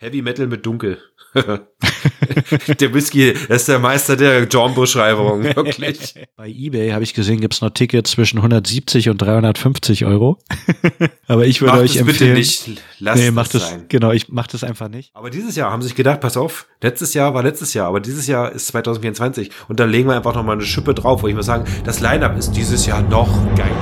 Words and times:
Heavy 0.00 0.22
Metal 0.22 0.46
mit 0.46 0.64
Dunkel. 0.64 0.98
der 1.34 2.94
Whisky 2.94 3.30
ist 3.30 3.66
der 3.66 3.80
Meister 3.80 4.16
der 4.16 4.46
Genre-Beschreibung, 4.46 5.42
wirklich. 5.56 6.14
Bei 6.36 6.48
eBay 6.48 6.90
habe 6.90 7.02
ich 7.02 7.14
gesehen, 7.14 7.40
gibt's 7.40 7.60
noch 7.60 7.70
Tickets 7.70 8.12
zwischen 8.12 8.38
170 8.38 9.08
und 9.08 9.20
350 9.20 10.04
Euro. 10.04 10.38
Aber 11.26 11.46
ich 11.46 11.60
würde 11.60 11.72
Macht 11.72 11.82
euch 11.82 11.96
es 11.96 12.04
bitte 12.04 12.26
empfehlen. 12.26 12.34
nicht. 12.34 12.82
Lasst 13.00 13.18
nee, 13.18 13.26
es 13.26 13.34
macht 13.34 13.54
es, 13.56 13.68
sein. 13.68 13.86
genau, 13.88 14.12
ich 14.12 14.28
mach 14.28 14.46
das 14.46 14.62
einfach 14.62 14.88
nicht. 14.88 15.10
Aber 15.14 15.30
dieses 15.30 15.56
Jahr 15.56 15.72
haben 15.72 15.82
sie 15.82 15.88
sich 15.88 15.96
gedacht, 15.96 16.20
pass 16.20 16.36
auf, 16.36 16.68
letztes 16.80 17.12
Jahr 17.14 17.34
war 17.34 17.42
letztes 17.42 17.74
Jahr, 17.74 17.88
aber 17.88 17.98
dieses 17.98 18.28
Jahr 18.28 18.52
ist 18.52 18.68
2024 18.68 19.50
und 19.66 19.80
da 19.80 19.84
legen 19.84 20.08
wir 20.08 20.14
einfach 20.14 20.34
nochmal 20.34 20.54
eine 20.54 20.64
Schippe 20.64 20.94
drauf, 20.94 21.24
wo 21.24 21.28
ich 21.28 21.34
mal 21.34 21.42
sagen, 21.42 21.64
das 21.82 21.98
Line-Up 21.98 22.38
ist 22.38 22.52
dieses 22.52 22.86
Jahr 22.86 23.02
noch 23.02 23.28
geil. 23.56 23.74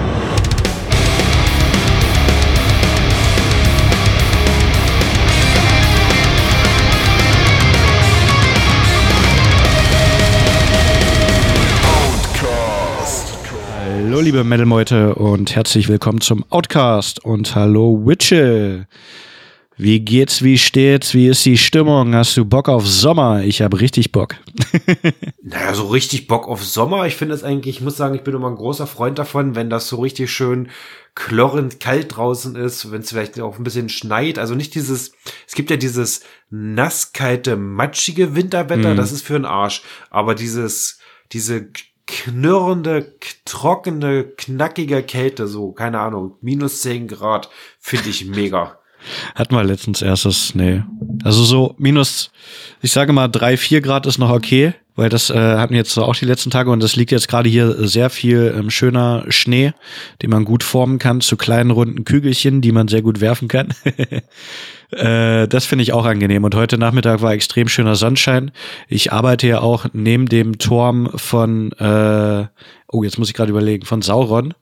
Hallo, 14.16 14.24
liebe 14.24 14.44
Metal-Meute 14.44 15.14
und 15.16 15.54
herzlich 15.54 15.88
willkommen 15.88 16.22
zum 16.22 16.42
Outcast 16.48 17.22
und 17.22 17.54
hallo, 17.54 18.00
Witchel. 18.06 18.86
Wie 19.76 20.00
geht's, 20.00 20.40
wie 20.42 20.56
steht's, 20.56 21.12
wie 21.12 21.26
ist 21.28 21.44
die 21.44 21.58
Stimmung? 21.58 22.14
Hast 22.14 22.34
du 22.38 22.46
Bock 22.46 22.70
auf 22.70 22.86
Sommer? 22.88 23.42
Ich 23.44 23.60
habe 23.60 23.78
richtig 23.78 24.12
Bock. 24.12 24.36
Naja, 25.42 25.74
so 25.74 25.88
richtig 25.88 26.28
Bock 26.28 26.48
auf 26.48 26.64
Sommer. 26.64 27.06
Ich 27.06 27.14
finde 27.16 27.34
es 27.34 27.44
eigentlich, 27.44 27.76
ich 27.76 27.82
muss 27.82 27.98
sagen, 27.98 28.14
ich 28.14 28.22
bin 28.22 28.34
immer 28.34 28.48
ein 28.48 28.56
großer 28.56 28.86
Freund 28.86 29.18
davon, 29.18 29.54
wenn 29.54 29.68
das 29.68 29.86
so 29.86 29.96
richtig 29.96 30.32
schön 30.32 30.70
klorrend 31.14 31.78
kalt 31.78 32.16
draußen 32.16 32.56
ist, 32.56 32.90
wenn 32.90 33.02
es 33.02 33.10
vielleicht 33.10 33.38
auch 33.38 33.58
ein 33.58 33.64
bisschen 33.64 33.90
schneit. 33.90 34.38
Also 34.38 34.54
nicht 34.54 34.74
dieses, 34.74 35.12
es 35.46 35.54
gibt 35.54 35.68
ja 35.70 35.76
dieses 35.76 36.22
nasskalte, 36.48 37.56
matschige 37.56 38.34
Winterwetter, 38.34 38.94
Mhm. 38.94 38.96
das 38.96 39.12
ist 39.12 39.26
für 39.26 39.34
den 39.34 39.44
Arsch. 39.44 39.82
Aber 40.08 40.34
dieses, 40.34 41.00
diese 41.32 41.68
knurrende, 42.06 43.14
trockene, 43.44 44.24
knackige 44.24 45.02
Kälte, 45.02 45.46
so, 45.46 45.72
keine 45.72 46.00
Ahnung, 46.00 46.36
minus 46.40 46.82
10 46.82 47.08
Grad, 47.08 47.50
finde 47.78 48.08
ich 48.08 48.24
mega. 48.26 48.78
Hatten 49.34 49.54
wir 49.54 49.64
letztens 49.64 50.02
erstes, 50.02 50.54
nee. 50.54 50.82
Also 51.22 51.44
so 51.44 51.74
minus, 51.78 52.30
ich 52.82 52.92
sage 52.92 53.12
mal 53.12 53.28
drei, 53.28 53.56
vier 53.56 53.80
Grad 53.80 54.06
ist 54.06 54.18
noch 54.18 54.30
okay, 54.30 54.74
weil 54.94 55.08
das 55.10 55.30
äh, 55.30 55.34
hatten 55.34 55.72
wir 55.72 55.78
jetzt 55.78 55.96
auch 55.98 56.16
die 56.16 56.24
letzten 56.24 56.50
Tage 56.50 56.70
und 56.70 56.82
das 56.82 56.96
liegt 56.96 57.10
jetzt 57.10 57.28
gerade 57.28 57.48
hier 57.48 57.86
sehr 57.86 58.10
viel 58.10 58.54
ähm, 58.56 58.70
schöner 58.70 59.24
Schnee, 59.28 59.72
den 60.22 60.30
man 60.30 60.44
gut 60.44 60.64
formen 60.64 60.98
kann 60.98 61.20
zu 61.20 61.36
kleinen 61.36 61.70
runden 61.70 62.04
Kügelchen, 62.04 62.62
die 62.62 62.72
man 62.72 62.88
sehr 62.88 63.02
gut 63.02 63.20
werfen 63.20 63.48
kann. 63.48 63.74
äh, 64.90 65.48
das 65.48 65.66
finde 65.66 65.82
ich 65.82 65.92
auch 65.92 66.04
angenehm. 66.04 66.44
Und 66.44 66.54
heute 66.54 66.78
Nachmittag 66.78 67.22
war 67.22 67.32
extrem 67.32 67.68
schöner 67.68 67.96
Sonnenschein. 67.96 68.52
Ich 68.88 69.12
arbeite 69.12 69.46
ja 69.46 69.60
auch 69.60 69.86
neben 69.92 70.26
dem 70.26 70.58
Turm 70.58 71.10
von, 71.14 71.72
äh, 71.72 72.46
oh, 72.88 73.02
jetzt 73.02 73.18
muss 73.18 73.28
ich 73.28 73.34
gerade 73.34 73.50
überlegen, 73.50 73.84
von 73.84 74.02
Sauron. 74.02 74.54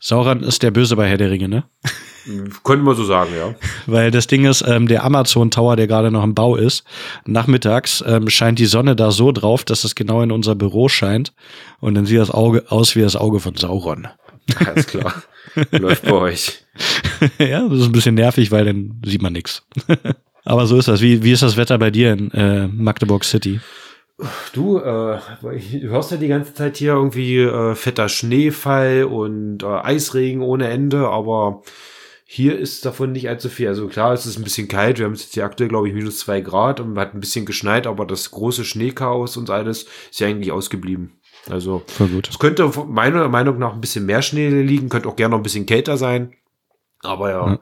Sauron 0.00 0.42
ist 0.42 0.62
der 0.62 0.70
Böse 0.70 0.96
bei 0.96 1.08
Herr 1.08 1.18
der 1.18 1.30
Ringe, 1.30 1.48
ne? 1.48 1.64
Können 2.64 2.84
wir 2.84 2.94
so 2.94 3.04
sagen, 3.04 3.30
ja. 3.36 3.54
Weil 3.86 4.10
das 4.10 4.26
Ding 4.26 4.44
ist, 4.44 4.62
ähm, 4.66 4.88
der 4.88 5.04
Amazon 5.04 5.50
Tower, 5.50 5.76
der 5.76 5.86
gerade 5.86 6.10
noch 6.10 6.24
im 6.24 6.34
Bau 6.34 6.56
ist, 6.56 6.84
nachmittags 7.26 8.04
ähm, 8.06 8.28
scheint 8.28 8.58
die 8.58 8.66
Sonne 8.66 8.94
da 8.94 9.10
so 9.10 9.32
drauf, 9.32 9.64
dass 9.64 9.84
es 9.84 9.94
genau 9.94 10.22
in 10.22 10.32
unser 10.32 10.54
Büro 10.54 10.88
scheint. 10.88 11.32
Und 11.80 11.94
dann 11.94 12.06
sieht 12.06 12.18
das 12.18 12.30
Auge 12.30 12.64
aus 12.68 12.94
wie 12.94 13.00
das 13.00 13.16
Auge 13.16 13.40
von 13.40 13.56
Sauron. 13.56 14.08
Alles 14.56 14.86
klar. 14.86 15.22
Läuft 15.70 16.04
bei 16.04 16.12
euch. 16.12 16.64
ja, 17.38 17.68
das 17.68 17.80
ist 17.80 17.86
ein 17.86 17.92
bisschen 17.92 18.14
nervig, 18.14 18.50
weil 18.50 18.64
dann 18.64 19.00
sieht 19.04 19.22
man 19.22 19.32
nichts. 19.32 19.66
Aber 20.44 20.66
so 20.66 20.78
ist 20.78 20.88
das. 20.88 21.00
Wie, 21.00 21.22
wie 21.22 21.32
ist 21.32 21.42
das 21.42 21.56
Wetter 21.56 21.78
bei 21.78 21.90
dir 21.90 22.12
in 22.12 22.30
äh, 22.32 22.66
Magdeburg 22.68 23.24
City? 23.24 23.60
Du, 24.52 24.78
äh, 24.78 25.18
du 25.42 25.88
hörst 25.88 26.10
ja 26.10 26.16
die 26.16 26.28
ganze 26.28 26.54
Zeit 26.54 26.76
hier 26.76 26.92
irgendwie 26.92 27.38
äh, 27.38 27.74
fetter 27.74 28.08
Schneefall 28.08 29.04
und 29.04 29.62
äh, 29.62 29.66
Eisregen 29.66 30.42
ohne 30.42 30.68
Ende, 30.68 31.08
aber 31.08 31.62
hier 32.26 32.58
ist 32.58 32.84
davon 32.84 33.12
nicht 33.12 33.28
allzu 33.28 33.48
viel. 33.48 33.68
Also 33.68 33.88
klar, 33.88 34.12
es 34.12 34.26
ist 34.26 34.38
ein 34.38 34.44
bisschen 34.44 34.68
kalt. 34.68 34.98
Wir 34.98 35.06
haben 35.06 35.14
jetzt 35.14 35.34
hier 35.34 35.44
aktuell, 35.44 35.68
glaube 35.68 35.88
ich, 35.88 35.94
minus 35.94 36.18
zwei 36.18 36.40
Grad 36.40 36.78
und 36.80 36.98
hat 36.98 37.14
ein 37.14 37.20
bisschen 37.20 37.46
geschneit, 37.46 37.86
aber 37.86 38.06
das 38.06 38.30
große 38.30 38.64
Schneechaos 38.64 39.36
und 39.36 39.50
alles 39.50 39.86
ist 40.10 40.20
ja 40.20 40.28
eigentlich 40.28 40.52
ausgeblieben. 40.52 41.19
Also 41.48 41.82
es 42.28 42.38
könnte 42.38 42.70
meiner 42.88 43.28
Meinung 43.28 43.58
nach 43.58 43.72
ein 43.72 43.80
bisschen 43.80 44.06
mehr 44.06 44.22
Schnee 44.22 44.48
liegen, 44.62 44.88
könnte 44.88 45.08
auch 45.08 45.16
gerne 45.16 45.30
noch 45.32 45.38
ein 45.38 45.42
bisschen 45.44 45.66
kälter 45.66 45.96
sein. 45.96 46.32
Aber 47.02 47.30
ja, 47.30 47.46
Ja. 47.52 47.60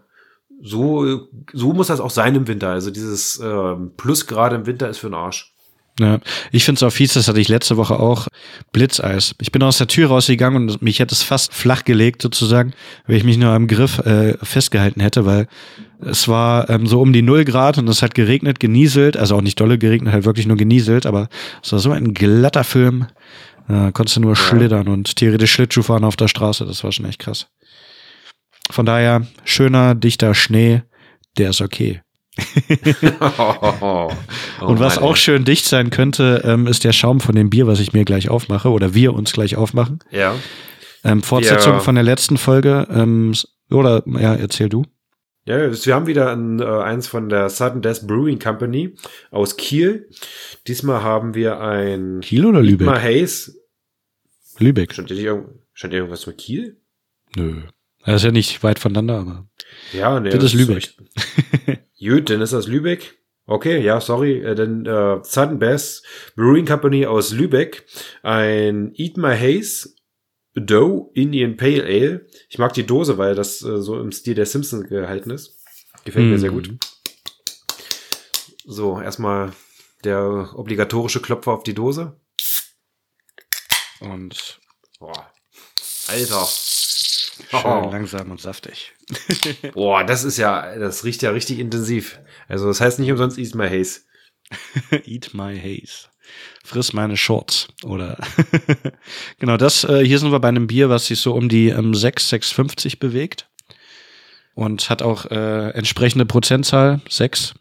so, 0.62 1.28
so 1.52 1.72
muss 1.72 1.86
das 1.86 2.00
auch 2.00 2.10
sein 2.10 2.34
im 2.34 2.48
Winter. 2.48 2.70
Also 2.70 2.90
dieses 2.90 3.40
ähm, 3.42 3.92
Plusgrade 3.96 4.56
im 4.56 4.66
Winter 4.66 4.88
ist 4.88 4.98
für 4.98 5.08
den 5.08 5.14
Arsch. 5.14 5.54
Ja, 6.00 6.20
ich 6.52 6.64
finde 6.64 6.78
es 6.78 6.82
auch 6.84 6.94
fies, 6.94 7.14
das 7.14 7.26
hatte 7.26 7.40
ich 7.40 7.48
letzte 7.48 7.76
Woche 7.76 7.98
auch, 7.98 8.28
Blitzeis. 8.72 9.34
Ich 9.40 9.50
bin 9.50 9.64
aus 9.64 9.78
der 9.78 9.88
Tür 9.88 10.08
rausgegangen 10.08 10.68
und 10.70 10.80
mich 10.80 11.00
hätte 11.00 11.12
es 11.12 11.24
fast 11.24 11.52
flach 11.52 11.84
gelegt 11.84 12.22
sozusagen, 12.22 12.72
wenn 13.08 13.16
ich 13.16 13.24
mich 13.24 13.36
nur 13.36 13.50
am 13.50 13.66
Griff 13.66 13.98
äh, 14.00 14.36
festgehalten 14.40 15.00
hätte, 15.00 15.26
weil 15.26 15.48
es 16.00 16.28
war 16.28 16.70
ähm, 16.70 16.86
so 16.86 17.00
um 17.00 17.12
die 17.12 17.22
null 17.22 17.44
Grad 17.44 17.78
und 17.78 17.88
es 17.88 18.02
hat 18.02 18.14
geregnet, 18.14 18.60
genieselt, 18.60 19.16
also 19.16 19.34
auch 19.34 19.40
nicht 19.40 19.58
dolle 19.58 19.76
geregnet, 19.76 20.12
halt 20.12 20.24
wirklich 20.24 20.46
nur 20.46 20.56
genieselt, 20.56 21.04
aber 21.04 21.28
es 21.64 21.72
war 21.72 21.80
so 21.80 21.90
ein 21.90 22.14
glatter 22.14 22.62
Film, 22.62 23.06
da 23.68 23.90
konntest 23.92 24.16
du 24.16 24.20
nur 24.20 24.34
schlittern 24.36 24.88
und 24.88 25.16
theoretisch 25.16 25.52
Schlittschuh 25.52 25.82
fahren 25.82 26.04
auf 26.04 26.16
der 26.16 26.28
Straße, 26.28 26.64
das 26.64 26.82
war 26.84 26.92
schon 26.92 27.04
echt 27.06 27.18
krass. 27.20 27.46
Von 28.70 28.86
daher, 28.86 29.26
schöner, 29.44 29.94
dichter 29.94 30.34
Schnee, 30.34 30.82
der 31.36 31.50
ist 31.50 31.60
okay. 31.60 32.00
Oh 33.80 34.10
Und 34.60 34.80
was 34.80 34.96
Mann, 34.96 35.04
auch 35.04 35.16
schön 35.16 35.44
dicht 35.44 35.64
sein 35.64 35.90
könnte, 35.90 36.42
ähm, 36.44 36.66
ist 36.66 36.84
der 36.84 36.92
Schaum 36.92 37.20
von 37.20 37.34
dem 37.34 37.50
Bier, 37.50 37.66
was 37.66 37.80
ich 37.80 37.92
mir 37.92 38.04
gleich 38.04 38.28
aufmache 38.28 38.70
oder 38.70 38.94
wir 38.94 39.14
uns 39.14 39.32
gleich 39.32 39.56
aufmachen. 39.56 40.00
Ja. 40.10 40.34
Ähm, 41.04 41.22
Fortsetzung 41.22 41.74
Ja. 41.74 41.78
von 41.80 41.94
der 41.94 42.04
letzten 42.04 42.36
Folge. 42.36 42.86
Ähm, 42.90 43.34
oder 43.70 44.02
ja, 44.06 44.34
erzähl 44.34 44.68
du. 44.68 44.84
Ja, 45.48 45.72
wir 45.72 45.94
haben 45.94 46.06
wieder 46.06 46.30
ein, 46.30 46.60
äh, 46.60 46.64
eins 46.64 47.06
von 47.06 47.30
der 47.30 47.48
Sudden 47.48 47.80
Death 47.80 48.06
Brewing 48.06 48.38
Company 48.38 48.94
aus 49.30 49.56
Kiel. 49.56 50.10
Diesmal 50.66 51.02
haben 51.02 51.34
wir 51.34 51.58
ein 51.58 52.20
Kiel 52.20 52.44
oder 52.44 52.60
Lübeck? 52.60 52.86
Hayes. 52.86 53.58
Lübeck. 54.58 54.92
Stand 54.92 55.10
stand 55.72 55.94
irgendwas 55.94 56.26
mit 56.26 56.36
Kiel? 56.36 56.76
Nö. 57.34 57.62
Das 58.04 58.16
ist 58.16 58.24
ja 58.24 58.30
nicht 58.30 58.62
weit 58.62 58.78
voneinander, 58.78 59.20
aber. 59.20 59.48
Ja, 59.94 60.20
nee. 60.20 60.28
Das 60.28 60.44
ist 60.44 60.52
Lübeck. 60.52 60.94
Gut, 61.98 62.28
dann 62.28 62.42
ist 62.42 62.52
das 62.52 62.66
Lübeck. 62.66 63.16
Okay, 63.46 63.82
ja, 63.82 64.02
sorry. 64.02 64.42
Äh, 64.42 64.54
dann 64.54 64.84
äh, 64.84 65.20
Sudden 65.22 65.60
Death 65.60 66.02
Brewing 66.36 66.66
Company 66.66 67.06
aus 67.06 67.32
Lübeck. 67.32 67.86
Ein 68.22 68.92
Eat 68.96 69.16
My 69.16 69.34
Haze 69.34 69.94
Dough 70.60 71.10
Indian 71.14 71.56
Pale 71.56 71.82
Ale. 71.84 72.26
Ich 72.48 72.58
mag 72.58 72.72
die 72.74 72.86
Dose, 72.86 73.18
weil 73.18 73.34
das 73.34 73.62
äh, 73.62 73.80
so 73.80 74.00
im 74.00 74.12
Stil 74.12 74.34
der 74.34 74.46
Simpsons 74.46 74.88
gehalten 74.88 75.30
ist. 75.30 75.58
Gefällt 76.04 76.26
mir 76.26 76.36
Mhm. 76.36 76.38
sehr 76.38 76.50
gut. 76.50 76.70
So, 78.64 79.00
erstmal 79.00 79.52
der 80.04 80.52
obligatorische 80.54 81.20
Klopfer 81.20 81.52
auf 81.52 81.62
die 81.62 81.74
Dose. 81.74 82.20
Und 84.00 84.60
Boah. 85.00 85.32
Alter. 86.08 86.44
schön 86.46 87.60
Oh. 87.64 87.88
langsam 87.90 88.30
und 88.30 88.40
saftig. 88.40 88.92
Boah, 89.74 90.04
das 90.04 90.24
ist 90.24 90.36
ja, 90.38 90.76
das 90.78 91.04
riecht 91.04 91.22
ja 91.22 91.30
richtig 91.30 91.58
intensiv. 91.58 92.18
Also 92.48 92.66
das 92.66 92.80
heißt 92.80 92.98
nicht 92.98 93.10
umsonst 93.10 93.38
Eat 93.38 93.54
My 93.54 93.68
Haze. 93.68 94.00
Eat 95.04 95.30
my 95.34 95.58
haze. 95.58 96.08
Friss 96.68 96.92
meine 96.92 97.16
Shorts. 97.16 97.68
Oder 97.82 98.18
genau, 99.38 99.56
das, 99.56 99.84
äh, 99.84 100.04
hier 100.04 100.18
sind 100.18 100.30
wir 100.30 100.40
bei 100.40 100.48
einem 100.48 100.66
Bier, 100.66 100.90
was 100.90 101.06
sich 101.06 101.18
so 101.20 101.34
um 101.34 101.48
die 101.48 101.70
ähm, 101.70 101.94
6, 101.94 102.32
6,50 102.32 102.98
bewegt. 102.98 103.48
Und 104.54 104.90
hat 104.90 105.02
auch 105.02 105.26
äh, 105.26 105.70
entsprechende 105.70 106.26
Prozentzahl, 106.26 107.00
6. 107.08 107.54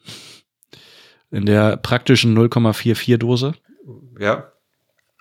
In 1.31 1.45
der 1.45 1.77
praktischen 1.77 2.37
0,44 2.37 3.17
Dose. 3.17 3.53
Ja. 4.19 4.51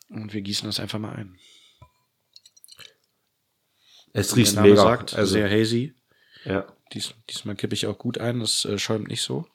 Und 0.09 0.33
wir 0.33 0.41
gießen 0.41 0.69
das 0.69 0.81
einfach 0.81 0.99
mal 0.99 1.15
ein. 1.15 1.39
Es 4.13 4.35
riecht 4.35 4.59
mega. 4.59 4.77
sagt, 4.77 5.15
also, 5.15 5.33
sehr 5.33 5.51
hazy. 5.51 5.95
ja. 6.45 6.67
Dies, 6.93 7.15
diesmal 7.29 7.57
kippe 7.57 7.75
ich 7.75 7.87
auch 7.87 7.99
gut 7.99 8.19
ein, 8.19 8.41
das 8.41 8.65
äh, 8.65 8.79
schäumt 8.79 9.09
nicht 9.09 9.23
so. 9.23 9.47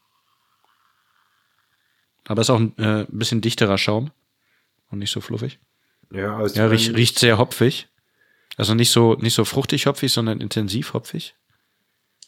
Aber 2.25 2.41
ist 2.41 2.49
auch 2.49 2.59
ein 2.59 2.77
äh, 2.77 3.05
bisschen 3.09 3.41
dichterer 3.41 3.77
Schaum 3.77 4.11
und 4.91 4.99
nicht 4.99 5.11
so 5.11 5.21
fluffig. 5.21 5.59
Ja, 6.11 6.37
also 6.37 6.59
Ja, 6.59 6.67
riecht, 6.67 6.95
riecht 6.95 7.19
sehr 7.19 7.37
hopfig. 7.37 7.87
Also 8.57 8.73
nicht 8.73 8.91
so, 8.91 9.15
nicht 9.15 9.33
so 9.33 9.45
fruchtig 9.45 9.85
hopfig, 9.85 10.11
sondern 10.11 10.41
intensiv 10.41 10.93
hopfig. 10.93 11.35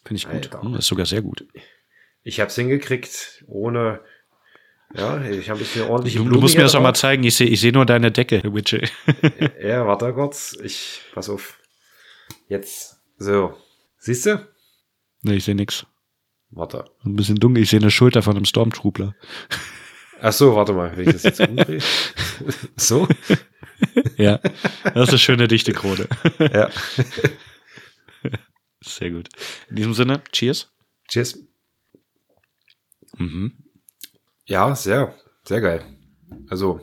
Finde 0.06 0.18
ich 0.18 0.26
gut. 0.26 0.34
Alter. 0.36 0.62
Hm, 0.62 0.76
ist 0.76 0.88
sogar 0.88 1.06
sehr 1.06 1.22
gut. 1.22 1.46
Ich 2.24 2.40
hab's 2.40 2.56
hingekriegt, 2.56 3.44
ohne. 3.48 4.00
Ja, 4.96 5.22
ich 5.26 5.50
habe 5.50 5.60
ein 5.60 5.64
bisschen 5.64 5.88
ordentlich. 5.90 6.16
Du, 6.16 6.24
du 6.24 6.40
musst 6.40 6.56
mir 6.56 6.64
das 6.64 6.76
auch 6.76 6.82
mal 6.82 6.94
zeigen. 6.94 7.24
Ich 7.24 7.36
sehe 7.36 7.48
ich 7.48 7.60
seh 7.60 7.72
nur 7.72 7.86
deine 7.86 8.12
Decke, 8.12 8.42
Witchel. 8.54 8.88
Ja, 9.62 9.86
warte 9.88 10.14
kurz. 10.14 10.56
Ich. 10.64 11.02
Pass 11.14 11.30
auf. 11.30 11.60
Jetzt. 12.48 13.00
So. 13.18 13.58
Siehst 13.98 14.26
du? 14.26 14.48
nee, 15.24 15.36
ich 15.36 15.46
sehe 15.46 15.56
nix. 15.56 15.86
Warte. 16.52 16.86
Ein 17.04 17.16
bisschen 17.16 17.38
dunkel. 17.38 17.64
Ich 17.64 17.70
sehe 17.72 17.80
eine 17.80 17.90
Schulter 17.92 18.22
von 18.22 18.36
einem 18.36 18.46
Stormtrooper. 18.46 19.16
Ach 20.26 20.32
so, 20.32 20.56
warte 20.56 20.72
mal, 20.72 20.96
wenn 20.96 21.06
ich 21.08 21.14
das 21.16 21.24
jetzt 21.24 21.42
umdrehe. 21.42 21.82
so? 22.78 23.10
Ja, 24.16 24.38
das 24.38 25.04
ist 25.04 25.10
eine 25.10 25.20
schöne 25.20 25.48
dichte 25.50 25.74
Krone. 25.74 26.08
Ja. 26.40 26.70
Sehr 28.82 29.12
gut. 29.12 29.28
In 29.70 29.76
diesem 29.76 29.94
Sinne, 29.94 30.22
cheers. 30.32 30.72
Cheers. 31.10 31.40
Mhm. 33.18 33.52
Ja, 34.46 34.74
sehr, 34.76 35.14
sehr 35.46 35.60
geil. 35.60 35.84
Also, 36.50 36.80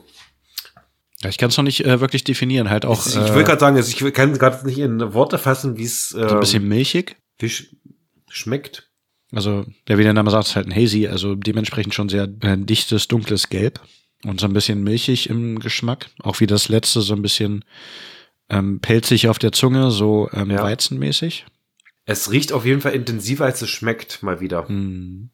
Ja, 1.22 1.31
ich 1.31 1.38
kann 1.38 1.48
es 1.48 1.56
noch 1.56 1.64
nicht 1.64 1.82
äh, 1.87 1.98
wirklich 2.00 2.25
definieren. 2.25 2.69
Halt 2.69 2.84
auch 2.84 3.06
ich, 3.06 3.16
äh, 3.16 3.25
ich 3.25 3.34
will 3.34 3.44
gerade 3.44 3.60
sagen, 3.60 3.76
also 3.76 4.06
ich 4.06 4.12
kann 4.14 4.34
gerade 4.37 4.66
nicht 4.66 4.78
in 4.78 5.14
Worte 5.14 5.38
fassen, 5.38 5.78
wie 5.78 5.84
es 5.84 6.12
äh, 6.12 6.28
so 6.28 6.34
ein 6.34 6.40
bisschen 6.40 6.69
milchig. 6.69 7.16
wie 7.38 7.48
sch 7.48 7.75
schmeckt. 8.28 8.89
Also, 9.32 9.64
der 9.88 9.98
wie 9.98 10.02
der 10.02 10.12
Name 10.12 10.30
sagt, 10.30 10.48
ist 10.48 10.56
halt 10.56 10.66
ein 10.66 10.74
Hazy, 10.74 11.06
also 11.06 11.34
dementsprechend 11.36 11.94
schon 11.94 12.08
sehr 12.08 12.24
äh, 12.40 12.56
dichtes, 12.58 13.06
dunkles 13.08 13.48
Gelb 13.48 13.80
und 14.24 14.40
so 14.40 14.46
ein 14.46 14.52
bisschen 14.52 14.82
milchig 14.82 15.30
im 15.30 15.60
Geschmack. 15.60 16.10
Auch 16.20 16.40
wie 16.40 16.46
das 16.46 16.68
letzte, 16.68 17.00
so 17.00 17.14
ein 17.14 17.22
bisschen 17.22 17.64
ähm, 18.48 18.80
pelzig 18.80 19.28
auf 19.28 19.38
der 19.38 19.52
Zunge, 19.52 19.90
so 19.92 20.28
ähm, 20.32 20.50
Ja. 20.50 20.62
weizenmäßig. 20.62 21.46
Es 22.06 22.32
riecht 22.32 22.52
auf 22.52 22.66
jeden 22.66 22.80
Fall 22.80 22.92
intensiver, 22.94 23.44
als 23.44 23.62
es 23.62 23.70
schmeckt, 23.70 24.22
mal 24.22 24.40
wieder. 24.40 24.66
Hm. 24.66 25.30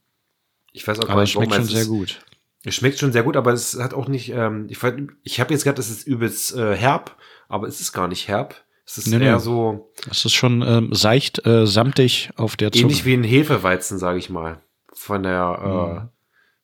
Ich 0.72 0.86
weiß 0.86 0.98
auch 0.98 1.06
gar 1.06 1.12
Aber 1.12 1.22
es 1.22 1.30
nicht, 1.30 1.36
warum. 1.36 1.50
schmeckt 1.52 1.54
schon 1.68 1.74
es 1.76 1.82
sehr 1.82 1.86
gut. 1.86 2.20
Es 2.64 2.74
schmeckt 2.74 2.98
schon 2.98 3.12
sehr 3.12 3.22
gut, 3.22 3.36
aber 3.36 3.52
es 3.54 3.78
hat 3.78 3.94
auch 3.94 4.08
nicht, 4.08 4.28
ähm, 4.30 4.66
ich, 4.68 4.78
ich 5.22 5.40
habe 5.40 5.54
jetzt 5.54 5.64
gedacht, 5.64 5.78
es 5.78 5.88
ist 5.88 6.06
übelst 6.06 6.54
äh, 6.54 6.76
herb, 6.76 7.16
aber 7.48 7.66
es 7.66 7.80
ist 7.80 7.92
gar 7.92 8.08
nicht 8.08 8.28
herb. 8.28 8.65
Es 8.86 8.98
ist 8.98 9.08
Nee, 9.08 9.24
eher 9.24 9.34
nee. 9.34 9.38
so 9.40 9.92
Es 10.10 10.24
ist 10.24 10.34
schon 10.34 10.62
ähm, 10.62 10.94
seicht, 10.94 11.44
äh, 11.44 11.66
samtig 11.66 12.30
auf 12.36 12.56
der 12.56 12.70
Zunge. 12.72 12.84
ähnlich 12.84 13.04
wie 13.04 13.14
ein 13.14 13.24
Hefeweizen, 13.24 13.98
sage 13.98 14.18
ich 14.18 14.30
mal. 14.30 14.60
Von 14.92 15.24
der, 15.24 15.58
Mhm. 15.62 15.96
äh, 15.96 16.00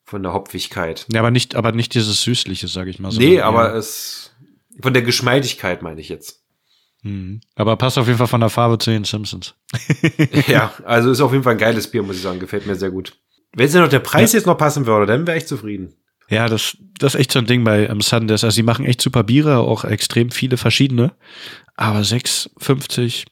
von 0.05 0.23
der 0.23 0.33
Hopfigkeit. 0.33 1.07
ja, 1.13 1.21
aber 1.21 1.31
nicht, 1.31 1.55
aber 1.57 1.73
nicht 1.73 1.95
dieses 1.95 2.23
süßliche, 2.23 2.69
sage 2.69 2.91
ich 2.91 2.99
mal. 3.01 3.09
nee, 3.11 3.37
sondern 3.37 3.43
aber 3.45 3.69
eher- 3.71 3.75
es, 3.77 4.33
von 4.81 4.93
der 4.95 5.03
Geschmeidigkeit 5.03 5.83
meine 5.83 6.01
ich 6.01 6.09
jetzt. 6.09 6.43
Mhm. 7.03 7.41
Aber 7.57 7.77
passt 7.77 7.99
auf 7.99 8.07
jeden 8.07 8.19
Fall 8.19 8.29
von 8.29 8.41
der 8.41 8.51
Farbe 8.51 8.79
zu 8.79 8.91
den 8.91 9.03
Simpsons. 9.05 9.55
ja, 10.47 10.73
also 10.85 11.11
ist 11.11 11.21
auf 11.21 11.33
jeden 11.33 11.43
Fall 11.43 11.55
ein 11.55 11.59
geiles 11.59 11.89
Bier, 11.91 12.03
muss 12.05 12.17
ich 12.17 12.23
sagen. 12.23 12.39
Gefällt 12.39 12.67
mir 12.67 12.77
sehr 12.77 12.91
gut. 12.93 13.19
Wenn 13.55 13.67
es 13.67 13.75
ja 13.75 13.81
noch 13.81 13.89
der 13.89 13.99
Preis 13.99 14.33
jetzt 14.33 14.47
noch 14.47 14.57
passen 14.57 14.87
würde, 14.87 15.07
dann 15.07 15.27
wäre 15.27 15.37
ich 15.37 15.47
zufrieden. 15.47 15.95
Ja, 16.33 16.49
das, 16.49 16.77
das 16.99 17.15
ist 17.15 17.21
echt 17.21 17.33
so 17.33 17.39
ein 17.41 17.47
Ding 17.47 17.63
bei 17.65 17.87
ähm, 17.87 18.01
Sundays. 18.01 18.43
Also, 18.43 18.55
sie 18.55 18.63
machen 18.63 18.85
echt 18.87 19.01
super 19.03 19.23
Biere, 19.23 19.59
auch 19.59 19.85
extrem 19.85 20.31
viele 20.31 20.57
verschiedene. 20.57 21.13
Aber 21.77 22.01
6,50, 22.01 23.25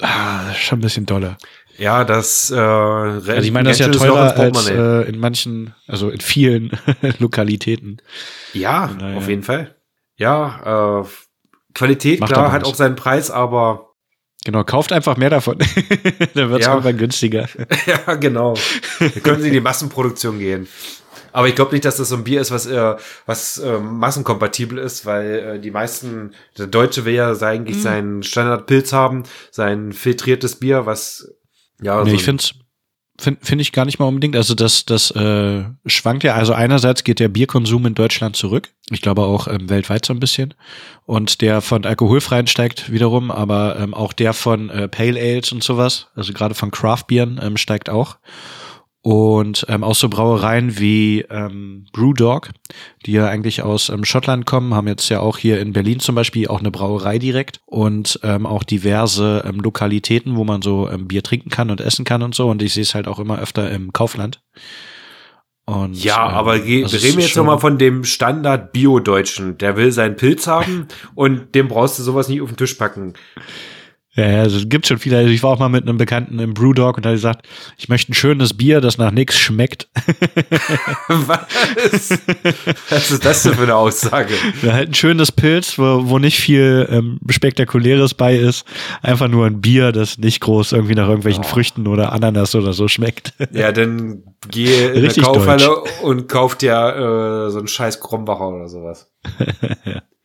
ah, 0.00 0.52
schon 0.54 0.78
ein 0.78 0.82
bisschen 0.82 1.06
doller. 1.06 1.36
Ja, 1.78 2.04
das, 2.04 2.50
äh, 2.50 2.56
Also, 2.56 3.32
ich 3.32 3.52
meine, 3.52 3.68
das 3.68 3.78
ist 3.80 3.86
ja 3.86 3.92
teurer 3.92 4.34
als 4.36 4.68
äh, 4.70 5.02
in 5.08 5.18
manchen, 5.20 5.74
also 5.86 6.08
in 6.08 6.20
vielen 6.20 6.70
Lokalitäten. 7.18 7.98
Ja, 8.54 8.90
Naja. 8.98 9.18
auf 9.18 9.28
jeden 9.28 9.42
Fall. 9.42 9.76
Ja, 10.16 11.02
äh, 11.02 11.04
Qualität, 11.74 12.20
Macht 12.20 12.32
klar, 12.32 12.52
hat 12.52 12.64
auch 12.64 12.74
seinen 12.74 12.96
Preis, 12.96 13.30
aber 13.30 13.90
Genau, 14.46 14.62
kauft 14.64 14.92
einfach 14.92 15.16
mehr 15.18 15.28
davon. 15.28 15.58
Dann 16.34 16.50
wird 16.50 16.60
es 16.60 16.66
Ja. 16.66 16.72
irgendwann 16.72 16.96
günstiger. 16.96 17.48
ja, 17.86 18.14
genau. 18.14 18.54
Da 19.00 19.08
können 19.20 19.42
sie 19.42 19.48
in 19.48 19.54
die 19.54 19.60
Massenproduktion 19.60 20.38
gehen. 20.38 20.68
Aber 21.36 21.48
ich 21.48 21.54
glaube 21.54 21.72
nicht, 21.72 21.84
dass 21.84 21.98
das 21.98 22.08
so 22.08 22.16
ein 22.16 22.24
Bier 22.24 22.40
ist, 22.40 22.50
was, 22.50 22.64
äh, 22.64 22.96
was 23.26 23.58
äh, 23.58 23.78
massenkompatibel 23.78 24.78
ist, 24.78 25.04
weil 25.04 25.56
äh, 25.56 25.60
die 25.60 25.70
meisten, 25.70 26.32
der 26.56 26.66
Deutsche 26.66 27.04
will 27.04 27.12
ja 27.12 27.34
Mhm. 27.34 27.42
eigentlich 27.42 27.82
seinen 27.82 28.22
Standardpilz 28.22 28.94
haben, 28.94 29.24
sein 29.50 29.92
filtriertes 29.92 30.56
Bier, 30.56 30.86
was 30.86 31.28
ja 31.82 32.02
nee, 32.04 32.08
so 32.08 32.16
ich 32.16 32.24
finde 32.24 32.42
Finde 33.18 33.40
find 33.42 33.60
ich 33.62 33.72
gar 33.72 33.84
nicht 33.84 33.98
mal 33.98 34.06
unbedingt. 34.06 34.34
Also 34.34 34.54
das, 34.54 34.86
das 34.86 35.10
äh, 35.10 35.64
schwankt 35.84 36.24
ja. 36.24 36.34
Also 36.34 36.54
einerseits 36.54 37.04
geht 37.04 37.18
der 37.18 37.28
Bierkonsum 37.28 37.84
in 37.86 37.94
Deutschland 37.94 38.36
zurück. 38.36 38.70
Ich 38.90 39.02
glaube 39.02 39.22
auch 39.22 39.46
ähm, 39.48 39.68
weltweit 39.68 40.04
so 40.06 40.14
ein 40.14 40.20
bisschen. 40.20 40.54
Und 41.04 41.40
der 41.42 41.60
von 41.60 41.84
alkoholfreien 41.84 42.46
steigt 42.46 42.90
wiederum, 42.92 43.30
aber 43.30 43.78
ähm, 43.78 43.92
auch 43.92 44.12
der 44.14 44.32
von 44.32 44.70
äh, 44.70 44.88
Pale 44.88 45.20
Ales 45.20 45.52
und 45.52 45.62
sowas, 45.62 46.08
also 46.14 46.32
gerade 46.32 46.54
von 46.54 46.70
Craft-Bieren, 46.70 47.40
ähm, 47.42 47.56
steigt 47.56 47.88
auch. 47.90 48.16
Und 49.06 49.64
ähm, 49.68 49.84
auch 49.84 49.94
so 49.94 50.08
Brauereien 50.08 50.80
wie 50.80 51.24
ähm, 51.30 51.86
Brewdog, 51.92 52.50
die 53.04 53.12
ja 53.12 53.28
eigentlich 53.28 53.62
aus 53.62 53.88
ähm, 53.88 54.04
Schottland 54.04 54.46
kommen, 54.46 54.74
haben 54.74 54.88
jetzt 54.88 55.08
ja 55.10 55.20
auch 55.20 55.38
hier 55.38 55.60
in 55.60 55.72
Berlin 55.72 56.00
zum 56.00 56.16
Beispiel 56.16 56.48
auch 56.48 56.58
eine 56.58 56.72
Brauerei 56.72 57.20
direkt 57.20 57.60
und 57.66 58.18
ähm, 58.24 58.46
auch 58.46 58.64
diverse 58.64 59.44
ähm, 59.46 59.60
Lokalitäten, 59.60 60.34
wo 60.34 60.42
man 60.42 60.60
so 60.60 60.90
ähm, 60.90 61.06
Bier 61.06 61.22
trinken 61.22 61.50
kann 61.50 61.70
und 61.70 61.80
essen 61.80 62.04
kann 62.04 62.20
und 62.24 62.34
so. 62.34 62.48
Und 62.48 62.62
ich 62.62 62.74
sehe 62.74 62.82
es 62.82 62.96
halt 62.96 63.06
auch 63.06 63.20
immer 63.20 63.38
öfter 63.38 63.70
im 63.70 63.92
Kaufland. 63.92 64.40
Und, 65.66 66.02
Ja, 66.02 66.28
ähm, 66.28 66.34
aber 66.34 66.50
also 66.54 66.64
wir 66.64 66.82
reden 66.82 67.20
ist 67.20 67.26
jetzt 67.26 67.36
nochmal 67.36 67.60
von 67.60 67.78
dem 67.78 68.02
Standard 68.02 68.72
Bio-Deutschen. 68.72 69.56
Der 69.58 69.76
will 69.76 69.92
seinen 69.92 70.16
Pilz 70.16 70.48
haben 70.48 70.88
und 71.14 71.54
dem 71.54 71.68
brauchst 71.68 72.00
du 72.00 72.02
sowas 72.02 72.26
nicht 72.26 72.40
auf 72.40 72.48
den 72.48 72.56
Tisch 72.56 72.74
packen. 72.74 73.14
Ja, 74.16 74.26
ja, 74.30 74.40
also 74.40 74.56
es 74.56 74.68
gibt 74.68 74.86
schon 74.86 74.98
viele. 74.98 75.18
Also 75.18 75.30
ich 75.30 75.42
war 75.42 75.50
auch 75.50 75.58
mal 75.58 75.68
mit 75.68 75.82
einem 75.86 75.98
Bekannten 75.98 76.38
im 76.38 76.54
Brewdog 76.54 76.96
und 76.96 77.04
da 77.04 77.10
hat 77.10 77.14
er 77.14 77.16
gesagt, 77.16 77.46
ich 77.76 77.88
möchte 77.88 78.12
ein 78.12 78.14
schönes 78.14 78.54
Bier, 78.54 78.80
das 78.80 78.96
nach 78.96 79.10
nichts 79.10 79.38
schmeckt. 79.38 79.88
Was? 81.08 82.18
Was 82.88 83.10
ist 83.10 83.24
das 83.24 83.42
denn 83.42 83.54
für 83.54 83.64
eine 83.64 83.74
Aussage? 83.76 84.34
Ja, 84.62 84.72
halt 84.72 84.90
ein 84.90 84.94
schönes 84.94 85.32
Pilz, 85.32 85.78
wo, 85.78 86.08
wo 86.08 86.18
nicht 86.18 86.40
viel 86.40 86.88
ähm, 86.90 87.20
Spektakuläres 87.28 88.14
bei 88.14 88.36
ist. 88.36 88.64
Einfach 89.02 89.28
nur 89.28 89.46
ein 89.46 89.60
Bier, 89.60 89.92
das 89.92 90.18
nicht 90.18 90.40
groß 90.40 90.72
irgendwie 90.72 90.94
nach 90.94 91.08
irgendwelchen 91.08 91.44
Oh. 91.44 91.48
Früchten 91.48 91.86
oder 91.86 92.12
Ananas 92.12 92.54
oder 92.54 92.72
so 92.72 92.88
schmeckt. 92.88 93.34
Ja, 93.52 93.70
dann 93.70 94.22
geh 94.48 94.86
in 94.86 95.04
Richtig 95.04 95.24
eine 95.24 95.34
Kaufhalle 95.34 95.82
und 96.02 96.28
kauf 96.28 96.56
dir 96.56 96.72
äh, 97.46 97.50
so 97.50 97.58
einen 97.58 97.68
scheiß 97.68 98.00
Krombacher 98.00 98.48
oder 98.48 98.68
sowas. 98.68 99.12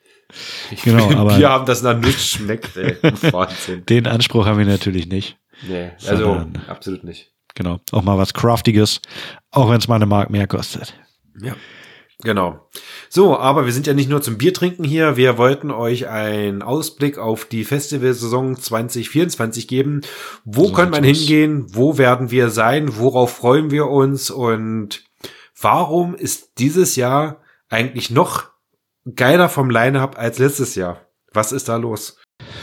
Ich 0.72 0.82
Genau, 0.84 1.10
will 1.10 1.18
aber- 1.18 1.36
Bier 1.38 1.50
haben, 1.50 1.66
das 1.66 1.82
nach 1.82 1.98
nichts 1.98 2.26
schmeckt, 2.28 2.76
ey. 2.78 2.98
Wahnsinn. 3.32 3.86
Den 3.86 4.08
Anspruch 4.08 4.46
haben 4.46 4.58
wir 4.60 4.66
natürlich 4.66 5.08
nicht. 5.08 5.38
Nee, 5.68 5.92
also 6.08 6.24
Sondern- 6.24 6.62
absolut 6.68 7.04
nicht. 7.04 7.32
Genau. 7.56 7.80
Auch 7.92 8.02
mal 8.04 8.18
was 8.18 8.34
Craftiges, 8.34 9.02
auch 9.52 9.70
wenn 9.70 9.78
es 9.78 9.88
mal 9.88 9.96
eine 9.96 10.06
Mark 10.06 10.30
mehr 10.30 10.48
kostet. 10.48 10.94
Ja. 11.42 11.56
Genau. 12.24 12.70
So, 13.10 13.36
aber 13.38 13.66
wir 13.66 13.74
sind 13.74 13.88
ja 13.88 13.94
nicht 13.96 14.08
nur 14.10 14.22
zum 14.22 14.38
Biertrinken 14.38 14.84
hier. 14.86 15.18
Wir 15.18 15.40
wollten 15.40 15.72
euch 15.72 16.08
einen 16.08 16.62
Ausblick 16.62 17.18
auf 17.18 17.46
die 17.46 17.64
Festivalsaison 17.64 18.56
2024 18.56 19.68
geben. 19.68 20.02
Wo 20.46 20.68
So 20.68 20.74
kann 20.74 20.92
man 20.92 21.04
hingehen? 21.04 21.66
Wo 21.74 21.98
werden 21.98 22.30
wir 22.30 22.52
sein? 22.52 22.96
Worauf 22.98 23.36
freuen 23.38 23.72
wir 23.72 23.88
uns? 23.88 24.30
Und 24.30 25.04
warum 25.60 26.14
ist 26.14 26.60
dieses 26.60 26.96
Jahr 26.96 27.42
eigentlich 27.70 28.12
noch 28.12 28.51
geiler 29.16 29.50
vom 29.50 29.70
Line-Up 29.70 30.18
als 30.18 30.40
letztes 30.40 30.76
Jahr? 30.76 31.02
Was 31.34 31.52
ist 31.52 31.70
da 31.70 31.78
los? 31.78 32.18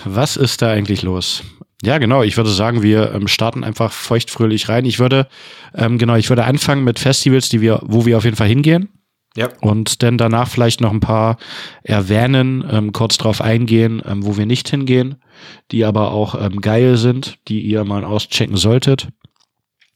Was 0.04 0.36
ist 0.36 0.62
da 0.62 0.70
eigentlich 0.70 1.02
los? 1.02 1.42
Ja, 1.82 1.98
genau. 1.98 2.22
Ich 2.22 2.36
würde 2.36 2.50
sagen, 2.50 2.82
wir 2.82 3.12
ähm, 3.14 3.28
starten 3.28 3.62
einfach 3.62 3.92
feuchtfröhlich 3.92 4.68
rein. 4.68 4.84
Ich 4.84 4.98
würde, 4.98 5.28
ähm, 5.74 5.98
genau, 5.98 6.16
ich 6.16 6.28
würde 6.28 6.44
anfangen 6.44 6.84
mit 6.84 6.98
Festivals, 6.98 7.48
die 7.48 7.60
wir, 7.60 7.80
wo 7.84 8.04
wir 8.04 8.16
auf 8.16 8.24
jeden 8.24 8.36
Fall 8.36 8.48
hingehen. 8.48 8.88
Ja. 9.36 9.48
Und 9.60 10.02
dann 10.02 10.18
danach 10.18 10.48
vielleicht 10.48 10.80
noch 10.80 10.92
ein 10.92 11.00
paar 11.00 11.38
erwähnen, 11.84 12.64
ähm, 12.68 12.92
kurz 12.92 13.18
drauf 13.18 13.40
eingehen, 13.40 14.02
ähm, 14.04 14.24
wo 14.24 14.36
wir 14.36 14.46
nicht 14.46 14.68
hingehen, 14.68 15.22
die 15.70 15.84
aber 15.84 16.10
auch 16.10 16.34
ähm, 16.40 16.60
geil 16.60 16.96
sind, 16.96 17.38
die 17.46 17.60
ihr 17.60 17.84
mal 17.84 18.04
auschecken 18.04 18.56
solltet. 18.56 19.08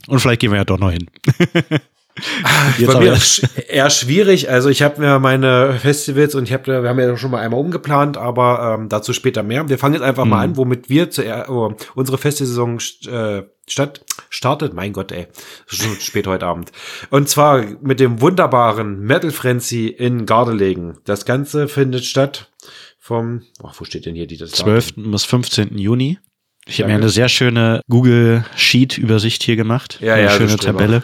Und 0.07 0.21
vielleicht 0.21 0.41
gehen 0.41 0.53
wir 0.53 0.59
ja 0.59 0.65
doch 0.65 0.79
noch 0.79 0.93
hin. 0.93 1.11
Jetzt 2.78 2.92
Bei 2.92 3.00
mir 3.00 3.12
ist 3.14 3.42
eher 3.69 3.88
schwierig. 3.90 4.50
Also 4.50 4.69
ich 4.69 4.83
habe 4.83 5.00
mir 5.00 5.19
meine 5.19 5.75
Festivals 5.81 6.35
und 6.35 6.45
ich 6.45 6.52
habe, 6.52 6.83
wir 6.83 6.88
haben 6.88 6.99
ja 6.99 7.16
schon 7.16 7.31
mal 7.31 7.40
einmal 7.40 7.61
umgeplant, 7.61 8.16
aber 8.16 8.76
ähm, 8.78 8.88
dazu 8.88 9.12
später 9.12 9.42
mehr. 9.42 9.69
Wir 9.69 9.78
fangen 9.78 9.95
jetzt 9.95 10.02
einfach 10.02 10.25
mal 10.25 10.37
Mhm. 10.47 10.52
an, 10.52 10.57
womit 10.57 10.88
wir 10.90 11.11
zuerst, 11.11 11.49
oh, 11.49 11.75
unsere 11.95 12.19
Festivalsaison 12.19 12.78
äh, 13.09 13.42
statt 13.66 14.04
startet. 14.28 14.75
Mein 14.75 14.92
Gott, 14.92 15.11
ey, 15.12 15.26
schon 15.66 15.99
spät 16.00 16.26
heute 16.26 16.47
Abend. 16.47 16.71
Und 17.11 17.28
zwar 17.28 17.64
mit 17.81 17.99
dem 18.00 18.21
wunderbaren 18.21 19.00
Metal 19.00 19.31
Frenzy 19.31 19.87
in 19.87 20.26
Gardelegen. 20.26 20.99
Das 21.04 21.25
Ganze 21.25 21.66
findet 21.69 22.04
statt 22.04 22.50
vom, 22.99 23.42
oh, 23.62 23.71
wo 23.78 23.85
steht 23.85 24.04
denn 24.07 24.14
hier 24.14 24.26
die 24.26 24.37
das 24.37 24.50
Datum? 24.52 24.64
12. 24.81 24.92
bis 25.11 25.25
15. 25.25 25.78
Juni. 25.78 26.19
Ich 26.66 26.81
habe 26.81 26.90
mir 26.90 26.97
eine 26.97 27.09
sehr 27.09 27.28
schöne 27.28 27.83
Google 27.88 28.45
Sheet 28.54 28.97
Übersicht 28.97 29.42
hier 29.42 29.57
gemacht. 29.57 29.99
Ja, 30.00 30.14
eine 30.14 30.25
ja, 30.25 30.31
schöne 30.31 30.57
Tabelle, 30.57 31.02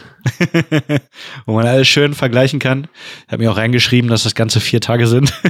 wo 1.46 1.54
man 1.54 1.66
alles 1.66 1.88
schön 1.88 2.14
vergleichen 2.14 2.60
kann. 2.60 2.86
Ich 3.26 3.32
habe 3.32 3.42
mir 3.42 3.50
auch 3.50 3.56
reingeschrieben, 3.56 4.08
dass 4.08 4.22
das 4.22 4.36
ganze 4.36 4.60
vier 4.60 4.80
Tage 4.80 5.08
sind. 5.08 5.32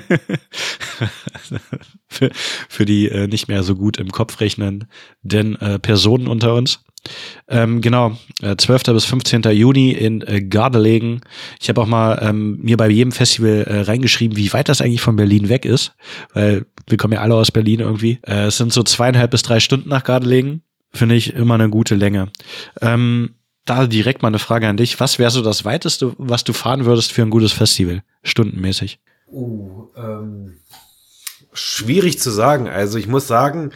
für, 2.08 2.30
für 2.68 2.84
die 2.86 3.08
äh, 3.08 3.26
nicht 3.26 3.48
mehr 3.48 3.62
so 3.62 3.74
gut 3.74 3.98
im 3.98 4.10
Kopf 4.10 4.40
rechnen, 4.40 4.86
denn 5.22 5.56
äh, 5.56 5.78
Personen 5.78 6.26
unter 6.26 6.54
uns. 6.54 6.80
Ähm, 7.48 7.80
genau, 7.80 8.16
äh, 8.42 8.56
12. 8.56 8.84
bis 8.84 9.04
15. 9.04 9.42
Juni 9.42 9.92
in 9.92 10.22
äh, 10.22 10.42
Gardelegen. 10.42 11.20
Ich 11.60 11.68
habe 11.68 11.82
auch 11.82 11.86
mal 11.86 12.18
ähm, 12.22 12.58
mir 12.62 12.76
bei 12.76 12.88
jedem 12.88 13.12
Festival 13.12 13.64
äh, 13.64 13.80
reingeschrieben, 13.82 14.36
wie 14.36 14.52
weit 14.52 14.68
das 14.68 14.80
eigentlich 14.80 15.00
von 15.00 15.16
Berlin 15.16 15.48
weg 15.48 15.64
ist, 15.64 15.94
weil 16.32 16.66
wir 16.90 16.98
kommen 16.98 17.14
ja 17.14 17.20
alle 17.20 17.34
aus 17.34 17.50
Berlin 17.50 17.80
irgendwie. 17.80 18.18
Äh, 18.26 18.46
es 18.46 18.58
sind 18.58 18.72
so 18.72 18.82
zweieinhalb 18.82 19.30
bis 19.30 19.42
drei 19.42 19.60
Stunden 19.60 19.88
nach 19.88 20.04
Gardelegen. 20.04 20.62
Finde 20.90 21.14
ich 21.14 21.34
immer 21.34 21.54
eine 21.54 21.68
gute 21.68 21.94
Länge. 21.94 22.30
Ähm, 22.80 23.34
da 23.64 23.86
direkt 23.86 24.22
mal 24.22 24.28
eine 24.28 24.38
Frage 24.38 24.68
an 24.68 24.76
dich. 24.76 24.98
Was 25.00 25.18
wäre 25.18 25.30
so 25.30 25.42
das 25.42 25.64
weiteste, 25.64 26.14
was 26.16 26.44
du 26.44 26.52
fahren 26.52 26.86
würdest 26.86 27.12
für 27.12 27.22
ein 27.22 27.30
gutes 27.30 27.52
Festival, 27.52 28.02
stundenmäßig? 28.22 28.98
Uh, 29.30 29.88
ähm, 29.96 30.56
schwierig 31.52 32.18
zu 32.18 32.30
sagen. 32.30 32.68
Also 32.68 32.98
ich 32.98 33.06
muss 33.06 33.26
sagen, 33.26 33.72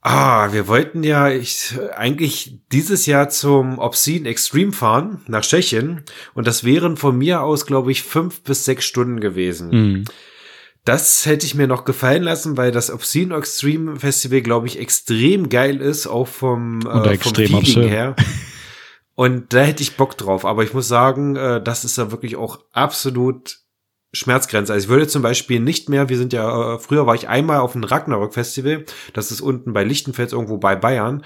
ah, 0.00 0.52
wir 0.52 0.66
wollten 0.66 1.02
ja 1.04 1.28
ich, 1.28 1.74
eigentlich 1.94 2.60
dieses 2.72 3.06
Jahr 3.06 3.28
zum 3.28 3.78
Obscene 3.78 4.28
Extreme 4.28 4.72
fahren 4.72 5.22
nach 5.26 5.42
Tschechien 5.42 6.02
und 6.34 6.46
das 6.46 6.64
wären 6.64 6.96
von 6.96 7.16
mir 7.16 7.42
aus, 7.42 7.66
glaube 7.66 7.92
ich, 7.92 8.02
fünf 8.02 8.42
bis 8.42 8.64
sechs 8.64 8.84
Stunden 8.84 9.20
gewesen. 9.20 9.70
Mhm. 9.70 10.04
Das 10.86 11.26
hätte 11.26 11.44
ich 11.46 11.56
mir 11.56 11.66
noch 11.66 11.84
gefallen 11.84 12.22
lassen, 12.22 12.56
weil 12.56 12.70
das 12.70 12.92
Obscene 12.92 13.36
Extreme 13.36 13.96
Festival, 13.96 14.40
glaube 14.40 14.68
ich, 14.68 14.78
extrem 14.78 15.48
geil 15.48 15.80
ist, 15.80 16.06
auch 16.06 16.28
vom, 16.28 16.80
äh, 16.82 17.18
vom 17.18 17.34
Feeling 17.34 17.88
her. 17.88 18.14
Und 19.16 19.52
da 19.52 19.62
hätte 19.62 19.82
ich 19.82 19.96
Bock 19.96 20.16
drauf. 20.16 20.44
Aber 20.44 20.62
ich 20.62 20.74
muss 20.74 20.86
sagen, 20.86 21.34
äh, 21.34 21.60
das 21.60 21.84
ist 21.84 21.98
ja 21.98 22.12
wirklich 22.12 22.36
auch 22.36 22.60
absolut 22.70 23.58
Schmerzgrenze. 24.12 24.72
Also 24.72 24.84
ich 24.84 24.88
würde 24.88 25.08
zum 25.08 25.22
Beispiel 25.22 25.58
nicht 25.58 25.88
mehr, 25.88 26.08
wir 26.08 26.16
sind 26.18 26.32
ja, 26.32 26.74
äh, 26.74 26.78
früher 26.78 27.04
war 27.04 27.16
ich 27.16 27.26
einmal 27.26 27.58
auf 27.58 27.72
dem 27.72 27.82
Ragnarok 27.82 28.34
Festival, 28.34 28.84
das 29.12 29.32
ist 29.32 29.40
unten 29.40 29.72
bei 29.72 29.82
Lichtenfels 29.82 30.32
irgendwo 30.32 30.58
bei 30.58 30.76
Bayern. 30.76 31.24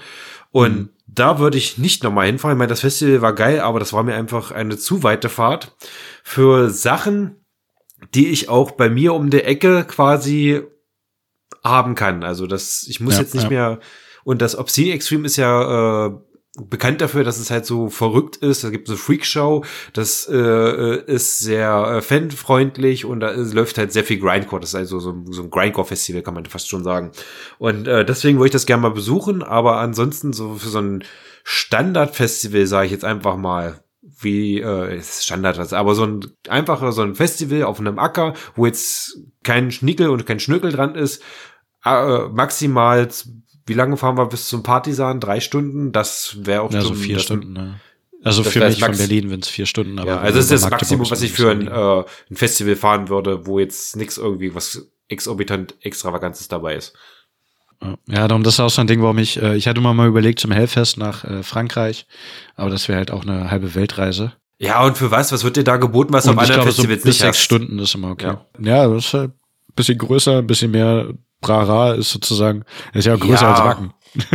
Und 0.49 0.75
mhm. 0.75 0.89
da 1.05 1.37
würde 1.37 1.59
ich 1.59 1.77
nicht 1.77 2.03
nochmal 2.03 2.25
hinfahren. 2.25 2.57
Ich 2.57 2.59
meine, 2.59 2.69
das 2.69 2.81
Festival 2.81 3.21
war 3.21 3.35
geil, 3.35 3.59
aber 3.59 3.79
das 3.79 3.93
war 3.93 4.01
mir 4.01 4.15
einfach 4.15 4.49
eine 4.49 4.77
zu 4.77 5.03
weite 5.03 5.29
Fahrt 5.29 5.75
für 6.23 6.71
Sachen, 6.71 7.40
die 8.13 8.29
ich 8.29 8.49
auch 8.49 8.71
bei 8.71 8.89
mir 8.89 9.13
um 9.13 9.29
die 9.29 9.43
Ecke 9.43 9.85
quasi 9.85 10.61
haben 11.63 11.95
kann. 11.95 12.23
Also 12.23 12.47
das, 12.47 12.85
ich 12.87 12.99
muss 12.99 13.15
ja, 13.15 13.21
jetzt 13.21 13.33
nicht 13.33 13.43
ja. 13.43 13.49
mehr, 13.49 13.79
und 14.23 14.41
das 14.41 14.57
Obscene 14.57 14.93
Extreme 14.93 15.25
ist 15.25 15.37
ja 15.37 16.07
äh, 16.07 16.11
bekannt 16.59 16.99
dafür, 16.99 17.23
dass 17.23 17.39
es 17.39 17.49
halt 17.49 17.65
so 17.65 17.89
verrückt 17.89 18.35
ist. 18.37 18.63
Da 18.63 18.69
gibt 18.69 18.87
es 18.87 18.91
eine 18.91 18.97
Freakshow, 18.97 19.63
das 19.93 20.27
äh, 20.29 21.01
ist 21.05 21.39
sehr 21.39 21.97
äh, 21.97 22.01
fanfreundlich 22.01 23.05
und 23.05 23.21
da 23.21 23.31
läuft 23.31 23.77
halt 23.77 23.93
sehr 23.93 24.03
viel 24.03 24.19
Grindcore. 24.19 24.59
Das 24.59 24.71
ist 24.71 24.75
also 24.75 24.99
so, 24.99 25.23
so 25.29 25.43
ein 25.43 25.49
Grindcore-Festival, 25.49 26.21
kann 26.21 26.33
man 26.33 26.45
fast 26.45 26.69
schon 26.69 26.83
sagen. 26.83 27.11
Und 27.57 27.87
äh, 27.87 28.05
deswegen 28.05 28.37
wollte 28.37 28.49
ich 28.49 28.61
das 28.61 28.65
gerne 28.65 28.81
mal 28.81 28.91
besuchen, 28.91 29.43
aber 29.43 29.77
ansonsten 29.77 30.33
so 30.33 30.55
für 30.55 30.69
so 30.69 30.79
ein 30.79 31.03
Standard-Festival, 31.43 32.67
sage 32.67 32.87
ich 32.87 32.91
jetzt 32.91 33.05
einfach 33.05 33.37
mal, 33.37 33.83
wie 34.23 34.59
äh, 34.59 34.97
ist 34.97 35.25
Standard, 35.25 35.59
also, 35.59 35.75
aber 35.75 35.95
so 35.95 36.05
ein 36.05 36.25
einfacher, 36.47 36.91
so 36.91 37.01
ein 37.01 37.15
Festival 37.15 37.63
auf 37.63 37.79
einem 37.79 37.99
Acker, 37.99 38.33
wo 38.55 38.65
jetzt 38.65 39.19
kein 39.43 39.71
Schnickel 39.71 40.09
und 40.09 40.25
kein 40.25 40.39
Schnöckel 40.39 40.71
dran 40.71 40.95
ist, 40.95 41.21
äh, 41.85 42.27
maximal 42.29 43.07
wie 43.65 43.73
lange 43.73 43.97
fahren 43.97 44.17
wir 44.17 44.25
bis 44.25 44.47
zum 44.47 44.63
Partisan? 44.63 45.19
Drei 45.19 45.39
Stunden? 45.39 45.91
Das 45.91 46.37
wäre 46.41 46.61
auch 46.61 46.73
ja, 46.73 46.81
so 46.81 46.93
vier 46.93 47.19
Stunden. 47.19 47.53
Ne? 47.53 47.79
Also 48.23 48.43
für 48.43 48.59
mich 48.65 48.79
von 48.79 48.95
Berlin, 48.95 49.31
wenn 49.31 49.39
es 49.39 49.47
vier 49.47 49.65
Stunden. 49.65 49.97
Aber 49.99 50.09
ja, 50.09 50.19
also 50.19 50.37
das 50.37 50.51
ist 50.51 50.63
das 50.63 50.69
Maximum, 50.69 51.09
was 51.09 51.21
ich 51.21 51.31
für 51.31 51.51
ein, 51.51 51.67
äh, 51.67 52.03
ein 52.29 52.35
Festival 52.35 52.75
fahren 52.75 53.09
würde, 53.09 53.45
wo 53.47 53.59
jetzt 53.59 53.95
nichts 53.95 54.17
irgendwie 54.17 54.53
was 54.53 54.87
exorbitant 55.07 55.75
extravagantes 55.81 56.47
dabei 56.47 56.75
ist. 56.75 56.93
Ja, 58.07 58.27
darum 58.27 58.43
das 58.43 58.55
ist 58.55 58.59
auch 58.59 58.69
so 58.69 58.81
ein 58.81 58.87
Ding, 58.87 59.01
warum 59.01 59.17
ich, 59.17 59.41
äh, 59.41 59.55
ich 59.55 59.67
hatte 59.67 59.81
mal 59.81 59.93
mal 59.93 60.07
überlegt 60.07 60.39
zum 60.39 60.51
Hellfest 60.51 60.97
nach 60.97 61.23
äh, 61.23 61.43
Frankreich, 61.43 62.05
aber 62.55 62.69
das 62.69 62.87
wäre 62.87 62.97
halt 62.97 63.11
auch 63.11 63.23
eine 63.23 63.49
halbe 63.49 63.73
Weltreise. 63.73 64.33
Ja, 64.59 64.83
und 64.83 64.97
für 64.97 65.09
was? 65.09 65.31
Was 65.31 65.43
wird 65.43 65.57
dir 65.57 65.63
da 65.63 65.77
geboten, 65.77 66.13
was 66.13 66.27
und 66.27 66.35
auf 66.35 66.43
anderen 66.43 66.61
Festivals 66.61 66.75
so 66.77 66.95
bis 66.95 67.05
nicht 67.05 67.17
sechs 67.17 67.37
hast? 67.37 67.43
Stunden 67.43 67.79
ist 67.79 67.95
immer 67.95 68.11
okay. 68.11 68.35
Ja, 68.59 68.83
ja 68.83 68.87
das 68.87 69.05
ist 69.05 69.13
halt 69.15 69.31
ein 69.31 69.75
bisschen 69.75 69.97
größer, 69.97 70.37
ein 70.37 70.47
bisschen 70.47 70.71
mehr 70.71 71.13
Brara 71.41 71.93
ist 71.93 72.11
sozusagen, 72.11 72.63
ist 72.93 73.05
ja 73.05 73.15
größer 73.15 73.41
ja, 73.41 73.53
als 73.53 73.63
Wacken. 73.63 73.93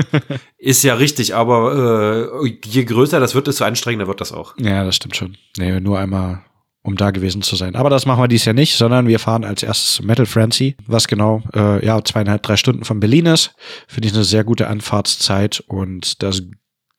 ist 0.58 0.82
ja 0.82 0.94
richtig, 0.94 1.34
aber 1.34 2.32
äh, 2.42 2.58
je 2.64 2.84
größer 2.84 3.20
das 3.20 3.36
wird, 3.36 3.46
desto 3.46 3.64
anstrengender 3.64 4.08
wird 4.08 4.20
das 4.20 4.32
auch. 4.32 4.54
Ja, 4.58 4.84
das 4.84 4.96
stimmt 4.96 5.14
schon. 5.14 5.36
Nee, 5.56 5.78
nur 5.78 5.98
einmal, 6.00 6.42
um 6.86 6.96
da 6.96 7.10
gewesen 7.10 7.42
zu 7.42 7.56
sein. 7.56 7.74
Aber 7.74 7.90
das 7.90 8.06
machen 8.06 8.22
wir 8.22 8.28
dies 8.28 8.44
Jahr 8.44 8.54
nicht, 8.54 8.76
sondern 8.76 9.08
wir 9.08 9.18
fahren 9.18 9.44
als 9.44 9.64
erstes 9.64 10.02
Metal 10.02 10.24
Frenzy, 10.24 10.76
was 10.86 11.08
genau, 11.08 11.42
äh, 11.54 11.84
ja, 11.84 12.02
zweieinhalb, 12.02 12.42
drei 12.44 12.56
Stunden 12.56 12.84
von 12.84 13.00
Berlin 13.00 13.26
ist. 13.26 13.54
Finde 13.88 14.08
ich 14.08 14.14
eine 14.14 14.22
sehr 14.22 14.44
gute 14.44 14.68
Anfahrtszeit 14.68 15.64
und 15.66 16.22
das 16.22 16.42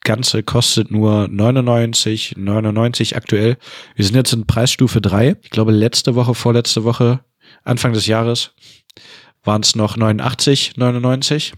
Ganze 0.01 0.44
kostet 0.44 0.91
nur 0.91 1.29
99, 1.29 2.36
99 2.38 3.15
aktuell. 3.15 3.58
Wir 3.96 4.06
sind 4.06 4.15
jetzt 4.15 4.34
in 4.34 4.46
Preisstufe 4.46 5.00
3. 5.00 5.38
Ich 5.41 5.50
glaube, 5.51 5.72
letzte 5.72 6.15
Woche, 6.15 6.36
vorletzte 6.36 6.84
Woche, 6.84 7.22
Anfang 7.63 7.94
des 7.94 8.08
Jahres 8.08 8.51
waren 9.44 9.62
es 9.62 9.75
noch 9.75 9.96
89, 9.96 10.75
99. 10.75 11.53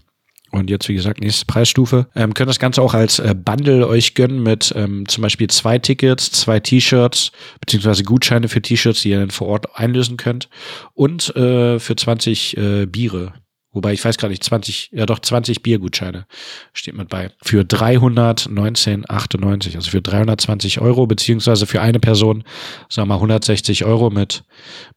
Und 0.52 0.68
jetzt, 0.68 0.88
wie 0.88 0.94
gesagt, 0.94 1.20
nächste 1.20 1.46
Preisstufe. 1.46 2.08
Ähm, 2.16 2.34
könnt 2.34 2.48
das 2.48 2.58
Ganze 2.58 2.82
auch 2.82 2.94
als 2.94 3.20
äh, 3.20 3.36
Bundle 3.36 3.86
euch 3.86 4.14
gönnen 4.14 4.42
mit 4.42 4.72
ähm, 4.76 5.06
zum 5.06 5.22
Beispiel 5.22 5.48
zwei 5.48 5.78
Tickets, 5.78 6.32
zwei 6.32 6.58
T-Shirts, 6.58 7.30
beziehungsweise 7.60 8.02
Gutscheine 8.02 8.48
für 8.48 8.60
T-Shirts, 8.60 9.02
die 9.02 9.10
ihr 9.10 9.20
dann 9.20 9.30
vor 9.30 9.46
Ort 9.46 9.76
einlösen 9.76 10.16
könnt. 10.16 10.48
Und 10.92 11.34
äh, 11.36 11.78
für 11.78 11.94
20 11.94 12.56
äh, 12.56 12.86
Biere. 12.86 13.34
Wobei 13.72 13.92
ich 13.92 14.04
weiß 14.04 14.18
gerade 14.18 14.32
nicht, 14.32 14.42
20, 14.42 14.90
ja 14.92 15.06
doch 15.06 15.20
20 15.20 15.62
Biergutscheine 15.62 16.26
steht 16.72 16.96
mit 16.96 17.08
bei. 17.08 17.30
Für 17.40 17.62
319,98, 17.62 19.76
also 19.76 19.90
für 19.90 20.02
320 20.02 20.80
Euro, 20.80 21.06
beziehungsweise 21.06 21.66
für 21.66 21.80
eine 21.80 22.00
Person, 22.00 22.42
sagen 22.88 23.08
wir 23.08 23.14
mal 23.14 23.16
160 23.16 23.84
Euro 23.84 24.10
mit, 24.10 24.42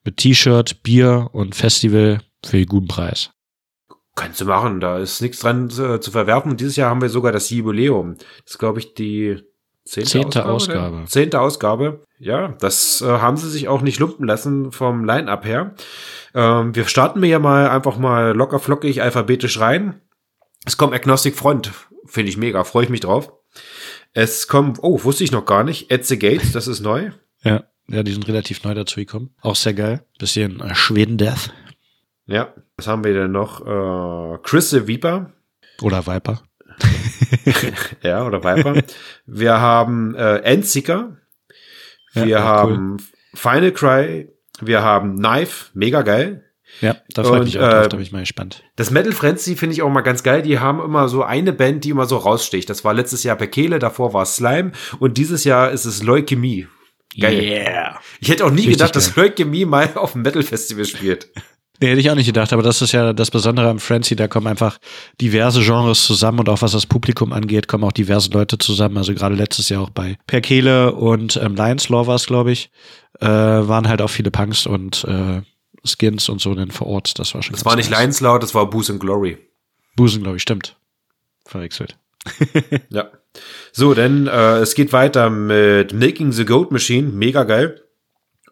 mit 0.04 0.18
T-Shirt, 0.18 0.82
Bier 0.82 1.30
und 1.34 1.54
Festival 1.54 2.22
für 2.44 2.58
einen 2.58 2.66
guten 2.66 2.88
Preis. 2.88 3.30
Kannst 4.16 4.42
du 4.42 4.46
machen, 4.46 4.80
da 4.80 5.00
ist 5.00 5.22
nichts 5.22 5.40
dran 5.40 5.70
zu, 5.70 6.00
zu 6.00 6.12
verwerfen. 6.12 6.52
Und 6.52 6.60
dieses 6.60 6.76
Jahr 6.76 6.90
haben 6.90 7.02
wir 7.02 7.10
sogar 7.10 7.32
das 7.32 7.50
Jubiläum. 7.50 8.16
Das 8.44 8.54
ist, 8.54 8.60
glaube 8.60 8.80
ich, 8.80 8.94
die 8.94 9.42
zehnte, 9.86 10.10
zehnte 10.10 10.46
Ausgabe. 10.46 10.80
Ausgabe. 10.80 11.06
Zehnte 11.08 11.42
Ausgabe. 11.42 12.06
Ja, 12.20 12.50
das 12.60 13.02
äh, 13.02 13.08
haben 13.08 13.38
sie 13.38 13.50
sich 13.50 13.68
auch 13.68 13.82
nicht 13.82 14.00
lumpen 14.00 14.28
lassen 14.28 14.72
vom 14.72 15.04
Line-Up 15.04 15.46
her. 15.46 15.74
Ähm, 16.36 16.76
wir 16.76 16.86
starten 16.86 17.20
mir 17.20 17.28
ja 17.28 17.40
mal 17.40 17.70
einfach 17.70 17.98
mal 17.98 18.36
locker 18.36 18.60
flockig 18.60 19.02
alphabetisch 19.02 19.60
rein. 19.60 20.00
Es 20.66 20.78
kommt 20.78 20.94
Agnostic 20.94 21.36
Front. 21.36 21.72
Finde 22.06 22.30
ich 22.30 22.38
mega. 22.38 22.64
Freue 22.64 22.84
ich 22.84 22.90
mich 22.90 23.02
drauf. 23.02 23.34
Es 24.14 24.48
kommt, 24.48 24.78
oh, 24.82 25.04
wusste 25.04 25.24
ich 25.24 25.32
noch 25.32 25.46
gar 25.46 25.64
nicht. 25.64 25.92
At 25.92 26.06
the 26.06 26.20
Gates, 26.20 26.52
das 26.52 26.68
ist 26.68 26.82
neu. 26.82 27.12
Ja, 27.44 27.64
ja, 27.88 28.04
die 28.04 28.14
sind 28.14 28.28
relativ 28.28 28.64
neu 28.64 28.74
dazu 28.74 29.00
gekommen. 29.00 29.32
Auch 29.42 29.56
sehr 29.56 29.74
geil. 29.74 30.06
Bisschen 30.20 30.62
äh, 30.62 30.76
Schweden-Death. 30.76 31.52
Ja, 32.26 32.54
was 32.78 32.88
haben 32.88 33.04
wir 33.04 33.14
denn 33.14 33.32
noch? 33.32 33.66
Äh, 33.66 34.38
Chris 34.44 34.70
the 34.70 34.88
Viper. 34.88 35.32
Oder 35.82 36.06
Viper. 36.08 36.42
ja, 38.02 38.26
oder 38.26 38.44
Viper. 38.44 38.82
wir 39.26 39.60
haben 39.60 40.16
äh, 40.16 40.38
Endseeker. 40.38 41.18
Wir 42.14 42.28
ja, 42.28 42.44
haben 42.44 42.98
cool. 43.00 43.06
Final 43.34 43.72
Cry. 43.72 44.30
Wir 44.62 44.84
haben 44.84 45.18
Knife. 45.18 45.72
Mega 45.74 46.02
geil. 46.04 46.44
Ja, 46.82 46.98
da 47.14 47.24
freue 47.24 47.40
ich 47.40 47.46
mich 47.46 47.60
auch 47.60 47.70
drauf, 47.70 47.86
äh, 47.86 47.90
da 47.90 47.98
bin 47.98 48.02
ich 48.02 48.12
mal 48.12 48.22
gespannt. 48.22 48.64
Das 48.76 48.90
Metal 48.90 49.12
Frenzy 49.12 49.56
finde 49.56 49.74
ich 49.74 49.82
auch 49.82 49.90
mal 49.90 50.02
ganz 50.02 50.24
geil. 50.24 50.42
Die 50.42 50.60
haben 50.60 50.82
immer 50.82 51.08
so 51.08 51.24
eine 51.24 51.54
Band, 51.54 51.84
die 51.84 51.90
immer 51.90 52.06
so 52.06 52.18
raussticht. 52.18 52.70
Das 52.70 52.84
war 52.84 52.94
letztes 52.94 53.24
Jahr 53.24 53.36
Bekele, 53.36 53.80
davor 53.80 54.14
war 54.14 54.26
Slime 54.26 54.72
und 55.00 55.18
dieses 55.18 55.44
Jahr 55.44 55.72
ist 55.72 55.86
es 55.86 56.02
Leukämie. 56.02 56.68
Geil. 57.20 57.44
Yeah. 57.44 58.00
Ich 58.20 58.30
hätte 58.30 58.44
auch 58.44 58.50
nie 58.50 58.58
Richtig 58.58 58.78
gedacht, 58.78 58.94
geil. 58.94 59.04
dass 59.04 59.16
Leukämie 59.16 59.66
mal 59.66 59.92
auf 59.96 60.14
dem 60.14 60.24
Metal 60.24 60.42
Festival 60.42 60.86
spielt. 60.86 61.30
Nee, 61.84 61.90
hätte 61.90 62.00
ich 62.00 62.10
auch 62.10 62.16
nicht 62.16 62.28
gedacht, 62.28 62.54
aber 62.54 62.64
das 62.64 62.82
ist 62.82 62.94
ja 62.94 63.12
das 63.12 63.30
Besondere 63.30 63.68
am 63.68 63.78
Frenzy, 63.78 64.16
da 64.16 64.30
kommen 64.30 64.48
einfach 64.48 64.78
diverse 65.20 65.62
Genres 65.62 66.06
zusammen 66.06 66.40
und 66.40 66.48
auch 66.48 66.62
was 66.62 66.72
das 66.72 66.86
Publikum 66.86 67.34
angeht, 67.34 67.68
kommen 67.68 67.84
auch 67.84 67.92
diverse 67.92 68.30
Leute 68.32 68.58
zusammen. 68.58 68.96
Also 68.96 69.14
gerade 69.14 69.36
letztes 69.36 69.68
Jahr 69.68 69.82
auch 69.82 69.90
bei 69.90 70.18
Perkele 70.26 70.94
und 70.94 71.36
ähm, 71.36 71.56
Lions 71.56 71.90
Law 71.90 72.08
war 72.08 72.16
es, 72.16 72.26
glaube 72.26 72.54
ich, 72.54 72.72
äh, 73.20 73.28
waren 73.28 73.90
halt 73.90 74.02
auch 74.02 74.10
viele 74.10 74.32
Punks 74.32 74.66
und 74.66 75.04
äh, 75.04 75.42
Skins 75.86 76.30
und 76.30 76.40
so 76.40 76.56
dann 76.56 76.72
vor 76.72 76.88
Ort. 76.88 77.20
Das 77.20 77.36
war 77.36 77.44
schon. 77.44 77.52
Das 77.52 77.66
war 77.66 77.76
nicht 77.76 77.90
nice. 77.90 78.00
Lions 78.00 78.22
Law, 78.22 78.40
das 78.40 78.56
war 78.56 78.70
Booze 78.70 78.94
and 78.94 79.02
Glory. 79.02 79.38
Booze 79.98 80.16
and 80.16 80.24
Glory, 80.24 80.40
stimmt. 80.40 80.78
Verwechselt. 81.46 81.98
ja. 82.92 83.12
So, 83.74 83.94
denn 83.94 84.28
äh, 84.28 84.60
es 84.60 84.76
geht 84.76 84.94
weiter 84.94 85.30
mit 85.30 85.92
Making 85.92 86.32
the 86.32 86.46
Goat 86.46 86.72
Machine, 86.72 87.10
mega 87.10 87.44
geil. 87.44 87.83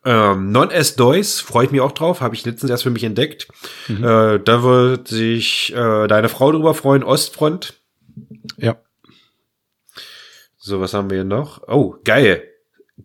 Ähm, 0.04 0.52
Non-S 0.52 0.96
Dois, 0.96 1.40
freue 1.42 1.66
ich 1.66 1.72
mich 1.72 1.82
auch 1.82 1.92
drauf, 1.92 2.22
habe 2.22 2.34
ich 2.34 2.46
letztens 2.46 2.72
erst 2.72 2.84
für 2.84 2.90
mich 2.90 3.04
entdeckt. 3.04 3.48
Mhm. 3.88 4.04
Äh, 4.04 4.40
da 4.40 4.64
wird 4.64 5.08
sich 5.08 5.74
äh, 5.74 6.08
deine 6.08 6.30
Frau 6.30 6.52
drüber 6.52 6.74
freuen, 6.74 7.04
Ostfront. 7.04 7.76
Ja. 8.58 8.78
So, 10.58 10.82
was 10.82 10.94
haben 10.94 11.10
wir 11.10 11.18
hier 11.18 11.24
noch? 11.24 11.68
Oh, 11.68 11.96
geil. 12.04 12.44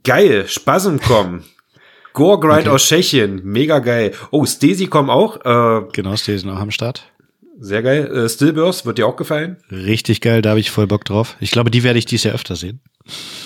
Geil, 0.05 0.47
Spasm 0.49 0.97
kommen. 0.99 1.45
Gorgrind 2.13 2.61
okay. 2.61 2.71
aus 2.71 2.87
Tschechien, 2.87 3.43
mega 3.45 3.79
geil. 3.79 4.13
Oh, 4.31 4.47
Stasi 4.47 4.87
kommen 4.87 5.11
auch. 5.11 5.37
Äh, 5.45 5.89
genau, 5.93 6.17
Stasi 6.17 6.49
auch 6.49 6.57
am 6.57 6.71
Start. 6.71 7.13
Sehr 7.59 7.83
geil. 7.83 8.07
Äh, 8.07 8.29
Stillburst 8.29 8.87
wird 8.87 8.99
dir 8.99 9.07
auch 9.07 9.17
gefallen? 9.17 9.59
Richtig 9.71 10.23
geil, 10.23 10.41
da 10.41 10.51
habe 10.51 10.61
ich 10.61 10.71
voll 10.71 10.87
Bock 10.87 11.05
drauf. 11.05 11.37
Ich 11.41 11.51
glaube, 11.51 11.71
die 11.71 11.83
werde 11.83 11.99
ich 11.99 12.07
dieses 12.07 12.25
Jahr 12.25 12.35
öfter 12.35 12.57
sehen. 12.57 12.81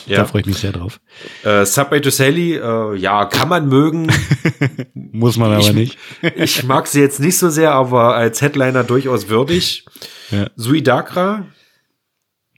Ja. 0.07 0.19
Da 0.19 0.25
freue 0.25 0.41
ich 0.41 0.47
mich 0.47 0.57
sehr 0.57 0.73
drauf. 0.73 1.01
Äh, 1.45 1.65
Subway 1.65 2.01
to 2.01 2.11
Sally, 2.11 2.55
äh, 2.57 2.97
ja, 2.97 3.27
kann 3.27 3.49
man 3.49 3.69
mögen. 3.69 4.11
Muss 4.95 5.37
man 5.37 5.53
aber 5.53 5.61
ich, 5.61 5.73
nicht. 5.73 5.99
ich 6.37 6.65
mag 6.65 6.87
sie 6.87 7.01
jetzt 7.01 7.21
nicht 7.21 7.39
so 7.39 7.51
sehr, 7.51 7.73
aber 7.73 8.15
als 8.15 8.41
Headliner 8.41 8.85
durchaus 8.85 9.29
würdig. 9.29 9.85
Ja. 10.31 10.49
Sui 10.57 10.83
Dakra. 10.83 11.47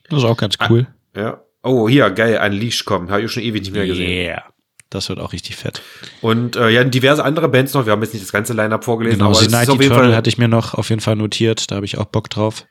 Das 0.08 0.20
ist 0.20 0.24
auch 0.24 0.36
ganz 0.36 0.56
cool. 0.68 0.86
Ja. 1.16 1.42
Oh, 1.62 1.88
hier, 1.88 2.10
geil, 2.10 2.40
Unleash 2.44 2.84
kommen. 2.84 3.10
Habe 3.10 3.22
ich 3.22 3.30
schon 3.30 3.42
ewig 3.42 3.62
nicht 3.62 3.72
mehr 3.72 3.86
gesehen. 3.86 4.10
Yeah. 4.10 4.42
Das 4.90 5.08
wird 5.08 5.20
auch 5.20 5.32
richtig 5.32 5.56
fett. 5.56 5.80
Und 6.20 6.56
äh, 6.56 6.68
ja, 6.68 6.84
diverse 6.84 7.24
andere 7.24 7.48
Bands 7.48 7.72
noch. 7.72 7.86
Wir 7.86 7.92
haben 7.92 8.02
jetzt 8.02 8.12
nicht 8.12 8.24
das 8.24 8.32
ganze 8.32 8.52
Line-Up 8.52 8.84
vorgelesen, 8.84 9.20
Genau, 9.20 9.30
aber 9.30 9.40
ist 9.40 9.50
Night 9.50 9.68
Eternal 9.68 10.14
hatte 10.14 10.28
ich 10.28 10.36
mir 10.36 10.48
noch 10.48 10.74
auf 10.74 10.90
jeden 10.90 11.00
Fall 11.00 11.16
notiert. 11.16 11.70
Da 11.70 11.76
habe 11.76 11.86
ich 11.86 11.96
auch 11.96 12.04
Bock 12.04 12.28
drauf. 12.28 12.66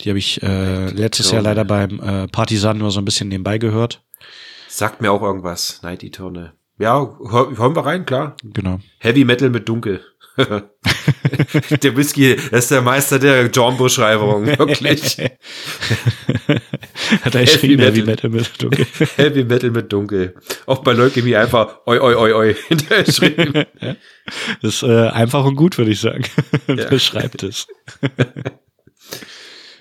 Die 0.00 0.10
habe 0.10 0.18
ich 0.18 0.42
äh, 0.42 0.90
letztes 0.90 1.30
Jahr 1.32 1.42
leider 1.42 1.64
beim 1.64 2.00
äh, 2.00 2.28
Partisan 2.28 2.78
nur 2.78 2.90
so 2.90 3.00
ein 3.00 3.04
bisschen 3.04 3.28
nebenbei 3.28 3.58
gehört. 3.58 4.02
Sagt 4.68 5.00
mir 5.00 5.10
auch 5.10 5.22
irgendwas. 5.22 5.80
Night 5.82 6.04
Eternal. 6.04 6.52
Ja, 6.78 7.18
hör, 7.30 7.56
hören 7.56 7.74
wir 7.74 7.84
rein, 7.84 8.06
klar. 8.06 8.36
Genau. 8.44 8.78
Heavy 8.98 9.24
Metal 9.24 9.50
mit 9.50 9.68
Dunkel. 9.68 10.00
der 10.38 11.96
Whisky, 11.96 12.36
das 12.36 12.64
ist 12.64 12.70
der 12.70 12.82
Meister 12.82 13.18
der 13.18 13.48
Genre-Beschreibung, 13.48 14.46
wirklich. 14.58 15.18
Hat 17.22 17.34
er 17.34 17.40
Heavy 17.40 17.44
geschrieben, 17.44 17.82
Heavy 17.82 18.02
Metal. 18.02 18.30
Metal 18.30 18.30
mit 18.30 18.62
Dunkel. 18.62 18.86
Heavy 19.16 19.44
Metal 19.44 19.70
mit 19.70 19.92
Dunkel. 19.92 20.34
Auch 20.66 20.78
bei 20.84 20.92
Leukämie 20.92 21.34
einfach 21.34 21.80
oi, 21.86 21.98
oi, 21.98 22.14
oi, 22.14 22.32
oi 22.32 22.54
hintergeschrieben. 22.54 23.64
Das 24.62 24.74
ist 24.74 24.82
äh, 24.84 25.08
einfach 25.08 25.44
und 25.44 25.56
gut, 25.56 25.76
würde 25.76 25.90
ich 25.90 26.00
sagen. 26.00 26.22
Beschreibt 26.88 27.42
es. 27.42 27.66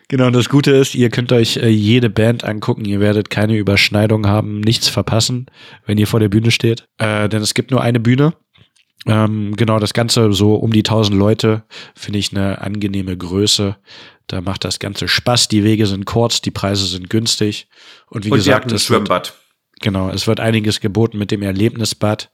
Genau, 0.07 0.27
und 0.27 0.33
das 0.33 0.49
Gute 0.49 0.71
ist, 0.71 0.95
ihr 0.95 1.09
könnt 1.09 1.31
euch 1.31 1.57
äh, 1.57 1.67
jede 1.69 2.09
Band 2.09 2.43
angucken. 2.43 2.85
Ihr 2.85 2.99
werdet 2.99 3.29
keine 3.29 3.55
Überschneidung 3.57 4.27
haben, 4.27 4.59
nichts 4.61 4.87
verpassen, 4.89 5.47
wenn 5.85 5.97
ihr 5.97 6.07
vor 6.07 6.19
der 6.19 6.29
Bühne 6.29 6.51
steht. 6.51 6.87
Äh, 6.97 7.29
denn 7.29 7.41
es 7.41 7.53
gibt 7.53 7.71
nur 7.71 7.81
eine 7.81 7.99
Bühne. 7.99 8.33
Ähm, 9.05 9.55
genau, 9.55 9.79
das 9.79 9.93
Ganze 9.93 10.33
so 10.33 10.55
um 10.55 10.71
die 10.71 10.79
1000 10.79 11.17
Leute 11.17 11.63
finde 11.95 12.19
ich 12.19 12.31
eine 12.31 12.61
angenehme 12.61 13.15
Größe. 13.15 13.77
Da 14.27 14.41
macht 14.41 14.65
das 14.65 14.79
Ganze 14.79 15.07
Spaß. 15.07 15.47
Die 15.47 15.63
Wege 15.63 15.85
sind 15.87 16.05
kurz, 16.05 16.41
die 16.41 16.51
Preise 16.51 16.85
sind 16.85 17.09
günstig. 17.09 17.67
Und 18.09 18.25
wie 18.25 18.31
Und 18.31 18.37
gesagt, 18.37 18.65
es 18.71 18.89
wird, 18.89 19.01
Schwimmbad. 19.03 19.35
genau, 19.79 20.09
es 20.09 20.27
wird 20.27 20.39
einiges 20.41 20.81
geboten 20.81 21.17
mit 21.17 21.31
dem 21.31 21.41
Erlebnisbad. 21.41 22.29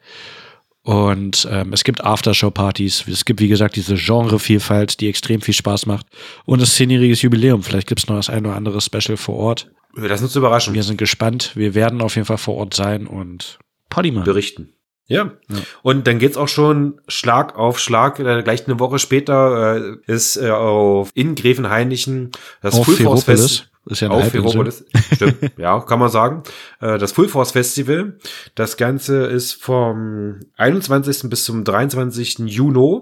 Und 0.83 1.47
ähm, 1.49 1.71
es 1.71 1.85
gibt 1.85 2.03
Aftershow-Partys. 2.03 3.07
Es 3.07 3.23
gibt, 3.23 3.39
wie 3.39 3.47
gesagt, 3.47 3.77
diese 3.77 3.95
Genrevielfalt, 3.95 4.99
die 4.99 5.07
extrem 5.07 5.41
viel 5.41 5.53
Spaß 5.53 5.85
macht. 5.85 6.05
Und 6.45 6.61
ist 6.61 6.75
zehnjähriges 6.75 7.21
Jubiläum. 7.21 7.63
Vielleicht 7.63 7.87
gibt 7.87 8.01
es 8.01 8.07
noch 8.07 8.17
das 8.17 8.29
ein 8.29 8.45
oder 8.45 8.55
andere 8.55 8.81
Special 8.81 9.15
vor 9.15 9.35
Ort. 9.35 9.71
Lass 9.95 10.21
uns 10.21 10.35
überraschen. 10.35 10.73
Wir 10.73 10.83
sind 10.83 10.97
gespannt. 10.97 11.51
Wir 11.55 11.73
werden 11.73 12.01
auf 12.01 12.15
jeden 12.15 12.25
Fall 12.25 12.37
vor 12.37 12.55
Ort 12.55 12.73
sein 12.73 13.07
und 13.07 13.59
Party 13.89 14.11
machen. 14.11 14.25
berichten. 14.25 14.73
Ja. 15.07 15.31
Ja. 15.49 15.57
Und 15.83 16.07
dann 16.07 16.19
geht's 16.19 16.37
auch 16.37 16.47
schon 16.47 16.99
Schlag 17.07 17.57
auf 17.57 17.79
Schlag. 17.79 18.19
Äh, 18.19 18.41
gleich 18.43 18.65
eine 18.67 18.79
Woche 18.79 18.99
später 18.99 19.77
äh, 19.77 20.11
ist 20.11 20.37
äh, 20.37 20.49
auf 20.49 21.11
in 21.13 21.35
Gräfenhainichen 21.35 22.31
das 22.61 22.75
Full 22.75 22.95
Force 22.95 23.23
Ferropolis. 23.23 23.69
Fest. 23.87 23.91
Ist 23.91 24.01
ja 24.01 24.09
Auf. 24.09 24.29
Ferropolis. 24.29 24.85
Stimmt. 25.13 25.51
ja, 25.57 25.79
kann 25.81 25.99
man 25.99 26.09
sagen. 26.09 26.43
Äh, 26.79 26.97
das 26.97 27.11
Full 27.11 27.27
Force 27.27 27.51
Festival. 27.51 28.17
Das 28.55 28.77
Ganze 28.77 29.25
ist 29.25 29.53
vom 29.53 30.39
21. 30.57 31.29
bis 31.29 31.43
zum 31.43 31.63
23. 31.63 32.39
Juni. 32.39 33.01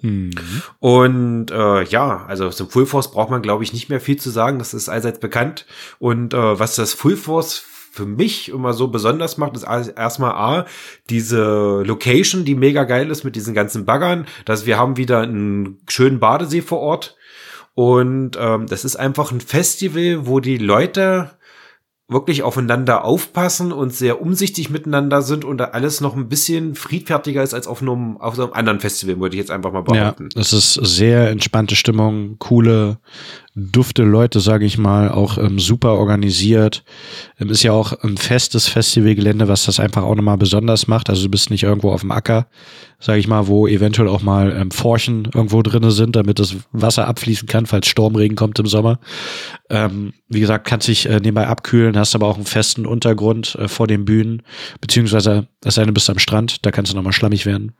Hm. 0.00 0.30
Und 0.80 1.50
äh, 1.50 1.84
ja, 1.84 2.24
also 2.26 2.50
zum 2.50 2.68
Full 2.68 2.86
Force 2.86 3.10
braucht 3.10 3.30
man, 3.30 3.42
glaube 3.42 3.64
ich, 3.64 3.72
nicht 3.72 3.88
mehr 3.88 4.00
viel 4.00 4.16
zu 4.16 4.30
sagen. 4.30 4.58
Das 4.58 4.74
ist 4.74 4.88
allseits 4.88 5.18
bekannt. 5.18 5.66
Und 5.98 6.34
äh, 6.34 6.58
was 6.58 6.76
das 6.76 6.92
Full 6.92 7.16
Force 7.16 7.64
für 7.94 8.06
mich 8.06 8.48
immer 8.48 8.72
so 8.72 8.88
besonders 8.88 9.38
macht, 9.38 9.56
ist 9.56 9.62
erstmal 9.62 10.32
A, 10.32 10.66
diese 11.10 11.82
Location, 11.84 12.44
die 12.44 12.56
mega 12.56 12.82
geil 12.82 13.08
ist 13.08 13.22
mit 13.22 13.36
diesen 13.36 13.54
ganzen 13.54 13.84
Baggern, 13.84 14.26
dass 14.44 14.66
wir 14.66 14.78
haben 14.78 14.96
wieder 14.96 15.20
einen 15.20 15.78
schönen 15.88 16.18
Badesee 16.18 16.60
vor 16.60 16.80
Ort. 16.80 17.16
Und 17.74 18.32
ähm, 18.38 18.66
das 18.66 18.84
ist 18.84 18.96
einfach 18.96 19.32
ein 19.32 19.40
Festival, 19.40 20.26
wo 20.26 20.40
die 20.40 20.58
Leute 20.58 21.30
wirklich 22.06 22.42
aufeinander 22.42 23.04
aufpassen 23.04 23.72
und 23.72 23.92
sehr 23.94 24.20
umsichtig 24.20 24.68
miteinander 24.68 25.22
sind 25.22 25.44
und 25.44 25.56
da 25.56 25.64
alles 25.68 26.02
noch 26.02 26.14
ein 26.14 26.28
bisschen 26.28 26.74
friedfertiger 26.74 27.42
ist 27.42 27.54
als 27.54 27.66
auf 27.66 27.80
einem, 27.80 28.18
auf 28.18 28.38
einem 28.38 28.52
anderen 28.52 28.78
Festival, 28.78 29.18
würde 29.20 29.34
ich 29.36 29.40
jetzt 29.40 29.50
einfach 29.50 29.72
mal 29.72 29.82
Ja, 29.88 30.10
behaupten. 30.12 30.28
es 30.38 30.52
ist 30.52 30.74
sehr 30.74 31.30
entspannte 31.30 31.76
Stimmung, 31.76 32.36
coole, 32.38 32.98
dufte 33.56 34.02
Leute, 34.02 34.40
sage 34.40 34.64
ich 34.66 34.78
mal, 34.78 35.10
auch 35.10 35.38
ähm, 35.38 35.58
super 35.60 35.92
organisiert. 35.92 36.82
Ähm, 37.38 37.50
ist 37.50 37.62
ja 37.62 37.72
auch 37.72 37.92
ein 38.02 38.16
festes 38.16 38.66
Festivalgelände, 38.68 39.46
was 39.48 39.64
das 39.66 39.78
einfach 39.78 40.02
auch 40.02 40.14
nochmal 40.16 40.38
besonders 40.38 40.88
macht. 40.88 41.08
Also 41.08 41.24
du 41.24 41.30
bist 41.30 41.50
nicht 41.50 41.62
irgendwo 41.62 41.92
auf 41.92 42.00
dem 42.00 42.10
Acker, 42.10 42.48
sage 42.98 43.20
ich 43.20 43.28
mal, 43.28 43.46
wo 43.46 43.68
eventuell 43.68 44.08
auch 44.08 44.22
mal 44.22 44.50
ähm, 44.56 44.70
Forchen 44.72 45.28
irgendwo 45.32 45.62
drinne 45.62 45.92
sind, 45.92 46.16
damit 46.16 46.38
das 46.40 46.56
Wasser 46.72 47.06
abfließen 47.06 47.46
kann, 47.46 47.66
falls 47.66 47.86
Sturmregen 47.86 48.36
kommt 48.36 48.58
im 48.58 48.66
Sommer. 48.66 48.98
Ähm, 49.70 50.14
wie 50.28 50.40
gesagt, 50.40 50.66
kannst 50.66 50.88
dich 50.88 51.06
äh, 51.06 51.20
nebenbei 51.20 51.46
abkühlen, 51.46 51.96
hast 51.96 52.14
aber 52.16 52.26
auch 52.26 52.36
einen 52.36 52.46
festen 52.46 52.86
Untergrund 52.86 53.54
äh, 53.60 53.68
vor 53.68 53.86
den 53.86 54.04
Bühnen, 54.04 54.42
beziehungsweise, 54.80 55.46
es 55.64 55.76
sei 55.76 55.82
denn, 55.82 55.88
du 55.88 55.94
bist 55.94 56.10
am 56.10 56.18
Strand, 56.18 56.66
da 56.66 56.70
kannst 56.72 56.90
du 56.92 56.96
nochmal 56.96 57.12
schlammig 57.12 57.46
werden. 57.46 57.72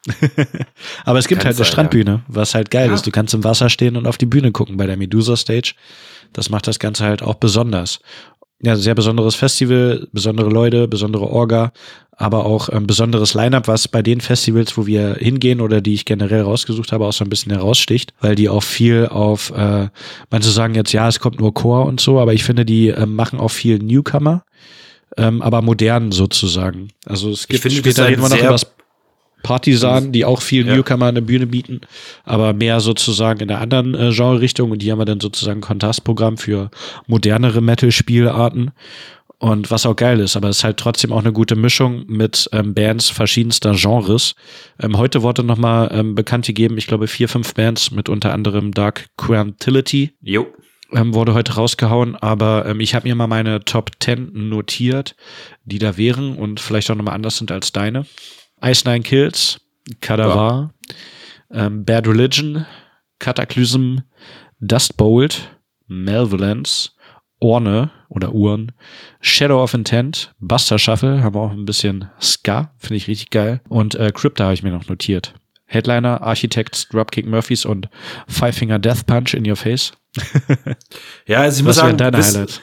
aber 1.04 1.18
es 1.18 1.26
gibt 1.26 1.40
Kann 1.40 1.46
halt 1.48 1.56
eine 1.56 1.64
sein, 1.64 1.72
Strandbühne, 1.72 2.22
was 2.28 2.54
halt 2.54 2.70
geil 2.70 2.88
Ja. 2.88 2.94
ist. 2.94 3.06
Du 3.06 3.10
kannst 3.10 3.34
im 3.34 3.42
Wasser 3.44 3.68
stehen 3.70 3.96
und 3.96 4.06
auf 4.06 4.18
die 4.18 4.26
Bühne 4.26 4.52
gucken 4.52 4.76
bei 4.76 4.87
der 4.87 4.96
Medusa 4.96 5.37
Stage. 5.64 5.74
Das 6.33 6.50
macht 6.50 6.66
das 6.66 6.79
Ganze 6.79 7.05
halt 7.05 7.22
auch 7.22 7.35
besonders. 7.35 8.00
Ja, 8.62 8.77
sehr 8.77 8.94
besonderes 8.94 9.35
Festival, 9.35 10.09
besondere 10.12 10.48
Leute, 10.48 10.88
besondere 10.88 11.29
Orga, 11.29 11.72
aber 12.16 12.46
auch 12.46 12.68
ein 12.68 12.87
besonderes 12.87 13.35
Line-up, 13.35 13.68
was 13.68 13.88
bei 13.88 14.00
den 14.00 14.20
Festivals, 14.20 14.79
wo 14.79 14.87
wir 14.87 15.16
hingehen 15.16 15.61
oder 15.61 15.81
die 15.81 15.94
ich 15.94 16.05
generell 16.05 16.42
rausgesucht 16.42 16.92
habe, 16.92 17.05
auch 17.05 17.12
so 17.12 17.24
ein 17.24 17.29
bisschen 17.29 17.53
heraussticht, 17.53 18.14
weil 18.20 18.37
die 18.37 18.48
auch 18.48 18.62
viel 18.62 19.07
auf, 19.07 19.50
äh, 19.50 19.88
manche 20.31 20.50
sagen 20.50 20.74
jetzt, 20.74 20.92
ja, 20.92 21.09
es 21.09 21.20
kommt 21.20 21.40
nur 21.40 21.53
Chor 21.53 21.85
und 21.87 22.00
so, 22.00 22.20
aber 22.20 22.33
ich 22.33 22.44
finde, 22.44 22.64
die 22.64 22.88
äh, 22.88 23.07
machen 23.07 23.38
auch 23.38 23.50
viel 23.50 23.81
Newcomer, 23.81 24.44
ähm, 25.16 25.42
aber 25.42 25.61
modern 25.61 26.11
sozusagen. 26.12 26.88
Also 27.05 27.31
es 27.31 27.46
gibt 27.46 27.62
finde, 27.62 27.81
das 27.81 27.87
ist 27.87 27.96
später 27.96 28.09
reden 28.09 28.22
wir 28.22 28.29
noch 28.29 28.38
über 28.38 28.59
Partisan, 29.44 30.11
die 30.11 30.24
auch 30.24 30.42
viel 30.42 30.66
Ja. 30.66 30.74
Newcomer 30.74 31.07
eine 31.07 31.22
Bühne 31.22 31.46
bieten, 31.46 31.83
aber 32.24 32.52
mehr 32.52 32.80
sozusagen 32.80 33.38
in 33.40 33.48
der 33.48 33.61
anderen 33.61 33.94
äh, 33.94 34.11
Genre-Richtung 34.11 34.72
und 34.72 34.83
die 34.83 34.90
haben 34.90 34.98
wir 34.98 35.04
dann 35.04 35.20
sozusagen 35.20 35.59
ein 35.61 35.62
Kontrastprogramm 35.62 36.37
für 36.37 36.70
modernere 37.07 37.61
Metal-Spielarten 37.61 38.72
und 39.38 39.70
was 39.70 39.85
auch 39.85 39.94
geil 39.96 40.20
ist, 40.20 40.37
aber 40.37 40.48
es 40.48 40.59
ist 40.59 40.64
halt 40.64 40.78
trotzdem 40.78 41.12
auch 41.12 41.18
eine 41.20 41.33
gute 41.33 41.54
Mischung 41.57 42.04
mit 42.07 42.48
ähm, 42.52 42.72
Bands 42.72 43.11
verschiedenster 43.11 43.74
Genres. 43.76 44.35
Ähm, 44.80 44.96
heute 44.96 45.22
wurde 45.22 45.44
nochmal 45.44 45.90
ähm, 45.92 46.14
bekannt 46.14 46.46
gegeben, 46.46 46.78
ich 46.78 46.87
glaube 46.87 47.07
vier, 47.09 47.28
fünf 47.28 47.52
Bands 47.54 47.90
mit 47.90 48.09
unter 48.09 48.33
anderem 48.33 48.72
Dark 48.72 49.07
Quantility 49.18 50.12
Jo. 50.22 50.46
ähm, 50.92 51.12
wurde 51.12 51.35
heute 51.35 51.54
rausgehauen, 51.57 52.16
aber 52.16 52.64
ähm, 52.66 52.80
ich 52.80 52.94
habe 52.94 53.07
mir 53.07 53.14
mal 53.16 53.26
meine 53.26 53.61
Top 53.64 53.90
10 54.00 54.30
notiert, 54.48 55.14
die 55.64 55.78
da 55.78 55.96
wären 55.98 56.37
und 56.37 56.61
vielleicht 56.61 56.90
auch 56.90 56.94
nochmal 56.96 57.14
anders 57.14 57.37
sind 57.37 57.50
als 57.52 57.70
deine. 57.72 58.07
Ice 58.64 58.83
Nine 58.88 59.03
Kills, 59.03 59.61
Cadaver, 60.00 60.72
ähm, 61.53 61.85
Bad 61.85 62.07
Religion, 62.09 62.66
Cataclysm, 63.18 63.98
Dust 64.61 64.96
Bolt, 64.96 65.50
Malevolence, 65.87 66.90
Orne 67.40 67.90
oder 68.09 68.33
Uhren, 68.33 68.72
Shadow 69.20 69.62
of 69.62 69.74
Intent, 69.74 70.33
Buster 70.38 70.79
Shuffle, 70.79 71.22
haben 71.22 71.35
wir 71.35 71.40
auch 71.40 71.50
ein 71.50 71.66
bisschen 71.66 72.09
Ska, 72.20 72.72
finde 72.79 72.96
ich 72.96 73.09
richtig 73.09 73.31
geil. 73.31 73.61
Und 73.68 73.94
äh, 73.96 74.11
Crypta 74.14 74.44
habe 74.44 74.55
ich 74.55 74.62
mir 74.62 74.70
noch 74.72 74.88
notiert. 74.88 75.35
Headliner, 75.66 76.22
Architects, 76.22 76.88
Dropkick 76.88 77.27
Murphys 77.27 77.64
und 77.64 77.88
Five 78.29 78.57
Finger 78.57 78.79
Death 78.79 79.07
Punch 79.07 79.35
in 79.35 79.48
Your 79.48 79.57
Face. 79.57 79.92
Ja, 81.27 81.40
also 81.40 81.61
ich 81.61 81.64
muss 81.64 81.77
sagen, 81.77 81.96
deine 81.96 82.16
bis- 82.18 82.35
Highlights? 82.35 82.61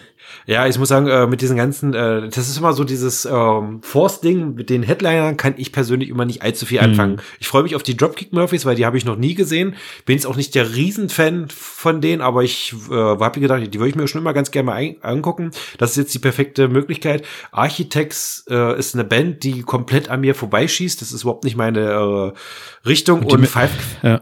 Ja, 0.52 0.68
ich 0.68 0.78
muss 0.78 0.90
sagen, 0.90 1.08
äh, 1.08 1.28
mit 1.28 1.40
diesen 1.40 1.56
ganzen, 1.56 1.94
äh, 1.94 2.28
das 2.28 2.50
ist 2.50 2.58
immer 2.58 2.74
so 2.74 2.84
dieses 2.84 3.24
ähm, 3.24 3.82
Force-Ding, 3.84 4.54
mit 4.56 4.70
den 4.70 4.84
Headlinern 4.84 5.38
kann 5.38 5.54
ich 5.56 5.72
persönlich 5.72 6.10
immer 6.10 6.26
nicht 6.26 6.42
allzu 6.42 6.66
viel 6.66 6.80
anfangen. 6.82 7.22
Ich 7.40 7.48
freue 7.48 7.64
mich 7.64 7.74
auf 7.74 7.84
die 7.84 7.96
Dropkick 7.96 8.34
Murphys, 8.34 8.66
weil 8.66 8.76
die 8.76 8.86
habe 8.86 8.98
ich 8.98 9.06
noch 9.06 9.16
nie 9.16 9.34
gesehen. 9.34 9.76
Bin 10.06 10.18
jetzt 10.18 10.26
auch 10.26 10.36
nicht 10.36 10.54
der 10.54 10.76
Riesenfan 10.76 11.48
von 11.50 12.02
denen, 12.02 12.22
aber 12.22 12.44
ich 12.44 12.74
äh, 12.90 12.94
habe 12.94 13.40
mir 13.40 13.48
gedacht, 13.48 13.62
die 13.74 13.80
würde 13.80 13.90
ich 13.92 13.96
mir 13.96 14.10
schon 14.10 14.20
immer 14.20 14.34
ganz 14.34 14.52
gerne 14.52 14.66
mal 14.66 14.96
angucken. 15.02 15.52
Das 15.78 15.92
ist 15.92 15.96
jetzt 15.98 16.14
die 16.16 16.20
perfekte 16.20 16.68
Möglichkeit. 16.68 17.24
Architects 17.54 18.44
äh, 18.50 18.78
ist 18.78 18.94
eine 18.94 19.06
Band, 19.06 19.44
die 19.44 19.62
komplett 19.62 20.10
an 20.10 20.20
mir 20.20 20.36
vorbeischießt. 20.36 21.02
Das 21.02 21.14
ist 21.14 21.22
überhaupt 21.22 21.46
nicht 21.46 21.56
meine 21.56 22.34
äh, 22.84 22.88
Richtung. 22.88 23.24
Und 23.24 23.40
mit- 23.40 23.50
Five 23.50 23.72
Ja. 24.04 24.20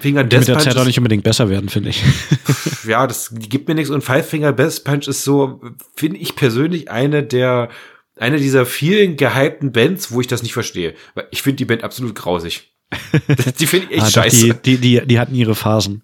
Finger 0.00 0.22
Death 0.22 0.40
mit 0.40 0.48
der 0.48 0.52
Punch 0.54 0.64
Zeit 0.64 0.76
auch 0.76 0.84
nicht 0.84 0.98
unbedingt 0.98 1.24
besser 1.24 1.48
werden, 1.48 1.68
finde 1.68 1.88
ich. 1.90 2.04
ja, 2.86 3.06
das 3.06 3.32
gibt 3.34 3.66
mir 3.68 3.74
nichts. 3.74 3.90
Und 3.90 4.02
Five 4.04 4.28
Finger 4.28 4.52
Best 4.52 4.84
Punch 4.84 5.08
ist 5.08 5.24
so, 5.24 5.60
finde 5.96 6.18
ich 6.18 6.34
persönlich 6.36 6.90
eine 6.90 7.22
der, 7.22 7.68
eine 8.16 8.38
dieser 8.38 8.66
vielen 8.66 9.16
gehypten 9.16 9.72
Bands, 9.72 10.12
wo 10.12 10.20
ich 10.20 10.26
das 10.26 10.42
nicht 10.42 10.52
verstehe. 10.52 10.94
Ich 11.30 11.42
finde 11.42 11.56
die 11.56 11.64
Band 11.64 11.84
absolut 11.84 12.14
grausig. 12.14 12.72
die 13.58 13.66
finde 13.66 13.86
ich 13.90 13.92
echt 13.92 14.02
Ah, 14.02 14.06
doch, 14.06 14.12
scheiße. 14.12 14.54
Die, 14.54 14.76
die, 14.76 15.00
die, 15.00 15.06
die 15.06 15.18
hatten 15.18 15.34
ihre 15.34 15.54
Phasen. 15.54 16.02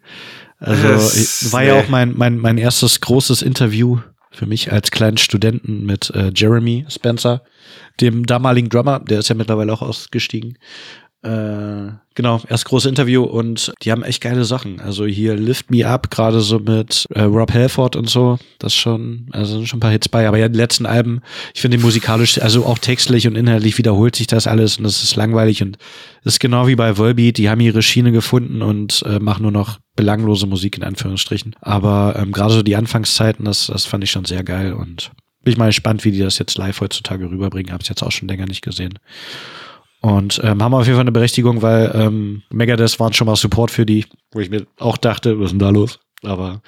Also 0.58 0.88
Das- 0.88 1.52
war 1.52 1.62
ja 1.62 1.74
nee. 1.74 1.80
auch 1.82 1.88
mein, 1.88 2.16
mein, 2.16 2.38
mein 2.38 2.58
erstes 2.58 3.00
großes 3.00 3.42
Interview 3.42 3.98
für 4.30 4.46
mich 4.46 4.72
als 4.72 4.90
kleinen 4.90 5.18
Studenten 5.18 5.84
mit 5.86 6.10
äh, 6.10 6.30
Jeremy 6.34 6.86
Spencer, 6.88 7.42
dem 8.00 8.26
damaligen 8.26 8.68
Drummer, 8.68 9.00
der 9.00 9.18
ist 9.20 9.28
ja 9.28 9.34
mittlerweile 9.34 9.72
auch 9.72 9.82
ausgestiegen. 9.82 10.58
Äh, 11.20 11.90
genau, 12.14 12.40
erst 12.48 12.66
großes 12.66 12.88
Interview 12.88 13.24
und 13.24 13.72
die 13.82 13.90
haben 13.90 14.04
echt 14.04 14.22
geile 14.22 14.44
Sachen. 14.44 14.80
Also 14.80 15.04
hier 15.04 15.34
Lift 15.34 15.68
Me 15.68 15.84
Up, 15.84 16.10
gerade 16.10 16.40
so 16.40 16.60
mit 16.60 17.06
äh, 17.10 17.22
Rob 17.22 17.52
Halford 17.52 17.96
und 17.96 18.08
so. 18.08 18.38
Das 18.60 18.72
schon, 18.72 19.26
also 19.32 19.56
sind 19.56 19.68
schon 19.68 19.78
ein 19.78 19.80
paar 19.80 19.90
Hits 19.90 20.08
bei. 20.08 20.28
Aber 20.28 20.38
ja, 20.38 20.48
die 20.48 20.56
letzten 20.56 20.86
Alben, 20.86 21.20
ich 21.54 21.60
finde 21.60 21.78
musikalisch, 21.78 22.40
also 22.40 22.64
auch 22.64 22.78
textlich 22.78 23.26
und 23.26 23.34
inhaltlich 23.34 23.78
wiederholt 23.78 24.14
sich 24.14 24.28
das 24.28 24.46
alles 24.46 24.76
und 24.76 24.84
das 24.84 25.02
ist 25.02 25.16
langweilig 25.16 25.60
und 25.60 25.76
ist 26.22 26.38
genau 26.38 26.68
wie 26.68 26.76
bei 26.76 26.96
Volbeat. 26.96 27.36
Die 27.36 27.50
haben 27.50 27.60
ihre 27.60 27.82
Schiene 27.82 28.12
gefunden 28.12 28.62
und 28.62 29.02
äh, 29.02 29.18
machen 29.18 29.42
nur 29.42 29.52
noch 29.52 29.80
belanglose 29.96 30.46
Musik 30.46 30.76
in 30.76 30.84
Anführungsstrichen. 30.84 31.56
Aber 31.60 32.14
ähm, 32.16 32.30
gerade 32.30 32.54
so 32.54 32.62
die 32.62 32.76
Anfangszeiten, 32.76 33.44
das, 33.44 33.66
das 33.66 33.86
fand 33.86 34.04
ich 34.04 34.12
schon 34.12 34.24
sehr 34.24 34.44
geil 34.44 34.72
und 34.72 35.10
bin 35.42 35.52
ich 35.52 35.58
mal 35.58 35.66
gespannt, 35.66 36.04
wie 36.04 36.12
die 36.12 36.20
das 36.20 36.38
jetzt 36.38 36.58
live 36.58 36.80
heutzutage 36.80 37.28
rüberbringen. 37.28 37.72
Hab's 37.72 37.88
jetzt 37.88 38.02
auch 38.02 38.12
schon 38.12 38.28
länger 38.28 38.46
nicht 38.46 38.62
gesehen. 38.62 39.00
Und 40.00 40.40
ähm, 40.44 40.62
haben 40.62 40.74
auf 40.74 40.84
jeden 40.84 40.96
Fall 40.96 41.02
eine 41.02 41.12
Berechtigung, 41.12 41.62
weil 41.62 41.90
ähm, 41.94 42.42
Megadeth 42.50 43.00
waren 43.00 43.12
schon 43.12 43.26
mal 43.26 43.36
Support 43.36 43.70
für 43.70 43.84
die, 43.84 44.06
wo 44.32 44.40
ich 44.40 44.48
mir 44.48 44.66
auch 44.78 44.96
dachte, 44.96 45.38
was 45.38 45.46
ist 45.46 45.52
denn 45.52 45.58
da 45.58 45.70
los? 45.70 45.98
Aber 46.22 46.62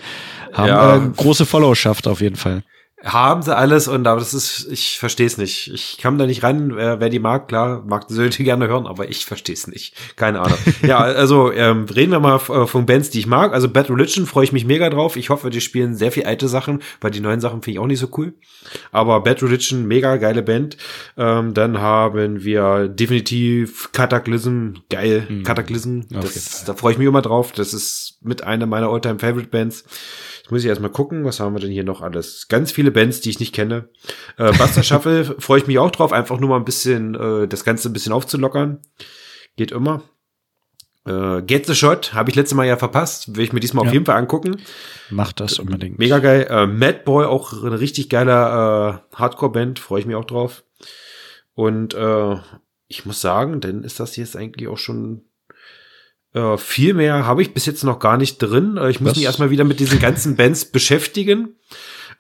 haben 0.53 0.69
ja. 0.69 0.97
äh, 0.97 1.09
große 1.16 1.47
Followerschaft 1.47 2.09
auf 2.09 2.21
jeden 2.21 2.37
Fall. 2.37 2.62
Haben 3.02 3.40
sie 3.40 3.56
alles 3.56 3.88
und 3.88 4.06
aber 4.06 4.20
das 4.20 4.34
ist, 4.34 4.68
ich 4.70 4.98
verstehe 4.98 5.26
es 5.26 5.38
nicht. 5.38 5.72
Ich 5.72 5.96
kam 5.96 6.18
da 6.18 6.26
nicht 6.26 6.42
ran, 6.42 6.76
wer, 6.76 7.00
wer 7.00 7.08
die 7.08 7.18
mag, 7.18 7.48
klar, 7.48 7.82
mag 7.86 8.06
die 8.08 8.14
Söhne 8.14 8.30
gerne 8.38 8.68
hören, 8.68 8.86
aber 8.86 9.08
ich 9.08 9.24
verstehe 9.24 9.54
es 9.54 9.66
nicht. 9.66 9.94
Keine 10.16 10.40
Ahnung. 10.40 10.58
ja, 10.86 10.98
also 10.98 11.50
ähm, 11.50 11.86
reden 11.86 12.12
wir 12.12 12.20
mal 12.20 12.36
äh, 12.36 12.66
von 12.66 12.84
Bands, 12.84 13.08
die 13.08 13.20
ich 13.20 13.26
mag. 13.26 13.54
Also 13.54 13.70
Bad 13.70 13.88
Religion 13.88 14.26
freue 14.26 14.44
ich 14.44 14.52
mich 14.52 14.66
mega 14.66 14.90
drauf. 14.90 15.16
Ich 15.16 15.30
hoffe, 15.30 15.48
die 15.48 15.62
spielen 15.62 15.94
sehr 15.94 16.12
viel 16.12 16.24
alte 16.24 16.46
Sachen, 16.46 16.82
weil 17.00 17.10
die 17.10 17.20
neuen 17.20 17.40
Sachen 17.40 17.62
finde 17.62 17.72
ich 17.72 17.78
auch 17.78 17.86
nicht 17.86 18.00
so 18.00 18.08
cool. 18.18 18.34
Aber 18.92 19.22
Bad 19.22 19.42
Religion, 19.42 19.86
mega 19.86 20.16
geile 20.16 20.42
Band. 20.42 20.76
Ähm, 21.16 21.54
dann 21.54 21.78
haben 21.78 22.44
wir 22.44 22.88
definitiv 22.88 23.92
Cataclysm, 23.92 24.74
geil, 24.90 25.26
mhm. 25.26 25.42
Cataclysm. 25.44 26.02
Das, 26.10 26.64
da 26.64 26.74
freue 26.74 26.92
ich 26.92 26.98
mich 26.98 27.08
immer 27.08 27.22
drauf. 27.22 27.52
Das 27.52 27.72
ist 27.72 28.18
mit 28.20 28.44
einer 28.44 28.66
meiner 28.66 28.88
Alltime 28.90 29.18
Favorite 29.18 29.48
Bands. 29.48 29.84
Jetzt 30.50 30.52
muss 30.52 30.62
ich 30.64 30.68
erstmal 30.68 30.90
gucken, 30.90 31.24
was 31.24 31.38
haben 31.38 31.54
wir 31.54 31.60
denn 31.60 31.70
hier 31.70 31.84
noch 31.84 32.02
alles? 32.02 32.48
Ganz 32.48 32.72
viele 32.72 32.90
Bands, 32.90 33.20
die 33.20 33.30
ich 33.30 33.38
nicht 33.38 33.54
kenne. 33.54 33.88
Äh, 34.36 34.50
Buster 34.58 34.82
Shuffle 34.82 35.24
freue 35.38 35.60
ich 35.60 35.68
mich 35.68 35.78
auch 35.78 35.92
drauf, 35.92 36.12
einfach 36.12 36.40
nur 36.40 36.48
mal 36.48 36.56
ein 36.56 36.64
bisschen 36.64 37.14
äh, 37.14 37.46
das 37.46 37.62
Ganze 37.62 37.88
ein 37.88 37.92
bisschen 37.92 38.12
aufzulockern. 38.12 38.80
Geht 39.54 39.70
immer. 39.70 40.02
Äh, 41.06 41.42
Get 41.42 41.66
the 41.66 41.76
Shot 41.76 42.14
habe 42.14 42.30
ich 42.30 42.34
letztes 42.34 42.56
Mal 42.56 42.66
ja 42.66 42.76
verpasst. 42.76 43.36
Will 43.36 43.44
ich 43.44 43.52
mir 43.52 43.60
diesmal 43.60 43.84
ja. 43.84 43.90
auf 43.90 43.94
jeden 43.94 44.06
Fall 44.06 44.16
angucken. 44.16 44.60
Macht 45.08 45.38
das 45.38 45.60
unbedingt. 45.60 46.00
Mega 46.00 46.18
geil. 46.18 46.48
Äh, 46.50 46.66
Mad 46.66 47.02
Boy, 47.04 47.26
auch 47.26 47.52
eine 47.62 47.78
richtig 47.78 48.08
geiler 48.08 49.04
äh, 49.12 49.16
Hardcore-Band. 49.16 49.78
Freue 49.78 50.00
ich 50.00 50.06
mich 50.06 50.16
auch 50.16 50.24
drauf. 50.24 50.64
Und 51.54 51.94
äh, 51.94 52.34
ich 52.88 53.06
muss 53.06 53.20
sagen, 53.20 53.60
dann 53.60 53.84
ist 53.84 54.00
das 54.00 54.16
jetzt 54.16 54.36
eigentlich 54.36 54.66
auch 54.66 54.78
schon 54.78 55.22
äh, 56.35 56.57
viel 56.57 56.95
mehr 56.95 57.27
habe 57.27 57.43
ich 57.43 57.55
bis 57.55 57.66
jetzt 57.66 57.83
noch 57.85 57.99
gar 57.99 58.16
nicht 58.16 58.38
drin. 58.38 58.77
Äh, 58.77 58.90
ich 58.90 59.01
muss 59.01 59.11
Was? 59.11 59.16
mich 59.16 59.27
erstmal 59.27 59.51
wieder 59.51 59.64
mit 59.64 59.81
diesen 59.81 59.99
ganzen 59.99 60.37
Bands 60.37 60.64
beschäftigen. 60.64 61.57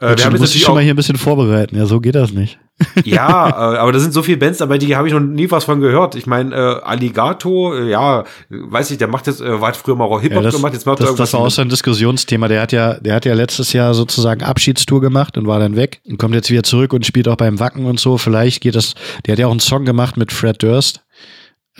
Äh, 0.00 0.16
wir 0.16 0.24
haben 0.24 0.36
jetzt 0.36 0.58
schon 0.58 0.74
mal 0.74 0.82
hier 0.82 0.94
ein 0.94 0.96
bisschen 0.96 1.18
vorbereiten. 1.18 1.76
Ja, 1.76 1.84
so 1.84 2.00
geht 2.00 2.14
das 2.14 2.32
nicht. 2.32 2.58
ja, 3.04 3.48
äh, 3.74 3.78
aber 3.78 3.92
da 3.92 3.98
sind 3.98 4.14
so 4.14 4.22
viele 4.22 4.38
Bands 4.38 4.58
dabei, 4.58 4.78
die 4.78 4.96
habe 4.96 5.06
ich 5.06 5.12
noch 5.12 5.20
nie 5.20 5.50
was 5.50 5.64
von 5.64 5.80
gehört. 5.80 6.14
Ich 6.14 6.26
meine, 6.26 6.54
äh, 6.54 6.80
Alligato, 6.82 7.74
äh, 7.74 7.90
ja, 7.90 8.24
weiß 8.48 8.90
ich, 8.90 8.98
der 8.98 9.08
macht 9.08 9.26
jetzt, 9.26 9.42
äh, 9.42 9.60
war 9.60 9.74
früher 9.74 9.96
mal 9.96 10.06
auch 10.06 10.22
Hip-Hop 10.22 10.42
ja, 10.42 10.50
gemacht, 10.50 10.72
jetzt 10.72 10.86
macht 10.86 11.00
das, 11.00 11.10
er 11.10 11.16
Das 11.16 11.32
war 11.34 11.40
auch 11.40 11.50
so 11.50 11.60
ein 11.60 11.68
Diskussionsthema. 11.68 12.48
Der 12.48 12.62
hat 12.62 12.72
ja, 12.72 12.94
der 12.94 13.14
hat 13.14 13.26
ja 13.26 13.34
letztes 13.34 13.74
Jahr 13.74 13.92
sozusagen 13.92 14.42
Abschiedstour 14.42 15.02
gemacht 15.02 15.36
und 15.36 15.46
war 15.46 15.58
dann 15.58 15.76
weg 15.76 16.00
und 16.08 16.18
kommt 16.18 16.34
jetzt 16.34 16.50
wieder 16.50 16.62
zurück 16.62 16.94
und 16.94 17.04
spielt 17.04 17.28
auch 17.28 17.36
beim 17.36 17.60
Wacken 17.60 17.84
und 17.84 18.00
so. 18.00 18.16
Vielleicht 18.16 18.62
geht 18.62 18.74
das, 18.74 18.94
der 19.26 19.32
hat 19.32 19.38
ja 19.38 19.46
auch 19.46 19.52
einen 19.52 19.60
Song 19.60 19.84
gemacht 19.84 20.16
mit 20.16 20.32
Fred 20.32 20.62
Durst. 20.62 21.02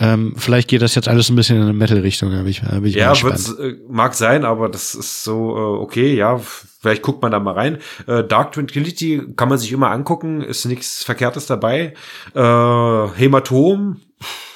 Ähm, 0.01 0.33
vielleicht 0.35 0.67
geht 0.67 0.81
das 0.81 0.95
jetzt 0.95 1.07
alles 1.07 1.29
ein 1.29 1.35
bisschen 1.35 1.57
in 1.57 1.61
eine 1.61 1.73
Metal-Richtung, 1.73 2.33
habe 2.33 2.49
ich, 2.49 2.63
hab 2.63 2.83
ich 2.83 2.95
Ja, 2.95 3.13
äh, 3.13 3.77
mag 3.87 4.15
sein, 4.15 4.45
aber 4.45 4.67
das 4.67 4.95
ist 4.95 5.23
so, 5.23 5.55
äh, 5.55 5.79
okay, 5.79 6.15
ja, 6.15 6.39
vielleicht 6.39 7.03
guckt 7.03 7.21
man 7.21 7.31
da 7.31 7.39
mal 7.39 7.53
rein. 7.53 7.77
Äh, 8.07 8.23
Dark 8.23 8.53
Tranquility 8.53 9.21
kann 9.35 9.47
man 9.47 9.59
sich 9.59 9.71
immer 9.71 9.91
angucken, 9.91 10.41
ist 10.41 10.65
nichts 10.65 11.03
Verkehrtes 11.03 11.45
dabei. 11.45 11.93
Äh, 12.33 12.39
Hämatom, 12.39 14.01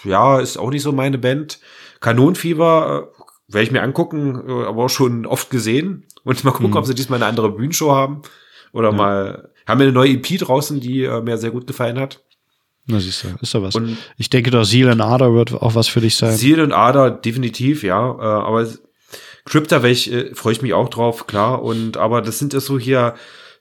ja, 0.04 0.40
ist 0.40 0.58
auch 0.58 0.72
nicht 0.72 0.82
so 0.82 0.92
meine 0.92 1.20
Band. 1.20 1.60
Kanonenfieber, 2.00 3.12
äh, 3.14 3.54
werde 3.54 3.66
ich 3.66 3.72
mir 3.72 3.84
angucken, 3.84 4.44
äh, 4.48 4.66
aber 4.66 4.86
auch 4.86 4.90
schon 4.90 5.28
oft 5.28 5.52
gesehen. 5.52 6.06
Und 6.24 6.44
mal 6.44 6.52
gucken, 6.54 6.72
mhm. 6.72 6.78
ob 6.78 6.88
sie 6.88 6.96
diesmal 6.96 7.18
eine 7.18 7.28
andere 7.28 7.52
Bühnenshow 7.52 7.92
haben. 7.92 8.24
Oder 8.72 8.90
ja. 8.90 8.96
mal, 8.96 9.52
haben 9.68 9.80
wir 9.80 9.86
eine 9.86 9.94
neue 9.94 10.14
EP 10.14 10.40
draußen, 10.40 10.80
die 10.80 11.08
mir 11.24 11.38
sehr 11.38 11.52
gut 11.52 11.68
gefallen 11.68 12.00
hat. 12.00 12.25
Na, 12.88 13.00
siehst 13.00 13.24
du, 13.24 13.30
ist 13.42 13.54
da 13.54 13.62
was. 13.62 13.76
Und 13.76 13.98
ich 14.18 14.30
denke 14.30 14.52
doch, 14.52 14.64
Seal 14.64 14.90
and 14.90 15.02
Ader 15.02 15.34
wird 15.34 15.54
auch 15.54 15.74
was 15.74 15.88
für 15.88 16.02
dich 16.02 16.16
sein. 16.16 16.38
Seal 16.38 16.60
and 16.60 16.74
Ader, 16.74 17.10
definitiv, 17.10 17.84
ja. 17.84 18.12
Äh, 18.12 18.22
aber 18.22 18.68
Crypta 19.46 19.82
welch, 19.84 20.08
äh, 20.08 20.36
freue 20.36 20.54
ich 20.54 20.62
mich 20.62 20.74
auch 20.74 20.90
drauf, 20.90 21.26
klar. 21.26 21.64
Und 21.64 21.98
aber 21.98 22.22
das 22.22 22.38
sind 22.38 22.54
ja 22.54 22.60
so 22.60 22.78
hier, 22.78 23.16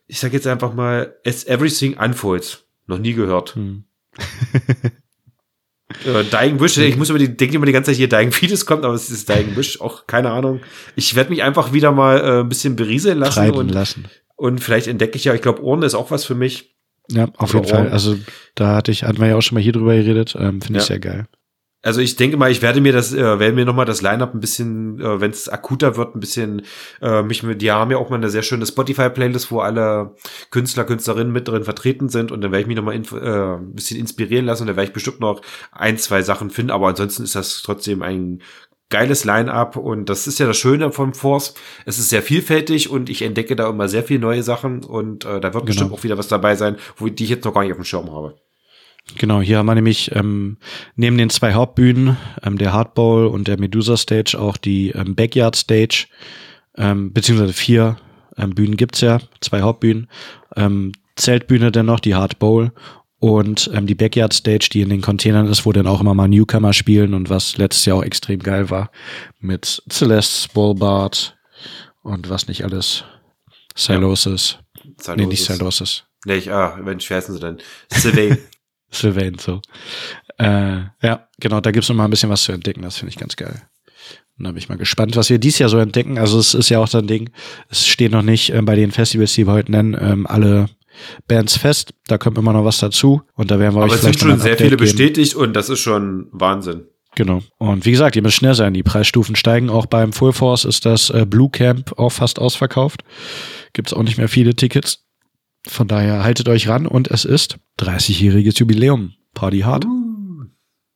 ich 0.06 0.20
sag 0.20 0.32
jetzt 0.32 0.46
einfach 0.46 0.74
mal, 0.74 1.16
as 1.24 1.46
everything 1.46 1.96
unfolds. 1.96 2.64
Noch 2.86 2.98
nie 2.98 3.14
gehört. 3.14 3.54
Hm. 3.54 3.84
äh, 6.04 6.24
Dying 6.24 6.60
Wish, 6.60 6.76
ich 6.76 6.96
muss 6.96 7.08
über 7.08 7.18
die, 7.18 7.34
denke 7.34 7.56
immer 7.56 7.66
die 7.66 7.72
ganze 7.72 7.90
Zeit 7.90 7.96
hier 7.96 8.08
Dying 8.08 8.30
Fetus 8.32 8.66
kommt, 8.66 8.84
aber 8.84 8.94
es 8.94 9.10
ist 9.10 9.28
Dying 9.28 9.56
Wish, 9.56 9.80
auch 9.80 10.06
keine 10.06 10.30
Ahnung. 10.30 10.60
Ich 10.96 11.14
werde 11.14 11.30
mich 11.30 11.42
einfach 11.42 11.72
wieder 11.72 11.92
mal 11.92 12.20
äh, 12.20 12.40
ein 12.40 12.48
bisschen 12.48 12.76
berieseln 12.76 13.18
lassen. 13.18 13.34
Treiben 13.34 13.56
und, 13.56 13.68
lassen. 13.70 14.04
Und 14.36 14.60
vielleicht 14.60 14.86
entdecke 14.86 15.16
ich 15.16 15.24
ja, 15.24 15.34
ich 15.34 15.42
glaube, 15.42 15.62
Ohren 15.62 15.82
ist 15.82 15.94
auch 15.94 16.10
was 16.10 16.24
für 16.24 16.34
mich. 16.34 16.73
Ja, 17.10 17.28
auf 17.36 17.52
jeden 17.52 17.66
Fall. 17.66 17.90
Also 17.90 18.16
da 18.54 18.76
hatte 18.76 18.90
ich, 18.90 19.04
hatten 19.04 19.20
wir 19.20 19.28
ja 19.28 19.36
auch 19.36 19.42
schon 19.42 19.56
mal 19.56 19.62
hier 19.62 19.72
drüber 19.72 19.94
geredet. 19.94 20.36
Ähm, 20.38 20.60
Finde 20.60 20.80
ich 20.80 20.86
sehr 20.86 21.00
geil. 21.00 21.26
Also 21.84 22.00
ich 22.00 22.16
denke 22.16 22.38
mal, 22.38 22.50
ich 22.50 22.62
werde 22.62 22.80
mir 22.80 22.94
das, 22.94 23.12
äh, 23.12 23.38
werde 23.38 23.52
mir 23.52 23.66
nochmal 23.66 23.84
das 23.84 24.00
Line-Up 24.00 24.32
ein 24.32 24.40
bisschen, 24.40 24.98
äh, 25.00 25.20
wenn 25.20 25.30
es 25.30 25.50
akuter 25.50 25.98
wird, 25.98 26.16
ein 26.16 26.20
bisschen, 26.20 26.62
äh, 27.02 27.22
mich 27.22 27.42
mit, 27.42 27.60
die 27.60 27.70
haben 27.70 27.90
ja 27.90 27.98
auch 27.98 28.08
mal 28.08 28.16
eine 28.16 28.30
sehr 28.30 28.42
schöne 28.42 28.64
Spotify-Playlist, 28.64 29.50
wo 29.50 29.60
alle 29.60 30.14
Künstler, 30.50 30.84
Künstlerinnen 30.84 31.30
mit 31.30 31.46
drin 31.46 31.64
vertreten 31.64 32.08
sind 32.08 32.32
und 32.32 32.40
dann 32.40 32.52
werde 32.52 32.62
ich 32.62 32.66
mich 32.68 32.76
nochmal 32.76 32.94
äh, 32.94 33.58
ein 33.58 33.74
bisschen 33.74 34.00
inspirieren 34.00 34.46
lassen 34.46 34.62
und 34.62 34.68
dann 34.68 34.76
werde 34.76 34.88
ich 34.88 34.94
bestimmt 34.94 35.20
noch 35.20 35.42
ein, 35.72 35.98
zwei 35.98 36.22
Sachen 36.22 36.48
finden, 36.48 36.70
aber 36.70 36.88
ansonsten 36.88 37.22
ist 37.22 37.34
das 37.34 37.60
trotzdem 37.60 38.00
ein 38.00 38.40
geiles 38.94 39.24
Line-up 39.24 39.76
und 39.76 40.08
das 40.08 40.28
ist 40.28 40.38
ja 40.38 40.46
das 40.46 40.56
Schöne 40.56 40.92
vom 40.92 41.14
Force. 41.14 41.54
Es 41.84 41.98
ist 41.98 42.10
sehr 42.10 42.22
vielfältig 42.22 42.88
und 42.88 43.10
ich 43.10 43.22
entdecke 43.22 43.56
da 43.56 43.68
immer 43.68 43.88
sehr 43.88 44.04
viele 44.04 44.20
neue 44.20 44.44
Sachen 44.44 44.84
und 44.84 45.24
äh, 45.24 45.40
da 45.40 45.52
wird 45.52 45.52
genau. 45.52 45.64
bestimmt 45.64 45.92
auch 45.92 46.04
wieder 46.04 46.16
was 46.16 46.28
dabei 46.28 46.54
sein, 46.54 46.76
wo 46.96 47.08
die 47.08 47.24
ich 47.24 47.30
jetzt 47.30 47.44
noch 47.44 47.52
gar 47.52 47.64
nicht 47.64 47.72
auf 47.72 47.78
dem 47.78 47.84
Schirm 47.84 48.12
habe. 48.12 48.36
Genau, 49.18 49.40
hier 49.40 49.58
haben 49.58 49.66
wir 49.66 49.74
nämlich 49.74 50.14
ähm, 50.14 50.58
neben 50.94 51.18
den 51.18 51.28
zwei 51.28 51.54
Hauptbühnen, 51.54 52.16
ähm, 52.44 52.56
der 52.56 52.72
Hardball 52.72 53.26
und 53.26 53.48
der 53.48 53.58
Medusa 53.58 53.96
Stage, 53.96 54.38
auch 54.38 54.56
die 54.56 54.90
ähm, 54.90 55.16
Backyard 55.16 55.56
Stage, 55.56 56.06
ähm, 56.76 57.12
beziehungsweise 57.12 57.52
vier 57.52 57.96
ähm, 58.38 58.54
Bühnen 58.54 58.76
gibt's 58.76 59.00
ja, 59.00 59.18
zwei 59.40 59.62
Hauptbühnen. 59.62 60.08
Ähm, 60.54 60.92
Zeltbühne 61.16 61.72
dennoch, 61.72 61.98
die 61.98 62.14
Hard 62.14 62.38
Bowl 62.38 62.70
und 63.24 63.70
ähm, 63.72 63.86
die 63.86 63.94
Backyard 63.94 64.34
Stage, 64.34 64.68
die 64.70 64.82
in 64.82 64.90
den 64.90 65.00
Containern 65.00 65.46
ist, 65.46 65.64
wo 65.64 65.72
dann 65.72 65.86
auch 65.86 66.02
immer 66.02 66.12
mal 66.12 66.28
Newcomer 66.28 66.74
spielen 66.74 67.14
und 67.14 67.30
was 67.30 67.56
letztes 67.56 67.86
Jahr 67.86 67.96
auch 67.96 68.02
extrem 68.02 68.40
geil 68.40 68.68
war 68.68 68.90
mit 69.40 69.82
Celeste, 69.90 70.50
Ballbart 70.52 71.34
und 72.02 72.28
was 72.28 72.48
nicht 72.48 72.64
alles. 72.64 73.02
Silosis. 73.74 74.58
Ja. 75.06 75.16
Nee, 75.16 75.24
nicht 75.24 75.42
Silosis. 75.42 76.04
Nee, 76.26 76.34
ich, 76.34 76.52
ah, 76.52 76.78
wenn 76.82 77.00
wie 77.00 77.14
heißen 77.14 77.32
sie 77.34 77.40
denn? 77.40 77.62
Sylvain. 77.90 78.36
Sylvain, 78.90 79.38
so. 79.38 79.62
Äh, 80.36 80.82
ja, 81.00 81.26
genau, 81.40 81.62
da 81.62 81.70
gibt's 81.70 81.88
noch 81.88 81.96
mal 81.96 82.04
ein 82.04 82.10
bisschen 82.10 82.28
was 82.28 82.42
zu 82.42 82.52
entdecken, 82.52 82.82
das 82.82 82.98
finde 82.98 83.08
ich 83.08 83.16
ganz 83.16 83.36
geil. 83.36 83.62
Und 84.36 84.44
da 84.44 84.50
bin 84.50 84.58
ich 84.58 84.68
mal 84.68 84.76
gespannt, 84.76 85.16
was 85.16 85.30
wir 85.30 85.38
dies 85.38 85.58
Jahr 85.58 85.70
so 85.70 85.78
entdecken. 85.78 86.18
Also 86.18 86.38
es 86.38 86.52
ist 86.52 86.68
ja 86.68 86.78
auch 86.78 86.88
so 86.88 86.98
ein 86.98 87.06
Ding, 87.06 87.30
es 87.70 87.86
steht 87.86 88.12
noch 88.12 88.20
nicht 88.20 88.50
äh, 88.50 88.60
bei 88.60 88.76
den 88.76 88.90
Festivals, 88.90 89.32
die 89.32 89.46
wir 89.46 89.54
heute 89.54 89.72
nennen, 89.72 89.96
ähm, 89.98 90.26
alle 90.26 90.66
Bands 91.28 91.56
fest. 91.56 91.94
Da 92.06 92.18
kommt 92.18 92.38
immer 92.38 92.52
noch 92.52 92.64
was 92.64 92.78
dazu. 92.78 93.22
Und 93.34 93.50
da 93.50 93.58
werden 93.58 93.74
wir 93.74 93.82
Aber 93.82 93.92
euch 93.92 94.00
vielleicht 94.00 94.16
es 94.16 94.20
sind 94.20 94.30
schon 94.30 94.40
sehr 94.40 94.56
viele 94.56 94.76
bestätigt 94.76 95.32
geben. 95.32 95.44
und 95.44 95.52
das 95.54 95.68
ist 95.68 95.80
schon 95.80 96.28
Wahnsinn. 96.32 96.84
Genau. 97.16 97.42
Und 97.58 97.86
wie 97.86 97.92
gesagt, 97.92 98.16
ihr 98.16 98.22
müsst 98.22 98.36
schnell 98.36 98.54
sein. 98.54 98.74
Die 98.74 98.82
Preisstufen 98.82 99.36
steigen. 99.36 99.70
Auch 99.70 99.86
beim 99.86 100.12
Full 100.12 100.32
Force 100.32 100.64
ist 100.64 100.84
das 100.84 101.10
äh, 101.10 101.26
Blue 101.28 101.50
Camp 101.50 101.98
auch 101.98 102.10
fast 102.10 102.38
ausverkauft. 102.38 103.04
Gibt 103.72 103.88
es 103.88 103.94
auch 103.94 104.02
nicht 104.02 104.18
mehr 104.18 104.28
viele 104.28 104.54
Tickets. 104.54 105.04
Von 105.66 105.88
daher 105.88 106.24
haltet 106.24 106.48
euch 106.48 106.68
ran 106.68 106.86
und 106.86 107.10
es 107.10 107.24
ist 107.24 107.58
30-jähriges 107.80 108.58
Jubiläum. 108.58 109.12
Party 109.32 109.60
hard. 109.60 109.84
Uh. 109.84 110.04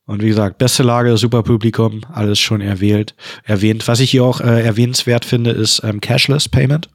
Und 0.08 0.22
wie 0.22 0.28
gesagt, 0.28 0.56
beste 0.56 0.82
Lage, 0.82 1.18
super 1.18 1.42
Publikum, 1.42 2.00
alles 2.10 2.38
schon 2.38 2.62
erwählt, 2.62 3.14
erwähnt. 3.44 3.86
Was 3.88 4.00
ich 4.00 4.10
hier 4.10 4.24
auch 4.24 4.40
äh, 4.40 4.64
erwähnenswert 4.64 5.26
finde, 5.26 5.50
ist 5.50 5.82
ähm, 5.84 6.00
Cashless 6.00 6.48
Payment. 6.48 6.88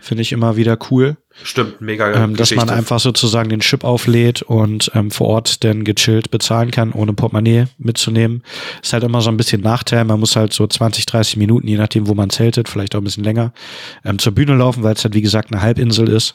Finde 0.00 0.22
ich 0.22 0.32
immer 0.32 0.56
wieder 0.56 0.76
cool. 0.90 1.16
Stimmt, 1.42 1.80
mega. 1.80 2.12
Ähm, 2.12 2.36
dass 2.36 2.54
man 2.54 2.70
einfach 2.70 3.00
sozusagen 3.00 3.48
den 3.48 3.60
Chip 3.60 3.84
auflädt 3.84 4.42
und 4.42 4.90
ähm, 4.94 5.10
vor 5.10 5.28
Ort 5.28 5.64
dann 5.64 5.84
gechillt 5.84 6.30
bezahlen 6.30 6.70
kann, 6.70 6.92
ohne 6.92 7.12
Portemonnaie 7.12 7.66
mitzunehmen. 7.78 8.42
Ist 8.82 8.92
halt 8.92 9.04
immer 9.04 9.20
so 9.20 9.30
ein 9.30 9.36
bisschen 9.36 9.62
Nachteil. 9.62 10.04
Man 10.04 10.20
muss 10.20 10.36
halt 10.36 10.52
so 10.52 10.66
20, 10.66 11.06
30 11.06 11.36
Minuten, 11.36 11.66
je 11.66 11.76
nachdem, 11.76 12.06
wo 12.06 12.14
man 12.14 12.30
zeltet, 12.30 12.68
vielleicht 12.68 12.94
auch 12.94 13.00
ein 13.00 13.04
bisschen 13.04 13.24
länger, 13.24 13.52
ähm, 14.04 14.18
zur 14.18 14.32
Bühne 14.32 14.54
laufen, 14.54 14.82
weil 14.82 14.94
es 14.94 15.04
halt, 15.04 15.14
wie 15.14 15.22
gesagt, 15.22 15.52
eine 15.52 15.62
Halbinsel 15.62 16.08
ist. 16.08 16.34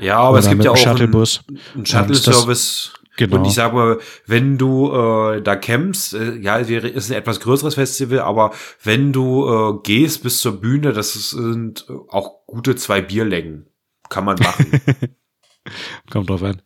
Ja, 0.00 0.18
aber 0.18 0.30
Oder 0.30 0.38
es 0.40 0.48
gibt 0.48 0.64
ja 0.64 0.70
auch 0.70 0.76
Shuttlebus. 0.76 1.40
einen, 1.48 1.60
einen 1.74 1.86
Shuttle-Service. 1.86 2.92
Genau. 3.16 3.36
Und 3.36 3.44
ich 3.44 3.52
sag 3.52 3.74
mal, 3.74 3.98
wenn 4.26 4.56
du 4.56 4.90
äh, 4.90 5.42
da 5.42 5.54
campst, 5.56 6.14
äh, 6.14 6.36
ja, 6.36 6.56
ist 6.56 7.10
ein 7.10 7.16
etwas 7.16 7.40
größeres 7.40 7.74
Festival, 7.74 8.20
aber 8.20 8.52
wenn 8.82 9.12
du 9.12 9.46
äh, 9.46 9.82
gehst 9.82 10.22
bis 10.22 10.38
zur 10.38 10.60
Bühne, 10.60 10.92
das 10.94 11.12
sind 11.30 11.86
auch 12.08 12.46
gute 12.46 12.74
zwei 12.74 13.02
Bierlängen. 13.02 13.66
Kann 14.12 14.26
man 14.26 14.36
machen. 14.38 14.66
Kommt 16.10 16.28
drauf 16.28 16.42
an. 16.42 16.60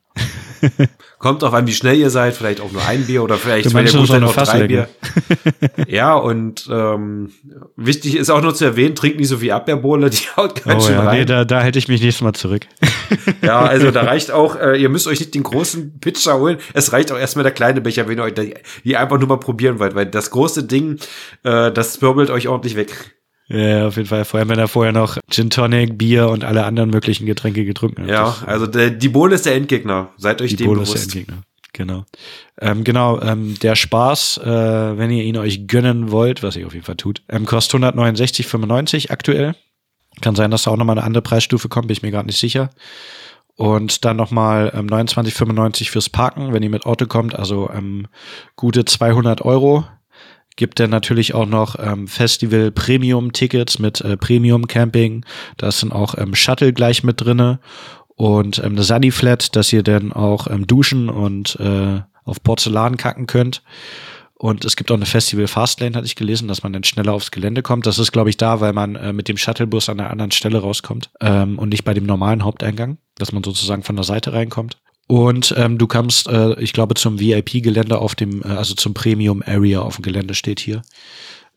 Kommt 1.21 1.45
auch 1.45 1.53
an, 1.53 1.69
wie 1.69 1.73
schnell 1.73 1.97
ihr 1.97 2.11
seid, 2.11 2.35
vielleicht 2.35 2.61
auch 2.61 2.73
nur 2.73 2.85
ein 2.85 3.07
Bier 3.07 3.23
oder 3.23 3.37
vielleicht, 3.37 3.73
wenn 3.73 3.87
ihr 3.87 3.93
gut 3.93 4.09
seid, 4.09 4.23
auch 4.25 4.35
drei 4.35 4.67
Bier. 4.67 4.89
ja, 5.87 6.17
und 6.17 6.69
ähm, 6.73 7.31
wichtig 7.77 8.17
ist 8.17 8.31
auch 8.31 8.43
nur 8.43 8.53
zu 8.53 8.65
erwähnen, 8.65 8.97
trinkt 8.97 9.21
nicht 9.21 9.29
so 9.29 9.37
viel 9.37 9.53
Abwehrbohle, 9.53 10.11
die 10.11 10.25
haut 10.37 10.65
ganz 10.65 10.83
oh, 10.83 10.87
schön 10.89 10.97
ja, 10.97 11.05
rein. 11.05 11.19
Nee, 11.21 11.25
da, 11.25 11.45
da 11.45 11.61
hätte 11.61 11.79
ich 11.79 11.87
mich 11.87 12.03
nächstes 12.03 12.23
Mal 12.25 12.33
zurück. 12.33 12.67
ja, 13.43 13.61
also 13.61 13.93
da 13.93 14.03
reicht 14.05 14.33
auch, 14.33 14.57
äh, 14.57 14.77
ihr 14.81 14.89
müsst 14.89 15.07
euch 15.07 15.21
nicht 15.21 15.37
den 15.37 15.45
großen 15.45 16.01
Pitcher 16.01 16.41
holen, 16.41 16.59
es 16.75 16.93
reicht 16.93 17.13
auch 17.13 17.19
erstmal 17.19 17.45
der 17.45 17.53
kleine 17.53 17.81
Becher, 17.81 18.09
wenn 18.09 18.19
ihr 18.19 18.25
euch 18.25 18.35
die 18.83 18.97
einfach 18.97 19.19
nur 19.21 19.29
mal 19.29 19.39
probieren 19.39 19.79
wollt, 19.79 19.95
weil 19.95 20.07
das 20.07 20.31
große 20.31 20.65
Ding, 20.65 20.99
äh, 21.45 21.71
das 21.71 22.03
wirbelt 22.03 22.31
euch 22.31 22.49
ordentlich 22.49 22.75
weg. 22.75 23.16
Ja, 23.49 23.87
auf 23.87 23.97
jeden 23.97 24.09
Fall. 24.09 24.25
Vor 24.25 24.41
allem, 24.41 24.49
wenn 24.49 24.59
er 24.59 24.69
vorher 24.69 24.93
noch 24.93 25.19
Gin 25.31 25.51
Tonic, 25.51 25.97
Bier 25.97 26.29
und 26.29 26.45
alle 26.45 26.65
anderen 26.65 26.91
möglichen 26.91 27.27
Getränke 27.27 27.65
getrunken 27.65 28.03
hat. 28.03 28.11
Ja, 28.11 28.25
das, 28.25 28.45
also 28.45 28.67
der, 28.67 28.91
die 28.91 29.09
Bohle 29.09 29.37
ist 29.37 29.47
der 29.47 29.55
Endgegner. 29.55 30.11
Seid 30.17 30.43
euch 30.43 30.51
die 30.51 30.57
dem 30.57 30.67
Bohle 30.67 30.81
bewusst. 30.81 30.97
Ist 30.97 31.15
der 31.15 31.21
Endgegner. 31.21 31.43
Genau. 31.73 32.07
Ähm, 32.59 32.85
genau, 32.85 33.21
ähm, 33.21 33.59
der 33.61 33.77
Spaß, 33.77 34.39
äh, 34.39 34.99
wenn 34.99 35.11
ihr 35.11 35.25
ihn 35.25 35.37
euch 35.37 35.67
gönnen 35.69 36.11
wollt, 36.11 36.43
was 36.43 36.57
ihr 36.57 36.67
auf 36.67 36.73
jeden 36.73 36.87
Fall 36.87 36.97
tut, 36.97 37.23
ähm, 37.29 37.45
kostet 37.45 37.83
169,95 37.83 39.11
aktuell. 39.11 39.55
Kann 40.23 40.35
sein, 40.35 40.51
dass 40.51 40.63
da 40.63 40.71
auch 40.71 40.79
nochmal 40.79 40.97
eine 40.97 41.07
andere 41.07 41.23
Preisstufe 41.23 41.69
kommt, 41.69 41.89
bin 41.89 41.93
ich 41.93 42.03
mir 42.03 42.11
gerade 42.11 42.27
nicht 42.27 42.41
sicher. 42.41 42.71
Und 43.57 44.07
dann 44.07 44.17
nochmal 44.17 44.73
ähm, 44.75 44.87
29,95 44.87 45.91
fürs 45.91 46.09
Parken, 46.09 46.55
wenn 46.55 46.63
ihr 46.63 46.71
mit 46.71 46.87
Auto 46.87 47.07
kommt, 47.07 47.35
also 47.35 47.71
ähm, 47.71 48.07
gute 48.57 48.87
200 48.87 49.43
Euro 49.43 49.85
gibt 50.57 50.81
er 50.81 50.89
natürlich 50.89 51.35
auch 51.35 51.47
noch 51.47 51.77
ähm, 51.79 52.09
Festival 52.09 52.71
Premium 52.71 53.33
Tickets 53.33 53.79
mit 53.79 54.01
äh, 54.01 54.17
Premium 54.17 54.67
Camping. 54.67 55.25
Da 55.57 55.71
sind 55.71 55.93
auch 55.93 56.17
ähm, 56.19 56.35
Shuttle 56.35 56.73
gleich 56.73 57.05
mit 57.05 57.21
drinne 57.21 57.61
und 58.17 58.59
ähm, 58.59 58.73
eine 58.73 58.83
Sunny 58.83 59.11
Flat, 59.11 59.55
dass 59.55 59.73
ihr 59.73 59.83
dann 59.83 60.13
auch 60.13 60.49
ähm, 60.49 60.67
duschen 60.67 61.09
und 61.09 61.57
äh, 61.61 62.01
auf 62.25 62.43
Porzellan 62.43 62.97
kacken 62.97 63.27
könnt. 63.27 63.63
Und 64.39 64.67
es 64.67 64.77
gibt 64.77 64.91
auch 64.91 64.97
eine 64.97 65.07
Festival 65.07 65.47
Fastlane, 65.47 65.97
hatte 65.97 66.07
ich 66.07 66.17
gelesen, 66.17 66.47
dass 66.47 66.63
man 66.63 66.73
dann 66.73 66.85
schneller 66.85 67.15
aufs 67.15 67.31
Gelände 67.31 67.63
kommt. 67.63 67.87
Das 67.87 67.99
ist, 67.99 68.13
glaube 68.13 68.29
ich, 68.29 68.37
da, 68.37 68.61
weil 68.61 68.75
man 68.75 68.95
äh, 68.95 69.13
mit 69.15 69.29
dem 69.29 69.39
Shuttlebus 69.39 69.89
an 69.89 69.99
einer 69.99 70.11
anderen 70.11 70.31
Stelle 70.31 70.59
rauskommt 70.59 71.11
ähm, 71.21 71.59
und 71.59 71.71
nicht 71.71 71.85
bei 71.85 71.95
dem 71.95 72.05
normalen 72.05 72.45
Haupteingang, 72.45 72.99
dass 73.15 73.33
man 73.33 73.43
sozusagen 73.43 73.83
von 73.83 73.97
der 73.97 74.05
Seite 74.05 74.35
reinkommt. 74.35 74.77
Und 75.09 75.55
ähm, 75.57 75.79
du 75.79 75.87
kommst, 75.87 76.29
äh, 76.29 76.59
ich 76.61 76.73
glaube, 76.73 76.95
zum 76.95 77.21
VIP-Gelände 77.21 77.99
auf 77.99 78.15
dem, 78.15 78.43
äh, 78.43 78.49
also 78.49 78.75
zum 78.75 78.95
Premium 78.95 79.43
Area 79.47 79.81
auf 79.81 79.97
dem 79.97 80.03
Gelände 80.03 80.35
steht 80.35 80.59
hier, 80.59 80.83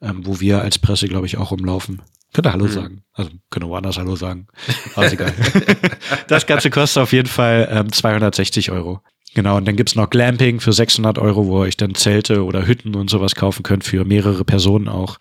ähm, 0.01 0.25
wo 0.25 0.39
wir 0.39 0.61
als 0.61 0.77
Presse, 0.77 1.07
glaube 1.07 1.25
ich, 1.25 1.37
auch 1.37 1.51
rumlaufen. 1.51 2.01
Könnt 2.33 2.45
ihr 2.45 2.53
Hallo 2.53 2.65
mhm. 2.65 2.71
sagen. 2.71 3.03
Also 3.13 3.31
wir 3.31 3.67
woanders 3.67 3.97
Hallo 3.97 4.15
sagen. 4.15 4.47
Aber 4.95 5.07
ist 5.07 5.13
egal. 5.13 5.33
das 6.27 6.45
Ganze 6.45 6.69
kostet 6.69 7.01
auf 7.01 7.11
jeden 7.11 7.27
Fall 7.27 7.67
ähm, 7.71 7.91
260 7.91 8.71
Euro. 8.71 9.01
Genau, 9.33 9.57
und 9.57 9.67
dann 9.67 9.75
gibt's 9.75 9.95
noch 9.95 10.09
Glamping 10.09 10.59
für 10.59 10.73
600 10.73 11.17
Euro, 11.17 11.47
wo 11.47 11.59
ihr 11.59 11.67
euch 11.67 11.77
dann 11.77 11.95
Zelte 11.95 12.43
oder 12.43 12.67
Hütten 12.67 12.95
und 12.95 13.09
sowas 13.09 13.35
kaufen 13.35 13.63
könnt 13.63 13.83
für 13.83 14.05
mehrere 14.05 14.43
Personen 14.43 14.87
auch. 14.87 15.17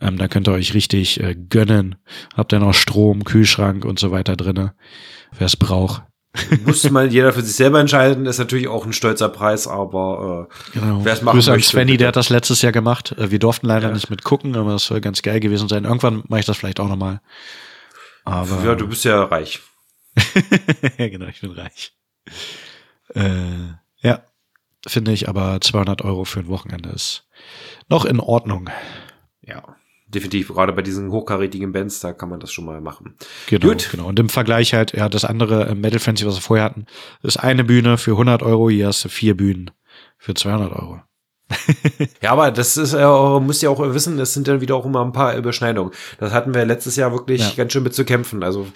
Ähm, 0.00 0.16
da 0.16 0.26
könnt 0.26 0.48
ihr 0.48 0.52
euch 0.52 0.74
richtig 0.74 1.20
äh, 1.20 1.34
gönnen. 1.34 1.96
Habt 2.34 2.52
dann 2.52 2.62
auch 2.62 2.74
Strom, 2.74 3.24
Kühlschrank 3.24 3.84
und 3.84 3.98
so 3.98 4.10
weiter 4.10 4.36
drinne, 4.36 4.74
wer 5.36 5.46
es 5.46 5.56
braucht. 5.56 6.02
Muss 6.64 6.88
mal 6.90 7.12
jeder 7.12 7.32
für 7.32 7.42
sich 7.42 7.56
selber 7.56 7.78
entscheiden, 7.78 8.24
ist 8.24 8.38
natürlich 8.38 8.66
auch 8.66 8.86
ein 8.86 8.94
stolzer 8.94 9.28
Preis, 9.28 9.66
aber 9.66 10.48
äh, 10.50 10.78
genau. 10.78 11.04
wer 11.04 11.12
es 11.12 11.20
machen 11.20 11.36
Grüße 11.36 11.50
möchte. 11.50 11.68
Svenny, 11.68 11.98
der 11.98 12.08
hat 12.08 12.16
das 12.16 12.30
letztes 12.30 12.62
Jahr 12.62 12.72
gemacht. 12.72 13.12
Äh, 13.12 13.30
wir 13.30 13.38
durften 13.38 13.66
leider 13.66 13.88
ja. 13.88 13.94
nicht 13.94 14.08
mitgucken, 14.08 14.56
aber 14.56 14.72
das 14.72 14.86
soll 14.86 15.02
ganz 15.02 15.20
geil 15.20 15.40
gewesen 15.40 15.68
sein. 15.68 15.84
Irgendwann 15.84 16.24
mache 16.28 16.40
ich 16.40 16.46
das 16.46 16.56
vielleicht 16.56 16.80
auch 16.80 16.88
nochmal. 16.88 17.20
Aber 18.24 18.64
ja, 18.64 18.74
du 18.74 18.88
bist 18.88 19.04
ja 19.04 19.22
reich. 19.24 19.60
ja, 20.96 21.08
genau, 21.08 21.26
ich 21.26 21.40
bin 21.40 21.50
reich. 21.50 21.92
Äh, 23.14 23.74
ja, 24.00 24.22
finde 24.86 25.12
ich, 25.12 25.28
aber 25.28 25.60
200 25.60 26.02
Euro 26.02 26.24
für 26.24 26.40
ein 26.40 26.48
Wochenende 26.48 26.90
ist 26.90 27.26
noch 27.88 28.06
in 28.06 28.20
Ordnung. 28.20 28.70
Ja 29.42 29.76
definitiv, 30.14 30.48
gerade 30.48 30.72
bei 30.72 30.82
diesen 30.82 31.10
hochkarätigen 31.10 31.72
Bands, 31.72 32.00
da 32.00 32.12
kann 32.12 32.28
man 32.28 32.40
das 32.40 32.52
schon 32.52 32.64
mal 32.64 32.80
machen. 32.80 33.14
Genau, 33.46 33.68
Gut. 33.68 33.88
genau. 33.90 34.06
Und 34.06 34.18
im 34.18 34.28
Vergleich 34.28 34.74
halt, 34.74 34.92
ja, 34.92 35.08
das 35.08 35.24
andere 35.24 35.66
äh, 35.66 35.74
Metal 35.74 35.98
Fancy, 35.98 36.26
was 36.26 36.36
wir 36.36 36.42
vorher 36.42 36.64
hatten, 36.64 36.86
ist 37.22 37.38
eine 37.38 37.64
Bühne 37.64 37.98
für 37.98 38.12
100 38.12 38.42
Euro, 38.42 38.70
hier 38.70 38.88
hast 38.88 39.04
du 39.04 39.08
vier 39.08 39.36
Bühnen 39.36 39.70
für 40.18 40.34
200 40.34 40.72
Euro. 40.72 41.00
ja, 42.22 42.32
aber 42.32 42.50
das 42.50 42.76
ist, 42.76 42.94
äh, 42.94 43.40
müsst 43.40 43.62
ihr 43.62 43.70
auch 43.70 43.80
wissen, 43.92 44.18
es 44.18 44.34
sind 44.34 44.48
dann 44.48 44.60
wieder 44.60 44.74
auch 44.74 44.86
immer 44.86 45.04
ein 45.04 45.12
paar 45.12 45.36
Überschneidungen. 45.36 45.92
Das 46.18 46.32
hatten 46.32 46.54
wir 46.54 46.64
letztes 46.64 46.96
Jahr 46.96 47.12
wirklich 47.12 47.40
ja. 47.40 47.52
ganz 47.56 47.72
schön 47.72 47.82
mit 47.82 47.94
zu 47.94 48.04
kämpfen. 48.04 48.42
Also 48.42 48.66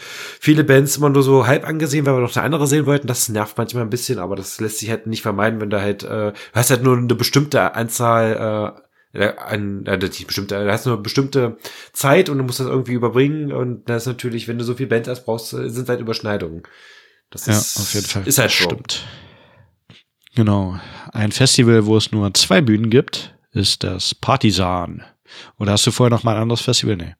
viele 0.40 0.64
Bands 0.64 0.96
immer 0.96 1.09
nur 1.09 1.22
so 1.22 1.46
halb 1.46 1.66
angesehen, 1.66 2.07
weil 2.07 2.14
wir 2.14 2.20
noch 2.20 2.35
eine 2.37 2.44
andere 2.44 2.66
sehen 2.66 2.87
wollten. 2.87 3.07
Das 3.07 3.29
nervt 3.29 3.57
manchmal 3.57 3.85
ein 3.85 3.90
bisschen, 3.90 4.18
aber 4.18 4.37
das 4.37 4.61
lässt 4.61 4.79
sich 4.79 4.90
halt 4.90 5.07
nicht 5.07 5.22
vermeiden, 5.22 5.61
wenn 5.61 5.70
du 5.70 5.81
halt, 5.81 6.03
äh, 6.03 6.33
du 6.33 6.35
hast 6.55 6.70
halt 6.70 6.83
nur 6.83 6.96
eine 6.96 7.14
bestimmte 7.14 7.75
Anzahl 7.75 8.75
äh, 8.77 8.86
ein, 9.16 9.87
äh, 9.87 9.96
nicht 9.96 10.26
bestimmte, 10.26 10.64
da 10.64 10.72
hast 10.72 10.87
du 10.87 10.92
eine 10.92 11.02
bestimmte 11.02 11.59
Zeit 11.92 12.29
und 12.29 12.38
du 12.38 12.44
musst 12.44 12.61
das 12.61 12.66
irgendwie 12.66 12.92
überbringen 12.92 13.52
und 13.52 13.88
das 13.88 14.02
ist 14.02 14.07
natürlich, 14.07 14.48
wenn 14.48 14.59
du 14.59 14.64
so 14.64 14.74
viel 14.74 14.87
Band 14.87 15.09
hast, 15.09 15.24
brauchst, 15.24 15.50
sind 15.50 15.88
halt 15.88 16.00
Überschneidungen. 16.00 16.62
Das 17.31 17.48
ist, 17.48 17.76
ja, 17.76 17.83
auf 17.83 17.94
jeden 17.94 18.07
Fall. 18.07 18.26
Ist 18.26 18.38
halt 18.38 18.52
Stimmt. 18.52 19.05
Genau. 20.35 20.79
Ein 21.12 21.33
Festival, 21.33 21.87
wo 21.87 21.96
es 21.96 22.12
nur 22.12 22.33
zwei 22.35 22.61
Bühnen 22.61 22.90
gibt, 22.90 23.35
ist 23.52 23.83
das 23.83 24.14
Partisan. 24.14 25.02
Oder 25.59 25.72
hast 25.72 25.87
du 25.87 25.90
vorher 25.90 26.14
noch 26.14 26.24
mal 26.24 26.37
ein 26.37 26.42
anderes 26.42 26.61
Festival? 26.61 26.96
Nee 26.96 27.14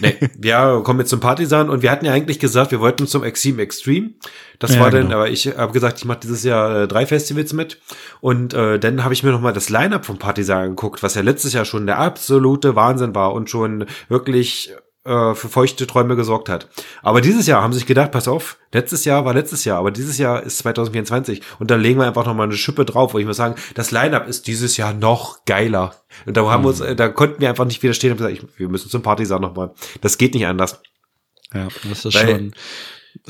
nee, 0.00 0.16
wir 0.36 0.82
kommen 0.84 1.00
jetzt 1.00 1.10
zum 1.10 1.20
Partisan 1.20 1.70
und 1.70 1.82
wir 1.82 1.90
hatten 1.90 2.04
ja 2.04 2.12
eigentlich 2.12 2.38
gesagt, 2.38 2.70
wir 2.72 2.80
wollten 2.80 3.06
zum 3.06 3.24
Extreme 3.24 3.62
Extreme. 3.62 4.10
Das 4.58 4.74
ja, 4.74 4.80
war 4.80 4.90
dann, 4.90 5.04
genau. 5.04 5.16
aber 5.16 5.30
ich 5.30 5.46
habe 5.46 5.72
gesagt, 5.72 5.98
ich 5.98 6.04
mache 6.04 6.20
dieses 6.20 6.44
Jahr 6.44 6.82
äh, 6.82 6.88
drei 6.88 7.06
Festivals 7.06 7.52
mit. 7.52 7.80
Und 8.20 8.54
äh, 8.54 8.78
dann 8.78 9.02
habe 9.02 9.14
ich 9.14 9.22
mir 9.22 9.30
noch 9.30 9.40
mal 9.40 9.52
das 9.52 9.70
Line-Up 9.70 10.04
vom 10.04 10.18
Partisan 10.18 10.64
angeguckt, 10.64 11.02
was 11.02 11.14
ja 11.14 11.22
letztes 11.22 11.52
Jahr 11.52 11.64
schon 11.64 11.86
der 11.86 11.98
absolute 11.98 12.76
Wahnsinn 12.76 13.14
war 13.14 13.32
und 13.32 13.50
schon 13.50 13.86
wirklich 14.08 14.72
äh, 15.04 15.34
für 15.34 15.48
feuchte 15.48 15.86
Träume 15.86 16.16
gesorgt 16.16 16.48
hat. 16.48 16.68
Aber 17.02 17.20
dieses 17.20 17.46
Jahr 17.46 17.62
haben 17.62 17.72
sie 17.72 17.80
sich 17.80 17.86
gedacht, 17.86 18.12
pass 18.12 18.28
auf, 18.28 18.58
letztes 18.72 19.04
Jahr 19.04 19.24
war 19.24 19.34
letztes 19.34 19.64
Jahr, 19.64 19.78
aber 19.78 19.90
dieses 19.90 20.18
Jahr 20.18 20.42
ist 20.42 20.58
2024 20.58 21.42
und 21.58 21.70
da 21.70 21.76
legen 21.76 21.98
wir 21.98 22.06
einfach 22.06 22.26
noch 22.26 22.34
mal 22.34 22.44
eine 22.44 22.54
Schippe 22.54 22.84
drauf, 22.84 23.14
wo 23.14 23.18
ich 23.18 23.26
muss 23.26 23.36
sagen, 23.36 23.56
das 23.74 23.90
Line-up 23.90 24.28
ist 24.28 24.46
dieses 24.46 24.76
Jahr 24.76 24.92
noch 24.94 25.44
geiler. 25.44 25.94
Und 26.26 26.36
da 26.36 26.48
haben 26.48 26.64
wir 26.64 26.68
uns, 26.68 26.80
mhm. 26.80 26.96
da 26.96 27.08
konnten 27.08 27.40
wir 27.40 27.48
einfach 27.48 27.64
nicht 27.64 27.82
widerstehen 27.82 28.12
und 28.12 28.18
gesagt, 28.18 28.34
ich, 28.34 28.58
wir 28.58 28.68
müssen 28.68 28.90
zum 28.90 29.02
Partisan 29.02 29.42
noch 29.42 29.54
mal. 29.54 29.72
Das 30.00 30.18
geht 30.18 30.34
nicht 30.34 30.46
anders. 30.46 30.80
Ja, 31.52 31.68
das 31.88 32.04
ist 32.04 32.14
Weil, 32.14 32.28
schon 32.28 32.52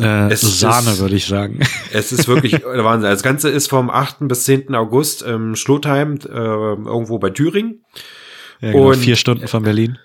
äh, 0.05 0.37
Sahne, 0.37 0.99
würde 0.99 1.17
ich 1.17 1.27
sagen. 1.27 1.61
Es 1.93 2.13
ist 2.13 2.29
wirklich 2.29 2.63
Wahnsinn. 2.65 3.11
Das 3.11 3.23
Ganze 3.23 3.49
ist 3.51 3.69
vom 3.69 3.91
8. 3.91 4.17
bis 4.21 4.45
10. 4.45 4.75
August 4.75 5.23
im 5.23 5.57
Schlotheim, 5.57 6.19
äh, 6.25 6.29
irgendwo 6.29 7.19
bei 7.19 7.31
Thüringen. 7.31 7.85
Ja, 8.61 8.73
genau, 8.73 8.91
und 8.91 8.97
vier 8.97 9.17
Stunden 9.17 9.49
von 9.49 9.63
Berlin. 9.63 9.99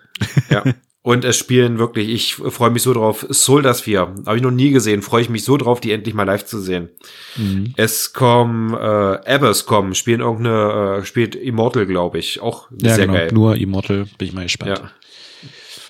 Ja. 0.49 0.63
Und 1.07 1.23
es 1.23 1.37
spielen 1.37 1.79
wirklich, 1.79 2.09
ich 2.09 2.35
freue 2.35 2.69
mich 2.69 2.81
so 2.81 2.91
drauf, 2.91 3.25
Soldiers 3.29 3.79
4. 3.79 4.15
Habe 4.25 4.35
ich 4.35 4.43
noch 4.43 4.51
nie 4.51 4.71
gesehen, 4.71 5.01
freue 5.01 5.21
ich 5.21 5.29
mich 5.29 5.45
so 5.45 5.55
drauf, 5.55 5.79
die 5.79 5.93
endlich 5.93 6.13
mal 6.13 6.25
live 6.25 6.43
zu 6.45 6.59
sehen. 6.59 6.89
Mhm. 7.37 7.73
Es 7.77 8.11
kommen, 8.11 8.73
äh, 8.73 8.77
Abbas 8.77 9.65
kommen, 9.65 9.95
spielen 9.95 10.19
irgendeine, 10.19 10.97
äh, 10.99 11.05
spielt 11.05 11.35
Immortal, 11.35 11.85
glaube 11.85 12.17
ich. 12.17 12.41
Auch 12.41 12.67
ja, 12.71 12.93
sehr 12.93 13.05
genau, 13.05 13.19
geil. 13.19 13.29
Nur 13.31 13.55
Immortal, 13.55 14.05
bin 14.17 14.27
ich 14.27 14.33
mal 14.33 14.43
gespannt. 14.43 14.79
Ja. 14.79 14.91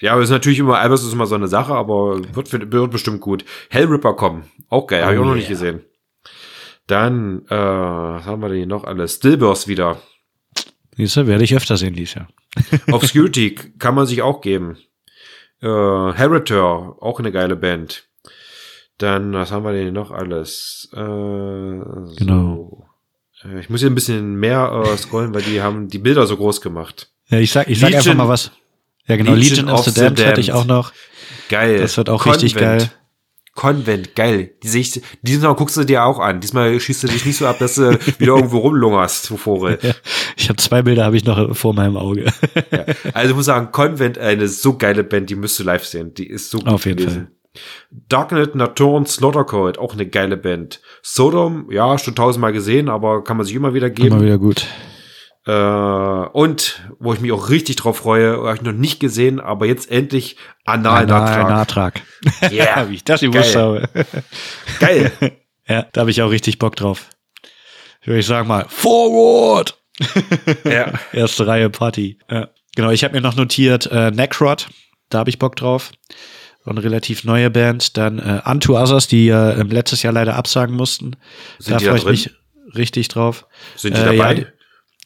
Ja, 0.02 0.14
aber 0.14 0.22
ist 0.22 0.30
natürlich 0.30 0.60
immer, 0.60 0.78
Abbas 0.78 1.04
ist 1.04 1.14
immer 1.14 1.26
so 1.26 1.34
eine 1.34 1.48
Sache, 1.48 1.74
aber 1.74 2.22
wird, 2.36 2.72
wird 2.72 2.92
bestimmt 2.92 3.20
gut. 3.20 3.44
Hellripper 3.72 4.14
kommen, 4.14 4.44
auch 4.70 4.86
geil, 4.86 5.02
oh, 5.02 5.06
habe 5.06 5.16
ich 5.16 5.20
auch 5.20 5.24
noch 5.24 5.32
yeah. 5.32 5.40
nicht 5.40 5.50
gesehen. 5.50 5.82
Dann, 6.86 7.42
äh, 7.50 7.56
was 7.56 8.24
haben 8.24 8.44
wir 8.44 8.50
denn 8.50 8.58
hier 8.60 8.68
noch 8.68 8.84
alles? 8.84 9.16
Stillburst 9.16 9.68
wieder. 9.68 10.00
Diese 10.96 11.26
werde 11.26 11.44
ich 11.44 11.56
öfter 11.56 11.76
sehen, 11.76 11.96
Lisa. 11.96 12.28
Obscurity 12.92 13.56
kann 13.80 13.96
man 13.96 14.06
sich 14.06 14.22
auch 14.22 14.42
geben. 14.42 14.78
Äh, 15.62 15.68
Heritor, 15.68 16.98
auch 17.02 17.20
eine 17.20 17.32
geile 17.32 17.56
Band. 17.56 18.04
Dann, 18.98 19.34
was 19.34 19.52
haben 19.52 19.64
wir 19.64 19.74
denn 19.74 19.94
noch 19.94 20.12
alles? 20.12 20.90
Äh, 20.94 20.98
so. 20.98 22.14
Genau. 22.18 22.88
Ich 23.60 23.70
muss 23.70 23.82
hier 23.82 23.90
ein 23.90 23.96
bisschen 23.96 24.36
mehr 24.36 24.84
äh, 24.84 24.98
scrollen, 24.98 25.34
weil 25.34 25.44
die 25.44 25.62
haben 25.62 25.88
die 25.88 26.00
Bilder 26.00 26.26
so 26.26 26.38
groß 26.38 26.62
gemacht. 26.62 27.12
Ja, 27.30 27.38
ich 27.38 27.52
sag, 27.52 27.70
ich 27.70 27.80
sag 27.80 27.94
einfach 27.94 28.16
mal 28.16 28.28
was. 28.28 28.52
Ja, 29.06 29.16
genau. 29.16 29.34
Legion, 29.34 29.68
Legion 29.68 29.70
of, 29.70 29.86
the, 29.86 29.92
the 29.92 30.02
Damned 30.02 30.26
hatte 30.26 30.42
ich 30.42 30.54
auch 30.54 30.66
noch. 30.66 30.92
Geil. 31.50 31.80
Das 31.80 31.96
wird 31.98 32.10
auch 32.10 32.24
Convent. 32.24 32.44
richtig 32.44 32.60
geil. 32.60 32.90
Convent, 33.58 34.16
geil. 34.16 34.52
Die 34.62 34.80
ich, 34.80 35.02
diesmal 35.24 35.56
guckst 35.56 35.76
du 35.78 35.84
dir 35.84 36.06
auch 36.06 36.20
an. 36.20 36.42
Diesmal 36.42 36.80
schießt 36.80 37.04
du 37.04 37.08
dich 37.08 37.26
nicht 37.26 37.38
so 37.38 37.48
ab, 37.48 37.58
dass 37.58 37.74
du 37.74 37.92
wieder 38.20 38.36
irgendwo 38.36 38.60
rumlungerst, 38.60 39.30
Vore. 39.30 39.80
Ja, 39.82 39.96
ich 40.38 40.48
habe 40.48 40.58
zwei 40.58 40.84
Bilder, 40.84 41.04
habe 41.04 41.18
ich 41.18 41.26
noch 41.26 41.56
vor 41.58 41.74
meinem 41.74 41.98
Auge. 41.98 42.26
Ja. 42.72 42.86
Also 43.14 43.32
ich 43.32 43.36
muss 43.36 43.46
sagen, 43.46 43.72
Convent, 43.72 44.20
eine 44.20 44.48
so 44.48 44.78
geile 44.78 45.04
Band, 45.04 45.32
die 45.32 45.36
müsst 45.36 45.60
du 45.60 45.64
live 45.64 45.84
sehen. 45.84 46.14
Die 46.14 46.28
ist 46.28 46.52
so 46.52 46.60
gut 46.60 46.68
Auf 46.68 46.86
jeden 46.86 46.98
gewesen. 46.98 47.16
Fall. 47.16 47.32
Darknet 48.10 48.54
Nocturne 48.54 49.08
Slaughtercode, 49.08 49.80
auch 49.80 49.94
eine 49.94 50.06
geile 50.06 50.38
Band. 50.38 50.80
Sodom, 51.02 51.72
ja, 51.72 51.98
schon 51.98 52.14
tausendmal 52.14 52.54
gesehen, 52.54 52.90
aber 52.90 53.24
kann 53.24 53.38
man 53.38 53.46
sich 53.48 53.56
immer 53.56 53.74
wieder 53.74 53.90
geben. 53.90 54.16
Immer 54.16 54.24
wieder 54.24 54.38
gut. 54.38 54.68
Äh, 55.48 55.52
und 55.52 56.82
wo 57.00 57.14
ich 57.14 57.22
mich 57.22 57.32
auch 57.32 57.50
richtig 57.50 57.78
drauf 57.78 57.98
freue, 58.00 58.38
habe 58.44 58.56
ich 58.56 58.62
noch 58.62 58.74
nicht 58.74 59.00
gesehen, 59.00 59.40
aber 59.40 59.66
jetzt 59.66 59.90
endlich 59.90 60.36
Anal-Nachtrag. 60.66 61.50
Nachtrag. 61.50 62.02
Yeah, 62.52 62.90
Wie 62.90 62.96
ich 62.96 63.04
das 63.06 63.22
gewusst 63.22 63.56
habe. 63.56 63.90
Geil. 64.80 65.12
Ja, 65.70 65.86
da 65.92 66.00
habe 66.00 66.12
ich 66.12 66.22
auch 66.22 66.30
richtig 66.32 66.60
Bock 66.60 66.78
drauf. 66.78 67.10
Würde 68.06 68.22
ich 68.22 68.26
sagen 68.26 68.48
mal, 68.48 68.66
Forward! 68.70 69.78
ja. 70.64 70.94
Erste 71.12 71.46
Reihe 71.46 71.70
Party. 71.70 72.18
Ja. 72.32 72.48
Genau, 72.78 72.90
ich 72.92 73.04
habe 73.04 73.14
mir 73.14 73.20
noch 73.20 73.36
notiert 73.36 73.86
äh, 73.92 74.10
Necrot, 74.12 74.70
da 75.10 75.18
habe 75.18 75.30
ich 75.30 75.40
Bock 75.40 75.58
drauf. 75.58 75.92
So 76.64 76.72
eine 76.72 76.82
relativ 76.82 77.26
neue 77.26 77.50
Band. 77.50 77.98
Dann 77.98 78.18
äh, 78.20 78.42
Unto 78.50 78.82
Others, 78.82 79.10
die 79.10 79.28
äh, 79.28 79.62
letztes 79.64 80.04
Jahr 80.04 80.14
leider 80.14 80.36
absagen 80.38 80.74
mussten. 80.74 81.18
Sind 81.60 81.74
da 81.74 81.80
freue 81.80 81.98
ich 81.98 82.06
mich 82.06 82.30
richtig 82.74 83.10
drauf. 83.10 83.46
Sind 83.76 83.98
die 83.98 84.02
Äh, 84.02 84.16
dabei? 84.16 84.34
ja, 84.36 84.46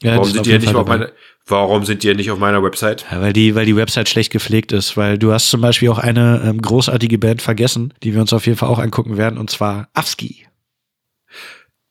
Ja, 0.02 0.12
warum 0.12 0.26
die 0.26 0.32
sind 0.32 0.46
die 0.46 0.50
ja 0.50 0.58
nicht 0.58 0.74
auf 0.74 0.86
meiner, 0.86 1.10
warum 1.46 1.84
sind 1.84 2.02
die 2.02 2.08
ja 2.08 2.14
nicht 2.14 2.30
auf 2.30 2.38
meiner 2.38 2.62
Website? 2.62 3.04
Ja, 3.10 3.20
weil 3.20 3.32
die, 3.32 3.54
weil 3.54 3.66
die 3.66 3.76
Website 3.76 4.08
schlecht 4.08 4.32
gepflegt 4.32 4.72
ist, 4.72 4.96
weil 4.96 5.18
du 5.18 5.32
hast 5.32 5.50
zum 5.50 5.60
Beispiel 5.60 5.88
auch 5.88 5.98
eine 5.98 6.42
ähm, 6.44 6.60
großartige 6.60 7.18
Band 7.18 7.42
vergessen, 7.42 7.94
die 8.02 8.14
wir 8.14 8.20
uns 8.20 8.32
auf 8.32 8.46
jeden 8.46 8.58
Fall 8.58 8.68
auch 8.68 8.78
angucken 8.78 9.16
werden, 9.16 9.38
und 9.38 9.50
zwar 9.50 9.88
Afski. 9.94 10.46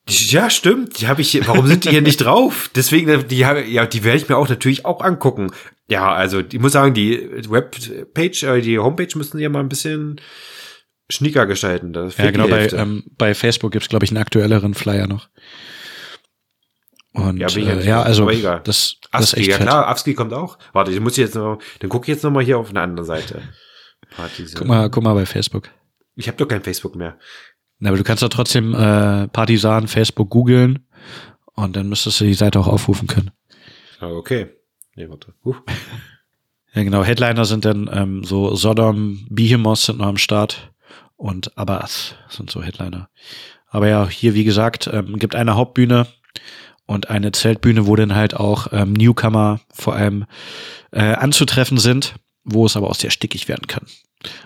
Ja, 0.08 0.50
stimmt. 0.50 1.00
Die 1.00 1.08
habe 1.08 1.22
ich. 1.22 1.48
Warum 1.48 1.68
sind 1.68 1.86
die 1.86 1.90
hier 1.90 2.02
nicht 2.02 2.18
drauf? 2.18 2.70
Deswegen, 2.76 3.28
die 3.28 3.46
habe, 3.46 3.64
ja, 3.66 3.86
die 3.86 4.04
werde 4.04 4.18
ich 4.18 4.28
mir 4.28 4.36
auch 4.36 4.50
natürlich 4.50 4.86
auch 4.86 5.02
angucken. 5.02 5.52
Ja, 5.88 6.14
also 6.14 6.40
ich 6.40 6.60
muss 6.60 6.72
sagen, 6.72 6.94
die 6.94 7.30
Webpage, 7.50 8.44
äh, 8.44 8.62
die 8.62 8.80
Homepage 8.80 9.16
müssen 9.16 9.38
die 9.38 9.44
ja 9.44 9.50
mal 9.50 9.60
ein 9.60 9.70
bisschen 9.70 10.20
schnicker 11.10 11.46
gestalten. 11.46 11.94
Ja, 11.94 12.32
genau, 12.32 12.46
die 12.46 12.52
bei, 12.52 12.68
ähm, 12.70 13.04
bei 13.18 13.36
Facebook 13.36 13.74
gibt's 13.74 13.90
glaub 13.90 14.04
ich, 14.04 14.10
einen 14.10 14.22
aktuelleren 14.22 14.74
Flyer 14.74 15.08
noch. 15.08 15.30
Und 17.14 17.38
Ja, 17.38 17.48
bin 17.48 17.64
ich 17.64 17.68
ja 17.68 17.74
äh, 17.76 17.86
ja 17.86 18.02
also 18.02 18.30
egal. 18.30 18.62
das, 18.64 18.98
das 19.12 19.22
ist 19.24 19.34
Afski, 19.34 19.40
echt 19.42 19.50
ja 19.50 19.58
klar, 19.58 19.88
Afski 19.88 20.14
kommt 20.14 20.34
auch. 20.34 20.58
Warte, 20.74 20.92
ich 20.92 21.00
muss 21.00 21.18
jetzt 21.18 21.36
noch, 21.36 21.60
dann 21.80 21.90
gucke 21.90 22.06
ich 22.06 22.16
jetzt 22.16 22.24
noch 22.24 22.32
mal 22.32 22.44
hier 22.44 22.58
auf 22.58 22.70
eine 22.70 22.82
andere 22.82 23.06
Seite. 23.06 23.42
Partys. 24.16 24.56
Guck 24.56 24.68
mal, 24.68 24.90
guck 24.90 25.04
mal 25.04 25.14
bei 25.14 25.26
Facebook. 25.26 25.70
Ich 26.16 26.28
habe 26.28 26.38
doch 26.38 26.48
kein 26.48 26.62
Facebook 26.64 26.96
mehr. 26.96 27.18
Na, 27.80 27.90
aber 27.90 27.98
du 27.98 28.04
kannst 28.04 28.24
doch 28.24 28.30
trotzdem 28.30 28.74
äh, 28.74 29.28
Partisan 29.28 29.88
Facebook 29.88 30.30
googeln 30.30 30.88
und 31.54 31.76
dann 31.76 31.90
müsstest 31.90 32.20
du 32.22 32.26
die 32.26 32.34
Seite 32.34 32.60
auch 32.60 32.68
aufrufen 32.68 33.08
können. 33.08 33.32
Ah, 34.00 34.08
Okay. 34.08 34.50
Nee, 34.96 35.08
warte. 35.10 35.34
Uh. 35.46 35.56
Ja, 36.74 36.84
genau. 36.84 37.04
Headliner 37.04 37.44
sind 37.44 37.66
dann 37.66 37.90
ähm, 37.92 38.24
so 38.24 38.56
Sodom, 38.56 39.26
Behemoth 39.30 39.80
sind 39.80 39.98
noch 40.00 40.08
am 40.08 40.18
Start 40.18 40.72
und 41.18 41.58
Abbas 41.58 42.16
sind 42.30 42.50
so 42.50 42.64
Headliner. 42.64 43.10
Aber 43.68 43.90
ja, 43.90 44.08
hier, 44.08 44.36
wie 44.36 44.46
gesagt, 44.46 44.90
ähm, 44.92 45.20
gibt 45.20 45.36
eine 45.36 45.56
Hauptbühne 45.56 46.08
und 46.92 47.10
eine 47.10 47.32
Zeltbühne, 47.32 47.88
wo 47.88 47.96
dann 47.96 48.16
halt 48.16 48.36
auch 48.36 48.68
ähm, 48.72 48.94
Newcomer 48.94 49.62
vor 49.74 49.96
allem 49.96 50.26
äh, 50.92 51.14
anzutreffen 51.14 51.78
sind, 51.78 52.16
wo 52.44 52.66
es 52.66 52.76
aber 52.76 52.90
auch 52.90 52.96
sehr 52.96 53.12
stickig 53.12 53.48
werden 53.48 53.68
kann. 53.68 53.86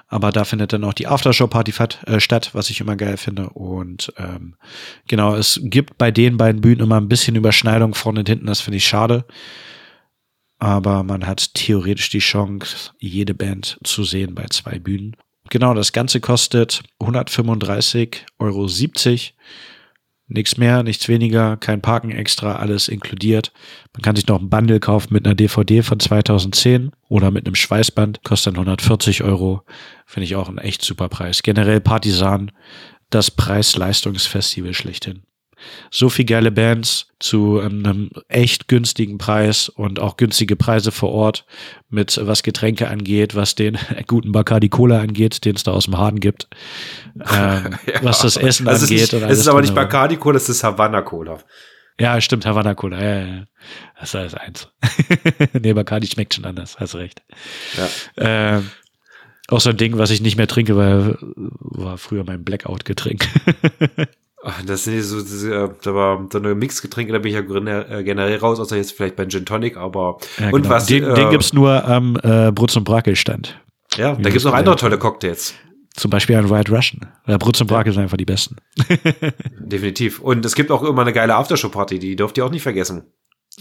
Aber 0.08 0.32
da 0.32 0.46
findet 0.46 0.72
dann 0.72 0.84
auch 0.84 0.94
die 0.94 1.08
Aftershow-Party 1.08 1.74
äh, 2.06 2.20
statt, 2.20 2.52
was 2.54 2.70
ich 2.70 2.80
immer 2.80 2.96
geil 2.96 3.18
finde. 3.18 3.50
Und 3.50 4.14
ähm, 4.18 4.56
genau, 5.08 5.36
es 5.36 5.60
gibt 5.64 5.98
bei 5.98 6.12
den 6.12 6.38
beiden 6.38 6.62
Bühnen 6.62 6.82
immer 6.82 6.98
ein 6.98 7.10
bisschen 7.10 7.36
Überschneidung 7.36 7.94
vorne 7.94 8.20
und 8.20 8.30
hinten, 8.30 8.46
das 8.46 8.62
finde 8.62 8.78
ich 8.78 8.88
schade. 8.88 9.26
Aber 10.58 11.04
man 11.04 11.28
hat 11.28 11.54
theoretisch 11.56 12.10
die 12.10 12.20
Chance, 12.20 12.92
jede 13.00 13.34
Band 13.34 13.78
zu 13.84 14.04
sehen 14.04 14.36
bei 14.36 14.46
zwei 14.46 14.80
Bühnen. 14.80 15.18
Genau, 15.50 15.74
das 15.74 15.92
Ganze 15.92 16.22
kostet 16.22 16.84
135,70 17.02 18.22
Euro. 18.40 18.68
Nichts 20.28 20.58
mehr, 20.58 20.82
nichts 20.82 21.08
weniger, 21.08 21.56
kein 21.56 21.82
Parken 21.82 22.10
extra, 22.10 22.56
alles 22.56 22.88
inkludiert. 22.88 23.52
Man 23.94 24.02
kann 24.02 24.16
sich 24.16 24.26
noch 24.26 24.42
ein 24.42 24.50
Bundle 24.50 24.80
kaufen 24.80 25.14
mit 25.14 25.26
einer 25.26 25.36
DVD 25.36 25.84
von 25.84 26.00
2010 26.00 26.92
oder 27.08 27.30
mit 27.30 27.46
einem 27.46 27.54
Schweißband, 27.54 28.24
kostet 28.24 28.54
dann 28.54 28.62
140 28.62 29.24
Euro. 29.24 29.62
Finde 30.08 30.26
ich 30.26 30.36
auch 30.36 30.50
ein 30.50 30.58
echt 30.58 30.82
super 30.82 31.10
Preis. 31.10 31.44
Generell 31.44 31.80
Partisan, 31.80 32.52
das 33.12 33.30
Preis-Leistungsfestival 33.30 34.74
schlechthin. 34.74 35.22
So 35.92 36.10
viel 36.10 36.26
geile 36.26 36.52
Bands 36.52 37.08
zu 37.20 37.60
einem 37.60 38.12
echt 38.28 38.68
günstigen 38.68 39.18
Preis 39.18 39.70
und 39.70 40.00
auch 40.00 40.18
günstige 40.18 40.56
Preise 40.56 40.92
vor 40.92 41.12
Ort 41.12 41.46
mit 41.90 42.20
was 42.22 42.44
Getränke 42.44 42.90
angeht, 42.90 43.36
was 43.36 43.56
den 43.56 43.78
guten 44.08 44.32
Bacardi 44.32 44.70
Cola 44.70 45.00
angeht, 45.00 45.46
den 45.46 45.56
es 45.56 45.64
da 45.64 45.72
aus 45.72 45.86
dem 45.86 45.98
Haden 45.98 46.20
gibt, 46.20 46.48
ähm, 47.32 47.78
was 48.02 48.20
das 48.20 48.38
Essen 48.38 48.68
ist 48.68 48.84
angeht. 48.84 49.00
nicht, 49.00 49.14
und 49.14 49.20
es 49.20 49.26
alles 49.26 49.40
ist 49.40 49.48
aber 49.48 49.62
nicht. 49.62 49.76
Bacardi 49.76 50.18
Cola, 50.18 50.38
es 50.38 50.50
ist 50.50 50.64
Havana 50.64 51.02
Cola. 51.02 51.40
Ja, 52.00 52.20
stimmt, 52.20 52.46
Havana 52.46 52.76
Cola. 52.76 53.02
Ja, 53.02 53.20
ja, 53.20 53.26
ja. 53.26 53.44
Das 54.00 54.10
ist 54.10 54.16
alles 54.16 54.34
eins. 54.34 54.70
nee, 55.54 55.74
Bacardi 55.74 56.08
schmeckt 56.08 56.34
schon 56.34 56.46
anders, 56.46 56.78
hast 56.80 56.96
recht. 56.96 57.24
Ja. 57.78 58.58
Ähm, 58.58 58.70
auch 59.48 59.62
so 59.62 59.70
ein 59.70 59.78
Ding, 59.78 59.98
was 59.98 60.10
ich 60.10 60.22
nicht 60.22 60.38
mehr 60.38 60.48
trinke, 60.48 60.76
weil 60.76 61.18
war 61.20 61.98
früher 61.98 62.24
mein 62.26 62.44
Blackout-Getränk. 62.44 63.28
Das 64.66 64.84
sind 64.84 65.02
so, 65.02 65.20
äh, 65.50 65.70
da 65.84 65.96
war 65.96 66.28
so 66.32 66.38
eine 66.38 66.54
Mixgetränke, 66.56 67.12
da 67.14 67.20
bin 67.20 67.30
ich 67.30 67.36
ja 67.36 67.80
äh, 67.90 68.04
generell 68.04 68.38
raus, 68.38 68.60
außer 68.60 68.78
jetzt 68.78 68.92
vielleicht 68.94 69.16
bei 69.16 69.26
Gin 69.26 69.46
Tonic, 69.46 69.78
aber 69.78 70.18
Ja, 70.40 70.50
und 70.52 70.64
genau. 70.64 70.70
was 70.76 70.86
den, 70.86 71.04
äh, 71.04 71.14
den 71.16 71.30
gibt's 71.32 71.54
nur 71.54 71.84
am 71.86 72.16
äh, 72.22 72.52
Brutz 72.52 72.76
und 72.76 72.84
Brakel-Stand. 72.84 73.60
ja, 73.98 74.14
da 74.16 74.30
gibt's 74.30 74.44
noch 74.46 74.54
andere 74.54 74.76
der- 74.76 74.82
tolle 74.82 74.98
Cocktails. 75.00 75.54
Zum 75.96 76.12
Beispiel 76.12 76.36
ein 76.36 76.50
White 76.50 76.72
Russian. 76.76 77.08
Ja, 77.26 77.38
Brutz 77.38 77.62
und 77.62 77.68
Brakel 77.68 77.94
sind 77.94 78.04
einfach 78.04 78.18
die 78.18 78.26
besten. 78.26 78.58
Definitiv. 79.60 80.20
Und 80.20 80.46
es 80.46 80.54
gibt 80.56 80.70
auch 80.72 80.84
immer 80.84 81.02
eine 81.02 81.14
geile 81.14 81.36
Aftershow-Party, 81.36 82.00
die 82.00 82.16
dürft 82.16 82.38
ihr 82.38 82.46
auch 82.46 82.52
nicht 82.52 82.64
vergessen. 82.64 83.04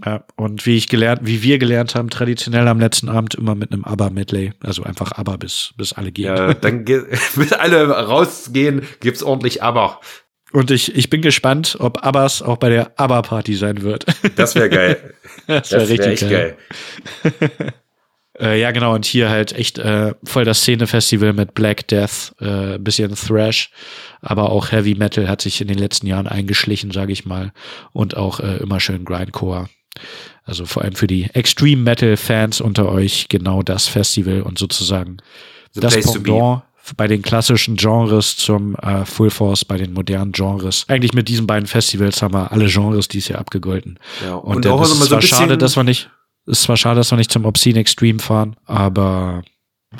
Ja, 0.05 0.25
und 0.35 0.66
wie 0.66 0.77
ich 0.77 0.88
gelernt, 0.88 1.20
wie 1.23 1.42
wir 1.44 1.59
gelernt 1.59 1.94
haben, 1.94 2.11
traditionell 2.11 2.66
am 2.66 2.81
letzten 2.81 3.09
Abend 3.09 3.37
immer 3.37 3.55
mit 3.55 3.73
einem 3.73 3.85
ABBA-Medley. 3.85 4.53
Also 4.61 4.83
einfach 4.83 5.12
ABBA 5.12 5.37
bis, 5.37 5.73
bis 5.77 5.92
alle 5.92 6.11
gehen. 6.11 6.25
Ja, 6.37 6.53
dann 6.53 6.85
bis 7.37 7.53
alle 7.53 7.88
rausgehen, 7.88 8.83
gibt's 9.01 9.23
ordentlich 9.23 9.62
aber. 9.62 10.01
Und 10.55 10.71
ich, 10.71 10.95
ich 10.95 11.11
bin 11.11 11.21
gespannt, 11.21 11.77
ob 11.81 12.07
Abbas 12.07 12.40
auch 12.40 12.59
bei 12.59 12.69
der 12.69 12.93
ABBA-Party 12.97 13.57
sein 13.57 13.83
wird. 13.83 14.07
Das 14.37 14.55
wäre 14.55 14.71
geil. 14.71 15.14
das 15.49 15.73
wäre 15.73 16.12
echt 16.12 16.31
geil. 16.31 16.57
Äh, 18.40 18.61
ja, 18.61 18.73
genau. 18.73 18.93
Und 18.97 19.05
hier 19.05 19.31
halt 19.31 19.53
echt 19.53 19.79
äh, 19.79 20.12
voll 20.25 20.45
das 20.45 20.62
Szene-Festival 20.62 21.35
mit 21.35 21.55
Black 21.55 21.87
Death, 21.87 22.35
äh, 22.40 22.79
bisschen 22.79 23.14
Thrash, 23.14 23.71
aber 24.23 24.51
auch 24.51 24.73
Heavy 24.73 24.97
Metal 24.97 25.29
hat 25.29 25.40
sich 25.40 25.61
in 25.61 25.69
den 25.69 25.79
letzten 25.79 26.09
Jahren 26.09 26.27
eingeschlichen, 26.27 26.90
sage 26.90 27.12
ich 27.12 27.25
mal. 27.25 27.53
Und 27.93 28.17
auch 28.17 28.40
äh, 28.40 28.57
immer 28.57 28.81
schön 28.81 29.05
Grindcore. 29.05 29.69
Also 30.43 30.67
vor 30.67 30.83
allem 30.83 30.97
für 30.97 31.07
die 31.07 31.31
Extreme 31.33 31.83
Metal-Fans 31.83 32.61
unter 32.61 32.88
euch 32.88 33.29
genau 33.29 33.62
das 33.62 33.87
Festival 33.87 34.43
und 34.43 34.59
sozusagen 34.59 35.19
The 35.71 35.81
das. 35.81 35.95
Pendant 35.95 36.64
bei 36.97 37.07
den 37.07 37.23
klassischen 37.23 37.77
Genres 37.77 38.37
zum 38.37 38.75
äh, 38.77 39.05
Full 39.05 39.31
Force, 39.31 39.64
bei 39.64 39.77
den 39.79 39.92
modernen 39.92 40.33
Genres. 40.33 40.85
Eigentlich 40.88 41.14
mit 41.14 41.29
diesen 41.29 41.47
beiden 41.47 41.66
Festivals 41.66 42.20
haben 42.23 42.35
wir 42.35 42.53
alle 42.53 42.66
Genres 42.66 43.09
dies 43.09 43.29
Jahr 43.29 43.40
abgegolten. 43.40 43.99
Ja, 44.25 44.35
Und, 44.35 44.57
und 44.57 44.66
auch 44.66 44.83
ist 44.83 44.90
so 44.90 45.07
zwar 45.07 45.18
bisschen- 45.20 45.38
schade, 45.38 45.57
dass 45.59 45.77
wir 45.77 45.85
nicht, 45.85 46.11
ist 46.47 46.62
zwar 46.62 46.77
schade, 46.77 46.97
dass 46.97 47.11
wir 47.11 47.16
nicht 47.16 47.33
zum 47.33 47.44
Obscene 47.47 47.79
Extreme 47.79 48.18
fahren, 48.18 48.57
aber 48.66 49.42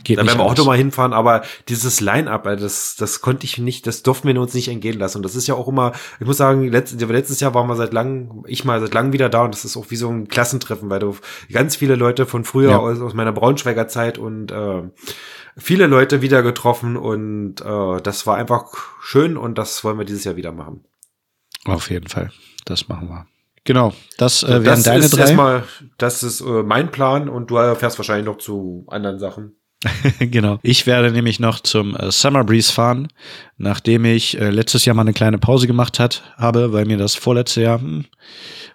geht 0.03 0.19
Da 0.19 0.27
werden 0.27 0.39
wir 0.39 0.43
auch 0.43 0.47
anders. 0.51 0.59
noch 0.59 0.67
mal 0.67 0.77
hinfahren, 0.77 1.13
aber 1.13 1.43
dieses 1.69 2.01
Line-Up, 2.01 2.47
äh, 2.49 2.57
das, 2.57 2.97
das 2.99 3.21
konnte 3.21 3.45
ich 3.47 3.59
nicht, 3.59 3.87
das 3.87 4.03
durften 4.03 4.27
wir 4.27 4.41
uns 4.41 4.53
nicht 4.53 4.67
entgehen 4.69 4.99
lassen. 4.99 5.19
Und 5.19 5.23
das 5.23 5.37
ist 5.37 5.47
ja 5.47 5.55
auch 5.55 5.69
immer, 5.69 5.93
ich 6.19 6.27
muss 6.27 6.37
sagen, 6.37 6.69
letzt, 6.69 7.01
letztes 7.01 7.39
Jahr 7.39 7.55
waren 7.55 7.69
wir 7.69 7.77
seit 7.77 7.93
langem, 7.93 8.43
ich 8.49 8.65
mal 8.65 8.81
seit 8.81 8.93
langem 8.93 9.13
wieder 9.13 9.29
da 9.29 9.45
und 9.45 9.55
das 9.55 9.65
ist 9.65 9.77
auch 9.77 9.87
wie 9.91 9.97
so 9.97 10.09
ein 10.11 10.27
Klassentreffen, 10.27 10.91
weil 10.91 10.99
du 10.99 11.17
ganz 11.53 11.77
viele 11.77 11.95
Leute 11.95 12.27
von 12.27 12.43
früher 12.45 12.73
Ja. 12.73 12.79
aus, 12.79 13.01
aus 13.01 13.15
meiner 13.15 13.31
Braunschweiger 13.33 13.87
Zeit 13.87 14.19
und 14.19 14.51
äh, 14.51 14.83
viele 15.57 15.87
Leute 15.87 16.23
wieder 16.23 16.43
getroffen 16.43 16.97
und 16.97 17.61
äh, 17.61 18.01
das 18.03 18.27
war 18.27 18.37
einfach 18.37 18.67
schön 19.03 19.37
und 19.37 19.59
das 19.59 19.85
wollen 19.85 19.99
wir 19.99 20.05
dieses 20.05 20.25
Jahr 20.25 20.37
wieder 20.37 20.53
machen. 20.53 20.85
Auf 21.65 21.91
jeden 21.91 22.09
Fall. 22.09 22.31
Das 22.65 22.89
machen 22.89 23.09
wir. 23.09 23.27
Genau. 23.65 23.95
Das 24.19 24.43
äh, 24.43 24.49
wären 24.49 24.65
das 24.65 24.83
deine 24.83 25.05
ist 25.05 25.15
drei. 25.17 25.21
erstmal, 25.21 25.65
das 25.97 26.23
ist 26.23 26.41
äh, 26.41 26.63
mein 26.63 26.91
Plan 26.91 27.29
und 27.29 27.51
du 27.51 27.57
äh, 27.57 27.75
fährst 27.75 27.99
wahrscheinlich 27.99 28.27
noch 28.27 28.39
zu 28.39 28.85
anderen 28.89 29.19
Sachen. 29.19 29.57
genau. 30.19 30.59
Ich 30.63 30.87
werde 30.87 31.11
nämlich 31.11 31.41
noch 31.41 31.61
zum 31.61 31.97
äh, 31.97 32.11
Summer 32.11 32.45
Breeze 32.45 32.73
fahren, 32.73 33.09
nachdem 33.57 34.05
ich 34.05 34.39
äh, 34.41 34.51
letztes 34.51 34.85
Jahr 34.85 34.95
mal 34.95 35.03
eine 35.03 35.13
kleine 35.13 35.39
Pause 35.39 35.67
gemacht 35.67 35.99
hat, 35.99 36.23
habe, 36.37 36.73
weil 36.73 36.85
mir 36.85 36.97
das 36.97 37.15
vorletzte 37.15 37.63
Jahr 37.63 37.81
hm, 37.81 38.05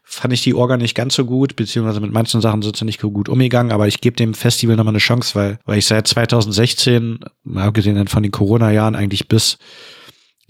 fand 0.04 0.34
ich 0.34 0.42
die 0.42 0.54
Orga 0.54 0.78
nicht 0.78 0.96
ganz 0.96 1.16
so 1.16 1.26
gut, 1.26 1.56
beziehungsweise 1.56 2.00
mit 2.00 2.12
manchen 2.12 2.42
Sachen 2.42 2.62
sind 2.62 2.76
sie 2.76 2.86
nicht 2.86 3.02
so 3.02 3.12
gut 3.12 3.30
umgegangen, 3.30 3.72
aber 3.72 3.88
ich 3.88 4.02
gebe 4.02 4.16
dem 4.16 4.34
Festival 4.34 4.76
nochmal 4.76 4.94
eine 4.94 5.00
Chance, 5.00 5.36
weil, 5.36 5.60
weil 5.66 5.78
ich 5.78 5.86
seit 5.86 6.08
2016, 6.08 7.20
mal 7.44 7.68
abgesehen 7.68 8.08
von 8.08 8.24
den 8.24 8.32
Corona-Jahren, 8.32 8.96
eigentlich 8.96 9.28
bis 9.28 9.58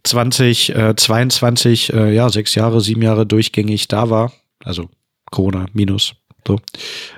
2022, 0.04 1.94
äh, 1.94 2.14
ja, 2.14 2.30
sechs 2.30 2.56
Jahre, 2.56 2.82
sieben 2.82 3.02
Jahre 3.02 3.26
durchgängig 3.26 3.88
da 3.88 4.10
war. 4.10 4.32
Also 4.64 4.90
Corona 5.30 5.66
minus 5.74 6.16
So. 6.48 6.60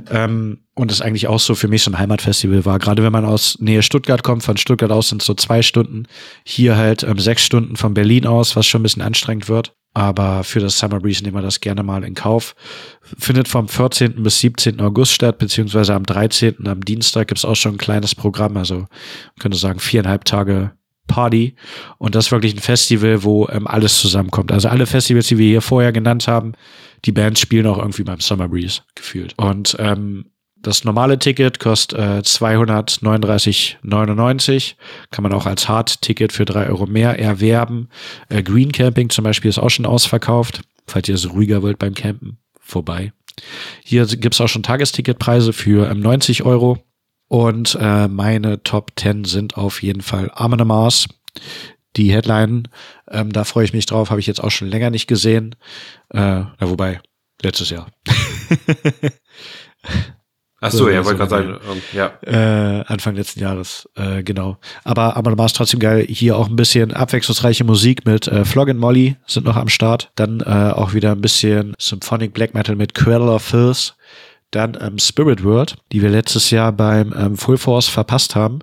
Ähm, 0.10 0.60
und 0.74 0.90
das 0.92 1.02
eigentlich 1.02 1.28
auch 1.28 1.40
so 1.40 1.56
für 1.56 1.68
mich 1.68 1.84
so 1.84 1.92
ein 1.92 2.00
Heimatfestival 2.00 2.66
war. 2.66 2.80
Gerade 2.80 3.04
wenn 3.04 3.12
man 3.12 3.26
aus 3.26 3.58
Nähe 3.60 3.84
Stuttgart 3.84 4.24
kommt, 4.24 4.44
von 4.44 4.58
Stuttgart 4.58 4.92
aus 4.92 5.10
sind 5.10 5.22
es 5.22 5.28
so 5.28 5.34
zwei 5.34 5.62
Stunden. 5.62 6.08
Hier 6.44 6.78
halt 6.78 7.04
ähm, 7.04 7.20
sechs 7.20 7.44
Stunden 7.44 7.76
von 7.76 7.94
Berlin 7.94 8.26
aus, 8.26 8.56
was 8.56 8.66
schon 8.66 8.82
ein 8.82 8.84
bisschen 8.84 9.02
anstrengend 9.02 9.50
wird. 9.50 9.76
Aber 9.94 10.46
für 10.46 10.62
das 10.62 10.80
Summer 10.80 11.02
Breeze 11.02 11.22
nehmen 11.22 11.36
wir 11.36 11.42
das 11.42 11.60
gerne 11.60 11.84
mal 11.84 12.06
in 12.06 12.14
Kauf. 12.14 12.56
Findet 13.18 13.50
vom 13.50 13.68
14. 13.68 14.24
bis 14.24 14.40
17. 14.40 14.80
August 14.80 15.12
statt, 15.12 15.38
beziehungsweise 15.38 15.94
am 15.94 16.06
13. 16.06 16.66
am 16.66 16.86
Dienstag 16.86 17.28
gibt's 17.28 17.44
auch 17.44 17.56
schon 17.56 17.76
ein 17.76 17.78
kleines 17.78 18.16
Programm. 18.16 18.56
Also 18.56 18.76
man 18.76 18.88
könnte 19.40 19.58
sagen 19.58 19.80
viereinhalb 19.80 20.24
Tage 20.24 20.72
Party. 21.08 21.56
Und 21.98 22.16
das 22.16 22.28
ist 22.28 22.32
wirklich 22.32 22.56
ein 22.56 22.60
Festival, 22.60 23.24
wo 23.24 23.48
ähm, 23.50 23.68
alles 23.68 24.00
zusammenkommt. 24.00 24.52
Also 24.52 24.70
alle 24.70 24.86
Festivals, 24.86 25.28
die 25.28 25.38
wir 25.38 25.48
hier 25.48 25.62
vorher 25.62 25.92
genannt 25.92 26.28
haben, 26.28 26.54
die 27.06 27.12
Bands 27.12 27.40
spielen 27.40 27.68
auch 27.68 27.78
irgendwie 27.78 28.04
beim 28.04 28.20
Summer 28.20 28.48
Breeze 28.48 28.82
gefühlt. 28.96 29.38
Und 29.38 29.76
ähm, 29.80 30.26
das 30.62 30.84
normale 30.84 31.18
Ticket 31.18 31.60
kostet 31.60 31.98
äh, 31.98 32.22
239,99. 32.24 34.76
Kann 35.10 35.24
man 35.24 35.34
auch 35.34 35.48
als 35.48 35.68
Hard-Ticket 35.68 36.32
für 36.32 36.46
drei 36.46 36.68
Euro 36.68 36.86
mehr 36.86 37.20
erwerben. 37.20 37.90
Äh, 38.30 38.44
Green 38.44 38.72
Camping 38.72 39.10
zum 39.10 39.24
Beispiel 39.24 39.50
ist 39.50 39.58
auch 39.58 39.70
schon 39.70 39.88
ausverkauft. 39.88 40.62
Falls 40.88 41.10
ihr 41.10 41.16
es 41.16 41.32
ruhiger 41.32 41.64
wollt 41.64 41.80
beim 41.80 41.96
Campen, 41.96 42.38
vorbei. 42.60 43.14
Hier 43.84 44.06
gibt's 44.06 44.40
auch 44.42 44.50
schon 44.50 44.64
Tagesticketpreise 44.64 45.54
für 45.54 45.90
ähm, 45.90 46.02
90 46.02 46.44
Euro. 46.44 46.84
Und 47.28 47.78
äh, 47.80 48.08
meine 48.08 48.64
Top 48.64 48.92
10 48.98 49.24
sind 49.24 49.58
auf 49.58 49.82
jeden 49.82 50.02
Fall 50.02 50.30
Armin 50.34 50.68
Mars. 50.68 51.08
Die 51.98 52.12
Headline, 52.12 52.70
ähm, 53.10 53.32
da 53.32 53.44
freue 53.44 53.66
ich 53.66 53.74
mich 53.74 53.86
drauf, 53.86 54.10
habe 54.10 54.20
ich 54.20 54.28
jetzt 54.28 54.44
auch 54.44 54.52
schon 54.52 54.70
länger 54.70 54.90
nicht 54.90 55.08
gesehen. 55.08 55.56
Äh, 56.10 56.20
na, 56.20 56.58
wobei, 56.60 57.02
letztes 57.42 57.70
Jahr. 57.70 57.88
Ach 60.64 60.72
so, 60.72 60.88
ja, 60.90 61.04
wollte 61.04 61.18
gerade 61.18 61.30
sagen, 61.30 61.58
ähm, 61.72 61.82
ja. 61.92 62.12
Äh, 62.22 62.84
Anfang 62.86 63.16
letzten 63.16 63.40
Jahres, 63.40 63.90
äh, 63.96 64.22
genau. 64.22 64.60
Aber 64.84 65.18
aber 65.18 65.36
war 65.36 65.48
es 65.48 65.54
trotzdem 65.54 65.80
geil. 65.80 66.06
Hier 66.08 66.38
auch 66.38 66.48
ein 66.48 66.56
bisschen 66.56 66.94
abwechslungsreiche 66.94 67.64
Musik 67.64 68.06
mit 68.06 68.28
äh, 68.28 68.46
Flog 68.46 68.70
and 68.70 68.80
Molly 68.80 69.18
sind 69.26 69.48
noch 69.48 69.56
am 69.56 69.70
Start. 69.70 70.12
Dann 70.16 70.40
äh, 70.42 70.72
auch 70.76 70.94
wieder 70.94 71.14
ein 71.14 71.22
bisschen 71.22 71.74
Symphonic 71.80 72.34
Black 72.34 72.54
Metal 72.54 72.76
mit 72.76 72.94
Cradle 72.94 73.32
of 73.32 73.42
Filth. 73.42 73.96
Dann 74.52 74.78
ähm, 74.80 75.00
Spirit 75.00 75.44
World, 75.44 75.78
die 75.92 76.04
wir 76.04 76.10
letztes 76.10 76.52
Jahr 76.52 76.72
beim 76.72 77.12
ähm, 77.18 77.38
Full 77.38 77.58
Force 77.58 77.88
verpasst 77.88 78.36
haben, 78.36 78.60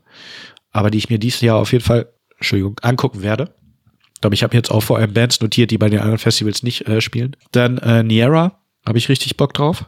aber 0.71 0.91
die 0.91 0.99
ich 0.99 1.11
mir 1.11 1.19
dieses 1.19 1.41
Jahr 1.41 1.57
auf 1.57 1.73
jeden 1.73 1.85
Fall, 1.85 2.13
Entschuldigung, 2.39 2.79
angucken 2.83 3.23
werde. 3.23 3.55
Ich 4.15 4.21
glaube, 4.21 4.35
ich 4.35 4.43
habe 4.43 4.57
jetzt 4.57 4.71
auch 4.71 4.83
vor 4.83 4.99
allem 4.99 5.13
Bands 5.13 5.41
notiert, 5.41 5.71
die 5.71 5.79
bei 5.79 5.89
den 5.89 6.01
anderen 6.01 6.19
Festivals 6.19 6.63
nicht 6.63 6.89
äh, 6.89 7.01
spielen. 7.01 7.37
Dann 7.53 7.79
äh, 7.79 8.03
Niera, 8.03 8.59
habe 8.85 8.99
ich 8.99 9.09
richtig 9.09 9.37
Bock 9.37 9.55
drauf. 9.55 9.85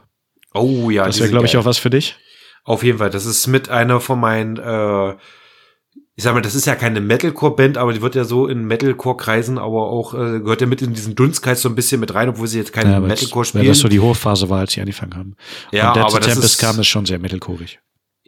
Oh 0.53 0.89
ja, 0.89 1.05
das 1.05 1.19
wäre, 1.19 1.29
glaube 1.29 1.47
ich, 1.47 1.57
auch 1.57 1.65
was 1.65 1.77
für 1.77 1.89
dich. 1.89 2.15
Auf 2.63 2.83
jeden 2.83 2.99
Fall. 2.99 3.09
Das 3.09 3.25
ist 3.25 3.47
mit 3.47 3.69
einer 3.69 3.99
von 3.99 4.19
meinen, 4.19 4.57
äh, 4.57 5.11
ich 6.15 6.23
sag 6.23 6.33
mal, 6.33 6.41
das 6.41 6.55
ist 6.55 6.67
ja 6.67 6.75
keine 6.75 7.01
Metalcore-Band, 7.01 7.77
aber 7.77 7.93
die 7.93 8.01
wird 8.01 8.15
ja 8.15 8.23
so 8.23 8.47
in 8.47 8.65
Metalcore-Kreisen, 8.65 9.57
aber 9.57 9.89
auch 9.89 10.13
äh, 10.13 10.39
gehört 10.39 10.61
ja 10.61 10.67
mit 10.67 10.81
in 10.81 10.93
diesen 10.93 11.15
Dunstkreis 11.15 11.61
so 11.61 11.69
ein 11.69 11.75
bisschen 11.75 11.99
mit 11.99 12.13
rein, 12.13 12.29
obwohl 12.29 12.47
sie 12.47 12.59
jetzt 12.59 12.73
keine 12.73 12.91
ja, 12.91 12.99
Metalcore 12.99 13.45
spielen. 13.45 13.63
Weil 13.63 13.69
das 13.69 13.79
so 13.79 13.87
die 13.87 13.99
Hochphase 13.99 14.49
war, 14.49 14.59
als 14.59 14.73
sie 14.73 14.81
angefangen 14.81 15.15
haben. 15.15 15.35
Ja, 15.71 15.93
Und 15.93 15.99
aber 15.99 16.19
das 16.19 16.33
Tempest 16.33 16.59
kam 16.59 16.79
es 16.79 16.87
schon 16.87 17.05
sehr 17.05 17.17
metalcoreig. 17.17 17.79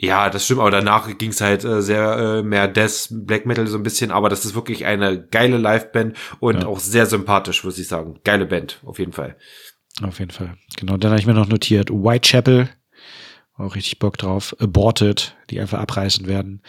Ja, 0.04 0.30
das 0.30 0.44
stimmt, 0.44 0.60
aber 0.60 0.72
danach 0.72 1.18
ging 1.18 1.30
es 1.30 1.40
halt 1.40 1.64
äh, 1.64 1.82
sehr 1.82 2.18
äh, 2.18 2.44
mehr 2.44 2.68
Death, 2.68 3.08
Black 3.10 3.46
Metal 3.46 3.66
so 3.68 3.78
ein 3.78 3.84
bisschen, 3.84 4.12
aber 4.12 4.28
das 4.28 4.44
ist 4.44 4.54
wirklich 4.54 4.86
eine 4.86 5.26
geile 5.28 5.56
Liveband 5.56 6.18
und 6.42 6.64
ja. 6.64 6.68
auch 6.68 6.80
sehr 6.80 7.06
sympathisch, 7.06 7.64
muss 7.64 7.80
ich 7.80 7.88
sagen. 7.88 8.20
Geile 8.26 8.46
Band, 8.46 8.82
auf 8.84 9.00
jeden 9.00 9.14
Fall. 9.14 9.38
Auf 10.02 10.20
jeden 10.20 10.32
Fall. 10.32 10.58
Genau, 10.76 10.98
dann 10.98 11.12
habe 11.12 11.22
ich 11.22 11.26
mir 11.26 11.34
noch 11.34 11.48
notiert 11.48 11.90
Whitechapel, 11.90 12.68
auch 13.56 13.76
richtig 13.76 14.00
Bock 14.00 14.18
drauf. 14.18 14.54
Aborted, 14.60 15.38
die 15.50 15.62
einfach 15.62 15.80
abreißen 15.80 16.28
werden. 16.28 16.64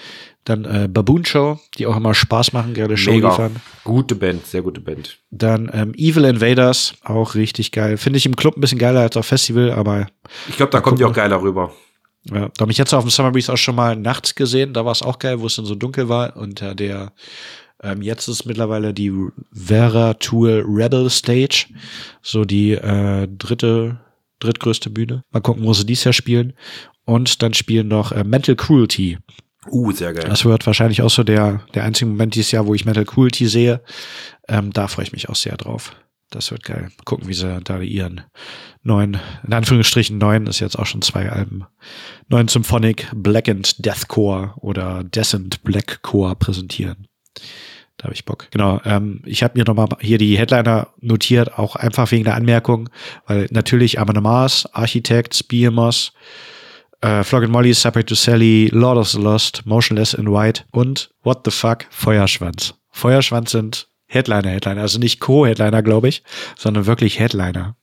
Dann 0.44 0.64
äh, 0.64 0.86
Baboon 0.88 1.24
Show, 1.24 1.58
die 1.76 1.88
auch 1.88 1.96
immer 1.96 2.14
Spaß 2.14 2.52
machen, 2.52 2.72
gerade 2.72 2.96
Show 2.96 3.10
Mega. 3.10 3.30
liefern. 3.30 3.56
Gute 3.82 4.14
Band, 4.14 4.46
sehr 4.46 4.62
gute 4.62 4.80
Band. 4.80 5.18
Dann 5.32 5.68
ähm, 5.74 5.92
Evil 5.96 6.24
Invaders, 6.24 6.94
auch 7.02 7.34
richtig 7.34 7.72
geil. 7.72 7.96
Finde 7.96 8.18
ich 8.18 8.26
im 8.26 8.36
Club 8.36 8.56
ein 8.56 8.60
bisschen 8.60 8.78
geiler 8.78 9.00
als 9.00 9.16
auf 9.16 9.26
Festival, 9.26 9.72
aber. 9.72 10.06
Ich 10.48 10.56
glaube, 10.56 10.70
da 10.70 10.80
kommt 10.80 11.00
die 11.00 11.04
auch 11.04 11.12
geiler 11.12 11.42
rüber. 11.42 11.72
Ja, 12.30 12.48
da 12.48 12.62
habe 12.62 12.72
ich 12.72 12.78
jetzt 12.78 12.94
auf 12.94 13.04
dem 13.04 13.10
Summer 13.10 13.32
Breeze 13.32 13.52
auch 13.52 13.58
schon 13.58 13.74
mal 13.74 13.96
nachts 13.96 14.34
gesehen, 14.34 14.72
da 14.72 14.84
war 14.84 14.92
es 14.92 15.02
auch 15.02 15.18
geil, 15.18 15.40
wo 15.40 15.46
es 15.46 15.56
dann 15.56 15.66
so 15.66 15.74
dunkel 15.74 16.08
war. 16.08 16.36
Unter 16.36 16.74
der, 16.74 17.12
ähm, 17.82 18.00
jetzt 18.02 18.28
ist 18.28 18.46
mittlerweile 18.46 18.94
die 18.94 19.12
Vera 19.52 20.14
Tour 20.14 20.64
Rebel 20.66 21.10
Stage, 21.10 21.66
so 22.22 22.44
die 22.44 22.72
äh, 22.72 23.28
dritte, 23.28 24.00
drittgrößte 24.40 24.90
Bühne. 24.90 25.22
Mal 25.32 25.40
gucken, 25.40 25.64
wo 25.64 25.74
sie 25.74 25.84
dies 25.84 26.04
Jahr 26.04 26.14
spielen. 26.14 26.54
Und 27.04 27.42
dann 27.42 27.52
spielen 27.52 27.88
noch 27.88 28.12
äh, 28.12 28.24
Mental 28.24 28.56
Cruelty. 28.56 29.18
Uh, 29.70 29.92
sehr 29.92 30.12
geil. 30.12 30.24
Das 30.28 30.44
wird 30.44 30.66
wahrscheinlich 30.66 31.02
auch 31.02 31.10
so 31.10 31.22
der, 31.24 31.60
der 31.74 31.84
einzige 31.84 32.10
Moment 32.10 32.34
dieses 32.34 32.52
Jahr, 32.52 32.66
wo 32.66 32.74
ich 32.74 32.84
Mental 32.84 33.04
Cruelty 33.04 33.46
sehe. 33.46 33.82
Ähm, 34.48 34.72
da 34.72 34.88
freue 34.88 35.04
ich 35.04 35.12
mich 35.12 35.28
auch 35.28 35.36
sehr 35.36 35.56
drauf. 35.56 35.94
Das 36.34 36.50
wird 36.50 36.64
geil. 36.64 36.88
Gucken, 37.04 37.28
wie 37.28 37.34
sie 37.34 37.60
da 37.62 37.78
ihren 37.78 38.22
neuen, 38.82 39.20
in 39.46 39.52
Anführungsstrichen 39.52 40.18
neuen, 40.18 40.48
ist 40.48 40.58
jetzt 40.58 40.76
auch 40.76 40.84
schon 40.84 41.00
zwei 41.00 41.30
Alben, 41.30 41.64
neuen 42.28 42.48
Symphonic 42.48 43.06
Blackened 43.14 43.86
Deathcore 43.86 44.54
oder 44.56 45.04
Decent 45.04 45.62
Blackcore 45.62 46.34
präsentieren. 46.34 47.06
Da 47.98 48.06
habe 48.06 48.14
ich 48.14 48.24
Bock. 48.24 48.48
Genau. 48.50 48.80
Ähm, 48.84 49.22
ich 49.24 49.44
habe 49.44 49.56
mir 49.56 49.64
nochmal 49.64 49.86
hier 50.00 50.18
die 50.18 50.36
Headliner 50.36 50.88
notiert, 51.00 51.56
auch 51.56 51.76
einfach 51.76 52.10
wegen 52.10 52.24
der 52.24 52.34
Anmerkung, 52.34 52.88
weil 53.26 53.46
natürlich 53.52 54.00
Amon 54.00 54.20
Mars, 54.20 54.66
Architects, 54.72 55.44
BMOS, 55.44 56.12
äh, 57.00 57.22
and 57.32 57.48
Molly, 57.50 57.72
Separate 57.74 58.06
to 58.06 58.16
Sally, 58.16 58.70
Lord 58.72 58.98
of 58.98 59.08
the 59.08 59.20
Lost, 59.20 59.64
Motionless 59.66 60.14
in 60.14 60.26
White 60.32 60.64
und 60.72 61.10
What 61.22 61.42
the 61.44 61.52
Fuck, 61.52 61.86
Feuerschwanz. 61.90 62.74
Feuerschwanz 62.90 63.52
sind 63.52 63.86
Headliner, 64.14 64.50
Headliner. 64.50 64.82
Also 64.82 64.98
nicht 64.98 65.20
Co-Headliner, 65.20 65.82
glaube 65.82 66.08
ich, 66.08 66.22
sondern 66.56 66.86
wirklich 66.86 67.18
Headliner. 67.18 67.76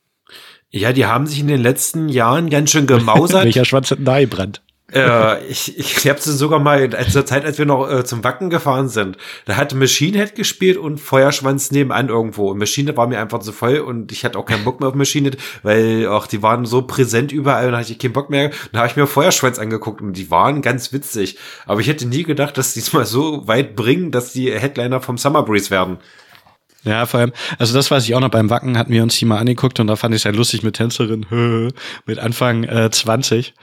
Ja, 0.70 0.94
die 0.94 1.06
haben 1.06 1.28
sich 1.28 1.40
in 1.40 1.48
den 1.48 1.62
letzten 1.62 2.08
Jahren 2.08 2.50
ganz 2.50 2.72
schön 2.72 2.88
gemausert. 2.88 3.44
Welcher 3.46 3.66
Schwanz 3.66 3.92
hat 3.92 4.00
nahe 4.00 4.28
brennt? 4.28 4.62
äh, 4.94 5.46
ich 5.46 5.78
ich 5.78 6.10
habe 6.10 6.20
sie 6.20 6.34
sogar 6.34 6.60
mal 6.60 6.82
in 6.82 7.12
zur 7.12 7.26
Zeit, 7.26 7.46
als 7.46 7.58
wir 7.58 7.66
noch 7.66 7.90
äh, 7.90 8.04
zum 8.04 8.24
Wacken 8.24 8.50
gefahren 8.50 8.90
sind, 8.90 9.18
da 9.46 9.56
hatte 9.56 9.76
Machine 9.76 10.18
Head 10.18 10.36
gespielt 10.36 10.78
und 10.78 11.00
Feuerschwanz 11.00 11.72
nebenan 11.72 12.10
irgendwo. 12.10 12.52
Und 12.52 12.58
Machine 12.58 12.88
Head 12.88 12.98
war 12.98 13.08
mir 13.08 13.20
einfach 13.20 13.40
zu 13.40 13.52
voll 13.52 13.80
und 13.80 14.12
ich 14.12 14.26
hatte 14.26 14.38
auch 14.38 14.46
keinen 14.46 14.64
Bock 14.64 14.80
mehr 14.80 14.90
auf 14.90 14.96
Machine 14.96 15.30
Head, 15.30 15.38
weil 15.64 16.08
auch 16.08 16.28
die 16.28 16.44
waren 16.44 16.66
so 16.66 16.82
präsent 16.82 17.32
überall 17.32 17.68
und 17.68 17.72
da 17.74 17.80
hatte 17.80 17.92
ich 17.92 18.00
keinen 18.00 18.14
Bock 18.14 18.30
mehr. 18.30 18.52
Da 18.72 18.80
habe 18.80 18.90
ich 18.90 18.96
mir 18.96 19.08
Feuerschwanz 19.08 19.60
angeguckt 19.60 20.02
und 20.02 20.14
die 20.14 20.30
waren 20.30 20.62
ganz 20.62 20.92
witzig. 20.94 21.38
Aber 21.66 21.80
ich 21.82 21.88
hätte 21.88 22.08
nie 22.08 22.24
gedacht, 22.24 22.58
dass 22.58 22.74
die 22.74 22.80
es 22.80 22.94
mal 22.94 23.06
so 23.06 23.48
weit 23.48 23.76
bringen, 23.76 24.12
dass 24.12 24.34
die 24.34 24.52
Headliner 24.52 25.02
vom 25.02 25.18
Summer 25.18 25.44
Breeze 25.44 25.70
werden. 25.70 25.98
Ja, 26.84 27.06
vor 27.06 27.20
allem, 27.20 27.32
also 27.60 27.74
das 27.76 27.92
weiß 27.92 28.04
ich 28.06 28.16
auch 28.16 28.20
noch 28.20 28.30
beim 28.30 28.50
Wacken, 28.50 28.78
hatten 28.78 28.92
wir 28.92 29.04
uns 29.04 29.18
die 29.18 29.26
mal 29.26 29.38
angeguckt 29.38 29.80
und 29.80 29.88
da 29.88 29.96
fand 29.96 30.16
ich 30.16 30.22
es 30.22 30.26
halt 30.26 30.36
lustig 30.36 30.64
mit 30.64 30.76
Tänzerin, 30.76 31.26
mit 32.06 32.20
Anfang 32.20 32.64
äh, 32.64 32.90
20. 32.90 33.54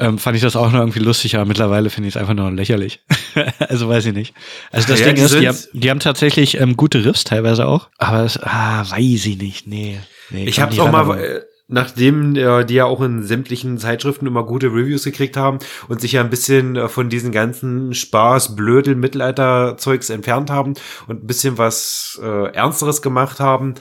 Ähm, 0.00 0.18
fand 0.18 0.36
ich 0.36 0.42
das 0.42 0.56
auch 0.56 0.70
noch 0.70 0.80
irgendwie 0.80 1.00
lustig, 1.00 1.36
aber 1.36 1.44
mittlerweile 1.44 1.90
finde 1.90 2.08
ich 2.08 2.14
es 2.14 2.20
einfach 2.20 2.34
nur 2.34 2.50
lächerlich. 2.50 3.00
also 3.68 3.88
weiß 3.88 4.06
ich 4.06 4.14
nicht. 4.14 4.34
Also 4.70 4.88
das 4.88 5.00
ja, 5.00 5.06
Ding 5.06 5.16
die 5.16 5.22
ist, 5.22 5.34
die 5.34 5.48
haben, 5.48 5.58
die 5.72 5.90
haben 5.90 6.00
tatsächlich 6.00 6.60
ähm, 6.60 6.76
gute 6.76 7.04
Riffs 7.04 7.24
teilweise 7.24 7.66
auch, 7.66 7.88
aber 7.98 8.24
es, 8.24 8.38
ah, 8.42 8.84
weiß 8.88 9.26
ich 9.26 9.38
nicht, 9.38 9.66
nee. 9.66 9.98
nee 10.30 10.44
ich 10.44 10.60
hab's 10.60 10.78
auch 10.78 10.90
mal, 10.90 11.44
nachdem 11.68 12.34
äh, 12.34 12.64
die 12.64 12.74
ja 12.74 12.86
auch 12.86 13.02
in 13.02 13.22
sämtlichen 13.22 13.78
Zeitschriften 13.78 14.26
immer 14.26 14.44
gute 14.44 14.68
Reviews 14.68 15.04
gekriegt 15.04 15.36
haben 15.36 15.58
und 15.88 16.00
sich 16.00 16.12
ja 16.12 16.22
ein 16.22 16.30
bisschen 16.30 16.76
äh, 16.76 16.88
von 16.88 17.10
diesen 17.10 17.30
ganzen 17.30 17.94
Spaß, 17.94 18.56
Blödel, 18.56 18.96
Mittelalter-Zeugs 18.96 20.10
entfernt 20.10 20.50
haben 20.50 20.74
und 21.06 21.22
ein 21.22 21.26
bisschen 21.26 21.58
was 21.58 22.18
äh, 22.22 22.52
Ernsteres 22.54 23.02
gemacht 23.02 23.38
haben, 23.38 23.74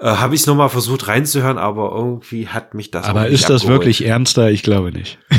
äh, 0.00 0.06
habe 0.06 0.34
ich 0.34 0.40
es 0.40 0.46
nochmal 0.48 0.70
versucht 0.70 1.06
reinzuhören, 1.06 1.56
aber 1.56 1.92
irgendwie 1.94 2.48
hat 2.48 2.74
mich 2.74 2.90
das. 2.90 3.06
Aber 3.06 3.28
ist 3.28 3.48
das 3.48 3.62
abgeholt. 3.62 3.80
wirklich 3.80 4.04
ernster? 4.04 4.50
Ich 4.50 4.64
glaube 4.64 4.90
nicht. 4.90 5.18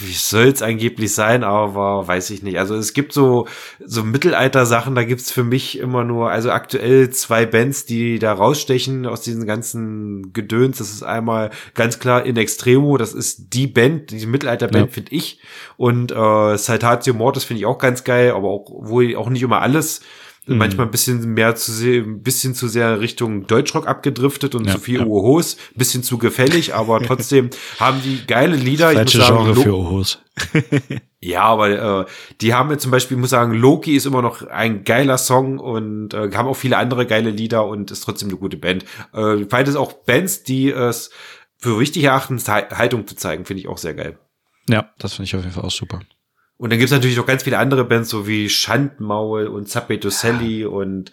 Wie 0.00 0.12
soll 0.12 0.48
es 0.48 0.60
angeblich 0.60 1.14
sein, 1.14 1.42
aber 1.42 2.06
weiß 2.06 2.28
ich 2.30 2.42
nicht. 2.42 2.58
Also 2.58 2.74
es 2.74 2.92
gibt 2.92 3.14
so 3.14 3.46
so 3.82 4.02
Mittelalter-Sachen, 4.02 4.94
da 4.94 5.04
gibt's 5.04 5.30
für 5.30 5.44
mich 5.44 5.78
immer 5.78 6.04
nur, 6.04 6.30
also 6.30 6.50
aktuell 6.50 7.08
zwei 7.10 7.46
Bands, 7.46 7.86
die 7.86 8.18
da 8.18 8.32
rausstechen 8.34 9.06
aus 9.06 9.22
diesen 9.22 9.46
ganzen 9.46 10.34
Gedöns. 10.34 10.78
Das 10.78 10.90
ist 10.90 11.02
einmal 11.02 11.50
ganz 11.74 11.98
klar 12.00 12.26
In 12.26 12.36
Extremo, 12.36 12.98
das 12.98 13.14
ist 13.14 13.54
die 13.54 13.66
Band, 13.66 14.10
die 14.10 14.26
Mittelalter-Band, 14.26 14.88
ja. 14.88 14.92
finde 14.92 15.14
ich. 15.14 15.40
Und 15.78 16.12
äh, 16.12 16.58
Saltatio 16.58 17.14
Mortis 17.14 17.44
finde 17.44 17.60
ich 17.60 17.66
auch 17.66 17.78
ganz 17.78 18.04
geil, 18.04 18.32
aber 18.32 18.48
auch 18.48 18.66
wohl 18.68 19.16
auch 19.16 19.30
nicht 19.30 19.42
immer 19.42 19.62
alles 19.62 20.02
Mhm. 20.46 20.58
Manchmal 20.58 20.86
ein 20.86 20.90
bisschen 20.90 21.34
mehr 21.34 21.54
zu 21.54 21.70
sehr, 21.70 22.02
ein 22.02 22.22
bisschen 22.22 22.54
zu 22.54 22.66
sehr 22.66 23.00
Richtung 23.00 23.46
Deutschrock 23.46 23.86
abgedriftet 23.86 24.56
und 24.56 24.66
ja, 24.66 24.72
zu 24.72 24.80
viel 24.80 24.98
ja. 24.98 25.06
Ohos, 25.06 25.56
bisschen 25.76 26.02
zu 26.02 26.18
gefällig, 26.18 26.74
aber 26.74 27.00
trotzdem 27.06 27.50
haben 27.78 28.02
die 28.02 28.26
geile 28.26 28.56
Lieder. 28.56 28.90
Falsche 28.92 29.18
ich 29.18 29.18
muss 29.18 29.28
sagen, 29.28 29.44
Genre 29.44 29.62
für 29.62 29.76
Ohos. 29.76 30.18
ja, 31.20 31.42
aber 31.42 32.00
äh, 32.00 32.06
die 32.40 32.54
haben 32.54 32.72
jetzt 32.72 32.82
zum 32.82 32.90
Beispiel, 32.90 33.16
ich 33.16 33.20
muss 33.20 33.30
sagen, 33.30 33.54
Loki 33.54 33.94
ist 33.94 34.06
immer 34.06 34.20
noch 34.20 34.42
ein 34.42 34.82
geiler 34.82 35.18
Song 35.18 35.58
und 35.60 36.12
äh, 36.12 36.30
haben 36.32 36.48
auch 36.48 36.56
viele 36.56 36.76
andere 36.76 37.06
geile 37.06 37.30
Lieder 37.30 37.64
und 37.66 37.92
ist 37.92 38.00
trotzdem 38.00 38.28
eine 38.30 38.38
gute 38.38 38.56
Band. 38.56 38.84
Äh, 39.12 39.44
beides 39.44 39.76
auch 39.76 39.92
Bands, 39.92 40.42
die 40.42 40.70
es 40.70 41.10
für 41.56 41.78
wichtig 41.78 42.02
erachten, 42.02 42.42
Haltung 42.48 43.06
zu 43.06 43.14
zeigen, 43.14 43.44
finde 43.44 43.60
ich 43.60 43.68
auch 43.68 43.78
sehr 43.78 43.94
geil. 43.94 44.18
Ja, 44.68 44.90
das 44.98 45.14
finde 45.14 45.26
ich 45.26 45.36
auf 45.36 45.42
jeden 45.42 45.54
Fall 45.54 45.64
auch 45.64 45.70
super. 45.70 46.00
Und 46.56 46.70
dann 46.70 46.78
gibt's 46.78 46.92
natürlich 46.92 47.16
noch 47.16 47.26
ganz 47.26 47.42
viele 47.42 47.58
andere 47.58 47.84
Bands, 47.84 48.10
so 48.10 48.26
wie 48.26 48.48
Schandmaul 48.48 49.46
und 49.46 49.68
Zappeto 49.68 50.10
Sally 50.10 50.64
und 50.64 51.10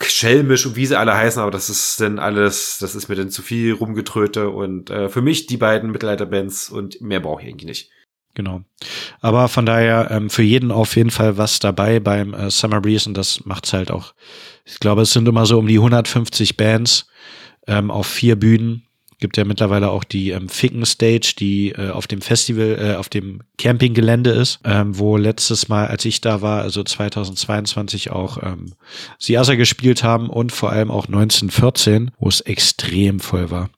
Schelmisch 0.00 0.64
und 0.64 0.76
wie 0.76 0.86
sie 0.86 0.96
alle 0.96 1.16
heißen, 1.16 1.42
aber 1.42 1.50
das 1.50 1.68
ist 1.68 2.00
dann 2.00 2.20
alles, 2.20 2.78
das 2.80 2.94
ist 2.94 3.08
mir 3.08 3.16
dann 3.16 3.30
zu 3.30 3.42
viel 3.42 3.72
rumgetröte 3.72 4.48
und 4.48 4.90
äh, 4.90 5.08
für 5.08 5.22
mich 5.22 5.46
die 5.46 5.56
beiden 5.56 5.90
Mittelalterbands 5.90 6.70
und 6.70 7.00
mehr 7.00 7.18
brauche 7.18 7.42
ich 7.42 7.48
eigentlich 7.48 7.66
nicht. 7.66 7.90
Genau. 8.34 8.62
Aber 9.20 9.48
von 9.48 9.66
daher 9.66 10.12
ähm, 10.12 10.30
für 10.30 10.44
jeden 10.44 10.70
auf 10.70 10.94
jeden 10.94 11.10
Fall 11.10 11.36
was 11.36 11.58
dabei 11.58 11.98
beim 11.98 12.32
äh, 12.32 12.50
Summer 12.50 12.80
Breeze 12.80 13.08
und 13.08 13.16
das 13.16 13.44
macht's 13.44 13.72
halt 13.72 13.90
auch. 13.90 14.14
Ich 14.64 14.78
glaube, 14.78 15.02
es 15.02 15.12
sind 15.12 15.26
immer 15.26 15.46
so 15.46 15.58
um 15.58 15.66
die 15.66 15.78
150 15.78 16.56
Bands 16.56 17.08
ähm, 17.66 17.90
auf 17.90 18.06
vier 18.06 18.36
Bühnen 18.36 18.87
gibt 19.18 19.36
ja 19.36 19.44
mittlerweile 19.44 19.90
auch 19.90 20.04
die 20.04 20.30
ähm, 20.30 20.48
Ficken 20.48 20.84
Stage, 20.86 21.34
die 21.38 21.70
äh, 21.70 21.90
auf 21.90 22.06
dem 22.06 22.20
Festival, 22.20 22.78
äh, 22.80 22.96
auf 22.96 23.08
dem 23.08 23.40
Campinggelände 23.58 24.30
ist, 24.30 24.60
ähm, 24.64 24.98
wo 24.98 25.16
letztes 25.16 25.68
Mal, 25.68 25.88
als 25.88 26.04
ich 26.04 26.20
da 26.20 26.42
war, 26.42 26.62
also 26.62 26.82
2022 26.82 28.10
auch 28.10 28.42
ähm, 28.42 28.72
Siasa 29.18 29.54
gespielt 29.54 30.04
haben 30.04 30.30
und 30.30 30.52
vor 30.52 30.70
allem 30.70 30.90
auch 30.90 31.06
1914, 31.06 32.12
wo 32.18 32.28
es 32.28 32.40
extrem 32.40 33.20
voll 33.20 33.50
war. 33.50 33.70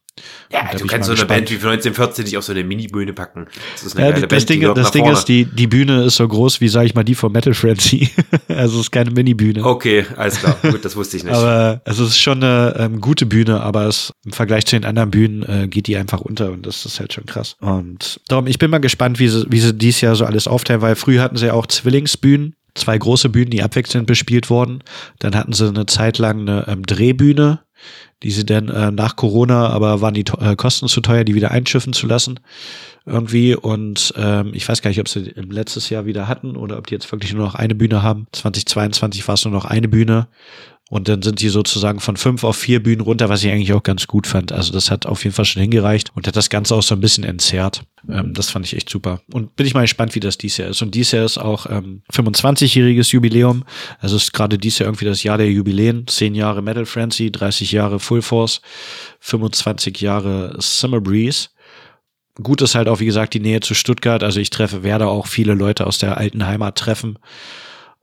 Ja, 0.52 0.68
du 0.76 0.86
kannst 0.86 1.06
so 1.06 1.12
eine 1.12 1.20
gespannt. 1.20 1.28
Band 1.28 1.50
wie 1.50 1.54
1914 1.54 2.24
nicht 2.24 2.36
auf 2.36 2.44
so 2.44 2.52
eine 2.52 2.64
Mini-Bühne 2.64 3.12
packen. 3.12 3.46
Das 3.72 3.84
ist 3.84 3.96
eine 3.96 4.06
ja, 4.06 4.12
geile 4.12 4.26
das 4.26 4.44
Band, 4.44 4.62
Ding, 4.62 4.74
das 4.74 4.90
Ding 4.90 5.06
ist, 5.06 5.24
die, 5.26 5.44
die 5.44 5.66
Bühne 5.66 6.04
ist 6.04 6.16
so 6.16 6.26
groß 6.26 6.61
wie, 6.61 6.68
sag 6.68 6.84
ich 6.84 6.94
mal, 6.94 7.04
die 7.04 7.14
von 7.14 7.32
Metal 7.32 7.54
Frenzy. 7.54 8.11
also 8.48 8.76
es 8.76 8.86
ist 8.86 8.90
keine 8.90 9.11
Mini-Bühne. 9.11 9.64
Okay, 9.64 10.04
alles 10.16 10.40
klar. 10.40 10.56
Gut, 10.62 10.84
das 10.84 10.96
wusste 10.96 11.16
ich 11.16 11.24
nicht. 11.24 11.34
aber 11.34 11.80
also 11.84 12.04
es 12.04 12.11
ist 12.11 12.20
schon 12.20 12.42
eine 12.42 12.74
ähm, 12.78 13.00
gute 13.00 13.26
Bühne, 13.26 13.61
aber 13.61 13.86
es, 13.86 14.12
im 14.24 14.32
Vergleich 14.32 14.66
zu 14.66 14.76
den 14.76 14.84
anderen 14.84 15.11
Bühnen 15.11 15.42
äh, 15.42 15.68
geht 15.68 15.86
die 15.86 15.96
einfach 15.96 16.20
unter 16.20 16.50
und 16.50 16.66
das 16.66 16.84
ist 16.84 17.00
halt 17.00 17.12
schon 17.12 17.26
krass. 17.26 17.56
Und 17.61 18.20
darum, 18.28 18.46
ich 18.46 18.58
bin 18.58 18.70
mal 18.70 18.78
gespannt, 18.78 19.18
wie 19.18 19.28
sie, 19.28 19.46
wie 19.48 19.61
sie 19.61 19.72
dies 19.72 20.00
Jahr 20.00 20.16
so 20.16 20.24
alles 20.24 20.48
aufteilen, 20.48 20.82
weil 20.82 20.96
früher 20.96 21.22
hatten 21.22 21.36
sie 21.36 21.46
ja 21.46 21.52
auch 21.54 21.66
Zwillingsbühnen 21.66 22.54
zwei 22.74 22.96
große 22.98 23.28
Bühnen, 23.28 23.50
die 23.50 23.62
abwechselnd 23.62 24.06
bespielt 24.06 24.50
wurden. 24.50 24.82
Dann 25.18 25.34
hatten 25.34 25.52
sie 25.52 25.68
eine 25.68 25.86
Zeit 25.86 26.18
lang 26.18 26.40
eine 26.40 26.66
ähm, 26.68 26.82
Drehbühne, 26.82 27.61
die 28.22 28.31
sie 28.31 28.45
dann 28.45 28.68
äh, 28.68 28.91
nach 28.91 29.16
Corona, 29.16 29.68
aber 29.68 30.01
waren 30.01 30.14
die 30.14 30.24
äh, 30.41 30.57
Kosten 30.57 30.89
zu 30.89 31.01
teuer, 31.01 31.24
die 31.24 31.35
wieder 31.35 31.51
einschiffen 31.51 31.93
zu 31.93 32.07
lassen 32.07 32.41
irgendwie. 33.07 33.55
Und 33.55 34.12
ähm, 34.16 34.53
ich 34.55 34.68
weiß 34.68 34.83
gar 34.83 34.91
nicht, 34.91 35.01
ob 35.01 35.09
sie 35.09 35.31
im 35.31 35.51
letztes 35.51 35.91
Jahr 35.91 36.07
wieder 36.07 36.28
hatten 36.28 36.57
oder 36.57 36.78
ob 36.78 36.87
die 36.87 36.95
jetzt 36.95 37.11
wirklich 37.12 37.33
nur 37.33 37.45
noch 37.45 37.55
eine 37.55 37.74
Bühne 37.74 38.03
haben. 38.03 38.26
2022 38.33 39.26
war 39.26 39.35
es 39.35 39.45
nur 39.45 39.55
noch 39.55 39.64
eine 39.64 39.89
Bühne. 39.89 40.28
Und 40.91 41.09
dann 41.09 41.22
sind 41.22 41.38
sie 41.38 41.51
sozusagen 41.51 42.01
von 42.01 42.16
fünf 42.16 42.43
auf 42.43 42.57
vier 42.57 42.82
Bühnen 42.82 43.01
runter, 43.01 43.28
was 43.28 43.45
ich 43.45 43.51
eigentlich 43.53 43.72
auch 43.74 43.84
ganz 43.84 44.09
gut 44.09 44.26
fand. 44.26 44.51
Also 44.51 44.72
das 44.72 44.91
hat 44.91 45.07
auf 45.07 45.22
jeden 45.22 45.34
Fall 45.34 45.45
schon 45.45 45.62
hingereicht 45.62 46.11
und 46.16 46.26
hat 46.26 46.34
das 46.34 46.51
Ganze 46.51 46.74
auch 46.74 46.82
so 46.82 46.97
ein 46.97 47.01
bisschen 47.01 47.22
entzerrt. 47.22 47.84
Ähm, 48.09 48.34
das 48.34 48.51
fand 48.51 48.66
ich 48.66 48.74
echt 48.74 48.91
super. 48.91 49.20
Und 49.32 49.55
bin 49.55 49.68
ich 49.68 49.74
mal 49.74 49.82
gespannt, 49.82 50.16
wie 50.16 50.20
das 50.20 50.36
dies 50.36 50.57
Jahr 50.57 50.68
ist. 50.68 50.82
Und 50.82 50.97
dies 50.97 51.12
Jahr 51.12 51.24
ist 51.24 51.38
auch 51.38 51.66
ähm, 51.70 52.03
25-jähriges 52.12 53.12
Jubiläum. 53.12 53.64
Also 54.01 54.16
ist 54.16 54.32
gerade 54.32 54.59
dies 54.59 54.80
Jahr 54.80 54.88
irgendwie 54.88 55.05
das 55.05 55.22
Jahr 55.22 55.38
der 55.38 55.49
Jubiläen. 55.49 56.09
Zehn 56.09 56.34
Jahre 56.34 56.61
Metal 56.61 56.86
Frenzy, 56.86 57.30
30 57.30 57.70
Jahre 57.70 58.01
Full 58.01 58.22
Force, 58.22 58.61
25 59.20 60.01
Jahre 60.01 60.57
Summer 60.59 61.01
Breeze. 61.01 61.51
Gut 62.43 62.62
ist 62.62 62.74
halt 62.74 62.88
auch, 62.88 62.99
wie 62.99 63.07
gesagt, 63.07 63.34
die 63.34 63.41
Nähe 63.41 63.61
zu 63.61 63.74
Stuttgart. 63.74 64.24
Also 64.24 64.41
ich 64.41 64.51
treffe, 64.51 64.82
werde 64.82 65.07
auch 65.07 65.28
viele 65.28 65.55
Leute 65.55 65.86
aus 65.86 65.99
der 65.99 66.16
alten 66.16 66.45
Heimat 66.45 66.76
treffen. 66.76 67.16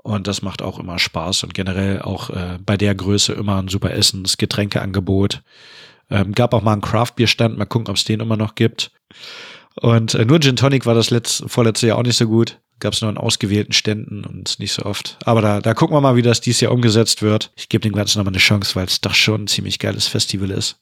Und 0.07 0.25
das 0.25 0.41
macht 0.41 0.61
auch 0.61 0.79
immer 0.79 0.99
Spaß 0.99 1.43
und 1.43 1.53
generell 1.53 2.01
auch 2.01 2.29
äh, 2.29 2.59
bei 2.65 2.77
der 2.77 2.95
Größe 2.95 3.33
immer 3.33 3.61
ein 3.61 3.67
super 3.67 3.91
Essens-, 3.91 4.37
Getränkeangebot. 4.37 5.43
Ähm, 6.09 6.31
gab 6.31 6.53
auch 6.53 6.61
mal 6.61 6.71
einen 6.71 6.81
Craft-Bier-Stand, 6.81 7.57
mal 7.57 7.65
gucken, 7.65 7.89
ob 7.89 7.97
es 7.97 8.05
den 8.05 8.21
immer 8.21 8.37
noch 8.37 8.55
gibt. 8.55 8.91
Und 9.75 10.13
äh, 10.13 10.23
nur 10.23 10.39
Gin 10.39 10.55
Tonic 10.55 10.85
war 10.85 10.95
das 10.95 11.09
letzte, 11.09 11.49
vorletzte 11.49 11.87
Jahr 11.87 11.97
auch 11.97 12.03
nicht 12.03 12.15
so 12.15 12.25
gut. 12.25 12.57
Gab 12.79 12.93
es 12.93 13.01
nur 13.01 13.11
in 13.11 13.17
ausgewählten 13.17 13.73
Ständen 13.73 14.23
und 14.23 14.59
nicht 14.59 14.71
so 14.71 14.83
oft. 14.83 15.17
Aber 15.25 15.41
da, 15.41 15.59
da 15.59 15.73
gucken 15.73 15.93
wir 15.93 15.99
mal, 15.99 16.15
wie 16.15 16.21
das 16.21 16.39
dieses 16.39 16.61
Jahr 16.61 16.71
umgesetzt 16.71 17.21
wird. 17.21 17.51
Ich 17.57 17.67
gebe 17.67 17.81
dem 17.81 17.93
Ganzen 17.93 18.19
nochmal 18.19 18.31
eine 18.31 18.39
Chance, 18.39 18.77
weil 18.77 18.85
es 18.85 19.01
doch 19.01 19.13
schon 19.13 19.43
ein 19.43 19.47
ziemlich 19.47 19.77
geiles 19.77 20.07
Festival 20.07 20.51
ist. 20.51 20.79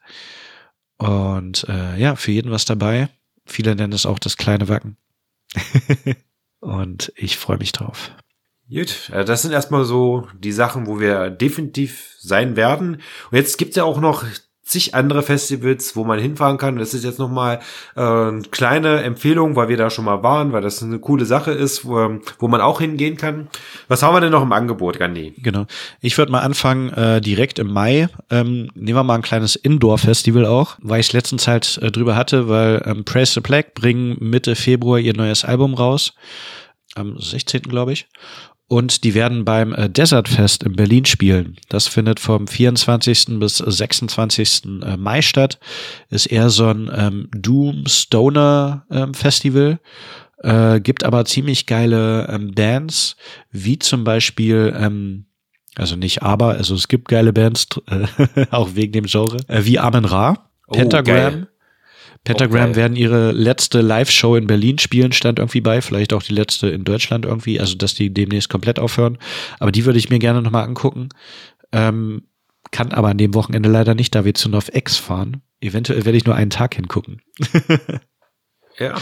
Und 0.98 1.66
äh, 1.68 1.98
ja, 1.98 2.16
für 2.16 2.32
jeden 2.32 2.52
was 2.52 2.66
dabei. 2.66 3.10
Viele 3.48 3.76
nennen 3.76 3.94
es 3.94 4.06
auch 4.06 4.20
das 4.20 4.38
kleine 4.38 4.70
Wacken. 4.70 4.98
und 6.60 7.12
ich 7.16 7.38
freue 7.38 7.58
mich 7.58 7.72
drauf. 7.72 8.12
Gut, 8.70 9.10
äh, 9.14 9.24
das 9.26 9.44
sind 9.44 9.52
erstmal 9.52 9.86
so 9.86 10.28
die 10.40 10.52
Sachen, 10.52 10.88
wo 10.88 11.00
wir 11.00 11.30
definitiv 11.30 12.16
sein 12.20 12.56
werden. 12.56 13.02
Und 13.32 13.38
jetzt 13.38 13.58
gibt's 13.58 13.76
ja 13.76 13.84
auch 13.84 14.00
noch 14.00 14.24
zig 14.66 14.96
andere 14.96 15.22
Festivals, 15.22 15.96
wo 15.96 16.04
man 16.04 16.20
hinfahren 16.20 16.58
kann. 16.58 16.78
Das 16.78 16.96
ist 16.96 17.04
jetzt 17.04 17.20
nochmal 17.20 17.60
äh, 17.96 18.02
eine 18.02 18.42
kleine 18.50 19.04
Empfehlung, 19.04 19.56
weil 19.56 19.70
wir 19.70 19.78
da 19.78 19.92
schon 19.92 20.06
mal 20.06 20.24
waren, 20.24 20.52
weil 20.52 20.64
das 20.64 20.82
eine 20.82 20.98
coole 20.98 21.26
Sache 21.26 21.52
ist, 21.52 21.86
wo, 21.86 22.20
wo 22.40 22.48
man 22.48 22.62
auch 22.62 22.82
hingehen 22.82 23.16
kann. 23.16 23.48
Was 23.88 24.02
haben 24.02 24.16
wir 24.16 24.22
denn 24.22 24.32
noch 24.32 24.42
im 24.42 24.52
Angebot, 24.52 24.98
Gandhi? 24.98 25.36
Genau. 25.38 25.68
Ich 26.02 26.18
würde 26.18 26.32
mal 26.32 26.40
anfangen, 26.40 26.90
äh, 26.90 27.22
direkt 27.22 27.60
im 27.60 27.72
Mai. 27.72 28.10
Ähm, 28.32 28.72
nehmen 28.74 28.98
wir 28.98 29.04
mal 29.04 29.16
ein 29.16 29.22
kleines 29.22 29.56
Indoor-Festival 29.56 30.48
auch, 30.48 30.78
weil 30.82 31.00
ich 31.00 31.14
letztens 31.14 31.48
halt 31.48 31.78
äh, 31.84 31.92
drüber 31.92 32.16
hatte, 32.16 32.50
weil 32.50 32.82
ähm, 32.86 33.06
Praise 33.06 33.34
the 33.34 33.42
Black 33.42 33.76
bringen 33.76 34.18
Mitte 34.20 34.56
Februar 34.56 34.98
ihr 34.98 35.16
neues 35.16 35.46
Album 35.46 35.76
raus. 35.76 36.14
Am 36.96 37.20
16. 37.20 37.62
glaube 37.64 37.94
ich. 37.94 38.08
Und 38.68 39.04
die 39.04 39.14
werden 39.14 39.46
beim 39.46 39.74
äh, 39.74 39.90
Desert 39.90 40.28
Fest 40.28 40.64
in 40.64 40.76
Berlin 40.76 41.06
spielen. 41.06 41.58
Das 41.70 41.88
findet 41.88 42.20
vom 42.20 42.48
24. 42.48 43.40
bis 43.40 43.58
26. 43.58 44.64
Äh, 44.84 44.98
Mai 44.98 45.22
statt. 45.22 45.60
Ist 46.10 46.26
eher 46.26 46.50
so 46.50 46.68
ein 46.68 46.90
ähm, 46.96 47.30
Doom 47.32 47.86
Stoner 47.86 48.86
ähm, 48.90 49.14
Festival. 49.14 49.80
Äh, 50.40 50.80
gibt 50.80 51.04
aber 51.04 51.26
ziemlich 51.26 51.66
geile 51.66 52.28
ähm, 52.30 52.54
Bands, 52.54 53.16
wie 53.52 53.80
zum 53.80 54.04
Beispiel, 54.04 54.76
ähm, 54.78 55.26
also 55.76 55.96
nicht 55.96 56.24
aber, 56.24 56.50
also 56.50 56.76
es 56.76 56.88
gibt 56.88 57.08
geile 57.08 57.34
Bands, 57.34 57.68
äh, 57.88 58.46
auch 58.52 58.76
wegen 58.76 58.92
dem 58.92 59.06
Genre, 59.06 59.38
äh, 59.48 59.64
wie 59.66 59.80
Amen 59.80 60.06
Ra, 60.06 60.50
oh, 60.68 60.74
Pentagram, 60.74 61.48
Pentagram 62.26 62.72
okay. 62.72 62.76
werden 62.76 62.98
ihre 62.98 63.32
letzte 63.32 63.82
Live-Show 63.82 64.36
in 64.36 64.48
Berlin 64.48 64.80
spielen, 64.80 65.12
stand 65.12 65.40
irgendwie 65.40 65.62
bei, 65.62 65.82
vielleicht 65.82 66.12
auch 66.12 66.24
die 66.24 66.34
letzte 66.34 66.68
in 66.68 66.84
Deutschland 66.84 67.24
irgendwie, 67.24 67.60
also 67.60 67.76
dass 67.76 67.94
die 67.94 68.14
demnächst 68.14 68.50
komplett 68.50 68.80
aufhören. 68.80 69.20
Aber 69.60 69.72
die 69.72 69.86
würde 69.86 70.00
ich 70.00 70.10
mir 70.10 70.20
gerne 70.20 70.42
nochmal 70.42 70.66
angucken. 70.66 71.10
Ähm, 71.72 72.24
kann 72.72 72.92
aber 72.92 73.10
an 73.10 73.20
dem 73.20 73.36
Wochenende 73.36 73.70
leider 73.70 73.94
nicht, 73.94 74.16
da 74.16 74.26
wir 74.26 74.34
zu 74.34 74.50
North 74.50 74.76
X 74.76 74.98
fahren. 74.98 75.44
Eventuell 75.62 76.04
werde 76.04 76.18
ich 76.18 76.26
nur 76.26 76.36
einen 76.36 76.50
Tag 76.50 76.76
hingucken. 76.76 77.22
ja. 78.80 78.96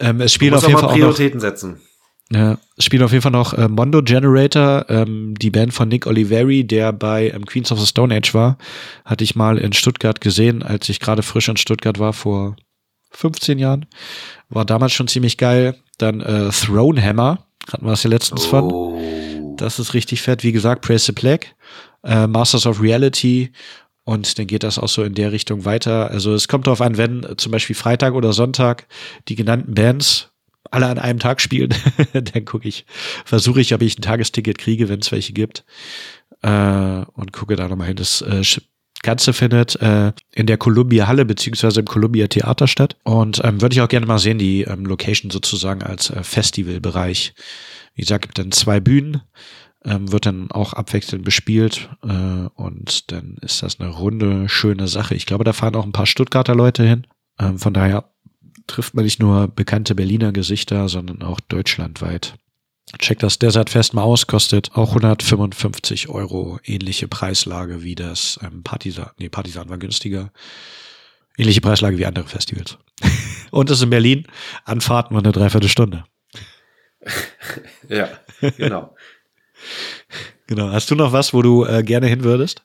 Ähm, 0.00 0.20
es 0.20 0.32
spielt 0.32 0.54
auf 0.54 0.66
jeden 0.66 0.80
Fall 0.80 0.92
Prioritäten 0.92 1.38
auch 1.38 1.44
noch, 1.44 1.50
setzen. 1.50 1.80
Ja, 2.34 2.58
spielt 2.78 3.02
auf 3.04 3.12
jeden 3.12 3.22
Fall 3.22 3.30
noch 3.30 3.54
äh, 3.54 3.68
Mondo 3.68 4.02
Generator, 4.02 4.86
ähm, 4.88 5.36
die 5.38 5.50
Band 5.50 5.72
von 5.72 5.88
Nick 5.88 6.04
Oliveri, 6.08 6.64
der 6.64 6.92
bei 6.92 7.30
ähm, 7.30 7.46
Queens 7.46 7.70
of 7.70 7.78
the 7.78 7.86
Stone 7.86 8.12
Age 8.12 8.34
war. 8.34 8.58
Hatte 9.04 9.22
ich 9.22 9.36
mal 9.36 9.56
in 9.56 9.72
Stuttgart 9.72 10.20
gesehen, 10.20 10.64
als 10.64 10.88
ich 10.88 10.98
gerade 10.98 11.22
frisch 11.22 11.48
in 11.48 11.56
Stuttgart 11.56 12.00
war, 12.00 12.12
vor 12.12 12.56
15 13.12 13.60
Jahren. 13.60 13.86
War 14.48 14.64
damals 14.64 14.92
schon 14.92 15.06
ziemlich 15.06 15.38
geil. 15.38 15.76
Dann 15.98 16.20
äh, 16.20 16.50
Throne 16.50 17.00
Hammer, 17.00 17.46
hatten 17.72 17.86
wir 17.86 17.92
es 17.92 18.02
ja 18.02 18.10
letztens 18.10 18.46
oh. 18.46 18.48
von. 18.48 19.56
Das 19.56 19.78
ist 19.78 19.94
richtig 19.94 20.20
fett. 20.20 20.42
Wie 20.42 20.50
gesagt, 20.50 20.84
Praise 20.84 21.04
the 21.04 21.12
Plague, 21.12 21.46
äh, 22.02 22.26
Masters 22.26 22.66
of 22.66 22.82
Reality 22.82 23.52
und 24.02 24.38
dann 24.38 24.48
geht 24.48 24.64
das 24.64 24.80
auch 24.80 24.88
so 24.88 25.04
in 25.04 25.14
der 25.14 25.30
Richtung 25.30 25.64
weiter. 25.64 26.10
Also 26.10 26.34
es 26.34 26.48
kommt 26.48 26.66
darauf 26.66 26.80
an, 26.80 26.96
wenn 26.96 27.22
äh, 27.22 27.36
zum 27.36 27.52
Beispiel 27.52 27.76
Freitag 27.76 28.14
oder 28.14 28.32
Sonntag 28.32 28.88
die 29.28 29.36
genannten 29.36 29.74
Bands 29.74 30.33
alle 30.74 30.88
an 30.88 30.98
einem 30.98 31.18
Tag 31.18 31.40
spielen, 31.40 31.74
dann 32.12 32.44
gucke 32.44 32.68
ich, 32.68 32.84
versuche 33.24 33.60
ich, 33.60 33.74
ob 33.74 33.82
ich 33.82 33.98
ein 33.98 34.02
Tagesticket 34.02 34.58
kriege, 34.58 34.88
wenn 34.88 35.00
es 35.00 35.12
welche 35.12 35.32
gibt. 35.32 35.64
Äh, 36.42 37.04
und 37.14 37.32
gucke 37.32 37.56
da 37.56 37.68
nochmal 37.68 37.88
hin. 37.88 37.96
Das 37.96 38.20
äh, 38.22 38.42
Ganze 39.04 39.34
findet 39.34 39.76
äh, 39.82 40.12
in 40.32 40.46
der 40.46 40.56
Columbia 40.56 41.06
Halle 41.06 41.26
beziehungsweise 41.26 41.80
im 41.80 41.86
Columbia 41.86 42.26
Theater 42.26 42.66
statt. 42.66 42.96
Und 43.04 43.40
ähm, 43.44 43.60
würde 43.60 43.74
ich 43.74 43.82
auch 43.82 43.88
gerne 43.88 44.06
mal 44.06 44.18
sehen, 44.18 44.38
die 44.38 44.62
ähm, 44.62 44.86
Location 44.86 45.30
sozusagen 45.30 45.82
als 45.82 46.10
äh, 46.10 46.22
Festivalbereich. 46.22 47.34
Wie 47.94 48.00
gesagt, 48.00 48.22
gibt 48.22 48.38
dann 48.38 48.50
zwei 48.50 48.80
Bühnen, 48.80 49.20
ähm, 49.84 50.10
wird 50.10 50.24
dann 50.24 50.50
auch 50.50 50.72
abwechselnd 50.72 51.22
bespielt 51.22 51.90
äh, 52.02 52.48
und 52.54 53.12
dann 53.12 53.36
ist 53.42 53.62
das 53.62 53.78
eine 53.78 53.90
runde, 53.90 54.48
schöne 54.48 54.88
Sache. 54.88 55.14
Ich 55.14 55.26
glaube, 55.26 55.44
da 55.44 55.52
fahren 55.52 55.76
auch 55.76 55.84
ein 55.84 55.92
paar 55.92 56.06
Stuttgarter 56.06 56.54
Leute 56.54 56.82
hin. 56.84 57.06
Ähm, 57.38 57.58
von 57.58 57.74
daher 57.74 58.13
trifft 58.66 58.94
man 58.94 59.04
nicht 59.04 59.20
nur 59.20 59.48
bekannte 59.48 59.94
Berliner 59.94 60.32
Gesichter, 60.32 60.88
sondern 60.88 61.22
auch 61.22 61.40
deutschlandweit. 61.40 62.34
Check 62.98 63.18
das 63.18 63.38
Desert 63.38 63.70
Fest 63.70 63.94
mal 63.94 64.02
aus, 64.02 64.26
kostet 64.26 64.72
auch 64.74 64.90
155 64.90 66.08
Euro. 66.08 66.58
Ähnliche 66.64 67.08
Preislage 67.08 67.82
wie 67.82 67.94
das 67.94 68.38
ähm, 68.42 68.62
Partisan. 68.62 69.10
Nee, 69.18 69.28
Partisan 69.28 69.68
war 69.68 69.78
günstiger. 69.78 70.32
Ähnliche 71.36 71.60
Preislage 71.60 71.98
wie 71.98 72.06
andere 72.06 72.26
Festivals. 72.26 72.78
Und 73.50 73.70
es 73.70 73.78
ist 73.78 73.84
in 73.84 73.90
Berlin. 73.90 74.26
Anfahrt 74.64 75.10
nur 75.10 75.20
eine 75.20 75.32
Dreiviertelstunde. 75.32 76.04
ja, 77.88 78.08
genau. 78.56 78.94
genau. 80.46 80.70
Hast 80.70 80.90
du 80.90 80.94
noch 80.94 81.12
was, 81.12 81.34
wo 81.34 81.42
du 81.42 81.64
äh, 81.64 81.82
gerne 81.82 82.06
hin 82.06 82.22
würdest? 82.22 82.64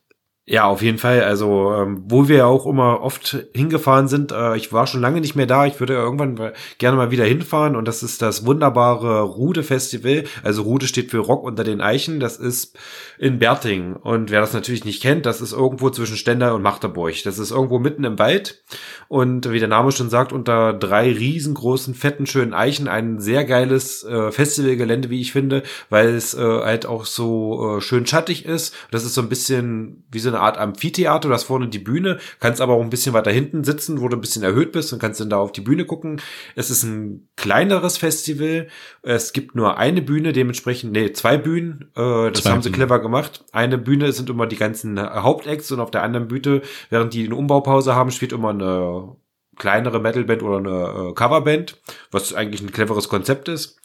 Ja, 0.51 0.65
auf 0.65 0.81
jeden 0.81 0.97
Fall. 0.97 1.21
Also, 1.21 1.71
ähm, 1.75 2.05
wo 2.07 2.27
wir 2.27 2.47
auch 2.47 2.65
immer 2.65 3.01
oft 3.01 3.37
hingefahren 3.53 4.07
sind, 4.07 4.31
äh, 4.31 4.57
ich 4.57 4.73
war 4.73 4.87
schon 4.87 4.99
lange 4.99 5.21
nicht 5.21 5.35
mehr 5.35 5.45
da. 5.45 5.67
Ich 5.67 5.79
würde 5.79 5.93
irgendwann 5.93 6.33
mal, 6.33 6.53
gerne 6.79 6.97
mal 6.97 7.11
wieder 7.11 7.23
hinfahren. 7.23 7.75
Und 7.75 7.87
das 7.87 8.01
ist 8.01 8.23
das 8.23 8.47
wunderbare 8.47 9.21
Rude 9.21 9.61
Festival. 9.61 10.23
Also 10.41 10.63
Rude 10.63 10.87
steht 10.87 11.11
für 11.11 11.19
Rock 11.19 11.43
unter 11.43 11.63
den 11.63 11.81
Eichen. 11.81 12.19
Das 12.19 12.37
ist 12.37 12.75
in 13.19 13.37
Berting. 13.37 13.93
Und 13.93 14.31
wer 14.31 14.41
das 14.41 14.53
natürlich 14.53 14.85
nicht 14.85 15.03
kennt, 15.03 15.27
das 15.27 15.39
ist 15.39 15.53
irgendwo 15.53 15.91
zwischen 15.91 16.17
Stender 16.17 16.55
und 16.55 16.63
Magdeburg. 16.63 17.21
Das 17.25 17.37
ist 17.37 17.51
irgendwo 17.51 17.77
mitten 17.77 18.03
im 18.03 18.17
Wald. 18.17 18.63
Und 19.07 19.51
wie 19.51 19.59
der 19.59 19.67
Name 19.67 19.91
schon 19.91 20.09
sagt, 20.09 20.33
unter 20.33 20.73
drei 20.73 21.11
riesengroßen, 21.11 21.93
fetten, 21.93 22.25
schönen 22.25 22.55
Eichen. 22.55 22.87
Ein 22.87 23.19
sehr 23.19 23.45
geiles 23.45 24.03
äh, 24.03 24.31
Festivalgelände, 24.31 25.11
wie 25.11 25.21
ich 25.21 25.31
finde, 25.31 25.61
weil 25.91 26.15
es 26.15 26.33
äh, 26.33 26.39
halt 26.39 26.87
auch 26.87 27.05
so 27.05 27.77
äh, 27.77 27.81
schön 27.81 28.07
schattig 28.07 28.45
ist. 28.45 28.73
Das 28.89 29.05
ist 29.05 29.13
so 29.13 29.21
ein 29.21 29.29
bisschen 29.29 30.07
wie 30.09 30.17
so 30.17 30.29
eine 30.29 30.38
Art 30.39 30.57
Amphitheater. 30.57 31.29
Du 31.29 31.33
hast 31.33 31.43
vorne 31.43 31.67
die 31.67 31.79
Bühne, 31.79 32.19
kannst 32.39 32.61
aber 32.61 32.73
auch 32.73 32.81
ein 32.81 32.89
bisschen 32.89 33.13
weiter 33.13 33.31
hinten 33.31 33.63
sitzen, 33.63 34.01
wo 34.01 34.07
du 34.07 34.17
ein 34.17 34.21
bisschen 34.21 34.43
erhöht 34.43 34.71
bist 34.71 34.93
und 34.93 34.99
kannst 34.99 35.19
dann 35.19 35.29
da 35.29 35.37
auf 35.37 35.51
die 35.51 35.61
Bühne 35.61 35.85
gucken. 35.85 36.21
Es 36.55 36.69
ist 36.69 36.83
ein 36.83 37.29
kleineres 37.35 37.97
Festival. 37.97 38.67
Es 39.01 39.33
gibt 39.33 39.55
nur 39.55 39.77
eine 39.77 40.01
Bühne, 40.01 40.33
dementsprechend, 40.33 40.91
nee, 40.91 41.11
zwei 41.13 41.37
Bühnen. 41.37 41.91
Äh, 41.95 42.31
das 42.31 42.43
zwei 42.43 42.51
haben 42.51 42.61
sie 42.61 42.71
clever 42.71 42.99
gemacht. 42.99 43.45
Eine 43.51 43.77
Bühne 43.77 44.11
sind 44.11 44.29
immer 44.29 44.47
die 44.47 44.57
ganzen 44.57 44.99
Hauptacts 44.99 45.71
und 45.71 45.79
auf 45.79 45.91
der 45.91 46.03
anderen 46.03 46.27
Bühne, 46.27 46.61
während 46.89 47.13
die 47.13 47.25
eine 47.25 47.35
Umbaupause 47.35 47.95
haben, 47.95 48.11
spielt 48.11 48.33
immer 48.33 48.49
eine 48.49 49.15
kleinere 49.59 49.99
Metalband 49.99 50.41
oder 50.41 50.57
eine 50.57 51.09
äh, 51.09 51.13
Coverband, 51.13 51.77
was 52.09 52.33
eigentlich 52.33 52.61
ein 52.61 52.71
cleveres 52.71 53.09
Konzept 53.09 53.47
ist. 53.47 53.79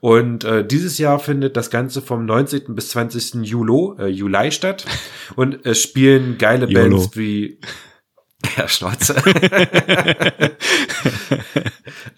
Und 0.00 0.44
äh, 0.44 0.66
dieses 0.66 0.96
Jahr 0.96 1.18
findet 1.18 1.58
das 1.58 1.70
Ganze 1.70 2.00
vom 2.00 2.24
19. 2.24 2.74
bis 2.74 2.88
20. 2.90 3.46
Juli, 3.46 4.00
äh, 4.00 4.06
Juli 4.06 4.50
statt. 4.52 4.86
Und 5.36 5.66
es 5.66 5.82
spielen 5.82 6.38
geile 6.38 6.66
Yolo. 6.66 6.96
Bands 6.96 7.16
wie 7.16 7.60
ja, 8.56 8.68
Schnauze. 8.68 9.16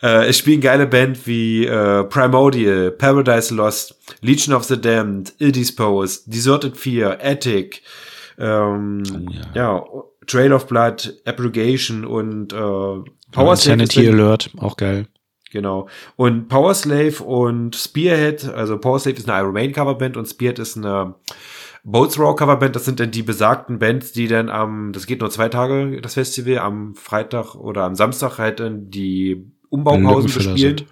äh, 0.02 0.26
es 0.28 0.38
spielen 0.38 0.60
geile 0.60 0.86
Bands 0.86 1.20
wie 1.24 1.66
äh, 1.66 2.04
Primordial, 2.04 2.90
Paradise 2.90 3.54
Lost, 3.54 3.98
Legion 4.20 4.54
of 4.54 4.64
the 4.64 4.80
Damned, 4.80 5.32
Ill 5.38 5.52
Disposed, 5.52 6.32
Deserted 6.32 6.76
Fear, 6.76 7.18
Attic, 7.22 7.82
ähm, 8.38 9.02
ja. 9.54 9.54
ja 9.54 9.84
Trail 10.28 10.52
of 10.52 10.68
Blood, 10.68 11.20
Abrogation 11.24 12.04
und 12.04 12.52
äh, 12.52 12.56
Power 13.32 13.56
Sanity 13.56 14.08
Alert, 14.08 14.50
auch 14.58 14.76
geil. 14.76 15.08
Genau. 15.50 15.88
Und 16.16 16.48
Power 16.48 16.74
Slave 16.74 17.24
und 17.24 17.74
Spearhead, 17.74 18.48
also 18.48 18.78
Power 18.78 19.00
Slave 19.00 19.16
ist 19.16 19.28
eine 19.28 19.40
Iron 19.40 19.54
Maiden 19.54 19.74
Coverband 19.74 20.16
und 20.16 20.26
Spearhead 20.26 20.58
ist 20.58 20.76
eine 20.76 21.14
Boats 21.84 22.18
Raw 22.18 22.36
Coverband. 22.36 22.76
Das 22.76 22.84
sind 22.84 23.00
dann 23.00 23.10
die 23.10 23.22
besagten 23.22 23.78
Bands, 23.78 24.12
die 24.12 24.28
dann 24.28 24.50
am, 24.50 24.92
das 24.92 25.06
geht 25.06 25.20
nur 25.20 25.30
zwei 25.30 25.48
Tage, 25.48 26.00
das 26.02 26.14
Festival, 26.14 26.58
am 26.58 26.94
Freitag 26.94 27.54
oder 27.54 27.84
am 27.84 27.94
Samstag 27.94 28.38
halt 28.38 28.60
dann 28.60 28.90
die 28.90 29.50
Umbaupausen 29.70 30.32
bespielen. 30.32 30.82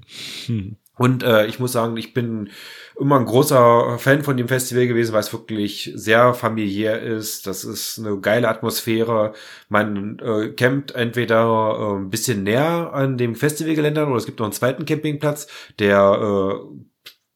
Hm. 0.47 0.76
Und 0.99 1.23
äh, 1.23 1.47
ich 1.47 1.59
muss 1.59 1.73
sagen, 1.73 1.97
ich 1.97 2.15
bin 2.15 2.51
immer 2.99 3.19
ein 3.19 3.27
großer 3.27 3.99
Fan 3.99 4.23
von 4.23 4.37
dem 4.37 4.49
Festival 4.49 4.87
gewesen, 4.87 5.13
weil 5.13 5.21
es 5.21 5.33
wirklich 5.33 5.93
sehr 5.95 6.33
familiär 6.33 7.03
ist. 7.03 7.47
Das 7.47 7.65
ist 7.65 7.99
eine 7.99 8.19
geile 8.19 8.49
Atmosphäre. 8.49 9.35
Man 9.69 10.19
äh, 10.21 10.49
campt 10.53 10.93
entweder 10.93 11.77
äh, 11.79 11.99
ein 11.99 12.09
bisschen 12.09 12.45
näher 12.45 12.93
an 12.95 13.19
dem 13.19 13.35
Festivalgelände 13.35 14.07
oder 14.07 14.17
es 14.17 14.25
gibt 14.25 14.39
noch 14.39 14.47
einen 14.47 14.55
zweiten 14.55 14.87
Campingplatz, 14.87 15.49
der 15.79 15.99
äh, 15.99 16.77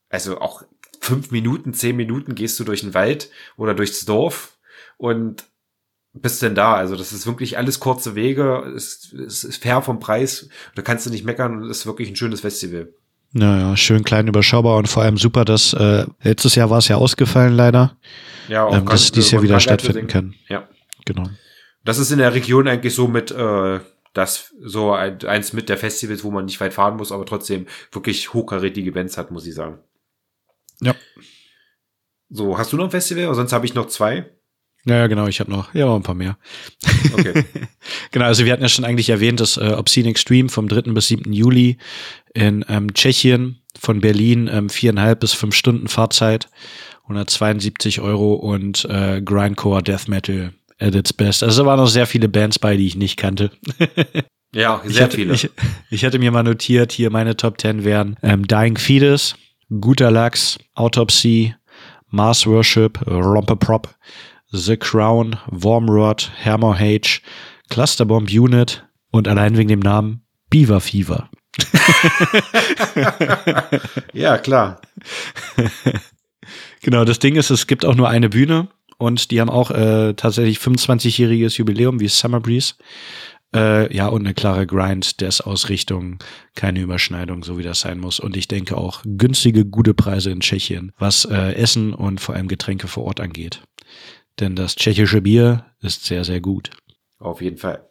also 0.09 0.41
auch 0.41 0.63
fünf 1.01 1.31
Minuten, 1.31 1.75
zehn 1.75 1.97
Minuten 1.97 2.35
gehst 2.35 2.59
du 2.61 2.65
durch 2.65 2.81
den 2.81 2.95
Wald 2.95 3.31
oder 3.57 3.75
durchs 3.75 4.05
Dorf 4.07 4.59
und 4.97 5.45
bist 6.13 6.43
denn 6.43 6.55
da? 6.55 6.75
Also 6.75 6.97
das 6.97 7.13
ist 7.13 7.27
wirklich 7.27 7.59
alles 7.59 7.79
kurze 7.79 8.15
Wege, 8.15 8.73
es 8.75 9.11
ist, 9.13 9.45
ist 9.45 9.63
fair 9.63 9.83
vom 9.83 10.01
Preis, 10.01 10.49
da 10.75 10.83
kannst 10.83 11.07
du 11.07 11.11
nicht 11.11 11.25
meckern 11.25 11.63
und 11.63 11.71
ist 11.71 11.87
wirklich 11.87 12.09
ein 12.09 12.17
schönes 12.17 12.41
Festival. 12.41 12.93
Naja, 13.33 13.77
schön 13.77 14.03
klein 14.03 14.27
überschaubar 14.27 14.77
und 14.77 14.89
vor 14.89 15.05
allem 15.05 15.17
super, 15.17 15.45
dass 15.45 15.73
äh, 15.73 16.07
letztes 16.23 16.57
Jahr 16.57 16.71
war 16.71 16.79
es 16.79 16.89
ja 16.89 16.97
ausgefallen 16.97 17.55
leider. 17.55 17.97
Ja, 18.49 18.65
auch 18.65 18.77
ähm, 18.77 18.87
dass 18.87 19.13
dies 19.13 19.31
Jahr 19.31 19.43
wieder 19.43 19.61
stattfinden 19.61 20.09
kann. 20.09 20.35
Ja. 20.49 20.69
Genau. 21.05 21.29
Das 21.85 21.99
ist 21.99 22.11
in 22.11 22.19
der 22.19 22.35
Region 22.35 22.67
eigentlich 22.67 22.95
so 22.95 23.07
mit 23.07 23.31
äh, 23.31 23.81
das 24.13 24.53
so 24.61 24.93
ein, 24.93 25.23
eins 25.25 25.53
mit 25.53 25.69
der 25.69 25.79
Festivals, 25.79 26.25
wo 26.25 26.31
man 26.31 26.45
nicht 26.45 26.61
weit 26.61 26.75
fahren 26.75 26.97
muss, 26.97 27.13
aber 27.13 27.25
trotzdem 27.25 27.67
wirklich 27.93 28.35
hochkarätige 28.35 28.91
Events 28.91 29.17
hat, 29.17 29.31
muss 29.31 29.47
ich 29.47 29.55
sagen. 29.55 29.79
Ja. 30.81 30.95
So, 32.29 32.59
hast 32.59 32.73
du 32.73 32.77
noch 32.77 32.85
ein 32.85 32.91
Festival? 32.91 33.33
Sonst 33.35 33.53
habe 33.53 33.67
ich 33.67 33.75
noch 33.75 33.87
zwei. 33.87 34.31
Ja, 34.87 34.97
ja, 34.97 35.07
genau, 35.09 35.27
ich 35.27 35.41
habe 35.41 35.51
noch, 35.51 35.75
ja, 35.75 35.95
ein 35.95 36.03
paar 36.03 36.15
mehr. 36.15 36.39
Okay. 37.13 37.45
genau, 38.13 38.25
also 38.25 38.45
wir 38.45 38.53
hatten 38.53 38.63
ja 38.63 38.69
schon 38.69 38.85
eigentlich 38.85 39.11
erwähnt, 39.11 39.41
dass 39.41 39.57
äh, 39.57 39.75
Obscene 39.77 40.09
Extreme 40.09 40.49
vom 40.49 40.69
3. 40.69 40.93
bis 40.93 41.09
7. 41.09 41.33
Juli 41.33 41.77
in 42.33 42.65
ähm, 42.69 42.95
Tschechien 42.95 43.61
von 43.79 44.01
Berlin 44.01 44.49
ähm, 44.51 44.71
viereinhalb 44.71 45.21
bis 45.21 45.33
fünf 45.35 45.55
Stunden 45.55 45.89
Fahrzeit, 45.89 46.49
172 47.03 48.01
Euro 48.01 48.35
und 48.35 48.87
äh, 48.87 49.21
Grindcore 49.21 49.83
Death 49.83 50.09
Metal 50.09 50.53
at 50.79 50.95
its 50.95 51.13
best. 51.13 51.43
Also 51.43 51.63
da 51.63 51.69
waren 51.69 51.79
noch 51.79 51.87
sehr 51.87 52.07
viele 52.07 52.29
Bands 52.29 52.59
bei, 52.59 52.77
die 52.77 52.87
ich 52.87 52.97
nicht 52.97 53.17
kannte. 53.17 53.51
ja, 54.55 54.81
sehr 54.85 54.91
ich 54.91 55.03
hatte, 55.03 55.17
viele. 55.17 55.35
Ich, 55.35 55.51
ich 55.91 56.05
hatte 56.05 56.19
mir 56.19 56.31
mal 56.31 56.43
notiert, 56.43 56.93
hier 56.93 57.11
meine 57.11 57.37
Top 57.37 57.61
10 57.61 57.85
wären 57.85 58.17
ähm, 58.23 58.47
Dying 58.47 58.79
Fetus, 58.79 59.35
Guter 59.81 60.11
Lachs, 60.11 60.59
Autopsy, 60.75 61.55
Mars 62.09 62.47
Worship, 62.47 63.07
Romperprop, 63.07 63.95
The 64.53 64.77
Crown, 64.77 65.37
Wormrod, 65.51 66.31
Hammer 66.45 66.79
H, 66.79 67.21
Clusterbomb 67.69 68.31
Unit 68.31 68.85
und 69.11 69.29
allein 69.29 69.57
wegen 69.57 69.69
dem 69.69 69.81
Namen 69.81 70.23
Beaver 70.51 70.81
Fever. 70.81 71.31
ja, 74.13 74.39
klar. 74.39 74.81
genau, 76.83 77.05
das 77.05 77.19
Ding 77.19 77.37
ist, 77.37 77.51
es 77.51 77.67
gibt 77.67 77.85
auch 77.85 77.95
nur 77.95 78.09
eine 78.09 78.29
Bühne 78.29 78.69
und 78.99 79.31
die 79.31 79.41
haben 79.41 79.51
auch 79.51 79.71
äh, 79.71 80.15
tatsächlich 80.15 80.59
25-jähriges 80.59 81.59
Jubiläum 81.59 82.01
wie 82.01 82.09
Summer 82.09 82.41
Breeze. 82.41 82.75
Äh, 83.55 83.95
ja, 83.95 84.07
und 84.07 84.21
eine 84.21 84.35
klare 84.35 84.65
Grind-Des-Ausrichtung, 84.65 86.19
keine 86.55 86.81
Überschneidung, 86.81 87.43
so 87.43 87.59
wie 87.59 87.65
das 87.65 87.81
sein 87.81 87.99
muss. 87.99 88.21
Und 88.21 88.37
ich 88.37 88.47
denke 88.47 88.77
auch 88.77 89.03
günstige, 89.05 89.65
gute 89.65 89.93
Preise 89.93 90.31
in 90.31 90.41
Tschechien, 90.41 90.93
was 90.99 91.25
äh, 91.25 91.55
Essen 91.55 91.93
und 91.93 92.21
vor 92.21 92.37
allem 92.37 92.47
Getränke 92.47 92.87
vor 92.87 93.05
Ort 93.05 93.21
angeht. 93.21 93.63
Denn 94.41 94.57
das 94.57 94.75
tschechische 94.75 95.21
Bier 95.21 95.67
ist 95.81 96.05
sehr, 96.05 96.25
sehr 96.25 96.41
gut. 96.41 96.71
Auf 97.19 97.43
jeden 97.43 97.59
Fall. 97.59 97.87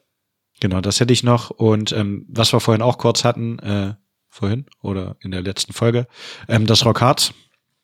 Genau, 0.59 0.81
das 0.81 0.99
hätte 0.99 1.13
ich 1.13 1.23
noch. 1.23 1.51
Und 1.51 1.91
ähm, 1.91 2.25
was 2.27 2.51
wir 2.51 2.59
vorhin 2.59 2.81
auch 2.81 2.97
kurz 2.97 3.23
hatten, 3.23 3.59
äh, 3.59 3.93
vorhin 4.27 4.65
oder 4.81 5.15
in 5.21 5.31
der 5.31 5.41
letzten 5.41 5.73
Folge, 5.73 6.07
ähm, 6.47 6.65
das 6.65 6.85
Rock 6.85 7.01
Hearts 7.01 7.33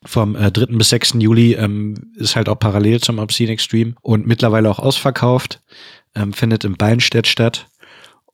vom 0.04 0.36
äh, 0.36 0.50
3. 0.50 0.66
bis 0.76 0.90
6. 0.90 1.14
Juli 1.18 1.54
ähm, 1.54 2.12
ist 2.16 2.36
halt 2.36 2.48
auch 2.48 2.58
parallel 2.58 3.00
zum 3.00 3.18
Obscene 3.18 3.52
Extreme 3.52 3.94
und 4.02 4.26
mittlerweile 4.26 4.70
auch 4.70 4.78
ausverkauft 4.78 5.62
ähm, 6.14 6.32
findet 6.32 6.64
in 6.64 6.76
Beinstedt 6.76 7.26
statt. 7.26 7.68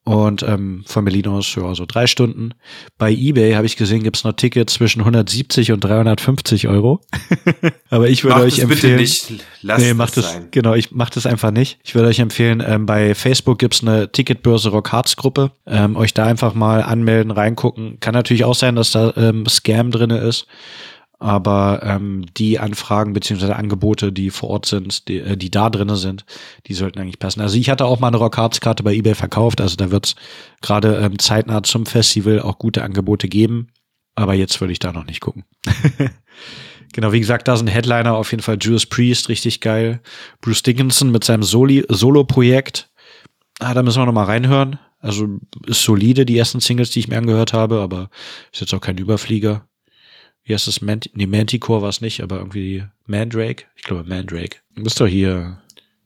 Und 0.04 0.42
ähm, 0.42 0.82
von 0.84 1.04
Berlin 1.04 1.28
aus, 1.28 1.54
ja, 1.54 1.74
so 1.76 1.84
drei 1.86 2.08
Stunden. 2.08 2.54
Bei 2.98 3.12
eBay 3.12 3.52
habe 3.52 3.66
ich 3.66 3.76
gesehen, 3.76 4.02
gibt's 4.02 4.24
noch 4.24 4.32
Tickets 4.32 4.74
zwischen 4.74 5.00
170 5.00 5.70
und 5.70 5.84
350 5.84 6.66
Euro. 6.66 7.00
Aber 7.90 8.08
ich 8.08 8.24
würde 8.24 8.40
euch 8.40 8.58
empfehlen. 8.58 8.96
Bitte 8.98 9.00
nicht. 9.00 9.44
Lasst 9.60 9.84
nee, 9.84 9.94
macht 9.94 10.16
es, 10.16 10.32
sein. 10.32 10.48
genau, 10.50 10.74
ich 10.74 10.90
mache 10.90 11.12
das 11.14 11.24
einfach 11.24 11.52
nicht. 11.52 11.78
Ich 11.84 11.94
würde 11.94 12.08
euch 12.08 12.18
empfehlen, 12.18 12.60
ähm, 12.66 12.84
bei 12.84 13.14
Facebook 13.14 13.60
gibt's 13.60 13.82
eine 13.82 14.10
Ticketbörse 14.10 14.70
Rock 14.70 14.92
Hearts 14.92 15.16
Gruppe. 15.16 15.52
Ähm, 15.66 15.96
euch 15.96 16.12
da 16.14 16.26
einfach 16.26 16.54
mal 16.54 16.82
anmelden, 16.82 17.30
reingucken. 17.30 18.00
Kann 18.00 18.14
natürlich 18.14 18.44
auch 18.44 18.56
sein, 18.56 18.74
dass 18.74 18.90
da 18.90 19.12
ähm, 19.16 19.46
Scam 19.46 19.92
drinne 19.92 20.18
ist 20.18 20.48
aber 21.22 21.80
ähm, 21.84 22.26
die 22.36 22.58
Anfragen 22.58 23.12
beziehungsweise 23.12 23.54
Angebote, 23.54 24.12
die 24.12 24.30
vor 24.30 24.50
Ort 24.50 24.66
sind, 24.66 25.06
die, 25.08 25.18
äh, 25.18 25.36
die 25.36 25.50
da 25.50 25.70
drinnen 25.70 25.96
sind, 25.96 26.24
die 26.66 26.74
sollten 26.74 26.98
eigentlich 26.98 27.20
passen. 27.20 27.40
Also 27.40 27.56
ich 27.56 27.70
hatte 27.70 27.84
auch 27.84 28.00
mal 28.00 28.08
eine 28.08 28.16
Rockhards-Karte 28.16 28.82
bei 28.82 28.92
eBay 28.92 29.14
verkauft, 29.14 29.60
also 29.60 29.76
da 29.76 29.90
wird 29.90 30.06
es 30.06 30.14
gerade 30.60 30.96
ähm, 30.96 31.18
zeitnah 31.18 31.62
zum 31.62 31.86
Festival 31.86 32.40
auch 32.40 32.58
gute 32.58 32.82
Angebote 32.82 33.28
geben, 33.28 33.68
aber 34.16 34.34
jetzt 34.34 34.60
würde 34.60 34.72
ich 34.72 34.80
da 34.80 34.92
noch 34.92 35.06
nicht 35.06 35.20
gucken. 35.20 35.44
genau, 36.92 37.12
wie 37.12 37.20
gesagt, 37.20 37.46
da 37.46 37.56
sind 37.56 37.68
Headliner 37.68 38.14
auf 38.14 38.32
jeden 38.32 38.42
Fall 38.42 38.58
Judas 38.60 38.86
Priest, 38.86 39.28
richtig 39.28 39.60
geil. 39.60 40.00
Bruce 40.40 40.64
Dickinson 40.64 41.12
mit 41.12 41.22
seinem 41.22 41.44
Solo-Projekt. 41.44 42.90
Ah, 43.60 43.74
da 43.74 43.82
müssen 43.84 44.00
wir 44.00 44.06
noch 44.06 44.12
mal 44.12 44.24
reinhören. 44.24 44.80
Also 44.98 45.26
ist 45.66 45.82
solide, 45.82 46.26
die 46.26 46.38
ersten 46.38 46.60
Singles, 46.60 46.90
die 46.90 47.00
ich 47.00 47.08
mir 47.08 47.18
angehört 47.18 47.52
habe, 47.52 47.80
aber 47.80 48.10
ist 48.52 48.60
jetzt 48.60 48.74
auch 48.74 48.80
kein 48.80 48.98
Überflieger 48.98 49.66
wie 50.44 50.54
heißt 50.54 50.66
das? 50.66 50.80
Mant 50.82 51.10
nee, 51.14 51.26
Manticore 51.26 51.82
war 51.82 51.88
es 51.88 52.00
nicht, 52.00 52.22
aber 52.22 52.38
irgendwie 52.38 52.84
Mandrake. 53.06 53.64
Ich 53.76 53.82
glaube 53.82 54.08
Mandrake. 54.08 54.58
Du 54.74 54.82
bist 54.82 55.00
doch 55.00 55.06
hier. 55.06 55.58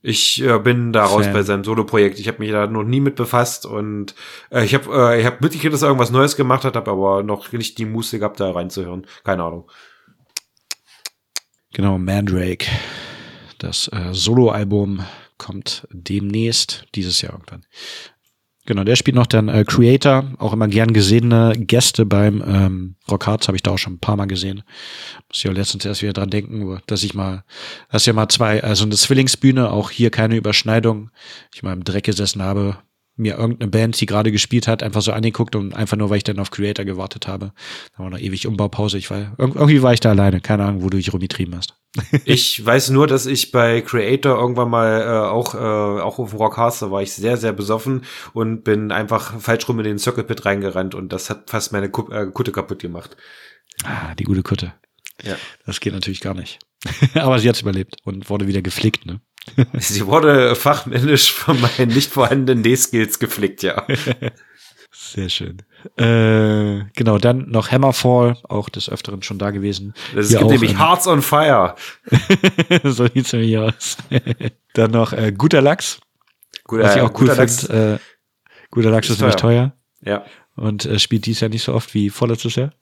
Ich 0.02 0.40
äh, 0.42 0.58
bin 0.58 0.92
daraus 0.92 1.24
Fan. 1.24 1.32
bei 1.32 1.42
seinem 1.42 1.64
Solo-Projekt. 1.64 2.20
Ich 2.20 2.28
habe 2.28 2.38
mich 2.38 2.52
da 2.52 2.66
noch 2.66 2.84
nie 2.84 3.00
mit 3.00 3.16
befasst 3.16 3.66
und 3.66 4.14
äh, 4.50 4.64
ich 4.64 4.74
habe 4.74 5.14
äh, 5.14 5.20
ich 5.20 5.26
hab 5.26 5.40
mitgekriegt, 5.40 5.74
dass 5.74 5.82
er 5.82 5.88
irgendwas 5.88 6.12
Neues 6.12 6.36
gemacht 6.36 6.64
hat, 6.64 6.76
habe 6.76 6.90
aber 6.90 7.22
noch 7.22 7.50
nicht 7.52 7.78
die 7.78 7.86
Muße 7.86 8.18
gehabt, 8.18 8.38
da 8.38 8.50
reinzuhören. 8.50 9.06
Keine 9.24 9.42
Ahnung. 9.42 9.68
Genau, 11.72 11.98
Mandrake. 11.98 12.66
Das 13.58 13.88
äh, 13.88 14.12
Solo-Album 14.12 15.04
kommt 15.38 15.86
demnächst, 15.90 16.86
dieses 16.94 17.20
Jahr 17.22 17.32
irgendwann. 17.32 17.64
Genau, 18.66 18.82
der 18.82 18.96
spielt 18.96 19.14
noch 19.14 19.28
dann 19.28 19.48
äh, 19.48 19.64
Creator, 19.64 20.24
auch 20.38 20.52
immer 20.52 20.66
gern 20.66 20.92
gesehene 20.92 21.52
Gäste 21.56 22.04
beim 22.04 22.42
ähm, 22.44 22.96
Rock 23.08 23.28
Hearts, 23.28 23.46
habe 23.46 23.56
ich 23.56 23.62
da 23.62 23.70
auch 23.70 23.78
schon 23.78 23.94
ein 23.94 24.00
paar 24.00 24.16
Mal 24.16 24.26
gesehen. 24.26 24.64
Muss 25.28 25.38
ich 25.38 25.48
auch 25.48 25.54
letztens 25.54 25.84
erst 25.84 26.02
wieder 26.02 26.12
dran 26.12 26.30
denken, 26.30 26.80
dass 26.86 27.04
ich 27.04 27.14
mal, 27.14 27.44
das 27.90 28.02
ist 28.02 28.06
ja 28.06 28.12
mal 28.12 28.28
zwei, 28.28 28.64
also 28.64 28.84
eine 28.84 28.96
Zwillingsbühne, 28.96 29.70
auch 29.70 29.90
hier 29.90 30.10
keine 30.10 30.36
Überschneidung. 30.36 31.10
Ich 31.54 31.62
mal 31.62 31.74
im 31.74 31.84
Dreck 31.84 32.04
gesessen 32.04 32.42
habe, 32.42 32.78
mir 33.16 33.38
irgendeine 33.38 33.70
Band, 33.70 34.00
die 34.00 34.06
gerade 34.06 34.30
gespielt 34.30 34.68
hat, 34.68 34.82
einfach 34.82 35.00
so 35.00 35.12
angeguckt 35.12 35.56
und 35.56 35.74
einfach 35.74 35.96
nur, 35.96 36.10
weil 36.10 36.18
ich 36.18 36.24
dann 36.24 36.38
auf 36.38 36.50
Creator 36.50 36.84
gewartet 36.84 37.26
habe. 37.26 37.52
Da 37.96 38.02
war 38.02 38.10
noch 38.10 38.18
ewig 38.18 38.46
Umbaupause. 38.46 38.98
Ich 38.98 39.10
war, 39.10 39.34
irgendwie 39.38 39.82
war 39.82 39.94
ich 39.94 40.00
da 40.00 40.10
alleine. 40.10 40.40
Keine 40.40 40.64
Ahnung, 40.64 40.82
wo 40.82 40.90
du 40.90 40.98
dich 40.98 41.12
rumgetrieben 41.12 41.56
hast. 41.56 41.74
ich 42.24 42.64
weiß 42.64 42.90
nur, 42.90 43.06
dass 43.06 43.26
ich 43.26 43.52
bei 43.52 43.80
Creator 43.80 44.38
irgendwann 44.38 44.68
mal 44.68 45.00
äh, 45.00 45.28
auch, 45.28 45.54
äh, 45.54 45.58
auch 45.58 46.18
auf 46.18 46.30
dem 46.30 46.38
Rockcaster 46.38 46.90
war 46.90 47.02
ich 47.02 47.12
sehr, 47.12 47.38
sehr 47.38 47.52
besoffen 47.52 48.02
und 48.34 48.64
bin 48.64 48.92
einfach 48.92 49.40
falsch 49.40 49.66
rum 49.68 49.78
in 49.78 49.84
den 49.84 49.98
Circle 49.98 50.24
Pit 50.24 50.44
reingerannt 50.44 50.94
und 50.94 51.12
das 51.12 51.30
hat 51.30 51.48
fast 51.48 51.72
meine 51.72 51.90
Ku 51.90 52.10
äh, 52.12 52.26
Kutte 52.26 52.52
kaputt 52.52 52.80
gemacht. 52.80 53.16
Ah, 53.84 54.14
die 54.14 54.24
gute 54.24 54.42
Kutte. 54.42 54.74
Ja. 55.22 55.36
Das 55.64 55.80
geht 55.80 55.94
natürlich 55.94 56.20
gar 56.20 56.34
nicht. 56.34 56.58
Aber 57.14 57.38
sie 57.38 57.48
hat 57.48 57.60
überlebt 57.60 57.96
und 58.04 58.28
wurde 58.28 58.46
wieder 58.46 58.62
geflickt, 58.62 59.06
ne? 59.06 59.20
Sie 59.78 60.06
wurde 60.06 60.54
fachmännisch 60.54 61.32
von 61.32 61.60
meinen 61.60 61.88
nicht 61.88 62.12
vorhandenen 62.12 62.62
D-Skills 62.62 63.18
geflickt, 63.18 63.62
ja. 63.62 63.86
Sehr 64.90 65.28
schön. 65.28 65.62
Äh, 65.96 66.84
genau, 66.94 67.18
dann 67.18 67.48
noch 67.48 67.70
Hammerfall, 67.70 68.36
auch 68.48 68.68
des 68.68 68.90
Öfteren 68.90 69.22
schon 69.22 69.38
da 69.38 69.50
gewesen. 69.50 69.94
Es 70.16 70.30
gibt 70.30 70.50
nämlich 70.50 70.78
Hearts 70.78 71.06
on 71.06 71.22
Fire. 71.22 71.74
so 72.82 73.06
sieht's 73.06 73.32
nämlich 73.32 73.56
aus. 73.56 73.96
dann 74.74 74.90
noch 74.90 75.12
äh, 75.12 75.32
Guter 75.32 75.62
Lachs. 75.62 76.00
Guter, 76.64 76.84
was 76.84 76.96
ich 76.96 77.02
auch 77.02 77.20
cool 77.20 77.30
finde. 77.30 78.00
Äh, 78.00 78.68
guter 78.70 78.90
Lachs 78.90 79.08
ist, 79.08 79.14
ist 79.14 79.20
nämlich 79.20 79.36
teuer. 79.36 79.72
Ja. 80.02 80.24
Und 80.56 80.86
äh, 80.86 80.98
spielt 80.98 81.26
dies 81.26 81.40
Jahr 81.40 81.50
nicht 81.50 81.62
so 81.62 81.74
oft 81.74 81.94
wie 81.94 82.10
vorletztes 82.10 82.56
Jahr. 82.56 82.72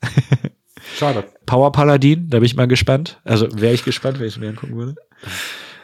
Schade. 0.97 1.25
Power 1.45 1.71
Paladin, 1.71 2.29
da 2.29 2.39
bin 2.39 2.45
ich 2.45 2.55
mal 2.55 2.67
gespannt. 2.67 3.19
Also 3.23 3.47
wäre 3.53 3.73
ich 3.73 3.83
gespannt, 3.83 4.19
wenn 4.19 4.27
ich 4.27 4.33
es 4.33 4.39
mir 4.39 4.49
angucken 4.49 4.75
würde. 4.77 4.95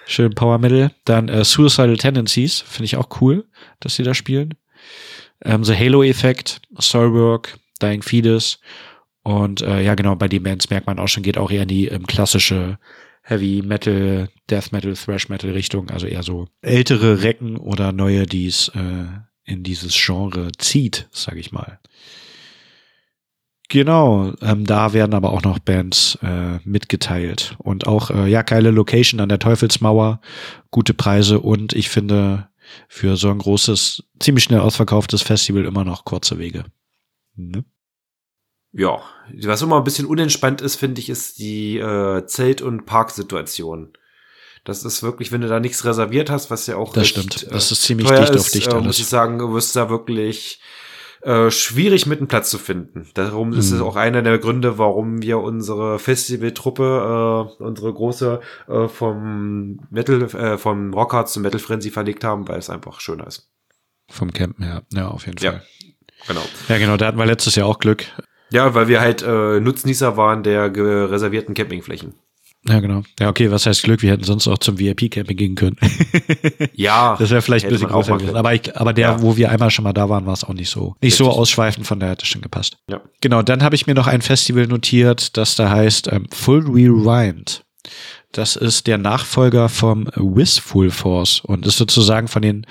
Schön 0.06 0.34
Power 0.34 0.58
Metal. 0.58 0.92
Dann 1.06 1.30
äh, 1.30 1.44
Suicidal 1.44 1.98
Tendencies, 1.98 2.60
finde 2.60 2.86
ich 2.86 2.98
auch 2.98 3.22
cool, 3.22 3.46
dass 3.80 3.96
sie 3.96 4.04
da 4.04 4.14
spielen. 4.14 4.56
Ähm, 5.44 5.64
The 5.64 5.76
Halo-Effekt, 5.76 6.62
Soulwork, 6.78 7.58
Dying 7.82 8.02
Fetus. 8.02 8.60
Und 9.24 9.62
äh, 9.62 9.82
ja, 9.82 9.96
genau, 9.96 10.16
bei 10.16 10.28
den 10.28 10.44
Bands 10.44 10.70
merkt 10.70 10.88
man 10.88 11.00
auch 11.00 11.08
schon, 11.08 11.24
geht 11.24 11.38
auch 11.38 11.52
eher 11.52 11.64
in 11.64 11.68
die 11.68 11.88
ähm, 11.88 12.08
klassische 12.08 12.80
Heavy 13.24 13.62
Metal, 13.64 14.30
Death 14.50 14.72
Metal, 14.72 14.94
Thrash 14.94 15.30
Metal 15.30 15.52
Richtung. 15.52 15.90
Also 15.90 16.08
eher 16.08 16.24
so 16.24 16.48
ältere 16.62 17.22
Recken 17.22 17.58
oder 17.58 17.92
neue, 17.92 18.26
die 18.26 18.48
es 18.48 18.70
äh, 18.70 19.06
in 19.46 19.64
dieses 19.64 19.94
Genre 19.96 20.52
zieht, 20.58 21.08
sag 21.12 21.38
ich 21.38 21.52
mal. 21.52 21.80
Genau, 23.72 24.34
ähm, 24.42 24.66
da 24.66 24.92
werden 24.92 25.14
aber 25.14 25.32
auch 25.32 25.44
noch 25.44 25.58
Bands 25.58 26.20
äh, 26.22 26.60
mitgeteilt 26.66 27.56
und 27.58 27.88
auch 27.88 28.10
äh, 28.10 28.28
ja 28.28 28.42
geile 28.42 28.70
Location 28.70 29.22
an 29.22 29.30
der 29.30 29.40
Teufelsmauer, 29.40 30.20
gute 30.72 30.94
Preise 30.94 31.40
und 31.40 31.72
ich 31.72 31.88
finde 31.88 32.50
für 32.90 33.16
so 33.16 33.30
ein 33.30 33.38
großes, 33.38 34.04
ziemlich 34.20 34.44
schnell 34.44 34.60
ausverkauftes 34.60 35.22
Festival 35.22 35.64
immer 35.64 35.86
noch 35.86 36.04
kurze 36.04 36.38
Wege. 36.38 36.66
Ne? 37.38 37.64
Ja, 38.74 39.00
was 39.46 39.62
immer 39.62 39.78
ein 39.78 39.86
bisschen 39.86 40.06
unentspannt 40.06 40.60
ist, 40.60 40.76
finde 40.76 41.00
ich, 41.00 41.08
ist 41.08 41.40
die 41.40 41.78
äh, 41.78 42.26
Zelt- 42.26 42.62
und 42.62 42.86
Parksituation. 42.86 43.94
Das 44.66 44.84
ist 44.84 45.02
wirklich, 45.02 45.32
wenn 45.32 45.40
du 45.40 45.48
da 45.48 45.62
nichts 45.62 45.86
reserviert 45.86 46.30
hast, 46.30 46.52
was 46.52 46.68
ja 46.68 46.76
auch 46.76 46.92
das 46.92 47.04
recht, 47.04 47.12
stimmt. 47.12 47.48
Das 47.50 47.72
ist 47.72 47.84
ziemlich 47.84 48.10
dicht 48.10 48.36
auf 48.36 48.50
dicht. 48.50 48.74
Äh, 48.74 48.82
muss 48.82 49.00
ich 49.00 49.08
sagen, 49.08 49.38
du 49.38 49.54
wirst 49.54 49.78
da 49.78 49.90
wirklich 49.90 50.60
äh, 51.22 51.52
schwierig 51.52 52.06
mit 52.06 52.20
einem 52.20 52.28
Platz 52.28 52.50
zu 52.50 52.58
finden. 52.58 53.08
Darum 53.14 53.50
mhm. 53.50 53.58
ist 53.58 53.72
es 53.72 53.80
mhm. 53.80 53.86
auch 53.86 53.96
einer 53.96 54.22
der 54.22 54.40
Gründe, 54.40 54.78
warum 54.78 55.22
wir 55.22 55.40
unsere 55.40 56.00
Festivaltruppe, 56.00 57.48
äh, 57.60 57.64
unsere 57.64 57.94
große 57.94 58.40
äh, 58.68 58.88
vom 58.88 59.80
Metal, 59.90 60.24
äh, 60.24 60.58
vom 60.58 60.94
Rockhard 60.94 61.30
zum 61.30 61.44
Metal 61.44 61.60
Frenzy 61.60 61.92
verlegt 61.92 62.24
haben, 62.24 62.48
weil 62.48 62.60
es 62.60 62.70
einfach 62.70 63.00
schöner 63.00 63.28
ist. 63.28 63.52
Vom 64.10 64.34
Campen 64.34 64.64
her, 64.64 64.84
ja, 64.94 65.08
auf 65.08 65.26
jeden 65.26 65.38
Fall. 65.38 65.54
Ja, 65.54 65.62
genau. 66.28 66.42
Ja, 66.68 66.78
genau, 66.78 66.98
da 66.98 67.08
hatten 67.08 67.18
wir 67.18 67.26
letztes 67.26 67.56
Jahr 67.56 67.68
auch 67.68 67.80
Glück. 67.80 68.06
Ja, 68.50 68.74
weil 68.74 68.88
wir 68.88 69.00
halt 69.00 69.22
äh, 69.22 69.60
Nutznießer 69.60 70.18
waren 70.18 70.44
der 70.44 70.76
reservierten 70.76 71.54
Campingflächen. 71.54 72.16
Ja, 72.68 72.80
genau. 72.80 73.02
Ja, 73.20 73.30
okay, 73.30 73.50
was 73.50 73.66
heißt 73.66 73.82
Glück? 73.84 74.04
Wir 74.04 74.12
hätten 74.12 74.24
sonst 74.24 74.48
auch 74.48 74.60
zum 74.60 74.78
VIP-Camping 74.78 75.36
gehen 75.36 75.56
können. 75.56 75.78
ja. 76.74 77.16
Das 77.18 77.32
wäre 77.32 77.42
vielleicht 77.42 77.66
ein 77.66 77.72
bisschen 77.72 77.90
größer 77.90 78.18
gewesen. 78.18 78.36
Aber, 78.36 78.54
ich, 78.54 78.78
aber 78.78 78.94
der, 78.94 79.10
ja. 79.10 79.22
wo 79.22 79.36
wir 79.36 79.50
einmal 79.50 79.72
schon 79.72 79.84
mal 79.84 79.94
da 79.94 80.10
waren, 80.10 80.28
war 80.28 80.34
es 80.34 80.44
auch 80.44 80.54
nicht 80.54 80.70
so, 80.70 80.96
nicht 81.02 81.14
Richtig. 81.14 81.26
so 81.26 81.32
ausschweifend, 81.32 81.88
von 81.88 82.00
daher 82.00 82.12
hat 82.12 82.22
das 82.22 82.28
schon 82.28 82.42
gepasst. 82.42 82.78
Ja. 82.88 83.02
Genau, 83.20 83.42
dann 83.42 83.64
habe 83.64 83.74
ich 83.76 83.88
mir 83.88 83.96
noch 83.96 84.06
ein 84.06 84.22
Festival 84.22 84.68
notiert, 84.68 85.38
das 85.38 85.56
da 85.56 85.72
heißt 85.72 86.10
ähm, 86.12 86.28
Full 86.32 86.68
Rewind. 86.68 87.64
Das 88.32 88.56
ist 88.56 88.88
der 88.88 88.98
Nachfolger 88.98 89.68
vom 89.68 90.08
Wistful 90.16 90.92
Force 90.92 91.42
und 91.42 91.66
ist 91.66 91.78
sozusagen 91.78 92.28
von 92.28 92.42
den 92.42 92.66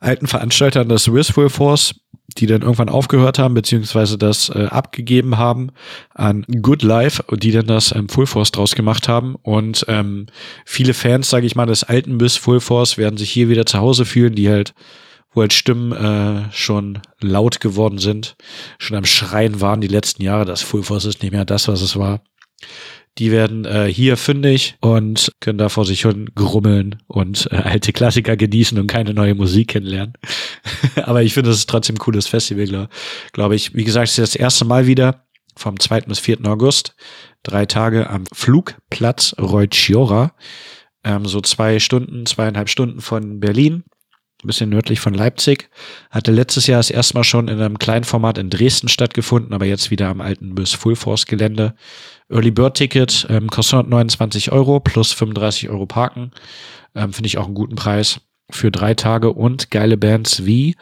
alten 0.00 0.26
Veranstaltern 0.26 0.88
des 0.88 1.12
Wistful 1.12 1.50
Force 1.50 1.94
die 2.34 2.46
dann 2.46 2.62
irgendwann 2.62 2.88
aufgehört 2.88 3.38
haben, 3.38 3.54
beziehungsweise 3.54 4.18
das 4.18 4.48
äh, 4.50 4.66
abgegeben 4.70 5.38
haben 5.38 5.70
an 6.14 6.44
Good 6.62 6.82
Life, 6.82 7.22
die 7.36 7.52
dann 7.52 7.66
das 7.66 7.94
ähm, 7.94 8.08
Full 8.08 8.26
Force 8.26 8.52
draus 8.52 8.74
gemacht 8.74 9.08
haben. 9.08 9.36
Und 9.42 9.84
ähm, 9.88 10.26
viele 10.64 10.94
Fans, 10.94 11.30
sage 11.30 11.46
ich 11.46 11.56
mal, 11.56 11.66
des 11.66 11.84
alten 11.84 12.18
Biss 12.18 12.36
Full 12.36 12.60
Force 12.60 12.98
werden 12.98 13.16
sich 13.16 13.30
hier 13.30 13.48
wieder 13.48 13.66
zu 13.66 13.78
Hause 13.78 14.04
fühlen, 14.04 14.34
die 14.34 14.48
halt, 14.48 14.74
wo 15.32 15.40
halt 15.40 15.52
Stimmen 15.52 15.92
äh, 15.92 16.52
schon 16.52 17.00
laut 17.20 17.60
geworden 17.60 17.98
sind, 17.98 18.36
schon 18.78 18.96
am 18.96 19.04
Schreien 19.04 19.60
waren 19.60 19.80
die 19.80 19.88
letzten 19.88 20.22
Jahre. 20.22 20.44
Das 20.44 20.62
Full 20.62 20.82
Force 20.82 21.04
ist 21.04 21.22
nicht 21.22 21.32
mehr 21.32 21.44
das, 21.44 21.68
was 21.68 21.82
es 21.82 21.96
war. 21.96 22.20
Die 23.18 23.30
werden 23.30 23.66
äh, 23.66 23.92
hier 23.92 24.16
fündig 24.16 24.76
und 24.80 25.32
können 25.40 25.58
da 25.58 25.68
vor 25.68 25.84
sich 25.84 26.02
hin 26.02 26.30
grummeln 26.34 27.02
und 27.08 27.46
äh, 27.50 27.56
alte 27.56 27.92
Klassiker 27.92 28.36
genießen 28.36 28.78
und 28.78 28.86
keine 28.86 29.12
neue 29.12 29.34
Musik 29.34 29.68
kennenlernen. 29.68 30.14
Aber 31.02 31.22
ich 31.22 31.34
finde, 31.34 31.50
das 31.50 31.58
ist 31.58 31.68
trotzdem 31.68 31.96
ein 31.96 31.98
cooles 31.98 32.26
Festival, 32.26 32.66
glaube 32.66 32.88
glaub 33.32 33.52
ich. 33.52 33.74
Wie 33.74 33.84
gesagt, 33.84 34.08
es 34.08 34.18
ist 34.18 34.34
das 34.34 34.40
erste 34.40 34.64
Mal 34.64 34.86
wieder 34.86 35.26
vom 35.56 35.78
2. 35.78 36.02
bis 36.02 36.20
4. 36.20 36.38
August. 36.46 36.94
Drei 37.42 37.66
Tage 37.66 38.08
am 38.08 38.24
Flugplatz 38.32 39.34
Reutschjora. 39.38 40.34
Ähm, 41.04 41.26
so 41.26 41.40
zwei 41.40 41.80
Stunden, 41.80 42.24
zweieinhalb 42.26 42.68
Stunden 42.68 43.00
von 43.00 43.40
Berlin 43.40 43.84
ein 44.42 44.46
bisschen 44.46 44.70
nördlich 44.70 45.00
von 45.00 45.14
Leipzig. 45.14 45.70
Hatte 46.10 46.32
letztes 46.32 46.66
Jahr 46.66 46.78
das 46.78 46.90
erste 46.90 47.14
Mal 47.14 47.24
schon 47.24 47.48
in 47.48 47.60
einem 47.60 47.78
kleinen 47.78 48.04
Format 48.04 48.38
in 48.38 48.50
Dresden 48.50 48.88
stattgefunden, 48.88 49.52
aber 49.52 49.66
jetzt 49.66 49.90
wieder 49.90 50.08
am 50.08 50.20
alten 50.20 50.54
Bös 50.54 50.72
Full 50.72 50.96
Force 50.96 51.26
Gelände. 51.26 51.74
Early 52.28 52.50
Bird 52.50 52.76
Ticket 52.76 53.26
ähm, 53.30 53.48
kostet 53.48 53.74
129 53.74 54.52
Euro 54.52 54.80
plus 54.80 55.12
35 55.12 55.68
Euro 55.70 55.86
Parken. 55.86 56.32
Ähm, 56.94 57.12
Finde 57.12 57.26
ich 57.26 57.38
auch 57.38 57.46
einen 57.46 57.54
guten 57.54 57.76
Preis 57.76 58.20
für 58.50 58.70
drei 58.70 58.94
Tage 58.94 59.32
und 59.32 59.70
geile 59.70 59.96
Bands 59.96 60.44
wie 60.44 60.76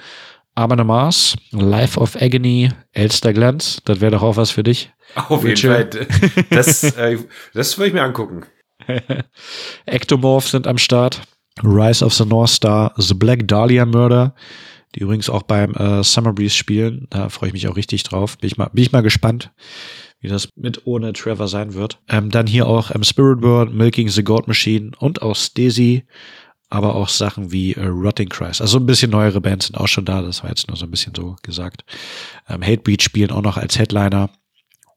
Amon 0.54 0.86
Mars, 0.86 1.36
Life 1.52 1.98
of 1.98 2.16
Agony, 2.20 2.70
Elster 2.92 3.32
Glanz. 3.32 3.80
Das 3.84 4.00
wäre 4.00 4.12
doch 4.12 4.22
auch 4.22 4.36
was 4.36 4.50
für 4.50 4.62
dich. 4.62 4.92
Auf 5.14 5.44
jeden 5.44 5.56
Fall. 5.56 5.90
Das, 6.50 6.82
äh, 6.82 7.18
das 7.54 7.78
würde 7.78 7.88
ich 7.88 7.94
mir 7.94 8.02
angucken. 8.02 8.44
Ectomorph 9.86 10.48
sind 10.48 10.66
am 10.66 10.78
Start. 10.78 11.22
Rise 11.62 12.04
of 12.04 12.14
the 12.14 12.24
North 12.24 12.50
Star, 12.50 12.92
The 12.96 13.14
Black 13.14 13.46
Dahlia 13.46 13.84
Murder, 13.84 14.34
die 14.94 15.00
übrigens 15.00 15.28
auch 15.28 15.42
beim 15.42 15.74
äh, 15.74 16.02
Summer 16.02 16.32
Breeze 16.32 16.54
spielen. 16.54 17.06
Da 17.10 17.28
freue 17.28 17.48
ich 17.48 17.52
mich 17.52 17.68
auch 17.68 17.76
richtig 17.76 18.02
drauf. 18.02 18.38
Bin 18.38 18.48
ich 18.48 18.56
mal, 18.56 18.70
bin 18.72 18.82
ich 18.82 18.92
mal 18.92 19.02
gespannt, 19.02 19.50
wie 20.20 20.28
das 20.28 20.48
mit 20.56 20.86
ohne 20.86 21.12
Trevor 21.12 21.48
sein 21.48 21.74
wird. 21.74 21.98
Ähm, 22.08 22.30
dann 22.30 22.46
hier 22.46 22.66
auch 22.66 22.94
ähm, 22.94 23.04
Spirit 23.04 23.42
World, 23.42 23.72
Milking 23.72 24.08
the 24.08 24.24
God 24.24 24.48
Machine 24.48 24.92
und 24.98 25.22
auch 25.22 25.36
Stacy, 25.36 26.04
aber 26.70 26.94
auch 26.94 27.08
Sachen 27.08 27.52
wie 27.52 27.74
äh, 27.74 27.86
Rotting 27.86 28.28
Christ. 28.28 28.60
Also 28.60 28.78
ein 28.78 28.86
bisschen 28.86 29.10
neuere 29.10 29.40
Bands 29.40 29.66
sind 29.66 29.76
auch 29.76 29.88
schon 29.88 30.04
da. 30.04 30.22
Das 30.22 30.42
war 30.42 30.50
jetzt 30.50 30.68
nur 30.68 30.76
so 30.76 30.86
ein 30.86 30.90
bisschen 30.90 31.14
so 31.14 31.36
gesagt. 31.42 31.84
Ähm, 32.48 32.62
Hatebreed 32.62 33.02
spielen 33.02 33.30
auch 33.30 33.42
noch 33.42 33.56
als 33.56 33.78
Headliner. 33.78 34.30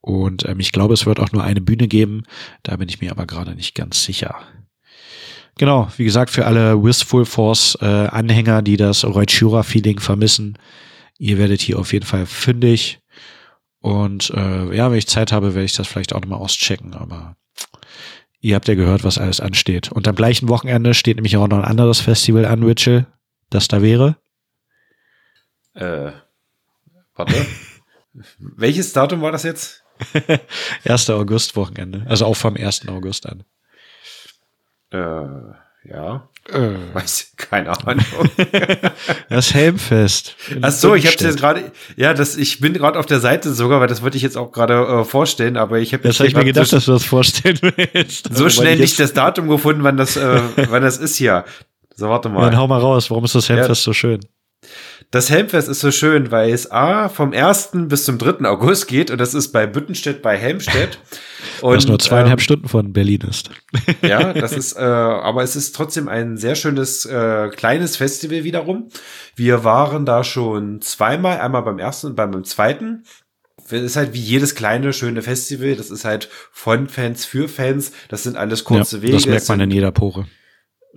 Und 0.01 0.45
ähm, 0.45 0.59
ich 0.59 0.71
glaube, 0.71 0.93
es 0.93 1.05
wird 1.05 1.19
auch 1.19 1.31
nur 1.31 1.43
eine 1.43 1.61
Bühne 1.61 1.87
geben. 1.87 2.23
Da 2.63 2.75
bin 2.75 2.89
ich 2.89 2.99
mir 2.99 3.11
aber 3.11 3.25
gerade 3.25 3.55
nicht 3.55 3.73
ganz 3.73 4.03
sicher. 4.03 4.35
Genau, 5.57 5.87
wie 5.97 6.05
gesagt, 6.05 6.31
für 6.31 6.45
alle 6.45 6.81
Wistful 6.83 7.25
Force 7.25 7.77
äh, 7.81 7.85
Anhänger, 7.85 8.61
die 8.61 8.77
das 8.77 9.05
Reuchura-Feeling 9.05 9.99
vermissen, 9.99 10.57
ihr 11.19 11.37
werdet 11.37 11.61
hier 11.61 11.77
auf 11.77 11.93
jeden 11.93 12.05
Fall 12.05 12.25
fündig. 12.25 12.99
Und 13.79 14.31
äh, 14.31 14.75
ja, 14.75 14.89
wenn 14.89 14.97
ich 14.97 15.07
Zeit 15.07 15.31
habe, 15.31 15.53
werde 15.53 15.65
ich 15.65 15.75
das 15.75 15.87
vielleicht 15.87 16.13
auch 16.13 16.21
nochmal 16.21 16.39
auschecken, 16.39 16.93
aber 16.93 17.35
ihr 18.39 18.55
habt 18.55 18.67
ja 18.67 18.75
gehört, 18.75 19.03
was 19.03 19.17
alles 19.17 19.39
ansteht. 19.39 19.91
Und 19.91 20.07
am 20.07 20.15
gleichen 20.15 20.49
Wochenende 20.49 20.93
steht 20.93 21.17
nämlich 21.17 21.37
auch 21.37 21.47
noch 21.47 21.59
ein 21.59 21.65
anderes 21.65 21.99
Festival 21.99 22.45
an, 22.45 22.65
Witchell, 22.65 23.05
das 23.49 23.67
da 23.67 23.81
wäre. 23.81 24.17
Äh, 25.75 26.11
warte. 27.15 27.45
Welches 28.37 28.93
Datum 28.93 29.21
war 29.21 29.31
das 29.31 29.43
jetzt? 29.43 29.83
1. 30.85 31.09
August 31.11 31.55
Wochenende. 31.55 32.05
Also 32.07 32.25
auch 32.25 32.35
vom 32.35 32.55
1. 32.55 32.87
August 32.87 33.27
an. 33.27 33.43
Äh, 34.93 35.89
Ja. 35.89 36.27
Äh. 36.49 36.75
Weiß, 36.93 37.33
keine 37.37 37.69
Ahnung. 37.69 38.03
Das 39.29 39.53
Helmfest. 39.53 40.35
Ach 40.61 40.71
so, 40.71 40.93
ich 40.95 41.07
habe 41.07 41.15
jetzt 41.21 41.37
gerade, 41.37 41.71
ja, 41.95 42.13
das, 42.13 42.35
ich 42.37 42.59
bin 42.59 42.73
gerade 42.73 42.99
auf 42.99 43.05
der 43.05 43.19
Seite 43.19 43.53
sogar, 43.53 43.79
weil 43.81 43.87
das 43.87 44.01
wollte 44.03 44.15
ich 44.17 44.23
jetzt 44.23 44.37
auch 44.37 44.51
gerade 44.51 44.75
äh, 44.75 45.03
vorstellen, 45.03 45.57
aber 45.57 45.79
ich 45.79 45.93
habe 45.93 46.03
Das 46.03 46.19
habe 46.19 46.27
ich 46.27 46.35
mir 46.35 46.43
gedacht, 46.45 46.71
dass 46.71 46.85
du 46.85 46.91
das 46.91 47.03
vorstellen 47.03 47.57
willst. 47.61 48.25
so 48.33 48.45
Also, 48.45 48.49
schnell 48.61 48.75
ich 48.75 48.79
nicht 48.81 48.99
das 48.99 49.13
Datum 49.13 49.47
gefunden, 49.49 49.83
wann 49.83 49.97
das, 49.97 50.15
äh, 50.15 50.39
wann 50.69 50.83
das 50.83 50.97
ist 50.97 51.15
hier. 51.15 51.43
So, 51.95 52.09
warte 52.09 52.29
jetzt- 52.29 52.35
Ja, 52.35 52.41
dann 52.43 52.51
mal. 52.53 52.57
hau 52.57 52.67
mal 52.67 52.79
raus. 52.79 53.09
Warum 53.09 53.25
ist 53.25 53.35
das 53.35 53.49
Helmfest 53.49 53.83
so 53.83 53.93
schön? 53.93 54.19
Das 55.13 55.29
Helmfest 55.29 55.69
ist 55.69 55.81
so 55.81 55.91
schön, 55.91 56.31
weil 56.31 56.51
es 56.51 56.71
A 56.71 57.07
vom 57.07 57.33
1. 57.33 57.69
bis 57.83 58.03
zum 58.03 58.17
3. 58.17 58.49
August 58.49 58.87
geht 58.87 59.11
und 59.11 59.19
das 59.19 59.35
ist 59.35 59.51
bei 59.51 59.67
Büttenstedt 59.67 60.23
bei 60.23 60.35
Helmstedt. 60.37 60.97
Und, 61.61 61.75
Was 61.75 61.87
nur 61.87 61.99
zweieinhalb 61.99 62.39
ähm, 62.39 62.43
Stunden 62.43 62.67
von 62.67 62.93
Berlin 62.93 63.21
ist. 63.29 63.51
Ja, 64.01 64.33
das 64.33 64.53
ist, 64.57 64.75
äh, 64.75 64.79
aber 64.79 65.43
es 65.43 65.55
ist 65.55 65.75
trotzdem 65.75 66.07
ein 66.07 66.37
sehr 66.37 66.55
schönes 66.55 67.05
äh, 67.05 67.49
kleines 67.49 67.95
Festival 67.95 68.43
wiederum. 68.43 68.89
Wir 69.35 69.63
waren 69.63 70.07
da 70.07 70.23
schon 70.23 70.81
zweimal, 70.81 71.39
einmal 71.39 71.61
beim 71.61 71.77
ersten 71.77 72.07
und 72.07 72.15
beim 72.15 72.43
zweiten. 72.43 73.03
Es 73.65 73.71
ist 73.71 73.95
halt 73.95 74.13
wie 74.13 74.19
jedes 74.19 74.55
kleine, 74.55 74.93
schöne 74.93 75.21
Festival. 75.21 75.75
Das 75.75 75.91
ist 75.91 76.05
halt 76.05 76.27
von 76.51 76.87
Fans 76.89 77.23
für 77.23 77.47
Fans. 77.47 77.91
Das 78.09 78.23
sind 78.23 78.35
alles 78.35 78.63
kurze 78.63 78.97
ja, 78.97 79.03
Wege. 79.03 79.13
Das 79.13 79.25
merkt 79.27 79.49
man 79.49 79.59
in 79.59 79.69
jeder 79.69 79.91
Pore. 79.91 80.25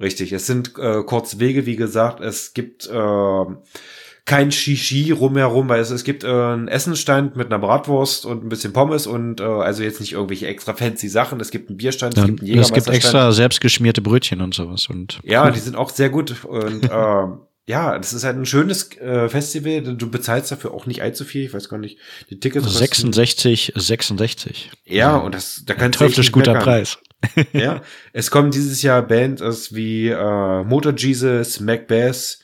Richtig, 0.00 0.32
es 0.32 0.46
sind 0.46 0.72
äh, 0.78 1.02
kurze 1.02 1.38
Wege, 1.38 1.66
wie 1.66 1.76
gesagt. 1.76 2.20
Es 2.20 2.54
gibt 2.54 2.86
äh, 2.86 3.44
kein 4.26 4.50
Shishi 4.52 5.12
rumherum, 5.12 5.68
weil 5.68 5.80
es, 5.80 5.90
es 5.90 6.02
gibt 6.04 6.24
äh, 6.24 6.26
einen 6.26 6.68
Essenstand 6.68 7.36
mit 7.36 7.46
einer 7.46 7.58
Bratwurst 7.60 8.26
und 8.26 8.44
ein 8.44 8.48
bisschen 8.48 8.72
Pommes 8.72 9.06
und 9.06 9.40
äh, 9.40 9.44
also 9.44 9.82
jetzt 9.84 10.00
nicht 10.00 10.12
irgendwelche 10.12 10.48
extra 10.48 10.74
fancy 10.74 11.08
Sachen. 11.08 11.40
Es 11.40 11.50
gibt 11.50 11.68
einen 11.70 11.78
Bierstand, 11.78 12.16
Ja, 12.16 12.24
es 12.24 12.26
gibt 12.26 12.40
einen 12.42 12.48
es 12.58 12.66
gibt 12.66 12.66
Jägermeisterstand. 12.86 12.96
extra 12.96 13.32
selbstgeschmierte 13.32 14.02
Brötchen 14.02 14.40
und 14.40 14.52
sowas. 14.54 14.88
Und 14.88 15.20
Ja, 15.22 15.50
die 15.50 15.60
sind 15.60 15.76
auch 15.76 15.90
sehr 15.90 16.10
gut. 16.10 16.44
Und 16.44 16.84
ähm, 16.92 17.38
ja, 17.68 17.96
das 17.98 18.12
ist 18.12 18.24
halt 18.24 18.36
ein 18.36 18.46
schönes 18.46 18.90
äh, 18.98 19.28
Festival. 19.28 19.80
Du 19.96 20.10
bezahlst 20.10 20.50
dafür 20.50 20.74
auch 20.74 20.86
nicht 20.86 21.02
allzu 21.02 21.24
viel. 21.24 21.44
Ich 21.44 21.54
weiß 21.54 21.68
gar 21.68 21.78
nicht. 21.78 21.98
Die 22.28 22.38
Tickets 22.40 22.64
kosten- 22.66 22.78
66, 23.12 23.72
66. 23.76 24.70
Ja, 24.86 25.16
und 25.16 25.34
das, 25.36 25.62
da 25.66 25.74
kannst 25.74 26.00
du 26.00 26.04
echt 26.04 26.32
guter 26.32 26.52
meckern. 26.52 26.64
Preis. 26.64 26.98
Ja, 27.52 27.80
es 28.12 28.30
kommen 28.30 28.50
dieses 28.50 28.82
Jahr 28.82 29.02
Bands 29.02 29.74
wie 29.74 30.08
äh, 30.08 30.64
Motor 30.64 30.94
Jesus, 30.96 31.60
Macbeth, 31.60 32.38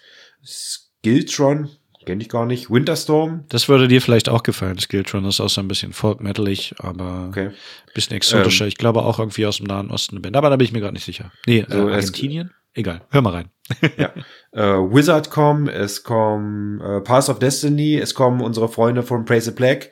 Skiltron, 1.04 1.68
kenne 2.06 2.22
ich 2.22 2.28
gar 2.28 2.46
nicht, 2.46 2.70
Winterstorm. 2.70 3.44
Das 3.48 3.68
würde 3.68 3.88
dir 3.88 4.00
vielleicht 4.00 4.28
auch 4.28 4.42
gefallen. 4.44 4.78
Skiltron 4.78 5.24
ist 5.24 5.40
auch 5.40 5.48
so 5.48 5.60
ein 5.60 5.68
bisschen 5.68 5.92
folk-metalig, 5.92 6.74
aber 6.78 7.26
Okay. 7.28 7.46
ein 7.48 7.54
bisschen 7.94 8.16
exotischer. 8.16 8.64
Ähm. 8.64 8.68
ich 8.68 8.76
glaube 8.76 9.02
auch 9.02 9.18
irgendwie 9.18 9.46
aus 9.46 9.56
dem 9.58 9.66
Nahen 9.66 9.90
Osten 9.90 10.16
eine 10.16 10.20
Band. 10.20 10.36
Aber 10.36 10.48
da 10.50 10.56
bin 10.56 10.64
ich 10.64 10.72
mir 10.72 10.80
gerade 10.80 10.94
nicht 10.94 11.04
sicher. 11.04 11.32
Nee, 11.46 11.64
So, 11.68 11.88
äh, 11.88 11.92
es- 11.92 12.06
Argentinien? 12.06 12.50
Egal. 12.74 13.02
Hör 13.10 13.20
mal 13.20 13.30
rein. 13.34 13.50
Ja. 13.98 14.12
Äh, 14.52 14.62
Wizard 14.90 15.30
kommen, 15.30 15.68
es 15.68 16.04
kommen 16.04 16.80
äh, 16.80 17.00
Pass 17.02 17.28
of 17.28 17.38
Destiny, 17.38 17.96
es 17.98 18.14
kommen 18.14 18.40
unsere 18.40 18.68
Freunde 18.68 19.02
von 19.02 19.24
Praise 19.26 19.50
the 19.50 19.54
Black, 19.56 19.90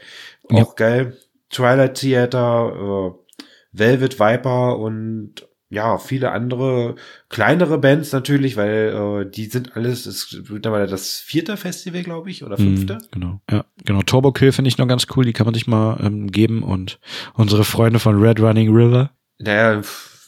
auch 0.50 0.76
geil. 0.76 1.16
Twilight 1.50 1.94
Theater, 2.00 3.12
äh, 3.12 3.44
Velvet 3.72 4.18
Viper 4.18 4.78
und 4.78 5.46
ja, 5.70 5.98
viele 5.98 6.32
andere 6.32 6.96
kleinere 7.28 7.78
Bands 7.78 8.12
natürlich, 8.12 8.56
weil 8.56 9.22
äh, 9.24 9.30
die 9.30 9.46
sind 9.46 9.76
alles, 9.76 10.06
es 10.06 10.24
ist 10.32 10.50
mittlerweile 10.50 10.88
das 10.88 11.20
vierte 11.20 11.56
Festival, 11.56 12.02
glaube 12.02 12.28
ich, 12.28 12.42
oder 12.44 12.56
fünfte. 12.56 12.94
Mhm, 12.94 12.98
genau. 13.12 13.40
Ja, 13.48 13.64
genau. 13.84 14.02
Turbo 14.02 14.32
Kill 14.32 14.50
finde 14.50 14.68
ich 14.68 14.78
noch 14.78 14.88
ganz 14.88 15.06
cool. 15.14 15.24
Die 15.24 15.32
kann 15.32 15.46
man 15.46 15.54
sich 15.54 15.68
mal 15.68 15.98
ähm, 16.02 16.32
geben. 16.32 16.64
Und 16.64 16.98
unsere 17.34 17.62
Freunde 17.64 18.00
von 18.00 18.20
Red 18.20 18.40
Running 18.40 18.74
River. 18.74 19.10
Naja, 19.38 19.80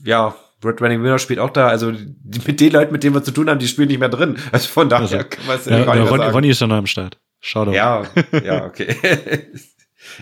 ja, 0.04 0.34
Red 0.64 0.80
Running 0.80 1.02
Winner 1.02 1.18
spielt 1.18 1.40
auch 1.40 1.50
da, 1.50 1.66
also 1.66 1.90
die, 1.90 2.40
mit 2.46 2.60
den 2.60 2.72
Leuten, 2.72 2.92
mit 2.92 3.02
denen 3.02 3.16
wir 3.16 3.24
zu 3.24 3.32
tun 3.32 3.50
haben, 3.50 3.58
die 3.58 3.66
spielen 3.66 3.88
nicht 3.88 3.98
mehr 4.00 4.08
drin. 4.08 4.36
Also 4.52 4.68
von 4.68 4.88
daher 4.88 5.02
Also, 5.02 5.18
kann 5.28 5.46
man 5.46 5.56
es 5.56 5.66
Ja, 5.66 5.78
mehr 5.78 6.08
Ronny. 6.08 6.24
Ronny 6.24 6.48
ist 6.50 6.60
ja 6.60 6.68
noch 6.68 6.76
am 6.76 6.86
Start. 6.86 7.18
Schau 7.40 7.64
doch. 7.64 7.72
Ja, 7.72 8.04
ja, 8.44 8.64
okay. 8.66 8.96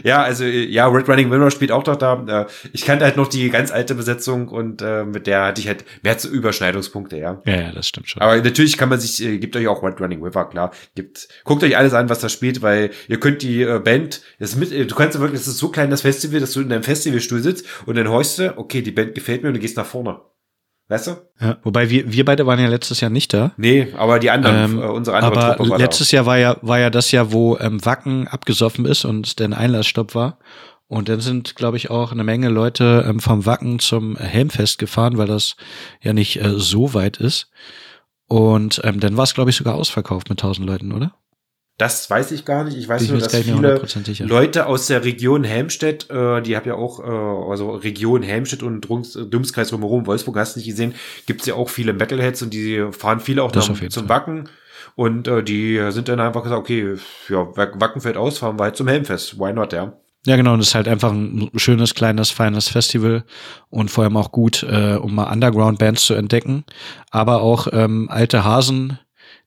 ja, 0.03 0.23
also 0.23 0.45
ja, 0.45 0.87
Red 0.89 1.09
Running 1.09 1.31
Winner 1.31 1.51
spielt 1.51 1.73
auch 1.73 1.85
noch 1.87 1.97
da. 1.97 2.25
Äh, 2.27 2.47
Ich 2.73 2.85
kannte 2.85 3.05
halt 3.05 3.17
noch 3.17 3.29
die 3.29 3.51
ganz 3.51 3.71
alte 3.71 3.95
Besetzung 3.95 4.49
und 4.49 4.83
äh, 4.83 5.05
mit 5.05 5.27
der 5.27 5.47
hatte 5.47 5.61
ich 5.61 5.69
halt 5.69 5.85
mehr 6.03 6.19
zu 6.19 6.29
Überschneidungspunkte, 6.29 7.17
ja. 7.19 7.43
ja, 7.47 7.61
ja, 7.61 7.73
das 7.73 7.89
stimmt 7.89 8.09
schon. 8.09 8.23
Aber 8.23 8.37
natürlich 8.37 8.77
kann 8.77 8.89
man 8.89 9.01
sich, 9.01 9.23
äh, 9.23 9.39
gibt 9.39 9.57
euch 9.57 9.69
auch 9.69 9.83
Red 9.83 10.01
Running 10.01 10.23
River, 10.23 10.49
klar. 10.49 10.73
Gibt, 10.95 11.29
guckt 11.45 11.63
euch 11.63 11.77
alles 11.77 11.95
an, 11.95 12.09
was 12.09 12.21
da 12.21 12.29
spielt, 12.29 12.63
weil 12.63 12.91
ihr 13.09 13.21
könnt 13.21 13.43
die 13.43 13.63
äh, 13.63 13.79
Band, 13.79 14.23
das 14.39 14.57
mit, 14.57 14.73
du 14.73 14.95
kannst 14.95 15.15
ja 15.15 15.21
wirklich, 15.21 15.41
das 15.41 15.49
ist 15.49 15.59
so 15.59 15.69
klein 15.71 15.91
das 15.91 16.03
Festival, 16.03 16.41
dass 16.41 16.53
du 16.53 16.61
in 16.61 16.69
deinem 16.69 16.83
Festivalstuhl 16.83 17.41
sitzt 17.41 17.67
und 17.87 17.97
dann 17.97 18.09
horchst 18.09 18.39
du, 18.39 18.57
okay, 18.59 18.83
die 18.83 18.91
Band 18.91 19.15
gefällt 19.15 19.43
mir 19.43 19.49
und 19.49 19.55
du 19.55 19.61
gehst 19.61 19.77
nach 19.77 19.87
vorne. 19.87 20.21
Weißt 20.91 21.07
du? 21.07 21.13
Ja, 21.41 21.57
wobei 21.63 21.89
wir, 21.89 22.13
wir 22.13 22.25
beide 22.25 22.47
waren 22.47 22.59
ja 22.59 22.67
letztes 22.67 23.01
Jahr 23.01 23.13
nicht 23.13 23.33
da. 23.33 23.53
Nee, 23.57 23.95
aber 23.97 24.19
die 24.19 24.29
anderen, 24.29 24.73
Ähm, 24.73 24.83
äh, 24.83 24.87
unsere 24.87 25.19
andere 25.19 25.41
aber 25.41 25.57
Truppe 25.57 25.71
war 25.71 25.79
letztes 25.79 26.11
Jahr 26.11 26.27
war 26.27 26.37
ja, 26.37 26.57
war 26.63 26.81
ja 26.81 26.91
das 26.91 27.13
Jahr, 27.13 27.31
wo 27.31 27.57
ähm, 27.59 27.85
Wacken 27.87 28.27
abgesoffen 28.27 28.85
ist 28.87 29.05
und 29.05 29.39
der 29.39 29.57
Einlassstopp 29.57 30.17
war. 30.17 30.39
Und 30.89 31.09
dann 31.09 31.21
sind, 31.21 31.55
glaube 31.55 31.77
ich, 31.77 31.91
auch 31.91 32.11
eine 32.11 32.25
Menge 32.25 32.49
Leute 32.49 33.07
ähm, 33.09 33.21
vom 33.21 33.47
Wacken 33.47 33.79
zum 33.79 34.17
Helmfest 34.17 34.81
gefahren, 34.81 35.17
weil 35.17 35.29
das 35.29 35.55
ja 36.03 36.13
nicht 36.13 36.43
äh, 36.43 36.55
so 36.57 36.93
weit 36.93 37.19
ist. 37.19 37.53
Und 38.27 38.81
ähm, 38.83 38.99
dann 38.99 39.17
war 39.17 39.23
es, 39.23 39.35
glaube 39.35 39.51
ich, 39.51 39.57
sogar 39.57 39.77
ausverkauft 39.77 40.29
mit 40.29 40.41
1000 40.41 40.67
Leuten, 40.67 40.91
oder? 40.91 41.15
Da. 41.81 41.85
Das 41.87 42.09
weiß 42.11 42.31
ich 42.33 42.45
gar 42.45 42.65
nicht. 42.65 42.77
Ich 42.77 42.89
weiß 42.89 43.03
ich 43.03 43.11
nur, 43.11 43.19
dass 43.19 43.35
viele 43.35 43.79
100% 43.81 44.05
sicher. 44.07 44.27
Leute 44.27 44.67
aus 44.67 44.87
der 44.87 45.05
Region 45.05 45.45
Helmstedt, 45.45 46.09
äh, 46.11 46.41
die 46.43 46.57
haben 46.57 46.69
ja 46.69 46.75
auch, 46.75 47.01
äh, 47.01 47.51
also 47.51 47.71
Region 47.71 48.23
Helmstedt 48.23 48.63
und 48.63 48.87
Dummskreis 48.89 49.71
drumherum, 49.71 50.07
Wolfsburg 50.07 50.37
hast 50.37 50.57
du 50.57 50.61
nicht 50.61 50.69
gesehen, 50.69 50.95
gibt's 51.27 51.47
ja 51.47 51.55
auch 51.55 51.69
viele 51.69 51.93
Metalheads 51.93 52.43
und 52.43 52.53
die 52.55 52.87
fahren 52.93 53.21
viele 53.21 53.43
auch 53.43 53.53
nach, 53.55 53.63
zum 53.63 53.77
Fall. 53.77 54.09
Wacken. 54.09 54.49
Und 54.97 55.29
äh, 55.29 55.43
die 55.43 55.81
sind 55.91 56.09
dann 56.09 56.21
einfach 56.21 56.43
gesagt, 56.43 56.61
okay, 56.61 56.97
ja, 57.29 57.57
Wack- 57.57 57.81
Wacken 57.81 58.01
fällt 58.03 58.17
aus, 58.17 58.39
fahren 58.39 58.59
wir 58.59 58.65
halt 58.65 58.77
zum 58.77 58.89
Helmfest. 58.89 59.39
Why 59.39 59.53
not, 59.53 59.73
ja? 59.73 59.93
Ja, 60.27 60.37
genau, 60.37 60.53
und 60.53 60.61
es 60.61 60.69
ist 60.69 60.75
halt 60.75 60.87
einfach 60.89 61.13
ein 61.13 61.51
schönes, 61.57 61.95
kleines, 61.95 62.31
feines 62.31 62.69
Festival 62.69 63.25
und 63.71 63.91
vor 63.91 64.05
allem 64.05 64.19
auch 64.19 64.33
gut, 64.33 64.63
äh, 64.63 64.97
um 64.97 65.15
mal 65.15 65.33
Underground-Bands 65.33 66.05
zu 66.05 66.13
entdecken, 66.15 66.65
aber 67.11 67.41
auch 67.41 67.69
ähm, 67.73 68.09
alte 68.11 68.45
Hasen, 68.45 68.99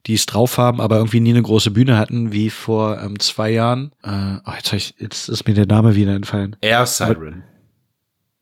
die 0.06 0.16
es 0.16 0.26
drauf 0.26 0.58
haben, 0.58 0.82
aber 0.82 0.98
irgendwie 0.98 1.20
nie 1.20 1.32
eine 1.32 1.42
große 1.42 1.72
Bühne 1.72 1.98
hatten, 1.98 2.32
wie 2.32 2.50
vor 2.50 3.02
ähm, 3.02 3.20
zwei 3.20 3.52
Jahren. 3.52 3.92
Äh, 4.04 4.38
oh, 4.46 4.52
jetzt, 4.56 4.74
ich, 4.74 4.96
jetzt 5.00 5.30
ist 5.30 5.48
mir 5.48 5.54
der 5.54 5.66
Name 5.66 5.96
wieder 5.96 6.14
entfallen. 6.14 6.56
Air 6.62 6.86
Siren. 6.86 7.44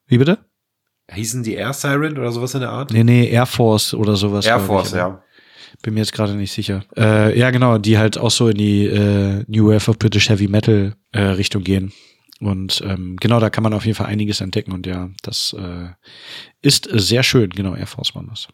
Wie 0.07 0.17
bitte? 0.17 0.39
Hießen 1.11 1.43
die 1.43 1.55
Air 1.55 1.73
Siren 1.73 2.17
oder 2.17 2.31
sowas 2.31 2.53
in 2.53 2.61
der 2.61 2.69
Art? 2.69 2.91
Nee, 2.91 3.03
nee, 3.03 3.29
Air 3.29 3.45
Force 3.45 3.93
oder 3.93 4.15
sowas. 4.15 4.45
Air 4.45 4.59
Force, 4.59 4.89
ich, 4.89 4.95
ja. 4.95 5.21
Bin 5.83 5.93
mir 5.93 6.01
jetzt 6.01 6.13
gerade 6.13 6.33
nicht 6.35 6.51
sicher. 6.51 6.83
Äh, 6.97 7.37
ja, 7.37 7.51
genau, 7.51 7.77
die 7.77 7.97
halt 7.97 8.17
auch 8.17 8.31
so 8.31 8.49
in 8.49 8.57
die 8.57 8.85
äh, 8.85 9.43
New 9.47 9.67
Wave 9.67 9.89
of 9.89 9.99
British 9.99 10.29
Heavy 10.29 10.47
Metal 10.47 10.95
äh, 11.11 11.21
Richtung 11.21 11.63
gehen. 11.63 11.91
Und 12.39 12.81
ähm, 12.85 13.17
genau, 13.19 13.39
da 13.39 13.49
kann 13.49 13.63
man 13.63 13.73
auf 13.73 13.85
jeden 13.85 13.95
Fall 13.95 14.07
einiges 14.07 14.41
entdecken 14.41 14.71
und 14.71 14.87
ja, 14.87 15.09
das 15.21 15.55
äh, 15.57 15.89
ist 16.61 16.89
sehr 16.91 17.21
schön, 17.21 17.51
genau, 17.51 17.75
Air 17.75 17.85
Force 17.85 18.15
One 18.15 18.27
das. 18.29 18.47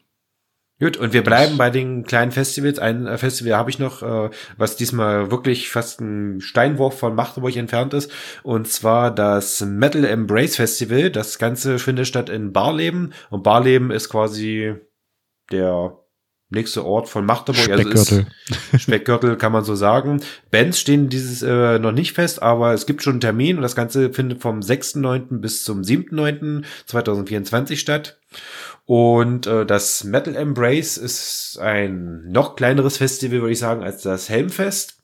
Gut, 0.80 0.96
und 0.96 1.12
wir 1.12 1.24
bleiben 1.24 1.58
bei 1.58 1.72
den 1.72 2.04
kleinen 2.04 2.32
Festivals. 2.32 2.78
Ein 2.78 3.08
äh, 3.08 3.18
Festival 3.18 3.58
habe 3.58 3.72
ich 3.72 3.80
noch, 3.80 4.04
äh, 4.04 4.30
was 4.58 4.76
diesmal 4.76 5.32
wirklich 5.32 5.70
fast 5.70 6.02
ein 6.02 6.40
Steinwurf 6.40 7.00
von 7.00 7.16
Magdeburg 7.16 7.56
entfernt 7.56 7.96
ist. 7.96 8.12
Und 8.44 8.68
zwar 8.68 9.14
das 9.14 9.62
Metal 9.62 10.06
Embrace 10.06 10.56
Festival. 10.56 11.10
Das 11.10 11.40
Ganze 11.40 11.80
findet 11.80 12.08
statt 12.08 12.30
in 12.30 12.54
Barleben. 12.54 13.14
Und 13.32 13.42
Barleben 13.42 13.90
ist 13.90 14.10
quasi 14.10 14.76
der 15.52 15.98
nächste 16.50 16.86
Ort 16.86 17.10
von 17.10 17.26
Magdeburg. 17.26 17.70
Also 17.70 17.84
Speckgürtel. 17.84 18.28
ist 18.72 18.82
Speckgürtel 18.84 19.36
kann 19.38 19.52
man 19.52 19.64
so 19.64 19.76
sagen. 19.76 20.22
Bands 20.52 20.80
stehen 20.80 21.10
dieses 21.10 21.42
äh, 21.42 21.80
noch 21.80 21.92
nicht 21.92 22.14
fest, 22.14 22.42
aber 22.42 22.74
es 22.74 22.86
gibt 22.86 23.04
schon 23.04 23.14
einen 23.14 23.22
Termin 23.22 23.58
und 23.58 23.64
das 23.64 23.76
Ganze 23.76 24.14
findet 24.14 24.42
vom 24.42 24.60
6.9. 24.60 25.40
bis 25.40 25.64
zum 25.64 25.82
7.9.2024 25.82 27.78
statt. 27.78 28.18
Und 28.86 29.48
äh, 29.48 29.66
das 29.66 30.06
Metal 30.06 30.36
Embrace 30.36 30.98
ist 30.98 31.60
ein 31.62 32.32
noch 32.32 32.56
kleineres 32.56 32.98
Festival, 32.98 33.42
würde 33.42 33.52
ich 33.52 33.60
sagen, 33.60 33.84
als 33.84 34.02
das 34.02 34.30
Helmfest. 34.30 34.98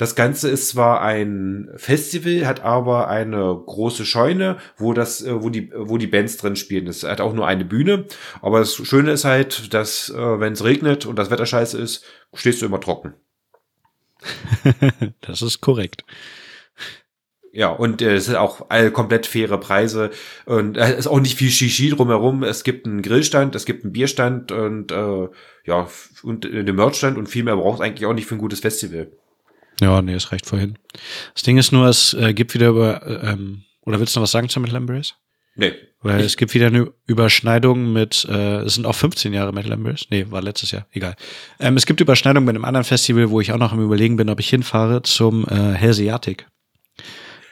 Das 0.00 0.14
Ganze 0.14 0.48
ist 0.48 0.68
zwar 0.68 1.02
ein 1.02 1.68
Festival, 1.76 2.46
hat 2.46 2.60
aber 2.60 3.08
eine 3.08 3.54
große 3.66 4.06
Scheune, 4.06 4.56
wo 4.78 4.94
das, 4.94 5.20
äh, 5.20 5.42
wo 5.42 5.50
die, 5.50 5.70
wo 5.76 5.98
die 5.98 6.06
Bands 6.06 6.38
drin 6.38 6.56
spielen. 6.56 6.86
Es 6.86 7.02
hat 7.02 7.20
auch 7.20 7.34
nur 7.34 7.46
eine 7.46 7.66
Bühne. 7.66 8.06
Aber 8.40 8.60
das 8.60 8.74
Schöne 8.76 9.10
ist 9.10 9.26
halt, 9.26 9.74
dass 9.74 10.08
äh, 10.08 10.40
wenn 10.40 10.54
es 10.54 10.64
regnet 10.64 11.04
und 11.04 11.16
das 11.16 11.30
Wetter 11.30 11.44
scheiße 11.44 11.76
ist, 11.78 12.02
stehst 12.32 12.62
du 12.62 12.66
immer 12.66 12.80
trocken. 12.80 13.12
das 15.20 15.42
ist 15.42 15.60
korrekt. 15.60 16.06
Ja, 17.52 17.68
und 17.68 18.00
äh, 18.00 18.14
es 18.14 18.24
sind 18.24 18.36
auch 18.36 18.70
all 18.70 18.90
komplett 18.92 19.26
faire 19.26 19.58
Preise 19.58 20.08
und 20.46 20.78
äh, 20.78 20.92
es 20.92 21.00
ist 21.00 21.06
auch 21.08 21.20
nicht 21.20 21.36
viel 21.36 21.50
Shishi 21.50 21.90
drumherum. 21.90 22.42
Es 22.42 22.64
gibt 22.64 22.86
einen 22.86 23.02
Grillstand, 23.02 23.54
es 23.54 23.66
gibt 23.66 23.84
einen 23.84 23.92
Bierstand 23.92 24.50
und 24.50 24.92
äh, 24.92 25.28
ja, 25.66 25.88
und 26.22 26.46
äh, 26.46 26.64
den 26.64 26.76
Merchstand 26.76 27.18
und 27.18 27.28
viel 27.28 27.44
mehr 27.44 27.56
braucht 27.56 27.82
eigentlich 27.82 28.06
auch 28.06 28.14
nicht 28.14 28.26
für 28.26 28.36
ein 28.36 28.40
gutes 28.40 28.60
Festival. 28.60 29.12
Ja, 29.80 30.02
nee, 30.02 30.14
es 30.14 30.32
reicht 30.32 30.46
vorhin. 30.46 30.78
Das 31.34 31.42
Ding 31.42 31.56
ist 31.58 31.72
nur, 31.72 31.86
es 31.88 32.14
äh, 32.14 32.34
gibt 32.34 32.54
wieder 32.54 32.68
über, 32.68 33.06
äh, 33.06 33.30
ähm, 33.32 33.62
oder 33.82 33.98
willst 34.00 34.14
du 34.14 34.20
noch 34.20 34.24
was 34.24 34.30
sagen 34.30 34.48
zum 34.48 34.62
Metal 34.62 34.76
Embrace? 34.76 35.14
Nee. 35.56 35.72
Weil 36.02 36.20
es 36.22 36.36
gibt 36.38 36.54
wieder 36.54 36.68
eine 36.68 36.90
Überschneidung 37.06 37.92
mit, 37.92 38.26
äh, 38.30 38.60
es 38.60 38.74
sind 38.74 38.86
auch 38.86 38.94
15 38.94 39.32
Jahre 39.34 39.52
Metal 39.52 39.72
Embrace. 39.72 40.06
Nee, 40.10 40.26
war 40.30 40.40
letztes 40.40 40.70
Jahr, 40.70 40.86
egal. 40.92 41.14
Ähm, 41.58 41.76
es 41.76 41.84
gibt 41.86 42.00
Überschneidung 42.00 42.44
mit 42.44 42.54
einem 42.54 42.64
anderen 42.64 42.84
Festival, 42.84 43.30
wo 43.30 43.40
ich 43.40 43.52
auch 43.52 43.58
noch 43.58 43.72
im 43.72 43.82
Überlegen 43.82 44.16
bin, 44.16 44.30
ob 44.30 44.40
ich 44.40 44.48
hinfahre, 44.48 45.02
zum 45.02 45.46
äh, 45.48 45.74
Hellseatic. 45.74 46.46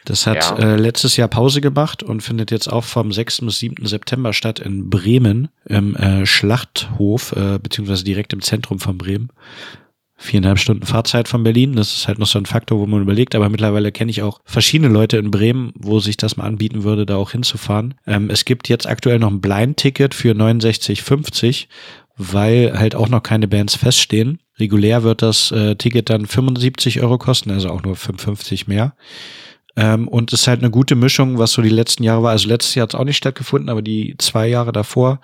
Das 0.05 0.25
hat 0.25 0.37
Ja. 0.37 0.57
äh, 0.57 0.75
letztes 0.77 1.17
Jahr 1.17 1.27
Pause 1.27 1.61
gemacht 1.61 2.01
und 2.01 2.21
findet 2.21 2.49
jetzt 2.49 2.67
auch 2.67 2.83
vom 2.85 3.11
6. 3.11 3.41
bis 3.41 3.59
7. 3.59 3.85
September 3.85 4.33
statt 4.33 4.57
in 4.59 4.89
Bremen 4.89 5.49
im 5.65 5.95
äh, 5.95 6.25
Schlachthof, 6.25 7.33
äh, 7.33 7.59
beziehungsweise 7.59 8.03
direkt 8.03 8.33
im 8.33 8.41
Zentrum 8.41 8.79
von 8.79 8.97
Bremen. 8.97 9.29
Viereinhalb 10.21 10.59
Stunden 10.59 10.85
Fahrzeit 10.85 11.29
von 11.29 11.43
Berlin. 11.43 11.77
Das 11.77 11.95
ist 11.95 12.07
halt 12.09 12.19
noch 12.19 12.27
so 12.27 12.37
ein 12.37 12.45
Faktor, 12.45 12.77
wo 12.77 12.85
man 12.85 13.01
überlegt. 13.01 13.35
Aber 13.35 13.47
mittlerweile 13.47 13.93
kenne 13.93 14.11
ich 14.11 14.21
auch 14.21 14.41
verschiedene 14.43 14.91
Leute 14.91 15.17
in 15.17 15.31
Bremen, 15.31 15.71
wo 15.75 16.01
sich 16.01 16.17
das 16.17 16.35
mal 16.35 16.43
anbieten 16.43 16.83
würde, 16.83 17.05
da 17.05 17.15
auch 17.15 17.31
hinzufahren. 17.31 17.95
Ähm, 18.05 18.29
es 18.29 18.43
gibt 18.43 18.67
jetzt 18.67 18.85
aktuell 18.85 19.17
noch 19.17 19.31
ein 19.31 19.39
Blind-Ticket 19.39 20.13
für 20.13 20.33
69,50, 20.33 21.67
weil 22.17 22.77
halt 22.77 22.95
auch 22.95 23.07
noch 23.07 23.23
keine 23.23 23.47
Bands 23.47 23.75
feststehen. 23.75 24.39
Regulär 24.59 25.03
wird 25.03 25.21
das 25.21 25.51
äh, 25.51 25.75
Ticket 25.75 26.09
dann 26.09 26.25
75 26.25 27.01
Euro 27.01 27.17
kosten, 27.17 27.49
also 27.51 27.69
auch 27.69 27.81
nur 27.81 27.95
55 27.95 28.67
mehr. 28.67 28.95
Ähm, 29.77 30.09
und 30.09 30.33
es 30.33 30.41
ist 30.41 30.47
halt 30.47 30.59
eine 30.59 30.69
gute 30.69 30.95
Mischung, 30.95 31.37
was 31.37 31.53
so 31.53 31.61
die 31.61 31.69
letzten 31.69 32.03
Jahre 32.03 32.23
war. 32.23 32.31
Also 32.31 32.49
letztes 32.49 32.75
Jahr 32.75 32.83
hat 32.83 32.93
es 32.93 32.99
auch 32.99 33.05
nicht 33.05 33.15
stattgefunden, 33.15 33.69
aber 33.69 33.81
die 33.81 34.15
zwei 34.17 34.47
Jahre 34.47 34.73
davor, 34.73 35.21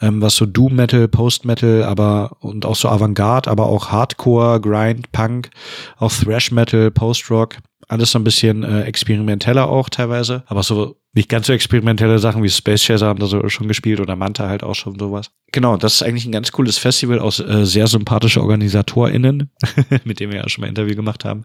ähm, 0.00 0.20
was 0.20 0.36
so 0.36 0.46
Doom 0.46 0.76
Metal, 0.76 1.08
Post 1.08 1.44
Metal, 1.44 1.84
aber 1.84 2.36
und 2.40 2.64
auch 2.64 2.76
so 2.76 2.88
Avantgarde, 2.88 3.50
aber 3.50 3.66
auch 3.66 3.88
Hardcore, 3.90 4.60
Grind, 4.60 5.10
Punk, 5.12 5.50
auch 5.96 6.12
Thrash 6.12 6.50
Metal, 6.50 6.90
Post 6.90 7.30
Rock, 7.30 7.56
alles 7.88 8.12
so 8.12 8.18
ein 8.18 8.24
bisschen 8.24 8.64
äh, 8.64 8.82
experimenteller 8.82 9.68
auch 9.68 9.88
teilweise, 9.88 10.44
aber 10.46 10.62
so 10.62 10.96
nicht 11.14 11.28
ganz 11.28 11.46
so 11.46 11.52
experimentelle 11.52 12.18
Sachen 12.18 12.42
wie 12.42 12.50
Space 12.50 12.84
Chaser 12.84 13.06
haben 13.06 13.18
da 13.18 13.26
so 13.26 13.48
schon 13.48 13.66
gespielt 13.66 13.98
oder 13.98 14.14
Manta 14.14 14.48
halt 14.48 14.62
auch 14.62 14.74
schon 14.74 14.98
sowas. 14.98 15.30
Genau, 15.52 15.76
das 15.76 15.94
ist 15.94 16.02
eigentlich 16.02 16.26
ein 16.26 16.32
ganz 16.32 16.52
cooles 16.52 16.78
Festival 16.78 17.18
aus 17.18 17.40
äh, 17.40 17.64
sehr 17.64 17.86
sympathische 17.86 18.42
OrganisatorInnen, 18.42 19.50
mit 20.04 20.20
denen 20.20 20.32
wir 20.32 20.40
ja 20.40 20.48
schon 20.48 20.62
mal 20.62 20.66
ein 20.66 20.70
Interview 20.70 20.94
gemacht 20.94 21.24
haben 21.24 21.44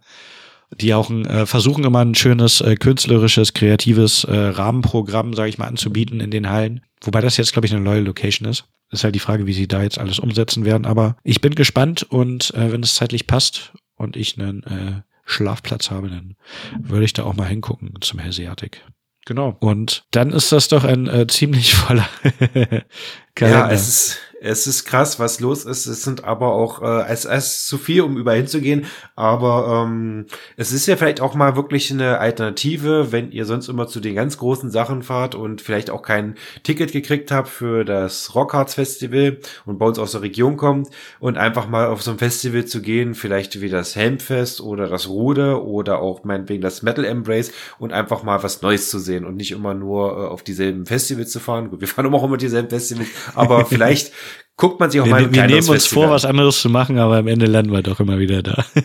die 0.79 0.93
auch 0.93 1.09
ein, 1.09 1.25
äh, 1.25 1.45
versuchen 1.45 1.83
immer 1.83 1.99
ein 1.99 2.15
schönes 2.15 2.61
äh, 2.61 2.75
künstlerisches, 2.75 3.53
kreatives 3.53 4.23
äh, 4.23 4.35
Rahmenprogramm, 4.35 5.33
sage 5.33 5.49
ich 5.49 5.57
mal, 5.57 5.67
anzubieten 5.67 6.19
in 6.19 6.31
den 6.31 6.49
Hallen. 6.49 6.81
Wobei 7.01 7.21
das 7.21 7.37
jetzt, 7.37 7.53
glaube 7.53 7.65
ich, 7.65 7.73
eine 7.73 7.83
neue 7.83 8.01
Location 8.01 8.47
ist. 8.47 8.65
Ist 8.91 9.03
halt 9.03 9.15
die 9.15 9.19
Frage, 9.19 9.47
wie 9.47 9.53
sie 9.53 9.67
da 9.67 9.81
jetzt 9.81 9.97
alles 9.97 10.19
umsetzen 10.19 10.65
werden. 10.65 10.85
Aber 10.85 11.17
ich 11.23 11.41
bin 11.41 11.55
gespannt 11.55 12.03
und 12.03 12.53
äh, 12.53 12.71
wenn 12.71 12.83
es 12.83 12.95
zeitlich 12.95 13.27
passt 13.27 13.73
und 13.95 14.15
ich 14.15 14.39
einen 14.39 14.63
äh, 14.63 15.01
Schlafplatz 15.25 15.89
habe, 15.89 16.09
dann 16.09 16.35
würde 16.79 17.05
ich 17.05 17.13
da 17.13 17.23
auch 17.23 17.35
mal 17.35 17.47
hingucken 17.47 17.93
zum 18.01 18.19
Hellseatic. 18.19 18.83
Genau. 19.25 19.55
Und 19.59 20.05
dann 20.11 20.31
ist 20.31 20.51
das 20.51 20.67
doch 20.67 20.83
ein 20.83 21.07
äh, 21.07 21.27
ziemlich 21.27 21.75
voller 21.75 22.07
Kalender. 23.35 23.67
Ja, 23.67 23.71
es 23.71 23.87
ist, 23.87 24.19
es 24.43 24.67
ist 24.67 24.83
krass, 24.83 25.19
was 25.19 25.39
los 25.39 25.63
ist. 25.63 25.85
Es 25.85 26.03
sind 26.03 26.25
aber 26.25 26.51
auch, 26.51 26.81
äh, 26.81 27.05
es, 27.07 27.23
es 27.23 27.45
ist 27.45 27.67
zu 27.67 27.77
viel, 27.77 28.01
um 28.01 28.17
überall 28.17 28.37
hinzugehen. 28.37 28.85
Aber 29.15 29.85
ähm, 29.85 30.25
es 30.57 30.73
ist 30.73 30.85
ja 30.85 30.97
vielleicht 30.97 31.21
auch 31.21 31.33
mal 31.33 31.55
wirklich 31.55 31.91
eine 31.91 32.19
Alternative, 32.19 33.11
wenn 33.11 33.31
ihr 33.31 33.45
sonst 33.45 33.69
immer 33.69 33.87
zu 33.87 34.01
den 34.01 34.15
ganz 34.15 34.37
großen 34.37 34.69
Sachen 34.69 35.01
fahrt 35.01 35.33
und 35.33 35.61
vielleicht 35.61 35.89
auch 35.89 36.01
kein 36.01 36.35
Ticket 36.63 36.91
gekriegt 36.91 37.31
habt 37.31 37.47
für 37.47 37.85
das 37.85 38.35
Rockharts 38.35 38.73
Festival 38.73 39.37
und 39.65 39.77
bei 39.77 39.85
uns 39.85 39.97
aus 39.97 40.11
der 40.11 40.21
Region 40.21 40.57
kommt 40.57 40.89
und 41.19 41.37
einfach 41.37 41.69
mal 41.69 41.87
auf 41.87 42.01
so 42.01 42.11
ein 42.11 42.17
Festival 42.17 42.65
zu 42.65 42.81
gehen, 42.81 43.15
vielleicht 43.15 43.61
wie 43.61 43.69
das 43.69 43.95
Helmfest 43.95 44.59
oder 44.59 44.89
das 44.89 45.07
Rude 45.07 45.63
oder 45.63 45.99
auch 45.99 46.25
meinetwegen 46.25 46.61
das 46.61 46.81
Metal 46.81 47.05
Embrace 47.05 47.53
und 47.79 47.93
einfach 47.93 48.23
mal 48.23 48.43
was 48.43 48.61
Neues 48.61 48.89
zu 48.89 48.99
sehen 48.99 49.23
und 49.25 49.37
nicht 49.37 49.51
immer 49.51 49.73
nur 49.73 50.11
äh, 50.11 50.27
auf 50.27 50.43
dieselben 50.43 50.85
Festivals 50.85 51.31
zu 51.31 51.39
fahren. 51.39 51.69
Gut, 51.69 51.79
wir 51.79 51.87
fahren 51.87 52.13
auch 52.13 52.23
immer 52.25 52.37
dieselben 52.37 52.69
Festivals, 52.69 53.07
aber 53.35 53.65
vielleicht 53.73 54.11
guckt 54.57 54.79
man 54.79 54.89
sich 54.91 55.01
auch 55.01 55.05
wir, 55.05 55.11
mal 55.11 55.23
ein 55.23 55.33
wir 55.33 55.45
nehmen 55.47 55.67
uns 55.69 55.85
vor, 55.87 56.05
an. 56.05 56.11
was 56.11 56.25
anderes 56.25 56.61
zu 56.61 56.69
machen, 56.69 56.97
aber 56.99 57.17
am 57.17 57.27
Ende 57.27 57.45
landen 57.45 57.71
wir 57.71 57.81
doch 57.83 57.99
immer 57.99 58.19
wieder 58.19 58.43
da. 58.43 58.65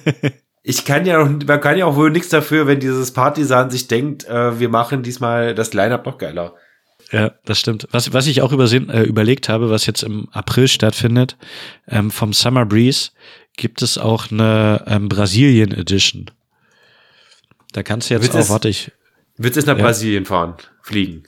Ich 0.65 0.85
kann 0.85 1.07
ja 1.07 1.23
auch, 1.23 1.29
man 1.47 1.61
kann 1.63 1.79
ja 1.79 1.87
auch 1.87 1.97
wohl 1.97 2.11
nichts 2.11 2.29
dafür, 2.29 2.67
wenn 2.67 2.79
dieses 2.79 3.13
Partisan 3.13 3.71
sich 3.71 3.89
denkt, 3.89 4.27
äh, 4.27 4.59
wir 4.61 4.69
machen 4.69 5.03
diesmal 5.03 5.55
das 5.55 5.73
Line-Up 5.73 6.05
noch 6.05 6.19
geiler. 6.19 6.57
Ja, 7.11 7.33
das 7.47 7.59
stimmt. 7.61 7.89
Was, 7.91 8.13
was 8.13 8.27
ich 8.27 8.43
auch 8.43 8.53
übersehen, 8.53 8.91
äh, 8.91 9.03
überlegt 9.05 9.49
habe, 9.49 9.71
was 9.71 9.87
jetzt 9.87 10.03
im 10.03 10.29
April 10.31 10.69
stattfindet, 10.69 11.39
ähm, 11.87 12.11
vom 12.11 12.35
Summer 12.35 12.67
Breeze 12.67 13.13
gibt 13.57 13.81
es 13.81 13.97
auch 13.97 14.31
eine 14.31 14.85
ähm, 14.89 15.09
Brasilien 15.09 15.73
Edition. 15.73 16.31
Da 17.73 17.83
kannst 17.83 18.11
du 18.11 18.15
jetzt 18.15 18.35
auch, 18.35 18.39
es- 18.41 18.51
warte 18.51 18.69
ich, 18.69 18.93
Willst 19.39 19.57
du 19.57 19.61
jetzt 19.61 19.69
nach 19.69 19.79
Ja. 19.79 19.85
Brasilien 19.85 20.27
fahren, 20.27 20.55
fliegen? 20.83 21.23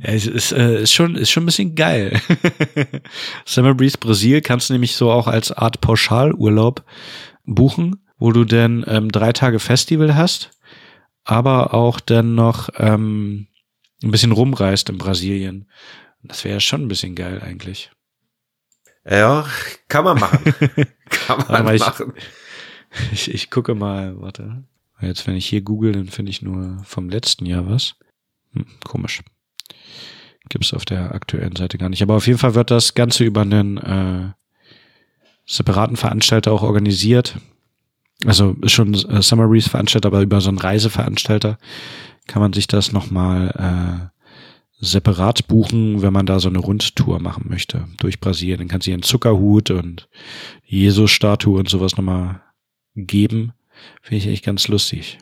Ja, 0.00 0.10
es 0.12 0.26
ist, 0.26 0.52
äh, 0.52 0.82
ist 0.82 0.92
schon, 0.92 1.14
ist 1.16 1.30
schon 1.30 1.44
ein 1.44 1.46
bisschen 1.46 1.74
geil. 1.74 2.20
Summer 3.44 3.74
Breeze 3.74 3.98
Brasil 3.98 4.40
kannst 4.42 4.68
du 4.68 4.74
nämlich 4.74 4.94
so 4.96 5.10
auch 5.10 5.26
als 5.26 5.52
Art 5.52 5.80
Pauschalurlaub 5.80 6.84
buchen, 7.44 8.04
wo 8.18 8.32
du 8.32 8.44
dann 8.44 8.84
ähm, 8.88 9.10
drei 9.10 9.32
Tage 9.32 9.58
Festival 9.58 10.14
hast, 10.16 10.50
aber 11.24 11.74
auch 11.74 12.00
dann 12.00 12.34
noch 12.34 12.68
ähm, 12.76 13.46
ein 14.02 14.10
bisschen 14.10 14.32
rumreist 14.32 14.88
in 14.90 14.98
Brasilien. 14.98 15.68
Das 16.22 16.44
wäre 16.44 16.60
schon 16.60 16.82
ein 16.82 16.88
bisschen 16.88 17.14
geil 17.14 17.40
eigentlich. 17.40 17.90
Ja, 19.08 19.46
kann 19.88 20.04
man 20.04 20.18
machen. 20.18 20.40
kann 21.08 21.38
man 21.38 21.46
Aber 21.48 21.74
ich- 21.74 21.80
machen. 21.80 22.12
Ich, 23.12 23.30
ich 23.32 23.50
gucke 23.50 23.74
mal, 23.74 24.18
warte. 24.18 24.64
Jetzt, 25.02 25.26
wenn 25.26 25.36
ich 25.36 25.44
hier 25.46 25.60
google, 25.60 25.92
dann 25.92 26.06
finde 26.06 26.30
ich 26.30 26.40
nur 26.40 26.78
vom 26.84 27.10
letzten 27.10 27.44
Jahr 27.44 27.68
was. 27.68 27.96
Hm, 28.54 28.64
komisch. 28.82 29.20
Gibt's 30.48 30.74
auf 30.74 30.84
der 30.84 31.14
aktuellen 31.14 31.56
Seite 31.56 31.78
gar 31.78 31.88
nicht. 31.88 32.02
Aber 32.02 32.14
auf 32.14 32.26
jeden 32.26 32.38
Fall 32.38 32.54
wird 32.54 32.70
das 32.70 32.94
Ganze 32.94 33.24
über 33.24 33.42
einen 33.42 33.78
äh, 33.78 34.32
separaten 35.46 35.96
Veranstalter 35.96 36.52
auch 36.52 36.62
organisiert. 36.62 37.36
Also 38.24 38.56
ist 38.62 38.72
schon 38.72 38.94
äh, 38.94 39.22
Summer 39.22 39.48
Breeze 39.48 39.70
Veranstalter, 39.70 40.08
aber 40.08 40.22
über 40.22 40.40
so 40.40 40.48
einen 40.48 40.58
Reiseveranstalter 40.58 41.58
kann 42.26 42.42
man 42.42 42.52
sich 42.52 42.66
das 42.66 42.92
nochmal 42.92 44.10
äh, 44.12 44.18
separat 44.80 45.48
buchen, 45.48 46.02
wenn 46.02 46.12
man 46.12 46.26
da 46.26 46.38
so 46.40 46.48
eine 46.48 46.58
Rundtour 46.58 47.20
machen 47.20 47.46
möchte 47.48 47.88
durch 47.98 48.20
Brasilien. 48.20 48.58
Dann 48.58 48.68
kann 48.68 48.80
sie 48.80 48.92
einen 48.92 49.02
Zuckerhut 49.02 49.70
und 49.70 50.08
Jesus-Statue 50.64 51.58
und 51.58 51.68
sowas 51.68 51.96
nochmal 51.96 52.42
geben. 52.94 53.52
Finde 54.02 54.18
ich 54.18 54.26
echt 54.26 54.44
ganz 54.44 54.68
lustig. 54.68 55.18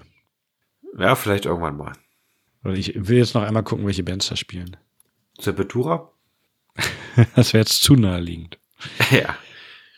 Ja, 0.99 1.15
vielleicht 1.15 1.47
irgendwann 1.47 1.77
mal. 1.77 1.93
Ich 2.75 2.93
will 2.97 3.19
jetzt 3.19 3.35
noch 3.35 3.43
einmal 3.43 3.63
gucken, 3.63 3.87
welche 3.87 4.03
Bands 4.03 4.29
da 4.29 4.37
spielen. 4.37 4.77
Sepultura? 5.41 6.11
Das 7.35 7.55
wäre 7.55 7.63
jetzt 7.63 7.83
zu 7.83 7.95
naheliegend. 7.95 8.59
ja. 9.11 9.35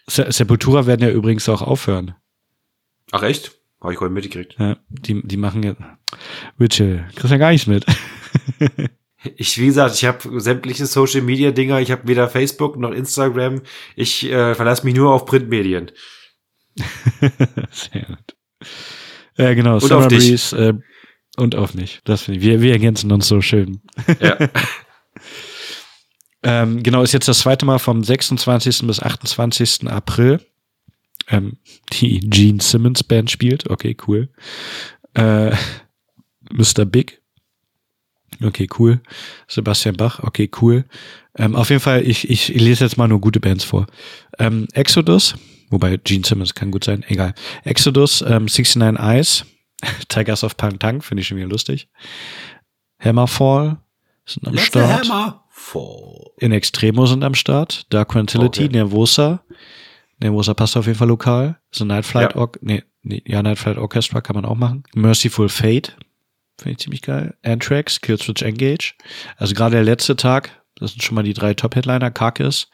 Se- 0.07 0.31
Sepultura 0.31 0.87
werden 0.87 1.03
ja 1.03 1.11
übrigens 1.13 1.49
auch 1.49 1.63
aufhören. 1.63 2.15
Ach 3.11 3.23
echt? 3.25 3.59
Habe 3.81 3.93
ich 3.93 4.01
heute 4.01 4.13
mitgekriegt. 4.13 4.55
Ja, 4.59 4.77
die, 4.89 5.21
die 5.27 5.37
machen 5.37 5.63
jetzt. 5.65 5.81
Witchell, 6.59 7.07
kriegst 7.17 7.31
ja 7.33 7.37
gar 7.39 7.51
nichts 7.51 7.67
mit. 7.67 7.85
Ich, 9.37 9.59
wie 9.59 9.67
gesagt, 9.67 9.97
ich 9.97 10.05
habe 10.05 10.41
sämtliche 10.41 10.87
Social 10.87 11.23
Media 11.23 11.51
Dinger, 11.51 11.81
ich 11.81 11.91
habe 11.91 12.07
weder 12.07 12.29
Facebook 12.29 12.77
noch 12.79 12.93
Instagram. 12.93 13.63
Ich 13.97 14.25
äh, 14.31 14.55
verlasse 14.55 14.85
mich 14.87 14.95
nur 14.95 15.13
auf 15.13 15.27
Printmedien. 15.27 15.91
Sehr 17.73 18.03
gut. 18.07 18.37
Ja, 19.37 19.55
genau. 19.55 19.75
Und 19.75 19.81
Summer 19.81 19.97
auf 20.03 20.09
dich. 20.09 20.29
Breeze 20.29 20.57
äh, 20.57 20.75
und 21.37 21.57
auf 21.57 21.75
mich. 21.75 22.01
Das 22.05 22.23
finde 22.23 22.39
ich. 22.39 22.47
Wir, 22.47 22.61
wir 22.63 22.71
ergänzen 22.73 23.11
uns 23.11 23.27
so 23.27 23.41
schön. 23.41 23.81
Ja. 24.21 24.39
Ähm, 26.43 26.83
genau, 26.83 27.03
ist 27.03 27.13
jetzt 27.13 27.29
das 27.29 27.41
zweite 27.41 27.67
Mal 27.67 27.79
vom 27.79 28.05
26. 28.05 28.87
bis 28.87 29.01
28. 29.01 29.89
April. 29.89 30.41
Ähm, 31.29 31.59
die 31.93 32.21
Gene 32.21 32.61
Simmons 32.63 33.03
Band 33.03 33.31
spielt. 33.31 33.69
Okay, 33.69 33.97
cool. 34.07 34.29
Äh, 35.15 35.55
Mr. 36.51 36.85
Big. 36.85 37.21
Okay, 38.43 38.69
cool. 38.79 39.01
Sebastian 39.49 39.97
Bach. 39.97 40.21
Okay, 40.21 40.51
cool. 40.61 40.85
Ähm, 41.37 41.57
auf 41.57 41.71
jeden 41.71 41.81
Fall, 41.81 42.07
ich, 42.07 42.29
ich, 42.31 42.49
lese 42.49 42.85
jetzt 42.85 42.97
mal 42.97 43.09
nur 43.09 43.21
gute 43.21 43.41
Bands 43.41 43.65
vor. 43.65 43.87
Ähm, 44.39 44.67
Exodus, 44.73 45.35
wobei 45.71 45.97
Gene 45.97 46.25
Simmons 46.25 46.55
kann 46.55 46.71
gut 46.71 46.85
sein, 46.85 47.05
egal. 47.09 47.35
Exodus, 47.65 48.23
ähm, 48.23 48.47
69 48.47 48.99
Eyes, 48.99 49.45
Tigers 50.09 50.45
of 50.45 50.57
Pantang, 50.57 51.03
finde 51.03 51.21
ich 51.21 51.29
schon 51.29 51.37
wieder 51.37 51.49
lustig. 51.49 51.89
Hammerfall 53.01 53.79
sind 54.29 54.47
am 54.47 54.57
Start. 54.59 55.07
Fall. 55.51 56.31
In 56.39 56.53
Extremo 56.53 57.07
sind 57.07 57.25
am 57.25 57.35
Start. 57.35 57.87
Dark 57.91 58.11
Tranquility, 58.13 58.65
Okay. 58.65 58.73
Nervosa. 58.73 59.43
Nervosa 60.21 60.55
passt 60.55 60.77
auf 60.77 60.87
jeden 60.87 60.99
Fall 60.99 61.09
lokal. 61.09 61.59
The 61.73 61.85
Night 61.85 62.05
Flight 62.07 62.35
Ja. 62.35 62.41
Or 62.41 62.53
nee, 62.61 62.83
nee, 63.03 63.23
ja, 63.27 63.43
Night 63.43 63.59
Flight 63.59 63.79
Orchestra 63.79 64.21
kann 64.21 64.35
man 64.37 64.45
auch 64.45 64.57
machen. 64.57 64.85
Merciful 64.95 65.49
Fate. 65.49 65.97
Finde 66.59 66.73
ich 66.73 66.79
ziemlich 66.79 67.03
geil. 67.03 67.37
Anthrax, 67.45 68.01
Killswitch 68.01 68.43
Engage. 68.43 68.95
Also 69.37 69.55
gerade 69.55 69.77
der 69.77 69.85
letzte 69.85 70.17
Tag, 70.17 70.51
das 70.77 70.91
sind 70.93 71.03
schon 71.03 71.15
mal 71.15 71.23
die 71.23 71.35
drei 71.35 71.55
Top-Headliner. 71.55 72.11
Carcass, 72.11 72.69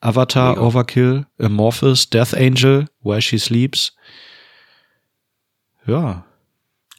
Avatar, 0.00 0.50
Mega. 0.50 0.62
Overkill, 0.62 1.26
Amorphous, 1.40 2.08
Death 2.10 2.32
Angel, 2.34 2.86
Where 3.02 3.20
She 3.20 3.38
Sleeps. 3.38 3.96
Ja, 5.86 6.24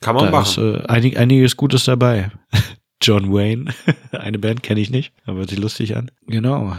Kann 0.01 0.15
man 0.15 0.31
da 0.31 0.41
ist 0.41 0.57
machen. 0.57 0.75
äh, 0.75 0.85
einig, 0.87 1.17
einiges 1.17 1.55
Gutes 1.57 1.85
dabei. 1.85 2.31
John 3.01 3.31
Wayne. 3.33 3.73
Eine 4.11 4.39
Band 4.39 4.63
kenne 4.63 4.79
ich 4.79 4.89
nicht, 4.89 5.13
aber 5.25 5.39
hört 5.39 5.49
sich 5.49 5.59
lustig 5.59 5.95
an. 5.95 6.11
Genau, 6.27 6.75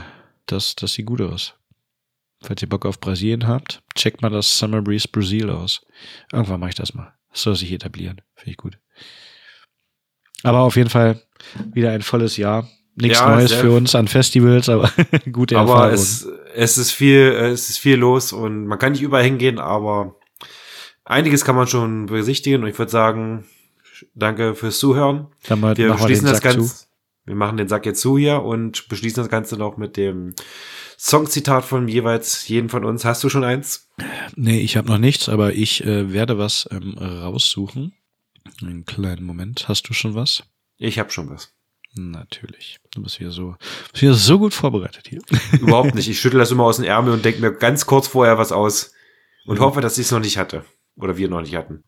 das, 0.47 0.75
das 0.77 0.95
sieht 0.95 1.07
gut 1.07 1.21
aus. 1.21 1.55
Falls 2.43 2.63
ihr 2.63 2.69
Bock 2.69 2.85
auf 2.87 3.01
Brasilien 3.01 3.47
habt, 3.47 3.83
checkt 3.95 4.23
mal 4.23 4.31
das 4.31 4.59
Summer 4.59 4.83
Breeze 4.83 5.09
Brasil 5.11 5.51
aus. 5.51 5.81
Irgendwann 6.33 6.61
mache 6.61 6.71
ich 6.71 6.77
das 6.77 6.95
mal. 6.95 7.13
Das 7.31 7.43
soll 7.43 7.57
sich 7.57 7.73
etablieren. 7.73 8.21
Finde 8.35 8.51
ich 8.51 8.57
gut. 8.57 8.79
Aber 10.43 10.61
auf 10.61 10.77
jeden 10.77 10.91
Fall 10.91 11.23
wieder 11.73 11.93
ein 11.93 12.03
volles 12.03 12.37
Jahr. 12.37 12.69
Nichts 12.95 13.19
Ja, 13.19 13.35
Neues 13.35 13.53
für 13.53 13.73
uns 13.73 13.95
an 13.95 14.09
Festivals, 14.09 14.69
aber 14.69 14.91
gute 15.33 15.59
aber 15.59 15.73
Erfahrung. 15.73 15.95
es, 15.95 16.27
es 16.55 16.79
ist 16.79 16.93
viel, 16.93 17.33
es 17.33 17.69
ist 17.69 17.79
viel 17.79 17.97
los 17.97 18.33
und 18.33 18.67
man 18.67 18.79
kann 18.79 18.93
nicht 18.93 19.03
überall 19.03 19.25
hingehen, 19.25 19.59
aber 19.59 20.17
einiges 21.05 21.45
kann 21.45 21.57
man 21.57 21.67
schon 21.67 22.07
besichtigen 22.07 22.63
und 22.63 22.69
ich 22.71 22.79
würde 22.79 22.91
sagen, 22.91 23.45
danke 24.15 24.55
fürs 24.55 24.79
Zuhören. 24.79 25.29
Dann 25.49 25.61
mal, 25.61 25.77
Wir 25.77 25.89
machen 25.89 26.09
wir 26.09 26.21
das. 26.23 26.41
Ganze. 26.41 26.87
Wir 27.25 27.35
machen 27.35 27.57
den 27.57 27.67
Sack 27.69 27.87
jetzt 27.87 28.01
zu 28.01 28.17
hier 28.19 28.43
und 28.43 28.89
beschließen 28.89 29.21
das 29.23 29.29
Ganze 29.29 29.57
noch 29.57 29.77
mit 29.77 29.97
dem 29.97 30.35
Songzitat 30.99 31.65
von 31.65 31.89
jeweils 31.89 32.47
jeden 32.49 32.69
von 32.69 32.85
uns. 32.85 33.05
Hast 33.05 33.25
du 33.25 33.29
schon 33.29 33.43
eins? 33.45 33.89
Nee, 34.37 34.61
ich 34.61 34.77
habe 34.77 34.87
noch 34.89 34.99
nichts, 34.99 35.29
aber 35.29 35.53
ich 35.53 35.85
äh, 35.85 36.13
werde 36.13 36.39
was 36.39 36.69
ähm, 36.71 36.97
raussuchen. 36.99 37.95
Einen 38.63 38.85
kleinen 38.85 39.25
Moment. 39.25 39.67
Hast 39.69 39.89
du 39.89 39.93
schon 39.93 40.15
was? 40.15 40.45
Ich 40.79 40.99
habe 41.01 41.11
schon 41.11 41.29
was. 41.29 41.53
Natürlich. 41.95 42.79
Du 42.95 43.03
bist 43.03 43.19
wieder 43.21 43.31
so, 43.31 43.57
bist 43.93 44.03
wieder 44.03 44.15
so 44.15 44.39
gut 44.39 44.55
vorbereitet 44.55 45.09
hier. 45.09 45.21
Überhaupt 45.61 45.95
nicht. 45.95 46.09
Ich 46.09 46.21
schüttel 46.21 46.39
das 46.39 46.51
immer 46.53 46.65
aus 46.65 46.77
dem 46.77 46.85
Ärmel 46.85 47.13
und 47.13 47.25
denke 47.25 47.41
mir 47.41 47.53
ganz 47.53 47.87
kurz 47.87 48.07
vorher 48.07 48.39
was 48.39 48.53
aus 48.53 48.93
und 49.47 49.59
Mhm. 49.59 49.63
hoffe, 49.63 49.81
dass 49.81 49.99
ich 49.99 50.07
es 50.07 50.13
noch 50.13 50.21
nicht 50.21 50.39
hatte. 50.39 50.65
Oder 50.97 51.17
wir 51.17 51.29
noch 51.29 51.41
nicht 51.41 51.57
hatten. 51.57 51.83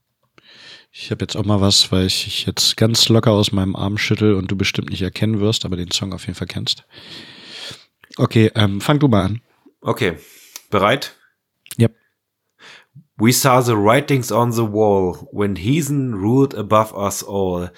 Ich 1.00 1.12
habe 1.12 1.22
jetzt 1.22 1.36
auch 1.36 1.44
mal 1.44 1.60
was, 1.60 1.92
weil 1.92 2.06
ich 2.06 2.44
jetzt 2.44 2.76
ganz 2.76 3.08
locker 3.08 3.30
aus 3.30 3.52
meinem 3.52 3.76
Arm 3.76 3.98
schüttel 3.98 4.34
und 4.34 4.50
du 4.50 4.56
bestimmt 4.56 4.90
nicht 4.90 5.02
erkennen 5.02 5.38
wirst, 5.38 5.64
aber 5.64 5.76
den 5.76 5.92
Song 5.92 6.12
auf 6.12 6.26
jeden 6.26 6.34
Fall 6.34 6.48
kennst. 6.48 6.82
Okay, 8.16 8.50
ähm, 8.56 8.80
fang 8.80 8.98
du 8.98 9.06
mal 9.06 9.26
an. 9.26 9.40
Okay. 9.80 10.16
Bereit? 10.70 11.14
Yep. 11.78 11.94
We 13.16 13.32
saw 13.32 13.62
the 13.62 13.76
writings 13.76 14.32
on 14.32 14.50
the 14.50 14.64
wall 14.64 15.28
when 15.30 15.54
heathen 15.54 16.14
ruled 16.14 16.52
above 16.52 16.92
us 16.92 17.22
all. 17.22 17.70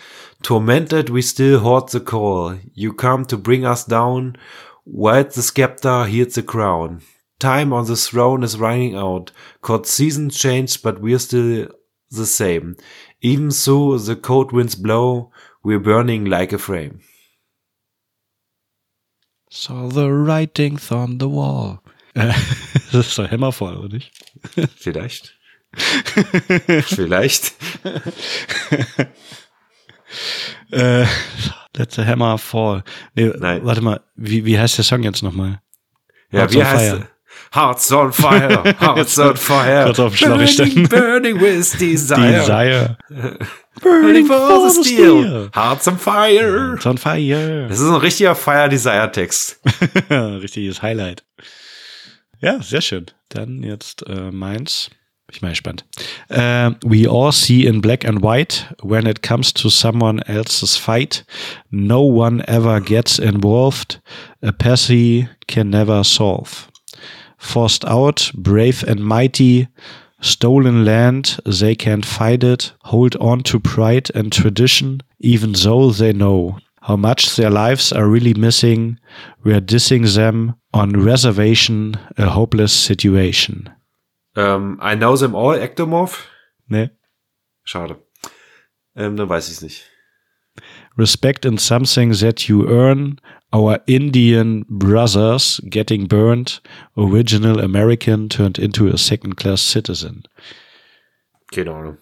Tormented, 0.43 1.11
we 1.11 1.21
still 1.21 1.61
hoard 1.61 1.91
the 1.91 2.01
call. 2.01 2.57
You 2.73 2.95
come 2.95 3.27
to 3.27 3.37
bring 3.37 3.67
us 3.67 3.85
down, 3.85 4.39
while 4.85 5.25
the 5.25 5.43
scepter 5.43 6.07
hears 6.07 6.37
the 6.37 6.43
crown. 6.43 7.03
Time 7.39 7.75
on 7.75 7.85
the 7.85 7.97
throne 7.97 8.43
is 8.43 8.59
running 8.59 8.97
out. 8.97 9.31
Court 9.61 9.87
seasons 9.87 10.39
change, 10.39 10.83
but 10.83 11.03
we're 11.03 11.19
still 11.19 11.69
the 12.11 12.27
same. 12.27 12.77
Even 13.23 13.51
so, 13.51 13.99
the 13.99 14.17
cold 14.17 14.53
winds 14.53 14.75
blow. 14.75 15.31
We're 15.63 15.79
burning 15.79 16.25
like 16.25 16.53
a 16.53 16.59
flame. 16.59 17.01
Saw 19.51 19.89
the 19.89 20.11
writings 20.11 20.91
on 20.91 21.19
the 21.19 21.29
wall. 21.29 21.83
Äh, 22.15 22.33
das 22.93 23.09
ist 23.09 23.19
doch 23.19 23.31
hammervoll, 23.31 23.77
oder 23.77 23.89
nicht? 23.89 24.13
Vielleicht. 24.77 25.35
Vielleicht. 25.73 27.55
Äh, 30.73 31.07
Let 31.77 31.93
the 31.93 32.05
Hammer 32.05 32.39
Fall. 32.39 32.83
Nee, 33.15 33.33
Nein. 33.39 33.65
warte 33.65 33.81
mal, 33.81 34.01
wie, 34.17 34.45
wie 34.45 34.59
heißt 34.59 34.77
der 34.79 34.85
Song 34.85 35.03
jetzt 35.03 35.23
nochmal? 35.23 35.61
Ja, 36.31 36.41
Hearts 36.41 36.55
wie 36.55 36.65
heißt 36.65 36.91
Fire. 36.97 37.09
Hearts 37.53 37.91
on 37.91 38.13
fire, 38.13 38.63
Hearts 38.79 39.19
on 39.19 39.35
fire. 39.35 39.93
Burning, 39.93 40.87
burning 40.87 41.41
with 41.41 41.77
desire. 41.79 42.39
Desire. 42.39 42.97
Burning 43.83 44.27
for 44.27 44.39
the 44.39 44.71
steel. 44.71 45.51
Hearts 45.53 45.89
on 45.89 45.97
fire. 45.97 46.75
It's 46.75 46.87
on 46.87 46.97
fire. 46.97 47.67
Das 47.69 47.81
ist 47.81 47.89
ein 47.89 47.97
richtiger 47.97 48.37
Fire 48.37 48.69
Desire 48.69 49.11
Text. 49.11 49.59
Richtiges 50.11 50.81
Highlight. 50.81 51.25
Ja, 52.41 52.63
sehr 52.63 52.83
schön. 52.83 53.07
Dann 53.31 53.65
jetzt 53.65 54.07
äh, 54.09 54.31
meins. 54.31 54.91
Ich 55.33 55.41
bin 55.41 55.49
mal 55.49 55.51
gespannt. 55.51 55.85
Äh, 56.29 56.73
we 56.85 57.09
all 57.09 57.33
see 57.33 57.67
in 57.67 57.81
black 57.81 58.05
and 58.05 58.23
white 58.23 58.67
when 58.83 59.07
it 59.07 59.23
comes 59.23 59.53
to 59.55 59.71
someone 59.71 60.21
else's 60.27 60.77
fight. 60.77 61.25
No 61.71 62.03
one 62.03 62.45
ever 62.47 62.81
gets 62.81 63.19
involved. 63.19 64.01
A 64.43 64.53
passy 64.53 65.29
can 65.49 65.71
never 65.71 66.05
solve. 66.05 66.70
Forced 67.41 67.87
out, 67.87 68.31
brave 68.35 68.85
and 68.87 69.01
mighty. 69.01 69.69
Stolen 70.21 70.85
land, 70.85 71.41
they 71.47 71.75
can't 71.75 72.05
fight 72.05 72.45
it. 72.45 72.73
Hold 72.83 73.17
on 73.17 73.43
to 73.45 73.59
pride 73.59 74.11
and 74.15 74.31
tradition, 74.31 75.03
even 75.19 75.53
though 75.53 75.91
they 75.91 76.13
know 76.13 76.59
how 76.83 76.97
much 76.97 77.37
their 77.37 77.49
lives 77.49 77.93
are 77.93 78.07
really 78.07 78.35
missing. 78.35 78.99
We're 79.43 79.63
dissing 79.63 80.15
them 80.15 80.57
on 80.75 81.03
reservation, 81.03 81.97
a 82.19 82.27
hopeless 82.27 82.73
situation. 82.73 83.71
Ähm, 84.37 84.79
I 84.83 84.95
know 84.95 85.17
them 85.17 85.35
all, 85.35 85.59
Ectomorph. 85.59 86.29
Ne? 86.69 86.91
Schade. 87.65 87.97
Ähm, 88.95 89.17
dann 89.17 89.29
weiß 89.31 89.49
ich 89.49 89.55
es 89.55 89.63
nicht. 89.63 89.85
Respect 90.99 91.47
in 91.47 91.57
something 91.57 92.13
that 92.13 92.49
you 92.49 92.67
earn. 92.69 93.19
Our 93.53 93.81
Indian 93.87 94.65
brothers 94.69 95.61
getting 95.69 96.07
burned. 96.07 96.61
Original 96.97 97.59
American 97.59 98.29
turned 98.29 98.59
into 98.59 98.87
a 98.89 98.97
second 98.97 99.37
class 99.37 99.61
citizen. 99.61 100.23
Keine 101.53 101.71
Ahnung. 101.71 101.99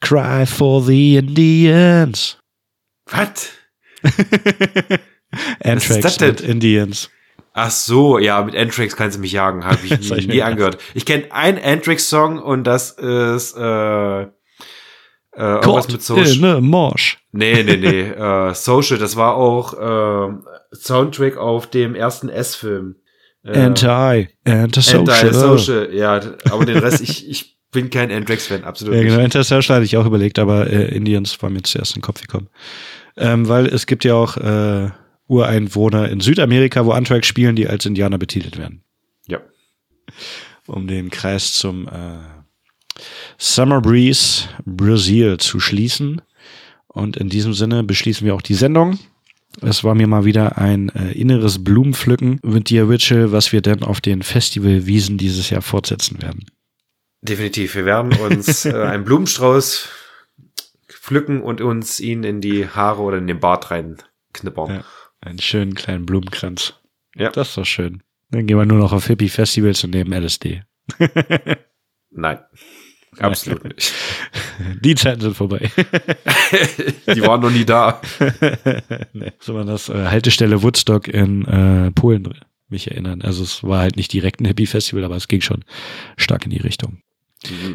Cry 0.00 0.44
for 0.44 0.82
the 0.82 1.16
Indians. 1.16 2.36
Was? 3.12 3.52
Anthrax 5.64 6.20
mit 6.20 6.40
Indians. 6.40 7.08
Ach 7.56 7.70
so, 7.70 8.18
ja, 8.18 8.42
mit 8.42 8.56
Anthrax 8.56 8.96
kannst 8.96 9.16
du 9.16 9.20
mich 9.20 9.32
jagen, 9.32 9.64
habe 9.64 9.78
ich 9.86 10.10
nie, 10.10 10.26
nie 10.26 10.42
angehört. 10.42 10.78
Ich 10.94 11.06
kenne 11.06 11.30
einen 11.30 11.62
Anthrax-Song 11.62 12.40
und 12.40 12.64
das 12.64 12.90
ist 12.90 13.56
äh, 13.56 14.26
äh, 15.36 15.42
irgendwas 15.42 15.88
mit 15.88 16.02
Social. 16.02 16.36
in 16.36 16.44
a 16.44 16.60
Marsh. 16.60 17.18
Nee, 17.32 17.62
nee, 17.62 17.76
nee. 17.76 18.00
äh, 18.10 18.54
Social, 18.54 18.98
das 18.98 19.16
war 19.16 19.34
auch 19.36 19.74
äh, 19.74 20.34
Soundtrack 20.72 21.36
auf 21.36 21.68
dem 21.68 21.94
ersten 21.94 22.28
S-Film. 22.28 22.96
Äh, 23.44 23.58
Anti, 23.58 24.28
anti-social. 24.44 25.00
Anti-Social, 25.00 25.94
ja. 25.94 26.20
Aber 26.50 26.64
den 26.64 26.78
Rest, 26.78 27.02
ich, 27.02 27.28
ich 27.28 27.58
bin 27.72 27.90
kein 27.90 28.10
Anthrax-Fan, 28.10 28.64
absolut 28.64 28.94
Ja, 28.94 29.02
genau, 29.02 29.16
nicht. 29.16 29.24
Anti-social 29.24 29.76
hatte 29.76 29.84
ich 29.84 29.96
auch 29.96 30.06
überlegt, 30.06 30.38
aber 30.38 30.70
äh, 30.70 30.94
Indians 30.94 31.42
war 31.42 31.50
mir 31.50 31.62
zuerst 31.62 31.94
in 31.94 32.00
den 32.00 32.06
Kopf 32.06 32.22
gekommen. 32.22 32.48
Ähm, 33.16 33.48
weil 33.48 33.66
es 33.66 33.86
gibt 33.86 34.04
ja 34.04 34.14
auch 34.14 34.36
äh, 34.36 34.90
Ureinwohner 35.26 36.08
in 36.08 36.20
Südamerika, 36.20 36.84
wo 36.86 36.92
Anthrax 36.92 37.26
spielen, 37.26 37.56
die 37.56 37.68
als 37.68 37.86
Indianer 37.86 38.18
betitelt 38.18 38.58
werden. 38.58 38.82
Ja. 39.26 39.40
Um 40.66 40.86
den 40.86 41.10
Kreis 41.10 41.52
zum 41.52 41.88
äh, 41.88 42.18
Summer 43.38 43.80
Breeze 43.80 44.48
Brasil 44.64 45.38
zu 45.38 45.60
schließen. 45.60 46.22
Und 46.88 47.16
in 47.16 47.28
diesem 47.28 47.54
Sinne 47.54 47.82
beschließen 47.82 48.26
wir 48.26 48.34
auch 48.34 48.42
die 48.42 48.54
Sendung. 48.54 48.98
Es 49.60 49.84
war 49.84 49.94
mir 49.94 50.06
mal 50.06 50.24
wieder 50.24 50.58
ein 50.58 50.88
äh, 50.90 51.12
inneres 51.12 51.62
Blumenpflücken 51.62 52.40
mit 52.42 52.70
dir, 52.70 52.88
Rachel, 52.88 53.32
was 53.32 53.52
wir 53.52 53.60
denn 53.62 53.82
auf 53.82 54.00
den 54.00 54.22
Festivalwiesen 54.22 55.18
dieses 55.18 55.50
Jahr 55.50 55.62
fortsetzen 55.62 56.22
werden. 56.22 56.46
Definitiv. 57.22 57.74
Wir 57.74 57.84
werden 57.84 58.12
uns 58.14 58.64
äh, 58.64 58.72
einen 58.74 59.04
Blumenstrauß 59.04 59.88
pflücken 60.88 61.42
und 61.42 61.60
uns 61.60 62.00
ihn 62.00 62.24
in 62.24 62.40
die 62.40 62.68
Haare 62.68 63.02
oder 63.02 63.18
in 63.18 63.26
den 63.26 63.40
Bart 63.40 63.70
reinknippern. 63.70 64.70
Ja. 64.70 64.84
Einen 65.20 65.38
schönen 65.38 65.74
kleinen 65.74 66.06
Blumenkranz. 66.06 66.74
Ja. 67.14 67.30
Das 67.30 67.50
ist 67.50 67.56
doch 67.56 67.66
schön. 67.66 68.02
Dann 68.30 68.46
gehen 68.46 68.58
wir 68.58 68.66
nur 68.66 68.78
noch 68.78 68.92
auf 68.92 69.06
Hippie-Festivals 69.06 69.84
und 69.84 69.90
nehmen 69.90 70.12
LSD. 70.12 70.62
Nein. 72.10 72.38
Absolut 73.18 73.64
nicht. 73.64 73.92
Die 74.80 74.94
Zeiten 74.94 75.20
sind 75.20 75.36
vorbei. 75.36 75.70
Die 77.14 77.22
waren 77.22 77.40
noch 77.40 77.50
nie 77.50 77.64
da. 77.64 78.00
nee. 79.12 79.32
So 79.40 79.54
war 79.54 79.64
das 79.64 79.88
äh, 79.88 80.06
Haltestelle 80.06 80.62
Woodstock 80.62 81.08
in 81.08 81.44
äh, 81.46 81.90
Polen 81.92 82.32
mich 82.68 82.90
erinnern. 82.90 83.22
Also 83.22 83.42
es 83.42 83.62
war 83.62 83.80
halt 83.80 83.96
nicht 83.96 84.12
direkt 84.12 84.40
ein 84.40 84.46
Hippie-Festival, 84.46 85.04
aber 85.04 85.16
es 85.16 85.28
ging 85.28 85.40
schon 85.40 85.64
stark 86.16 86.44
in 86.44 86.50
die 86.50 86.60
Richtung. 86.60 86.98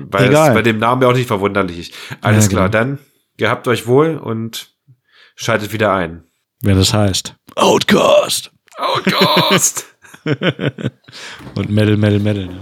Weil 0.10 0.30
Egal. 0.30 0.50
es 0.50 0.54
bei 0.56 0.62
dem 0.62 0.80
Namen 0.80 1.02
ja 1.02 1.08
auch 1.10 1.14
nicht 1.14 1.28
verwunderlich 1.28 1.78
ist. 1.80 1.94
Alles 2.22 2.46
Ja, 2.46 2.50
klar, 2.50 2.70
genau. 2.70 2.84
dann 2.86 3.00
gehabt 3.38 3.68
euch 3.68 3.86
wohl 3.88 4.18
und 4.18 4.72
schaltet 5.36 5.72
wieder 5.74 5.94
ein. 5.94 6.24
Wer 6.62 6.76
das 6.76 6.94
heißt. 6.94 7.36
Outcast! 7.56 8.52
Outcast! 8.78 9.86
Und 11.56 11.70
Metal, 11.70 11.96
Metal, 11.98 12.20
Metal. 12.20 12.46
Ne? 12.48 12.62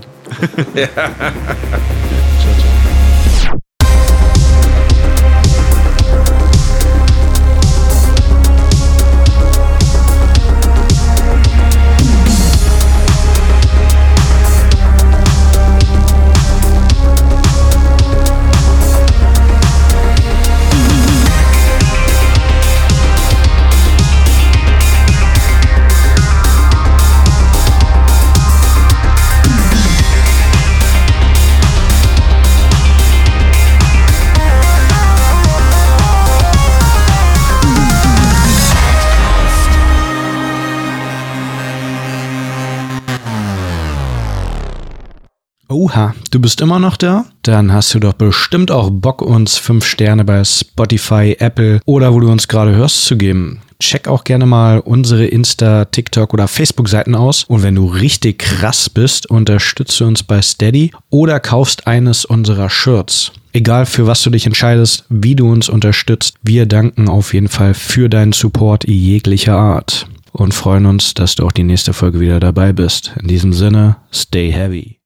Oha, 45.69 46.15
du 46.31 46.39
bist 46.39 46.61
immer 46.61 46.79
noch 46.79 46.95
da? 46.95 47.25
Dann 47.41 47.73
hast 47.73 47.93
du 47.93 47.99
doch 47.99 48.13
bestimmt 48.13 48.71
auch 48.71 48.89
Bock, 48.89 49.21
uns 49.21 49.57
fünf 49.57 49.85
Sterne 49.85 50.23
bei 50.23 50.41
Spotify, 50.45 51.35
Apple 51.39 51.81
oder 51.83 52.13
wo 52.13 52.21
du 52.21 52.31
uns 52.31 52.47
gerade 52.47 52.73
hörst 52.73 53.03
zu 53.03 53.17
geben. 53.17 53.59
Check 53.81 54.07
auch 54.07 54.23
gerne 54.23 54.45
mal 54.45 54.79
unsere 54.79 55.25
Insta, 55.25 55.83
TikTok 55.83 56.33
oder 56.33 56.47
Facebook-Seiten 56.47 57.15
aus. 57.15 57.43
Und 57.43 57.63
wenn 57.63 57.75
du 57.75 57.85
richtig 57.85 58.39
krass 58.39 58.89
bist, 58.89 59.29
unterstützt 59.29 59.99
du 59.99 60.05
uns 60.05 60.23
bei 60.23 60.41
Steady 60.41 60.91
oder 61.09 61.41
kaufst 61.41 61.85
eines 61.85 62.23
unserer 62.23 62.69
Shirts. 62.69 63.33
Egal 63.51 63.85
für 63.85 64.07
was 64.07 64.23
du 64.23 64.29
dich 64.29 64.45
entscheidest, 64.45 65.03
wie 65.09 65.35
du 65.35 65.51
uns 65.51 65.67
unterstützt, 65.67 66.35
wir 66.43 66.65
danken 66.65 67.09
auf 67.09 67.33
jeden 67.33 67.49
Fall 67.49 67.73
für 67.73 68.07
deinen 68.07 68.31
Support 68.31 68.87
jeglicher 68.87 69.57
Art 69.57 70.07
und 70.31 70.53
freuen 70.53 70.85
uns, 70.85 71.13
dass 71.13 71.35
du 71.35 71.45
auch 71.45 71.51
die 71.51 71.63
nächste 71.63 71.91
Folge 71.91 72.21
wieder 72.21 72.39
dabei 72.39 72.71
bist. 72.71 73.11
In 73.19 73.27
diesem 73.27 73.51
Sinne, 73.51 73.97
stay 74.13 74.51
heavy. 74.51 74.95